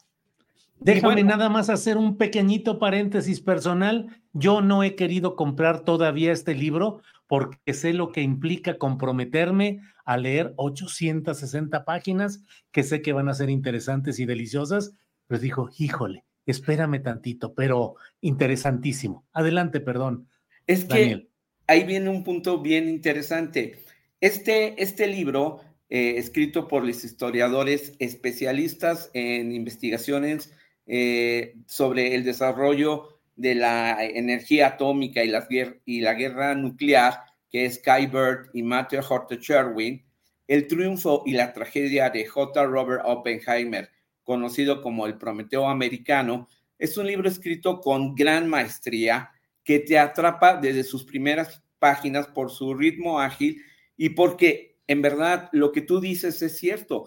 Déjame 0.79 1.23
nada 1.23 1.49
más 1.49 1.71
hacer 1.71 1.97
un 1.97 2.19
pequeñito 2.19 2.79
paréntesis 2.79 3.41
personal. 3.41 4.21
Yo 4.33 4.61
no 4.61 4.83
he 4.83 4.95
querido 4.95 5.35
comprar 5.37 5.81
todavía 5.81 6.33
este 6.33 6.55
libro 6.55 7.01
porque 7.27 7.75
sé 7.75 7.93
lo 7.93 8.13
que 8.13 8.23
implica 8.23 8.79
comprometerme 8.79 9.81
a 10.05 10.17
leer 10.17 10.53
860 10.57 11.85
páginas 11.85 12.43
que 12.71 12.83
sé 12.83 13.03
que 13.03 13.13
van 13.13 13.29
a 13.29 13.35
ser 13.35 13.51
interesantes 13.51 14.19
y 14.19 14.27
deliciosas. 14.27 14.93
Pues 15.27 15.41
dijo, 15.41 15.69
híjole, 15.77 16.25
espérame 16.47 17.03
tantito, 17.03 17.55
pero 17.55 17.97
interesantísimo. 18.21 19.27
Adelante, 19.33 19.81
perdón. 19.81 20.29
Es 20.67 20.85
que 20.85 21.29
ahí 21.67 21.85
viene 21.85 22.09
un 22.09 22.25
punto 22.25 22.61
bien 22.61 22.89
interesante. 22.89 23.81
Este, 24.21 24.81
este 24.83 25.07
libro, 25.09 25.61
eh, 25.89 26.15
escrito 26.17 26.69
por 26.69 26.85
los 26.85 27.05
historiadores 27.05 27.95
especialistas 27.99 29.11
en 29.13 29.53
investigaciones 29.53 30.53
eh, 30.87 31.55
sobre 31.67 32.15
el 32.15 32.25
desarrollo 32.25 33.16
de 33.37 33.55
la 33.55 34.03
energía 34.03 34.69
atómica 34.69 35.23
y, 35.23 36.01
la 36.01 36.15
guerra 36.15 36.55
nuclear, 36.55 37.21
que 37.51 37.67
es 37.67 37.81
Bird 37.85 38.51
y 38.53 38.63
Matthew 38.63 39.03
Horta 39.09 39.37
Sherwin, 39.37 40.05
el 40.49 40.67
triunfo 40.67 41.23
y 41.27 41.33
la 41.33 41.53
tragedia 41.53 42.11
de 42.11 42.27
J. 42.27 42.65
Robert 42.65 43.03
Oppenheimer, 43.05 43.91
conocido 44.25 44.83
como 44.83 45.07
El 45.07 45.19
Prometeo 45.19 45.69
Americano, 45.69 46.49
es 46.79 46.97
un 46.97 47.07
libro 47.07 47.29
escrito 47.29 47.81
con 47.81 48.15
gran 48.15 48.49
maestría 48.49 49.31
que 49.65 49.81
te 49.81 49.99
atrapa 49.99 50.57
desde 50.57 50.85
sus 50.85 51.05
primeras 51.05 51.63
páginas 51.79 52.27
por 52.29 52.51
su 52.51 52.75
ritmo 52.75 53.21
ágil 53.21 53.63
y 53.97 54.11
porque 54.11 54.77
en 54.87 55.03
verdad 55.03 55.49
lo 55.53 55.73
que 55.73 55.81
tú 55.81 56.01
dices 56.01 56.41
es 56.43 56.57
cierto. 56.59 57.07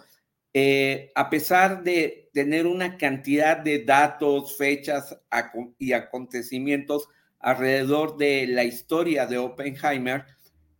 Eh, 0.54 1.12
a 1.16 1.30
pesar 1.30 1.84
de 1.84 2.30
tener 2.34 2.66
una 2.66 2.98
cantidad 2.98 3.58
de 3.58 3.84
datos, 3.84 4.58
fechas 4.58 5.18
y 5.78 5.94
acontecimientos 5.94 7.08
alrededor 7.40 8.18
de 8.18 8.48
la 8.48 8.64
historia 8.64 9.26
de 9.26 9.38
Oppenheimer, 9.38 10.26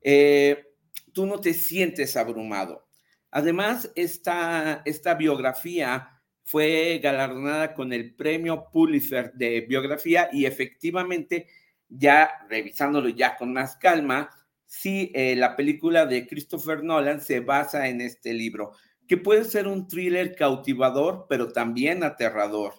eh, 0.02 0.66
tú 1.14 1.26
no 1.26 1.40
te 1.40 1.54
sientes 1.54 2.18
abrumado. 2.18 2.88
Además, 3.32 3.92
esta, 3.96 4.84
biografía 5.18 6.10
fue 6.44 7.00
galardonada 7.02 7.76
con 7.76 7.94
el 7.94 8.16
premio 8.16 8.70
Pulitzer 8.72 9.34
de 9.34 9.62
biografía 9.62 10.30
y 10.32 10.46
efectivamente, 10.46 11.48
ya 11.88 12.32
revisándolo 12.50 13.10
ya 13.10 13.36
con 13.38 13.54
más 13.54 13.76
calma, 13.76 14.30
sí, 14.66 15.12
eh, 15.14 15.36
la 15.36 15.56
película 15.56 16.08
de 16.08 16.28
Christopher 16.28 16.84
Nolan 16.84 17.22
se 17.22 17.40
basa 17.40 17.88
en 17.88 18.02
este 18.02 18.34
libro, 18.34 18.74
que 19.10 19.18
puede 19.18 19.44
ser 19.44 19.68
un 19.68 19.88
thriller 19.88 20.36
cautivador, 20.36 21.26
pero 21.28 21.52
también 21.52 22.04
aterrador. 22.04 22.76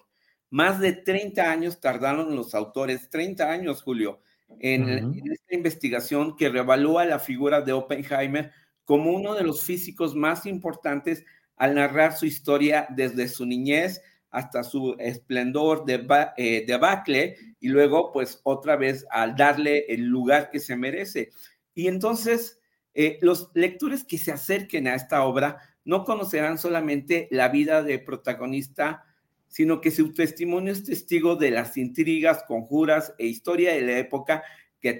Más 0.49 0.79
de 0.79 0.93
30 0.93 1.51
años 1.51 1.81
tardaron 1.81 2.35
los 2.37 2.55
autores, 2.55 3.09
30 3.09 3.51
años, 3.51 3.83
Julio, 3.83 4.21
en, 4.59 4.87
en 4.89 5.31
esta 5.31 5.53
investigación 5.53 6.37
que 6.37 6.47
revalúa 6.47 7.03
la 7.03 7.19
figura 7.19 7.59
de 7.61 7.73
Oppenheimer 7.73 8.51
como 8.85 9.11
uno 9.11 9.35
de 9.35 9.43
los 9.43 9.63
físicos 9.63 10.15
más 10.15 10.45
importantes 10.45 11.25
al 11.57 11.75
narrar 11.75 12.17
su 12.17 12.25
historia 12.25 12.87
desde 12.89 13.27
su 13.27 13.45
niñez 13.45 14.01
hasta 14.29 14.63
su 14.63 14.95
esplendor 14.99 15.83
de 15.83 16.07
eh, 16.37 16.63
debacle 16.65 17.35
y 17.59 17.67
luego 17.67 18.13
pues 18.13 18.39
otra 18.43 18.77
vez 18.77 19.05
al 19.11 19.35
darle 19.35 19.85
el 19.89 20.05
lugar 20.05 20.49
que 20.49 20.61
se 20.61 20.77
merece. 20.77 21.31
Y 21.73 21.87
entonces 21.87 22.61
eh, 22.93 23.19
los 23.21 23.51
lectores 23.53 24.05
que 24.05 24.17
se 24.17 24.31
acerquen 24.31 24.87
a 24.87 24.95
esta 24.95 25.23
obra 25.23 25.57
no 25.85 26.03
conocerán 26.03 26.57
solamente 26.57 27.27
la 27.31 27.49
vida 27.49 27.83
del 27.83 28.03
protagonista, 28.03 29.05
sino 29.47 29.81
que 29.81 29.91
su 29.91 30.13
testimonio 30.13 30.71
es 30.71 30.83
testigo 30.83 31.35
de 31.35 31.51
las 31.51 31.75
intrigas, 31.77 32.43
conjuras 32.47 33.13
e 33.17 33.27
historia 33.27 33.73
de 33.73 33.81
la 33.81 33.97
época 33.97 34.43
que, 34.79 34.99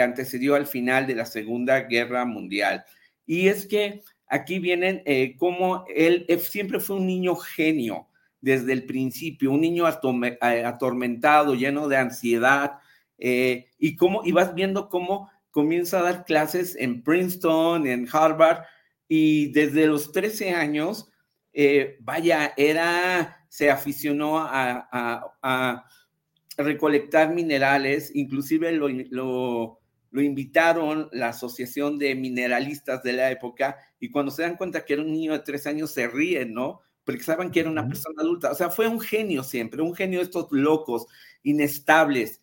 antecedió 0.00 0.54
al 0.54 0.66
final 0.66 1.06
de 1.06 1.14
la 1.14 1.26
Segunda 1.26 1.80
Guerra 1.80 2.24
Mundial. 2.24 2.84
Y 3.26 3.48
es 3.48 3.66
que 3.66 4.02
aquí 4.26 4.58
vienen 4.58 5.02
eh, 5.04 5.36
como 5.36 5.84
él, 5.94 6.26
siempre 6.40 6.80
fue 6.80 6.96
un 6.96 7.06
niño 7.06 7.36
genio 7.36 8.08
desde 8.40 8.72
el 8.72 8.86
principio, 8.86 9.52
un 9.52 9.60
niño 9.60 9.84
eh, 9.86 10.64
atormentado, 10.64 11.54
lleno 11.54 11.88
de 11.88 11.96
ansiedad, 11.96 12.78
eh, 13.18 13.66
y, 13.78 13.96
cómo, 13.96 14.22
y 14.24 14.32
vas 14.32 14.54
viendo 14.54 14.88
cómo 14.88 15.30
comienza 15.50 16.00
a 16.00 16.02
dar 16.04 16.24
clases 16.24 16.74
en 16.76 17.02
Princeton, 17.02 17.86
en 17.86 18.08
Harvard, 18.10 18.64
y 19.10 19.50
desde 19.50 19.86
los 19.88 20.12
13 20.12 20.52
años, 20.52 21.10
vaya, 21.98 22.54
era, 22.56 23.44
se 23.48 23.70
aficionó 23.70 24.38
a, 24.38 25.84
recolectar 26.56 27.32
minerales, 27.34 28.10
inclusive 28.14 28.70
lo, 28.72 28.88
lo, 28.88 29.80
lo 30.10 30.22
invitaron 30.22 31.08
la 31.10 31.28
Asociación 31.28 31.98
de 31.98 32.14
Mineralistas 32.14 33.02
de 33.02 33.14
la 33.14 33.30
época 33.30 33.78
y 33.98 34.10
cuando 34.10 34.30
se 34.30 34.42
dan 34.42 34.56
cuenta 34.56 34.84
que 34.84 34.92
era 34.92 35.02
un 35.02 35.10
niño 35.10 35.32
de 35.32 35.38
tres 35.38 35.66
años 35.66 35.90
se 35.90 36.06
ríen, 36.06 36.52
¿no? 36.52 36.82
pensaban 37.04 37.50
que 37.50 37.60
era 37.60 37.70
una 37.70 37.86
persona 37.86 38.22
adulta. 38.22 38.50
O 38.50 38.54
sea, 38.54 38.70
fue 38.70 38.86
un 38.88 39.00
genio 39.00 39.42
siempre, 39.42 39.82
un 39.82 39.94
genio 39.94 40.20
de 40.20 40.24
estos 40.24 40.48
locos, 40.50 41.06
inestables. 41.42 42.40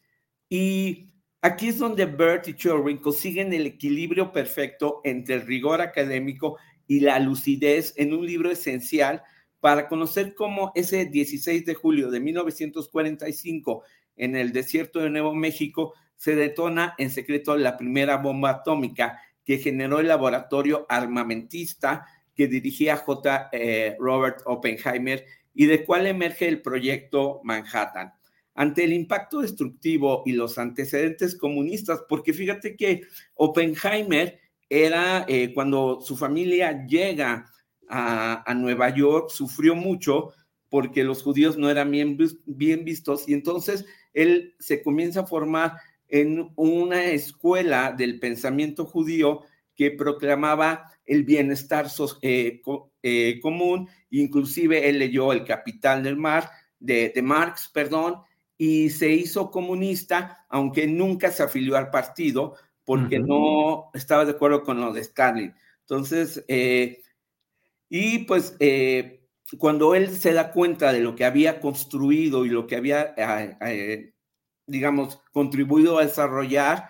Y 0.50 1.07
aquí 1.41 1.69
es 1.69 1.80
donde 1.80 2.06
Bert 2.06 2.48
y 2.48 2.53
Turing 2.53 2.98
consiguen 2.98 3.53
el 3.53 3.66
equilibrio 3.66 4.32
perfecto 4.32 5.01
entre 5.03 5.35
el 5.35 5.41
rigor 5.41 5.82
académico 5.82 6.57
y 6.88 7.01
la 7.01 7.19
lucidez 7.19 7.93
en 7.98 8.14
un 8.14 8.25
libro 8.25 8.51
esencial 8.51 9.24
para 9.59 9.88
conocer 9.88 10.33
cómo 10.35 10.72
ese 10.75 11.06
16 11.06 11.66
de 11.66 11.74
julio 11.74 12.09
de 12.09 12.19
1945 12.19 13.83
en 14.16 14.35
el 14.35 14.51
desierto 14.51 14.99
de 14.99 15.09
Nuevo 15.09 15.33
México 15.33 15.93
se 16.16 16.35
detona 16.35 16.95
en 16.98 17.09
secreto 17.09 17.56
la 17.57 17.77
primera 17.77 18.17
bomba 18.17 18.49
atómica 18.49 19.22
que 19.45 19.57
generó 19.59 19.99
el 19.99 20.07
laboratorio 20.07 20.85
armamentista 20.90 22.06
que 22.35 22.48
dirigía 22.48 22.98
J. 22.98 23.49
Eh, 23.51 23.95
Robert 23.99 24.41
Oppenheimer 24.45 25.25
y 25.53 25.66
de 25.66 25.85
cual 25.85 26.06
emerge 26.06 26.48
el 26.48 26.61
proyecto 26.61 27.41
Manhattan. 27.43 28.14
Ante 28.58 28.84
el 28.84 28.92
impacto 28.92 29.42
destructivo 29.42 30.24
y 30.26 30.32
los 30.32 30.58
antecedentes 30.58 31.38
comunistas, 31.38 32.02
porque 32.10 32.34
fíjate 32.34 32.76
que 32.76 33.03
Oppenheimer 33.36 34.40
era 34.68 35.26
eh, 35.27 35.53
cuando 35.53 36.02
su 36.02 36.18
familia 36.18 36.84
llega 36.88 37.52
a, 37.88 38.53
Nueva 38.56 38.90
York, 38.90 39.30
sufrió 39.30 39.76
mucho 39.76 40.34
porque 40.69 41.03
los 41.03 41.22
judíos 41.22 41.56
no 41.56 41.69
eran 41.69 41.92
bien, 41.92 42.18
bien 42.45 42.84
vistos 42.84 43.30
y 43.30 43.34
entonces 43.34 43.86
él 44.11 44.56
se 44.58 44.82
comienza 44.82 45.22
a 45.22 45.27
formar 45.27 45.74
en 46.08 46.50
una 46.56 47.06
escuela 47.06 47.94
del 47.95 48.19
pensamiento 48.19 48.86
judío 48.86 49.44
que 49.76 49.92
proclamaba 49.92 50.92
el 51.06 51.24
bienestar 51.26 51.86
eh, 52.24 52.61
eh, 53.03 53.40
común, 53.40 53.88
inclusive 54.10 54.90
él 54.90 54.98
leyó 54.98 55.32
El 55.32 55.45
Capital 55.45 56.02
del 56.02 56.18
Mar 56.18 56.50
de, 56.80 57.11
de, 57.14 57.22
Marx, 57.22 57.69
perdón, 57.72 58.16
y 58.58 58.90
se 58.90 59.10
hizo 59.10 59.52
comunista, 59.52 60.45
aunque 60.50 60.88
nunca 60.88 61.32
se 61.32 61.44
afilió 61.44 61.77
al 61.77 61.92
partido, 61.92 62.56
porque 62.84 63.19
no 63.19 63.92
estaba 63.94 64.26
de 64.26 64.32
acuerdo 64.32 64.64
con 64.64 64.80
lo 64.80 64.94
de 64.94 65.02
Stalin. 65.02 65.53
Entonces, 65.82 66.44
eh, 66.48 67.02
y 67.90 68.19
pues 68.19 68.58
cuando 69.58 69.95
él 69.95 70.10
se 70.10 70.34
da 70.34 70.52
cuenta 70.52 70.92
de 70.92 71.02
lo 71.02 71.16
que 71.16 71.26
había 71.26 71.60
construido 71.60 72.45
y 72.45 72.50
lo 72.50 72.66
que 72.68 72.76
había 72.76 73.14
digamos, 74.68 75.22
contribuido 75.32 75.98
a 75.98 76.03
desarrollar 76.03 76.90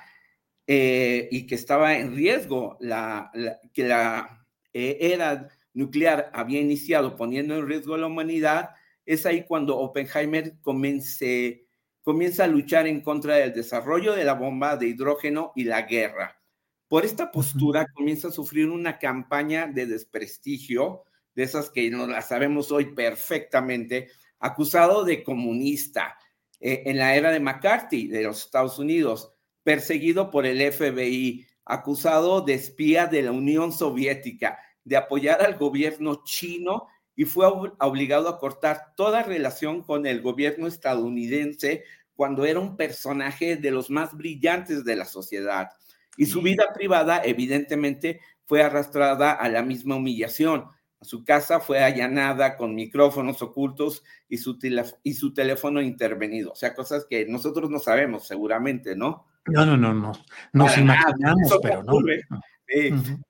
eh, 0.65 1.29
y 1.31 1.45
que 1.45 1.55
estaba 1.55 1.97
en 1.97 2.15
riesgo, 2.15 2.77
la, 2.81 3.31
que 3.71 3.83
la 3.83 4.45
eh, 4.73 4.97
era 4.99 5.47
nuclear 5.73 6.31
había 6.33 6.59
iniciado 6.59 7.15
poniendo 7.15 7.55
en 7.55 7.67
riesgo 7.67 7.93
a 7.93 7.99
la 7.99 8.07
humanidad, 8.07 8.71
es 9.07 9.25
ahí 9.25 9.45
cuando 9.45 9.79
Oppenheimer 9.79 10.57
comienza 10.61 12.43
a 12.43 12.47
luchar 12.47 12.87
en 12.87 13.01
contra 13.01 13.37
del 13.37 13.53
desarrollo 13.53 14.13
de 14.13 14.25
la 14.25 14.33
bomba 14.33 14.75
de 14.75 14.89
hidrógeno 14.89 15.53
y 15.55 15.63
la 15.63 15.83
guerra. 15.83 16.41
Por 16.89 17.05
esta 17.05 17.31
postura 17.31 17.87
comienza 17.93 18.27
a 18.27 18.31
sufrir 18.31 18.69
una 18.69 18.99
campaña 18.99 19.67
de 19.67 19.85
desprestigio, 19.85 21.05
de 21.33 21.43
esas 21.43 21.69
que 21.69 21.89
no 21.89 22.05
la 22.05 22.21
sabemos 22.21 22.69
hoy 22.69 22.93
perfectamente, 22.93 24.09
acusado 24.39 25.05
de 25.05 25.23
comunista, 25.23 26.17
eh, 26.59 26.83
en 26.85 26.97
la 26.97 27.15
era 27.15 27.31
de 27.31 27.39
McCarthy 27.39 28.07
de 28.09 28.23
los 28.23 28.43
Estados 28.43 28.77
Unidos, 28.77 29.33
perseguido 29.63 30.29
por 30.31 30.45
el 30.45 30.59
FBI, 30.73 31.47
acusado 31.63 32.41
de 32.41 32.55
espía 32.55 33.05
de 33.05 33.21
la 33.21 33.31
Unión 33.31 33.71
Soviética, 33.71 34.59
de 34.83 34.97
apoyar 34.97 35.41
al 35.41 35.57
gobierno 35.57 36.23
chino 36.25 36.87
y 37.17 37.25
fue 37.25 37.47
obligado 37.79 38.29
a 38.29 38.39
cortar 38.39 38.93
toda 38.95 39.23
relación 39.23 39.81
con 39.81 40.05
el 40.05 40.21
gobierno 40.21 40.67
estadounidense 40.67 41.83
cuando 42.15 42.45
era 42.45 42.59
un 42.59 42.77
personaje 42.77 43.57
de 43.57 43.71
los 43.71 43.89
más 43.89 44.15
brillantes 44.15 44.85
de 44.85 44.95
la 44.95 45.05
sociedad. 45.05 45.71
Y 46.15 46.27
su 46.27 46.41
vida 46.43 46.65
privada, 46.73 47.21
evidentemente, 47.25 48.21
fue 48.45 48.61
arrastrada 48.61 49.31
a 49.31 49.49
la 49.49 49.63
misma 49.63 49.95
humillación. 49.95 50.65
Su 51.01 51.25
casa 51.25 51.59
fue 51.59 51.83
allanada 51.83 52.55
con 52.55 52.75
micrófonos 52.75 53.41
ocultos 53.41 54.03
y 54.29 54.37
su, 54.37 54.57
y 55.03 55.13
su 55.15 55.33
teléfono 55.33 55.81
intervenido. 55.81 56.51
O 56.51 56.55
sea, 56.55 56.75
cosas 56.75 57.07
que 57.09 57.25
nosotros 57.25 57.71
no 57.71 57.79
sabemos 57.79 58.27
seguramente, 58.27 58.95
¿no? 58.95 59.25
No, 59.47 59.65
no, 59.65 59.75
no, 59.75 59.93
no. 59.93 60.11
Nos 60.53 60.77
imaginamos, 60.77 61.59
pero 61.63 61.81
no. 61.81 61.93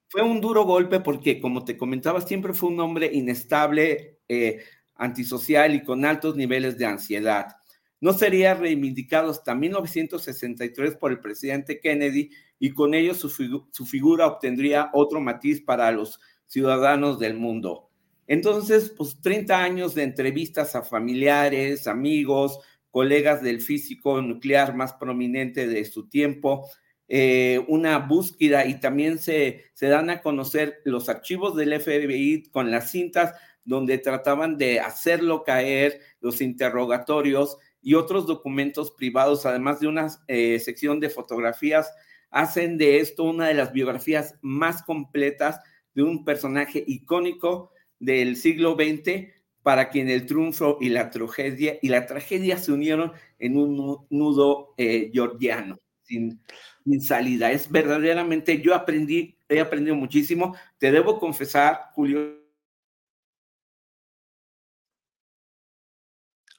Fue 0.10 0.22
un 0.22 0.42
duro 0.42 0.64
golpe 0.64 1.00
porque, 1.00 1.40
como 1.40 1.66
te 1.66 1.78
comentaba, 1.78 2.22
siempre 2.22 2.54
fue 2.54 2.70
un 2.70 2.80
hombre 2.80 3.10
inestable, 3.14 4.20
eh, 4.28 4.64
antisocial 4.96 5.76
y 5.76 5.84
con 5.84 6.06
altos 6.06 6.36
niveles 6.36 6.78
de 6.78 6.86
ansiedad. 6.86 7.58
No 8.00 8.14
sería 8.14 8.54
reivindicado 8.54 9.32
hasta 9.32 9.56
1963 9.56 10.96
por 10.96 11.12
el 11.12 11.20
presidente 11.20 11.80
Kennedy 11.80 12.30
y 12.60 12.72
con 12.72 12.94
ello 12.94 13.14
su, 13.14 13.30
su 13.30 13.86
figura 13.86 14.28
obtendría 14.28 14.90
otro 14.94 15.20
matiz 15.20 15.62
para 15.62 15.92
los 15.92 16.20
ciudadanos 16.46 17.20
del 17.20 17.36
mundo. 17.36 17.90
Entonces, 18.28 18.94
pues 18.96 19.20
30 19.22 19.64
años 19.64 19.96
de 19.96 20.04
entrevistas 20.04 20.76
a 20.76 20.84
familiares, 20.84 21.88
amigos, 21.88 22.60
colegas 22.92 23.42
del 23.42 23.62
físico 23.62 24.22
nuclear 24.22 24.76
más 24.76 24.94
prominente 24.94 25.68
de 25.68 25.86
su 25.86 26.08
tiempo, 26.10 26.70
eh, 27.08 27.64
una 27.68 28.00
búsqueda 28.00 28.66
y 28.66 28.80
también 28.80 29.20
se, 29.20 29.66
se 29.74 29.88
dan 29.88 30.10
a 30.10 30.22
conocer 30.22 30.82
los 30.86 31.10
archivos 31.10 31.56
del 31.56 31.80
FBI 31.80 32.50
con 32.52 32.72
las 32.72 32.92
cintas 32.92 33.34
donde 33.68 33.98
trataban 33.98 34.58
de 34.58 34.80
hacerlo 34.80 35.44
caer, 35.44 36.00
los 36.22 36.40
interrogatorios 36.40 37.58
y 37.82 37.96
otros 37.96 38.26
documentos 38.26 38.92
privados, 38.92 39.46
además 39.46 39.82
de 39.82 39.88
una 39.88 40.08
eh, 40.28 40.58
sección 40.60 41.02
de 41.02 41.10
fotografías, 41.10 41.92
hacen 42.30 42.78
de 42.78 43.00
esto 43.00 43.24
una 43.24 43.48
de 43.48 43.54
las 43.54 43.74
biografías 43.74 44.36
más 44.42 44.84
completas 44.84 45.60
de 45.94 46.04
un 46.04 46.24
personaje 46.24 46.84
icónico 46.88 47.72
del 48.00 48.38
siglo 48.38 48.76
XX 48.76 49.34
para 49.64 49.90
quien 49.90 50.10
el 50.10 50.26
triunfo 50.26 50.78
y 50.80 50.88
la 50.88 51.10
tragedia, 51.10 51.78
y 51.82 51.90
la 51.90 52.06
tragedia 52.06 52.58
se 52.58 52.72
unieron 52.72 53.12
en 53.38 53.58
un 53.58 54.06
nudo 54.10 54.76
eh, 54.78 55.10
georgiano, 55.12 55.78
sin, 56.08 56.42
sin, 56.84 57.02
salida. 57.02 57.52
Es 57.52 57.70
verdaderamente, 57.70 58.62
yo 58.62 58.74
aprendí, 58.74 59.38
he 59.50 59.60
aprendido 59.60 59.96
muchísimo. 59.96 60.56
Te 60.78 60.92
debo 60.92 61.20
confesar, 61.20 61.92
Julio. 61.94 62.48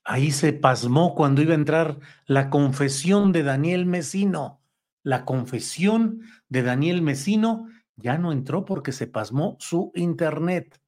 Ahí 0.04 0.30
se 0.30 0.54
pasmó 0.54 1.14
cuando 1.14 1.42
iba 1.42 1.52
a 1.52 1.56
entrar 1.56 1.98
la 2.26 2.48
confesión 2.48 3.32
de 3.32 3.42
Daniel 3.42 3.84
Mesino. 3.84 4.62
La 5.02 5.24
confesión 5.24 6.22
de 6.48 6.62
Daniel 6.62 7.02
Mesino 7.02 7.68
ya 7.96 8.16
no 8.16 8.32
entró 8.32 8.64
porque 8.64 8.92
se 8.92 9.06
pasmó 9.06 9.56
su 9.60 9.92
internet. 9.94 10.80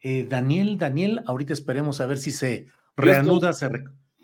Eh, 0.00 0.26
Daniel, 0.28 0.78
Daniel, 0.78 1.22
ahorita 1.26 1.52
esperemos 1.52 2.00
a 2.00 2.06
ver 2.06 2.18
si 2.18 2.30
se 2.30 2.68
reanuda. 2.96 3.50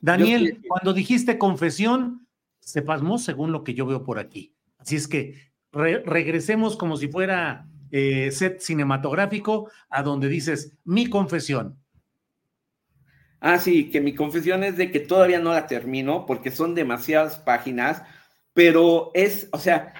Daniel, 0.00 0.62
cuando 0.68 0.92
dijiste 0.92 1.38
confesión, 1.38 2.23
se 2.64 2.82
pasmó 2.82 3.18
según 3.18 3.52
lo 3.52 3.62
que 3.62 3.74
yo 3.74 3.86
veo 3.86 4.02
por 4.02 4.18
aquí. 4.18 4.54
Así 4.78 4.96
es 4.96 5.06
que 5.06 5.52
regresemos 5.72 6.76
como 6.76 6.96
si 6.96 7.08
fuera 7.08 7.68
eh, 7.90 8.30
set 8.30 8.60
cinematográfico 8.60 9.70
a 9.88 10.02
donde 10.02 10.28
dices 10.28 10.76
mi 10.84 11.08
confesión. 11.08 11.78
Ah, 13.40 13.58
sí, 13.58 13.90
que 13.90 14.00
mi 14.00 14.14
confesión 14.14 14.64
es 14.64 14.76
de 14.76 14.90
que 14.90 15.00
todavía 15.00 15.38
no 15.38 15.52
la 15.52 15.66
termino 15.66 16.24
porque 16.26 16.50
son 16.50 16.74
demasiadas 16.74 17.36
páginas, 17.36 18.02
pero 18.54 19.10
es, 19.14 19.48
o 19.52 19.58
sea, 19.58 19.92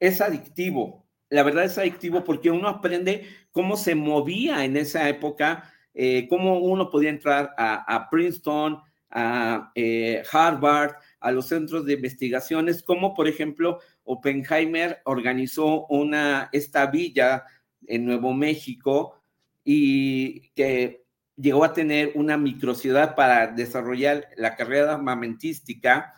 es 0.00 0.20
adictivo. 0.20 1.06
La 1.28 1.42
verdad 1.42 1.64
es 1.64 1.78
adictivo 1.78 2.24
porque 2.24 2.50
uno 2.50 2.68
aprende 2.68 3.26
cómo 3.52 3.76
se 3.76 3.94
movía 3.94 4.64
en 4.64 4.76
esa 4.76 5.08
época, 5.08 5.72
eh, 5.94 6.26
cómo 6.28 6.58
uno 6.58 6.90
podía 6.90 7.10
entrar 7.10 7.54
a, 7.56 8.08
Princeton, 8.10 8.80
a 9.10 9.70
eh, 9.74 10.22
Harvard, 10.32 10.96
a 11.26 11.32
los 11.32 11.48
centros 11.48 11.84
de 11.84 11.94
investigaciones, 11.94 12.84
como 12.84 13.12
por 13.12 13.26
ejemplo 13.26 13.80
Oppenheimer 14.04 15.00
organizó 15.04 15.86
una, 15.88 16.48
esta 16.52 16.86
villa 16.86 17.42
en 17.88 18.04
Nuevo 18.04 18.32
México 18.32 19.20
y 19.64 20.50
que 20.50 21.04
llegó 21.36 21.64
a 21.64 21.72
tener 21.72 22.12
una 22.14 22.36
microciudad 22.36 23.16
para 23.16 23.48
desarrollar 23.48 24.28
la 24.36 24.54
carrera 24.54 24.94
armamentística 24.94 26.14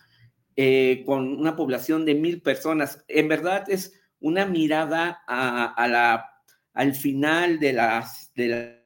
eh, 0.56 1.04
con 1.06 1.38
una 1.38 1.56
población 1.56 2.04
de 2.04 2.14
mil 2.14 2.42
personas. 2.42 3.02
En 3.08 3.28
verdad 3.28 3.64
es 3.68 3.94
una 4.20 4.44
mirada 4.44 5.22
a, 5.26 5.88
la, 5.88 6.30
al 6.74 6.94
final 6.94 7.58
de 7.58 7.72
las... 7.72 8.30
De 8.34 8.77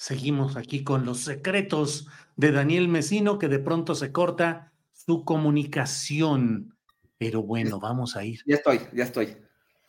Seguimos 0.00 0.56
aquí 0.56 0.82
con 0.82 1.04
los 1.04 1.18
secretos 1.20 2.08
de 2.34 2.52
Daniel 2.52 2.88
Mesino, 2.88 3.38
que 3.38 3.48
de 3.48 3.58
pronto 3.58 3.94
se 3.94 4.12
corta 4.12 4.72
su 4.94 5.26
comunicación. 5.26 6.74
pero 7.18 7.42
bueno, 7.42 7.78
vamos 7.78 8.16
a 8.16 8.24
ir. 8.24 8.40
Ya 8.46 8.54
estoy, 8.54 8.80
ya 8.94 9.04
estoy. 9.04 9.36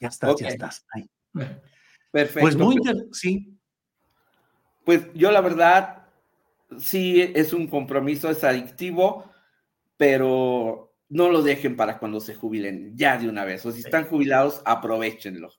Ya 0.01 0.09
estás, 0.09 0.35
ya 0.37 0.49
estás. 0.49 0.85
Ahí. 0.93 1.09
Perfecto. 2.11 2.41
Pues 2.41 2.57
muy 2.57 2.75
sí. 3.13 3.57
Pues 4.83 5.07
yo 5.13 5.31
la 5.31 5.39
verdad, 5.39 6.05
sí 6.77 7.21
es 7.33 7.53
un 7.53 7.67
compromiso, 7.67 8.29
es 8.29 8.43
adictivo, 8.43 9.31
pero 9.95 10.93
no 11.07 11.29
lo 11.29 11.41
dejen 11.41 11.77
para 11.77 11.99
cuando 11.99 12.19
se 12.19 12.35
jubilen, 12.35 12.97
ya 12.97 13.17
de 13.17 13.29
una 13.29 13.45
vez. 13.45 13.65
O 13.65 13.71
si 13.71 13.79
están 13.79 14.07
jubilados, 14.07 14.61
aprovechenlo. 14.65 15.53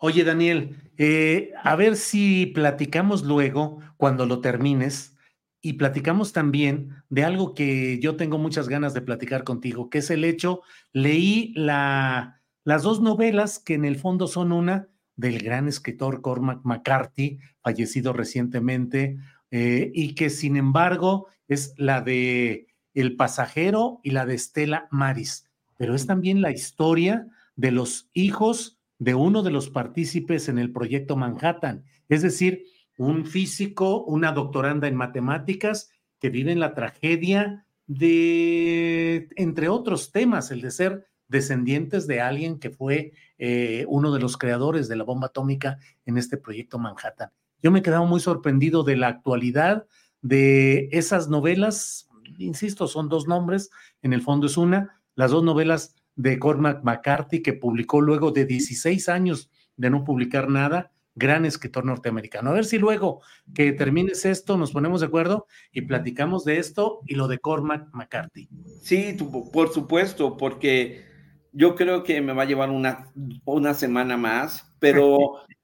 Oye, 0.00 0.22
Daniel, 0.22 0.76
eh, 0.96 1.50
a 1.60 1.74
ver 1.74 1.96
si 1.96 2.46
platicamos 2.46 3.24
luego, 3.24 3.80
cuando 3.96 4.26
lo 4.26 4.40
termines, 4.40 5.16
y 5.60 5.72
platicamos 5.72 6.32
también 6.32 7.02
de 7.08 7.24
algo 7.24 7.52
que 7.52 7.98
yo 7.98 8.14
tengo 8.14 8.38
muchas 8.38 8.68
ganas 8.68 8.94
de 8.94 9.00
platicar 9.00 9.42
contigo, 9.42 9.90
que 9.90 9.98
es 9.98 10.10
el 10.10 10.24
hecho, 10.24 10.62
leí 10.92 11.52
la, 11.56 12.40
las 12.62 12.84
dos 12.84 13.00
novelas 13.00 13.58
que 13.58 13.74
en 13.74 13.84
el 13.84 13.96
fondo 13.96 14.28
son 14.28 14.52
una 14.52 14.88
del 15.16 15.40
gran 15.40 15.66
escritor 15.66 16.22
Cormac 16.22 16.60
McCarthy, 16.62 17.40
fallecido 17.60 18.12
recientemente, 18.12 19.18
eh, 19.50 19.90
y 19.92 20.14
que 20.14 20.30
sin 20.30 20.56
embargo 20.56 21.26
es 21.48 21.74
la 21.76 22.02
de 22.02 22.68
El 22.94 23.16
pasajero 23.16 23.98
y 24.04 24.12
la 24.12 24.26
de 24.26 24.34
Estela 24.34 24.86
Maris, 24.92 25.44
pero 25.76 25.96
es 25.96 26.06
también 26.06 26.40
la 26.40 26.52
historia 26.52 27.26
de 27.56 27.72
los 27.72 28.08
hijos 28.12 28.77
de 28.98 29.14
uno 29.14 29.42
de 29.42 29.50
los 29.50 29.70
partícipes 29.70 30.48
en 30.48 30.58
el 30.58 30.72
proyecto 30.72 31.16
Manhattan, 31.16 31.84
es 32.08 32.22
decir, 32.22 32.64
un 32.96 33.26
físico, 33.26 34.04
una 34.04 34.32
doctoranda 34.32 34.88
en 34.88 34.96
matemáticas 34.96 35.90
que 36.18 36.30
vive 36.30 36.52
en 36.52 36.60
la 36.60 36.74
tragedia 36.74 37.64
de, 37.86 39.28
entre 39.36 39.68
otros 39.68 40.10
temas, 40.10 40.50
el 40.50 40.60
de 40.60 40.70
ser 40.70 41.06
descendientes 41.28 42.06
de 42.06 42.20
alguien 42.20 42.58
que 42.58 42.70
fue 42.70 43.12
eh, 43.38 43.84
uno 43.88 44.12
de 44.12 44.20
los 44.20 44.36
creadores 44.36 44.88
de 44.88 44.96
la 44.96 45.04
bomba 45.04 45.28
atómica 45.28 45.78
en 46.06 46.18
este 46.18 46.36
proyecto 46.36 46.78
Manhattan. 46.78 47.30
Yo 47.62 47.70
me 47.70 47.80
he 47.80 47.82
quedado 47.82 48.06
muy 48.06 48.20
sorprendido 48.20 48.82
de 48.82 48.96
la 48.96 49.08
actualidad 49.08 49.86
de 50.22 50.88
esas 50.92 51.28
novelas, 51.28 52.08
insisto, 52.38 52.88
son 52.88 53.08
dos 53.08 53.28
nombres, 53.28 53.70
en 54.02 54.12
el 54.12 54.22
fondo 54.22 54.46
es 54.46 54.56
una, 54.56 55.00
las 55.14 55.30
dos 55.30 55.44
novelas 55.44 55.94
de 56.18 56.38
Cormac 56.40 56.82
McCarthy 56.82 57.42
que 57.42 57.52
publicó 57.52 58.00
luego 58.00 58.32
de 58.32 58.44
16 58.44 59.08
años 59.08 59.50
de 59.76 59.88
no 59.88 60.02
publicar 60.04 60.50
nada, 60.50 60.90
gran 61.14 61.44
escritor 61.44 61.84
norteamericano. 61.84 62.50
A 62.50 62.54
ver 62.54 62.64
si 62.64 62.76
luego 62.76 63.22
que 63.54 63.72
termines 63.72 64.24
esto 64.24 64.58
nos 64.58 64.72
ponemos 64.72 65.00
de 65.00 65.06
acuerdo 65.06 65.46
y 65.72 65.82
platicamos 65.82 66.44
de 66.44 66.58
esto 66.58 67.00
y 67.06 67.14
lo 67.14 67.28
de 67.28 67.38
Cormac 67.38 67.88
McCarthy. 67.92 68.48
Sí, 68.82 69.16
por 69.52 69.72
supuesto, 69.72 70.36
porque 70.36 71.04
yo 71.52 71.76
creo 71.76 72.02
que 72.02 72.20
me 72.20 72.32
va 72.32 72.42
a 72.42 72.46
llevar 72.46 72.70
una, 72.70 73.12
una 73.44 73.74
semana 73.74 74.16
más, 74.16 74.74
pero 74.80 75.18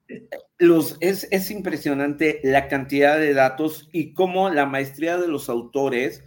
los, 0.58 0.96
es, 1.00 1.26
es 1.32 1.50
impresionante 1.50 2.38
la 2.44 2.68
cantidad 2.68 3.18
de 3.18 3.34
datos 3.34 3.88
y 3.92 4.14
cómo 4.14 4.50
la 4.50 4.66
maestría 4.66 5.18
de 5.18 5.26
los 5.26 5.48
autores 5.48 6.22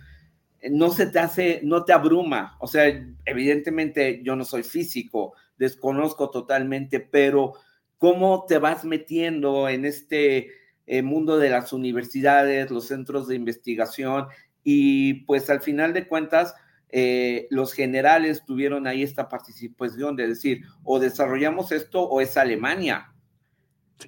no 0.69 0.90
se 0.90 1.08
te 1.08 1.19
hace, 1.19 1.61
no 1.64 1.86
te 1.86 1.94
abruma. 1.94 2.58
O 2.60 2.68
sea, 2.68 2.86
evidentemente 3.26 4.22
yo 4.24 4.36
no 4.36 4.45
soy 4.45 4.64
físico, 4.64 5.34
desconozco 5.58 6.30
totalmente, 6.30 7.00
pero 7.00 7.53
cómo 7.98 8.45
te 8.48 8.58
vas 8.58 8.86
metiendo 8.86 9.69
en 9.69 9.86
este 9.86 10.50
eh, 10.86 11.02
mundo 11.02 11.38
de 11.38 11.50
las 11.50 11.74
universidades, 11.74 12.72
los 12.72 12.88
centros 12.88 13.27
de 13.27 13.36
investigación 13.36 14.27
y 14.64 15.26
pues 15.26 15.50
al 15.50 15.61
final 15.61 15.94
de 15.94 16.08
cuentas 16.08 16.56
eh, 16.90 17.48
los 17.50 17.74
generales 17.74 18.44
tuvieron 18.45 18.88
ahí 18.88 19.03
esta 19.03 19.27
participación 19.27 20.16
de 20.16 20.27
decir 20.27 20.61
o 20.84 21.00
desarrollamos 21.00 21.72
esto 21.72 22.03
o 22.03 22.22
es 22.22 22.38
Alemania. 22.38 23.14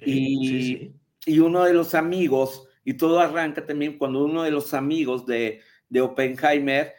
y, 0.04 0.92
y 1.26 1.38
uno 1.40 1.64
de 1.64 1.74
los 1.74 1.94
amigos, 1.94 2.68
y 2.84 2.94
todo 2.94 3.20
arranca 3.20 3.66
también 3.66 3.98
cuando 3.98 4.24
uno 4.24 4.42
de 4.42 4.50
los 4.50 4.72
amigos 4.72 5.26
de, 5.26 5.60
de 5.90 6.00
Oppenheimer, 6.00 6.94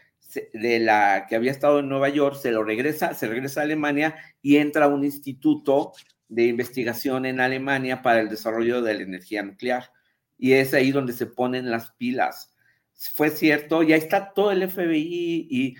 de 0.53 0.79
la 0.79 1.25
que 1.27 1.35
había 1.35 1.51
estado 1.51 1.79
en 1.79 1.89
Nueva 1.89 2.09
York, 2.09 2.37
se 2.39 2.51
lo 2.51 2.63
regresa, 2.63 3.13
se 3.13 3.27
regresa 3.27 3.61
a 3.61 3.63
Alemania 3.63 4.15
y 4.41 4.57
entra 4.57 4.85
a 4.85 4.89
un 4.89 5.03
instituto 5.03 5.93
de 6.27 6.45
investigación 6.45 7.25
en 7.25 7.39
Alemania 7.39 8.01
para 8.01 8.21
el 8.21 8.29
desarrollo 8.29 8.81
de 8.81 8.93
la 8.93 9.01
energía 9.01 9.43
nuclear. 9.43 9.91
Y 10.37 10.53
es 10.53 10.73
ahí 10.73 10.91
donde 10.91 11.13
se 11.13 11.25
ponen 11.25 11.69
las 11.69 11.91
pilas. 11.93 12.55
Fue 12.93 13.29
cierto, 13.29 13.83
y 13.83 13.93
ahí 13.93 13.99
está 13.99 14.33
todo 14.33 14.51
el 14.51 14.69
FBI 14.69 15.47
y, 15.49 15.75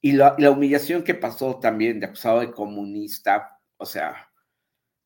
y 0.00 0.12
la, 0.12 0.36
la 0.38 0.50
humillación 0.50 1.02
que 1.02 1.14
pasó 1.14 1.58
también 1.58 2.00
de 2.00 2.06
acusado 2.06 2.40
de 2.40 2.52
comunista. 2.52 3.58
O 3.76 3.84
sea, 3.84 4.30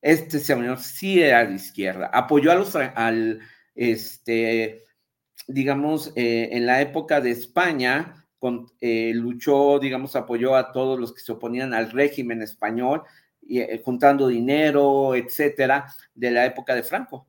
este 0.05 0.39
señor 0.39 0.79
sí 0.81 1.23
era 1.23 1.47
de 1.47 1.55
izquierda, 1.55 2.11
apoyó 2.13 2.53
a 2.53 2.57
los, 2.57 2.77
al, 2.77 3.41
este, 3.75 4.85
digamos, 5.47 6.13
eh, 6.17 6.51
en 6.53 6.67
la 6.67 6.81
época 6.81 7.21
de 7.21 7.31
España, 7.31 8.27
con, 8.39 8.67
eh, 8.81 9.13
luchó, 9.15 9.79
digamos, 9.79 10.17
apoyó 10.17 10.57
a 10.57 10.73
todos 10.73 10.99
los 10.99 11.13
que 11.13 11.21
se 11.21 11.33
oponían 11.33 11.75
al 11.75 11.91
régimen 11.91 12.43
español, 12.43 13.03
y, 13.41 13.61
eh, 13.61 13.81
juntando 13.85 14.29
dinero, 14.29 15.15
etcétera, 15.15 15.87
de 16.15 16.31
la 16.31 16.47
época 16.47 16.75
de 16.75 16.83
Franco. 16.83 17.27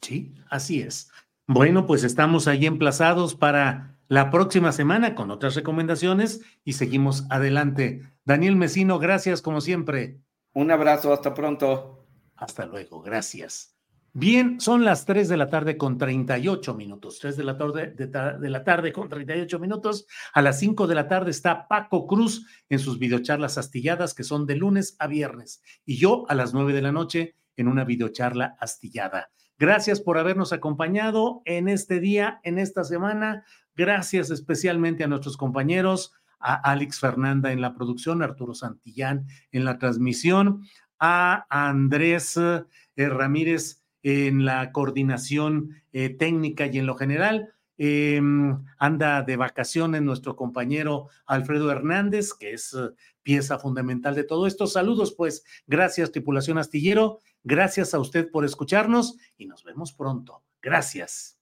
Sí, 0.00 0.34
así 0.48 0.80
es. 0.80 1.10
Bueno, 1.46 1.86
pues 1.86 2.04
estamos 2.04 2.48
ahí 2.48 2.66
emplazados 2.66 3.34
para 3.34 3.96
la 4.08 4.30
próxima 4.30 4.72
semana 4.72 5.14
con 5.14 5.30
otras 5.30 5.54
recomendaciones 5.54 6.40
y 6.64 6.74
seguimos 6.74 7.24
adelante. 7.30 8.02
Daniel 8.24 8.56
Mesino, 8.56 8.98
gracias 8.98 9.42
como 9.42 9.60
siempre. 9.60 10.18
Un 10.54 10.70
abrazo, 10.70 11.12
hasta 11.12 11.34
pronto. 11.34 12.06
Hasta 12.36 12.66
luego, 12.66 13.02
gracias. 13.02 13.74
Bien, 14.14 14.60
son 14.60 14.84
las 14.84 15.06
3 15.06 15.26
de 15.30 15.38
la 15.38 15.48
tarde 15.48 15.78
con 15.78 15.96
38 15.96 16.74
minutos. 16.74 17.18
3 17.18 17.34
de 17.34 17.44
la 17.44 17.56
tarde, 17.56 17.94
de, 17.96 18.50
la 18.50 18.62
tarde 18.62 18.92
con 18.92 19.08
38 19.08 19.58
minutos. 19.58 20.06
A 20.34 20.42
las 20.42 20.58
5 20.58 20.86
de 20.86 20.94
la 20.94 21.08
tarde 21.08 21.30
está 21.30 21.66
Paco 21.66 22.06
Cruz 22.06 22.46
en 22.68 22.78
sus 22.78 22.98
videocharlas 22.98 23.56
astilladas 23.56 24.12
que 24.12 24.22
son 24.22 24.44
de 24.44 24.56
lunes 24.56 24.96
a 24.98 25.06
viernes. 25.06 25.62
Y 25.86 25.96
yo 25.96 26.26
a 26.28 26.34
las 26.34 26.52
9 26.52 26.74
de 26.74 26.82
la 26.82 26.92
noche 26.92 27.36
en 27.56 27.68
una 27.68 27.84
videocharla 27.84 28.54
astillada. 28.60 29.30
Gracias 29.58 30.02
por 30.02 30.18
habernos 30.18 30.52
acompañado 30.52 31.40
en 31.46 31.68
este 31.68 31.98
día, 31.98 32.38
en 32.42 32.58
esta 32.58 32.84
semana. 32.84 33.46
Gracias 33.74 34.30
especialmente 34.30 35.04
a 35.04 35.08
nuestros 35.08 35.38
compañeros, 35.38 36.12
a 36.38 36.54
Alex 36.70 37.00
Fernanda 37.00 37.50
en 37.50 37.62
la 37.62 37.74
producción, 37.74 38.20
a 38.20 38.26
Arturo 38.26 38.52
Santillán 38.52 39.26
en 39.52 39.64
la 39.64 39.78
transmisión, 39.78 40.64
a 40.98 41.46
Andrés 41.48 42.36
eh, 42.36 43.08
Ramírez 43.08 43.81
en 44.02 44.44
la 44.44 44.72
coordinación 44.72 45.82
eh, 45.92 46.10
técnica 46.10 46.66
y 46.66 46.78
en 46.78 46.86
lo 46.86 46.96
general. 46.96 47.54
Eh, 47.78 48.20
anda 48.78 49.22
de 49.22 49.36
vacaciones 49.36 50.02
nuestro 50.02 50.36
compañero 50.36 51.08
Alfredo 51.26 51.70
Hernández, 51.70 52.32
que 52.32 52.52
es 52.52 52.74
eh, 52.74 52.90
pieza 53.22 53.58
fundamental 53.58 54.14
de 54.14 54.24
todo 54.24 54.46
esto. 54.46 54.66
Saludos, 54.66 55.14
pues, 55.16 55.44
gracias, 55.66 56.12
tripulación 56.12 56.58
astillero. 56.58 57.18
Gracias 57.42 57.94
a 57.94 57.98
usted 57.98 58.30
por 58.30 58.44
escucharnos 58.44 59.16
y 59.36 59.46
nos 59.46 59.64
vemos 59.64 59.92
pronto. 59.92 60.44
Gracias. 60.60 61.41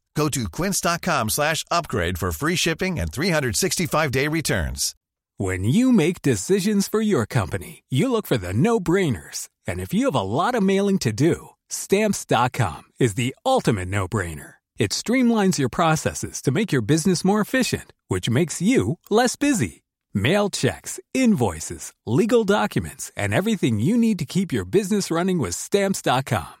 Go 0.15 0.29
to 0.29 0.49
quince.com 0.49 1.29
slash 1.29 1.63
upgrade 1.71 2.17
for 2.17 2.31
free 2.31 2.55
shipping 2.55 2.99
and 2.99 3.11
365-day 3.11 4.27
returns. 4.27 4.95
When 5.37 5.63
you 5.63 5.91
make 5.91 6.21
decisions 6.21 6.87
for 6.87 7.01
your 7.01 7.25
company, 7.25 7.83
you 7.89 8.11
look 8.11 8.27
for 8.27 8.37
the 8.37 8.53
no-brainers. 8.53 9.49
And 9.65 9.79
if 9.79 9.93
you 9.93 10.05
have 10.05 10.15
a 10.15 10.21
lot 10.21 10.53
of 10.55 10.63
mailing 10.63 10.99
to 10.99 11.11
do, 11.11 11.49
stamps.com 11.69 12.83
is 12.99 13.15
the 13.15 13.35
ultimate 13.45 13.87
no-brainer. 13.87 14.55
It 14.77 14.91
streamlines 14.91 15.57
your 15.57 15.69
processes 15.69 16.41
to 16.43 16.51
make 16.51 16.71
your 16.71 16.81
business 16.81 17.23
more 17.23 17.41
efficient, 17.41 17.93
which 18.07 18.29
makes 18.29 18.61
you 18.61 18.97
less 19.09 19.35
busy. 19.35 19.83
Mail 20.13 20.49
checks, 20.49 20.99
invoices, 21.13 21.93
legal 22.05 22.43
documents, 22.43 23.11
and 23.15 23.33
everything 23.33 23.79
you 23.79 23.97
need 23.97 24.19
to 24.19 24.25
keep 24.25 24.51
your 24.51 24.65
business 24.65 25.09
running 25.09 25.39
with 25.39 25.55
stamps.com. 25.55 26.60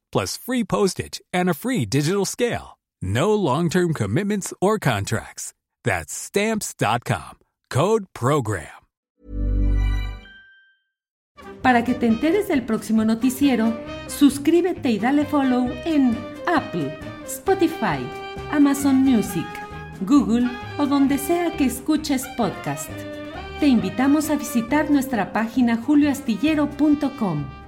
plus 0.11 0.37
free 0.37 0.63
postage 0.63 1.21
and 1.33 1.49
a 1.49 1.53
free 1.53 1.85
digital 1.85 2.25
scale. 2.25 2.77
No 3.01 3.33
long-term 3.33 3.93
commitments 3.93 4.53
or 4.61 4.77
contracts. 4.77 5.53
That's 5.83 6.13
stamps.com. 6.13 7.39
Code 7.69 8.05
program. 8.13 8.81
Para 11.61 11.83
que 11.83 11.93
te 11.93 12.07
enteres 12.07 12.47
del 12.47 12.63
próximo 12.63 13.05
noticiero, 13.05 13.77
suscríbete 14.07 14.89
y 14.89 14.99
dale 14.99 15.25
follow 15.25 15.69
en 15.85 16.17
Apple, 16.47 16.97
Spotify, 17.25 17.99
Amazon 18.51 18.95
Music, 18.95 19.45
Google 20.01 20.49
o 20.79 20.87
donde 20.87 21.17
sea 21.17 21.55
que 21.55 21.65
escuches 21.65 22.27
podcast. 22.35 22.89
Te 23.59 23.67
invitamos 23.67 24.31
a 24.31 24.35
visitar 24.37 24.89
nuestra 24.89 25.33
página 25.33 25.77
julioastillero.com. 25.77 27.60